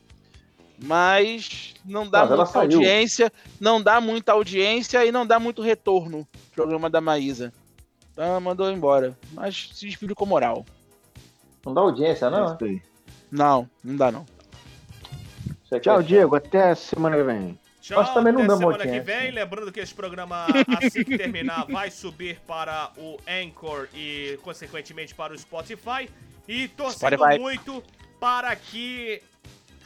Mas 0.80 1.74
não 1.84 2.08
dá 2.08 2.24
Mas 2.24 2.38
muita 2.38 2.58
audiência, 2.60 3.32
não 3.60 3.82
dá 3.82 4.00
muita 4.00 4.32
audiência 4.32 5.04
e 5.04 5.10
não 5.10 5.26
dá 5.26 5.40
muito 5.40 5.60
retorno 5.60 6.26
pro 6.32 6.62
programa 6.62 6.88
da 6.88 7.00
Maísa. 7.00 7.52
Então 8.12 8.24
ela 8.24 8.40
mandou 8.40 8.70
embora. 8.70 9.16
Mas 9.32 9.70
se 9.74 9.86
despediu 9.86 10.14
com 10.14 10.26
moral. 10.26 10.64
Não 11.64 11.74
dá 11.74 11.80
audiência, 11.80 12.30
não? 12.30 12.52
É. 12.60 12.80
Não, 13.30 13.68
não 13.82 13.96
dá 13.96 14.12
não. 14.12 14.24
Tchau, 15.80 16.00
é- 16.00 16.02
Diego. 16.02 16.36
Até 16.36 16.74
semana 16.74 17.16
que 17.16 17.22
vem. 17.22 17.58
Tchau, 17.80 18.02
Nós 18.02 18.14
também 18.14 18.32
não 18.32 18.42
até 18.42 18.56
semana 18.56 18.86
que 18.86 19.00
vem. 19.00 19.30
Lembrando 19.30 19.72
que 19.72 19.80
esse 19.80 19.94
programa, 19.94 20.46
assim 20.82 21.04
que 21.04 21.18
terminar, 21.18 21.66
vai 21.70 21.90
subir 21.90 22.40
para 22.46 22.90
o 22.96 23.18
Anchor 23.26 23.88
e, 23.94 24.38
consequentemente, 24.42 25.14
para 25.14 25.32
o 25.32 25.38
Spotify. 25.38 26.08
E 26.46 26.68
torcendo 26.68 27.16
Spotify. 27.16 27.38
muito 27.38 27.82
para 28.18 28.56
que 28.56 29.22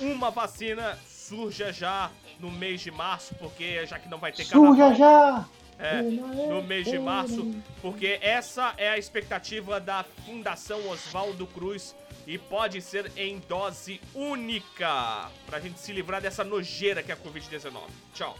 uma 0.05 0.31
vacina 0.31 0.99
surja 1.09 1.73
já 1.73 2.11
no 2.41 2.51
mês 2.51 2.81
de 2.81 2.91
março, 2.91 3.35
porque 3.37 3.87
já 3.87 3.99
que 3.99 4.09
não 4.09 4.19
vai 4.19 4.33
ter 4.33 4.45
carnaval, 4.47 4.95
já! 4.95 5.45
é, 5.79 6.03
no 6.03 6.63
mês 6.63 6.87
de 6.87 6.99
março, 6.99 7.55
porque 7.81 8.19
essa 8.21 8.75
é 8.77 8.89
a 8.91 8.99
expectativa 8.99 9.81
da 9.81 10.05
Fundação 10.27 10.87
Oswaldo 10.89 11.47
Cruz 11.47 11.95
e 12.27 12.39
pode 12.39 12.81
ser 12.81 13.11
em 13.17 13.41
dose 13.49 14.01
única, 14.15 15.29
pra 15.47 15.59
gente 15.61 15.79
se 15.81 15.93
livrar 15.93 16.21
dessa 16.21 16.45
nojeira 16.45 17.03
que 17.03 17.11
é 17.11 17.15
a 17.15 17.19
Covid-19. 17.19 17.73
Tchau. 18.15 18.37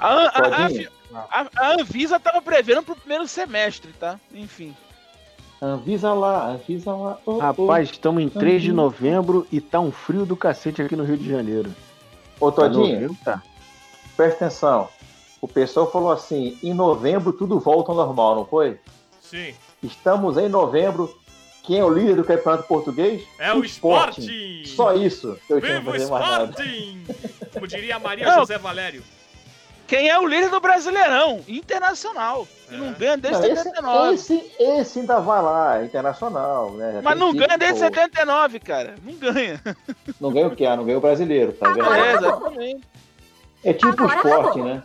A, 0.00 0.08
a- 0.38 0.46
a- 1.30 1.50
a 1.56 1.72
Anvisa 1.74 2.18
tava 2.20 2.40
prevendo 2.40 2.82
pro 2.82 2.96
primeiro 2.96 3.26
semestre, 3.28 3.92
tá? 3.92 4.18
Enfim. 4.32 4.76
Avisa 5.60 6.12
lá, 6.12 6.52
avisa 6.52 6.94
lá. 6.94 7.18
Oh, 7.26 7.32
oh. 7.32 7.38
Rapaz, 7.38 7.90
estamos 7.90 8.22
em 8.22 8.28
3 8.28 8.62
de 8.62 8.72
novembro 8.72 9.46
e 9.50 9.60
tá 9.60 9.80
um 9.80 9.90
frio 9.92 10.24
do 10.24 10.36
cacete 10.36 10.82
aqui 10.82 10.96
no 10.96 11.04
Rio 11.04 11.16
de 11.16 11.28
Janeiro. 11.28 11.74
Ô, 12.40 12.50
Tá 12.52 12.62
Todinho? 12.68 13.16
Tá. 13.24 13.42
presta 14.16 14.46
atenção. 14.46 14.88
O 15.40 15.48
pessoal 15.48 15.90
falou 15.90 16.10
assim: 16.12 16.56
em 16.62 16.74
novembro 16.74 17.32
tudo 17.32 17.58
volta 17.58 17.92
ao 17.92 17.96
normal, 17.96 18.34
não 18.36 18.44
foi? 18.44 18.78
Sim. 19.20 19.54
Estamos 19.82 20.36
em 20.36 20.48
novembro. 20.48 21.12
Quem 21.62 21.78
é 21.78 21.84
o 21.84 21.90
líder 21.90 22.16
do 22.16 22.24
campeonato 22.24 22.66
português? 22.66 23.22
É 23.38 23.52
o 23.52 23.62
Sporting! 23.62 24.62
Só 24.64 24.94
isso. 24.94 25.38
que 25.46 25.52
Eu 25.52 25.60
Viva 25.60 25.90
o. 25.90 25.96
Sporting! 25.96 27.04
Como 27.52 27.66
diria 27.66 27.96
a 27.96 27.98
Maria 27.98 28.24
Não. 28.26 28.38
José 28.38 28.56
Valério. 28.56 29.02
Quem 29.88 30.08
é 30.10 30.18
o 30.18 30.26
líder 30.26 30.50
do 30.50 30.60
Brasileirão? 30.60 31.40
Internacional. 31.48 32.46
E 32.70 32.74
É. 32.74 32.78
não 32.78 32.92
ganha 32.92 33.16
desde 33.16 33.40
Não, 33.40 33.48
esse, 33.48 33.62
79. 33.62 34.14
esse, 34.14 34.52
esse 34.60 34.98
ainda 35.00 35.18
vai 35.18 35.42
lá, 35.42 35.82
internacional, 35.82 36.72
né? 36.72 36.92
Já 36.92 37.00
Mas 37.02 37.18
não 37.18 37.32
ganha 37.34 37.56
desde 37.56 37.80
pô. 37.80 37.86
79, 37.86 38.60
cara. 38.60 38.94
Não 39.02 39.14
ganha. 39.14 39.60
Não 40.20 40.30
ganha 40.30 40.46
o 40.48 40.54
quê? 40.54 40.66
Ah, 40.66 40.76
não 40.76 40.84
ganha 40.84 40.98
o 40.98 41.00
brasileiro, 41.00 41.52
tá 41.54 41.72
vendo? 41.72 41.90
É, 41.92 42.12
exatamente. 42.12 42.86
É 43.64 43.72
tipo 43.72 43.88
Agora 43.88 44.14
esporte, 44.14 44.60
né? 44.60 44.82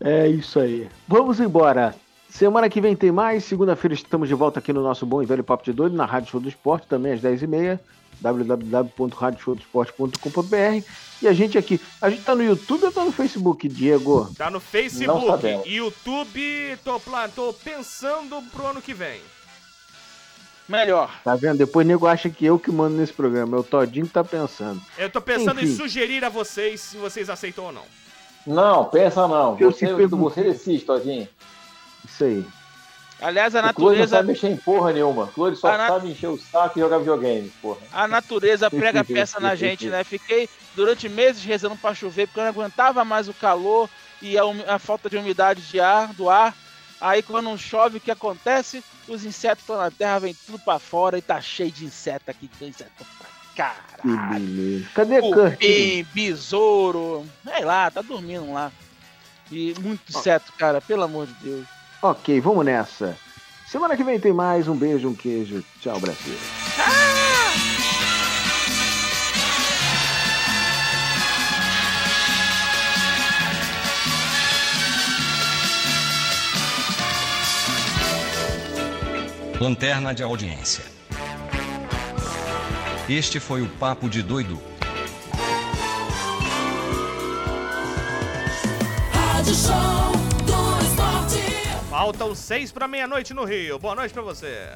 É 0.00 0.28
isso 0.28 0.60
aí. 0.60 0.88
Vamos 1.08 1.40
embora. 1.40 1.92
Semana 2.28 2.68
que 2.68 2.80
vem 2.80 2.94
tem 2.94 3.10
mais. 3.10 3.42
Segunda-feira 3.44 3.94
estamos 3.94 4.28
de 4.28 4.34
volta 4.34 4.60
aqui 4.60 4.72
no 4.72 4.80
nosso 4.82 5.04
Bom 5.04 5.20
e 5.22 5.26
Velho 5.26 5.42
Papo 5.42 5.64
de 5.64 5.72
Doido, 5.72 5.96
na 5.96 6.04
Rádio 6.04 6.30
Show 6.30 6.40
do 6.40 6.48
Esporte, 6.48 6.86
também 6.86 7.12
às 7.12 7.20
10h30, 7.20 7.80
www.radioshowdosport.com.br. 8.20 10.84
E 11.22 11.28
a 11.28 11.32
gente 11.32 11.56
aqui, 11.56 11.80
a 12.02 12.10
gente 12.10 12.22
tá 12.22 12.34
no 12.34 12.42
YouTube 12.42 12.84
ou 12.84 12.92
tá 12.92 13.04
no 13.04 13.12
Facebook, 13.12 13.66
Diego? 13.68 14.30
Tá 14.36 14.50
no 14.50 14.60
Facebook. 14.60 15.62
YouTube, 15.64 16.78
tô, 16.84 17.00
pla- 17.00 17.28
tô 17.28 17.52
pensando 17.52 18.42
pro 18.52 18.66
ano 18.66 18.82
que 18.82 18.92
vem. 18.92 19.20
Melhor. 20.68 21.10
Tá 21.22 21.36
vendo? 21.36 21.58
Depois 21.58 21.84
o 21.84 21.88
nego 21.88 22.06
acha 22.06 22.28
que 22.30 22.44
eu 22.44 22.58
que 22.58 22.70
mando 22.70 22.96
nesse 22.96 23.12
programa. 23.12 23.56
É 23.56 23.60
o 23.60 23.62
Todinho 23.62 24.06
que 24.06 24.12
tá 24.12 24.24
pensando. 24.24 24.80
Eu 24.96 25.10
tô 25.10 25.20
pensando 25.20 25.60
em 25.60 25.64
Enfim. 25.64 25.76
sugerir 25.76 26.24
a 26.24 26.28
vocês 26.30 26.80
se 26.80 26.96
vocês 26.96 27.28
aceitam 27.28 27.64
ou 27.64 27.72
não. 27.72 27.84
Não, 28.46 28.84
pensa 28.86 29.26
não. 29.28 29.58
Eu 29.58 29.70
Você, 29.70 29.86
você 30.06 30.42
decide, 30.42 30.84
Todinho. 30.84 31.28
Isso 32.04 32.24
aí. 32.24 32.44
Aliás, 33.24 33.54
a 33.54 33.60
O 33.60 33.62
Close 33.62 33.76
não 33.78 33.88
natureza, 33.90 34.16
sabe 34.16 34.28
mexer 34.28 34.48
em 34.48 34.56
porra 34.56 34.92
nenhuma. 34.92 35.24
O 35.24 35.28
Close 35.28 35.56
só 35.60 35.76
nat- 35.76 35.88
sabe 35.88 36.10
encher 36.10 36.28
o 36.28 36.38
saco 36.38 36.78
e 36.78 36.82
jogar 36.82 36.98
videogame, 36.98 37.50
porra. 37.62 37.80
a 37.92 38.06
natureza 38.06 38.70
prega 38.70 39.02
peça 39.04 39.40
na 39.40 39.54
gente, 39.56 39.88
né? 39.88 40.04
Fiquei 40.04 40.48
durante 40.74 41.08
meses 41.08 41.42
rezando 41.42 41.76
pra 41.76 41.94
chover 41.94 42.26
porque 42.26 42.40
eu 42.40 42.44
não 42.44 42.50
aguentava 42.50 43.04
mais 43.04 43.28
o 43.28 43.34
calor 43.34 43.88
e 44.20 44.36
a, 44.36 44.44
umi- 44.44 44.64
a 44.66 44.78
falta 44.78 45.08
de 45.08 45.16
umidade 45.16 45.62
de 45.62 45.80
ar, 45.80 46.12
do 46.12 46.28
ar. 46.28 46.54
Aí 47.00 47.22
quando 47.22 47.44
não 47.46 47.56
chove, 47.58 47.98
o 47.98 48.00
que 48.00 48.10
acontece? 48.10 48.82
os 49.06 49.24
insetos 49.24 49.62
estão 49.64 49.76
na 49.76 49.90
terra, 49.90 50.18
vem 50.20 50.34
tudo 50.46 50.58
pra 50.58 50.78
fora 50.78 51.18
e 51.18 51.22
tá 51.22 51.38
cheio 51.40 51.70
de 51.70 51.84
inseto 51.84 52.30
aqui. 52.30 52.48
Tem 52.58 52.68
inseto 52.68 52.90
pra 53.18 53.26
Que 53.96 54.02
caralho. 54.02 54.86
Cadê? 54.94 55.20
Cupim, 55.20 56.06
besouro, 56.14 57.26
sei 57.44 57.64
lá, 57.64 57.90
tá 57.90 58.00
dormindo 58.02 58.52
lá. 58.52 58.72
E 59.52 59.74
muito 59.80 60.00
inseto, 60.08 60.52
cara, 60.58 60.80
pelo 60.80 61.02
amor 61.02 61.26
de 61.26 61.34
Deus. 61.34 61.66
Ok, 62.06 62.38
vamos 62.38 62.66
nessa. 62.66 63.16
Semana 63.66 63.96
que 63.96 64.04
vem 64.04 64.20
tem 64.20 64.30
mais. 64.30 64.68
Um 64.68 64.76
beijo, 64.76 65.08
um 65.08 65.14
queijo. 65.14 65.64
Tchau, 65.80 65.98
Brasil. 65.98 66.34
Lanterna 79.58 80.12
de 80.12 80.22
audiência. 80.22 80.84
Este 83.08 83.40
foi 83.40 83.62
o 83.62 83.68
Papo 83.78 84.10
de 84.10 84.22
Doido. 84.22 84.60
Rádio 89.10 89.54
Show. 89.54 90.23
Faltam 91.94 92.34
seis 92.34 92.72
pra 92.72 92.88
meia-noite 92.88 93.32
no 93.32 93.44
Rio. 93.44 93.78
Boa 93.78 93.94
noite 93.94 94.12
pra 94.12 94.20
você. 94.20 94.66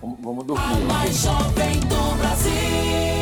Vamos, 0.00 0.20
vamos 0.20 0.46
dormir. 0.46 0.84
Mais 0.86 1.16
jovem 1.16 1.80
do 1.80 2.16
Brasil. 2.16 3.19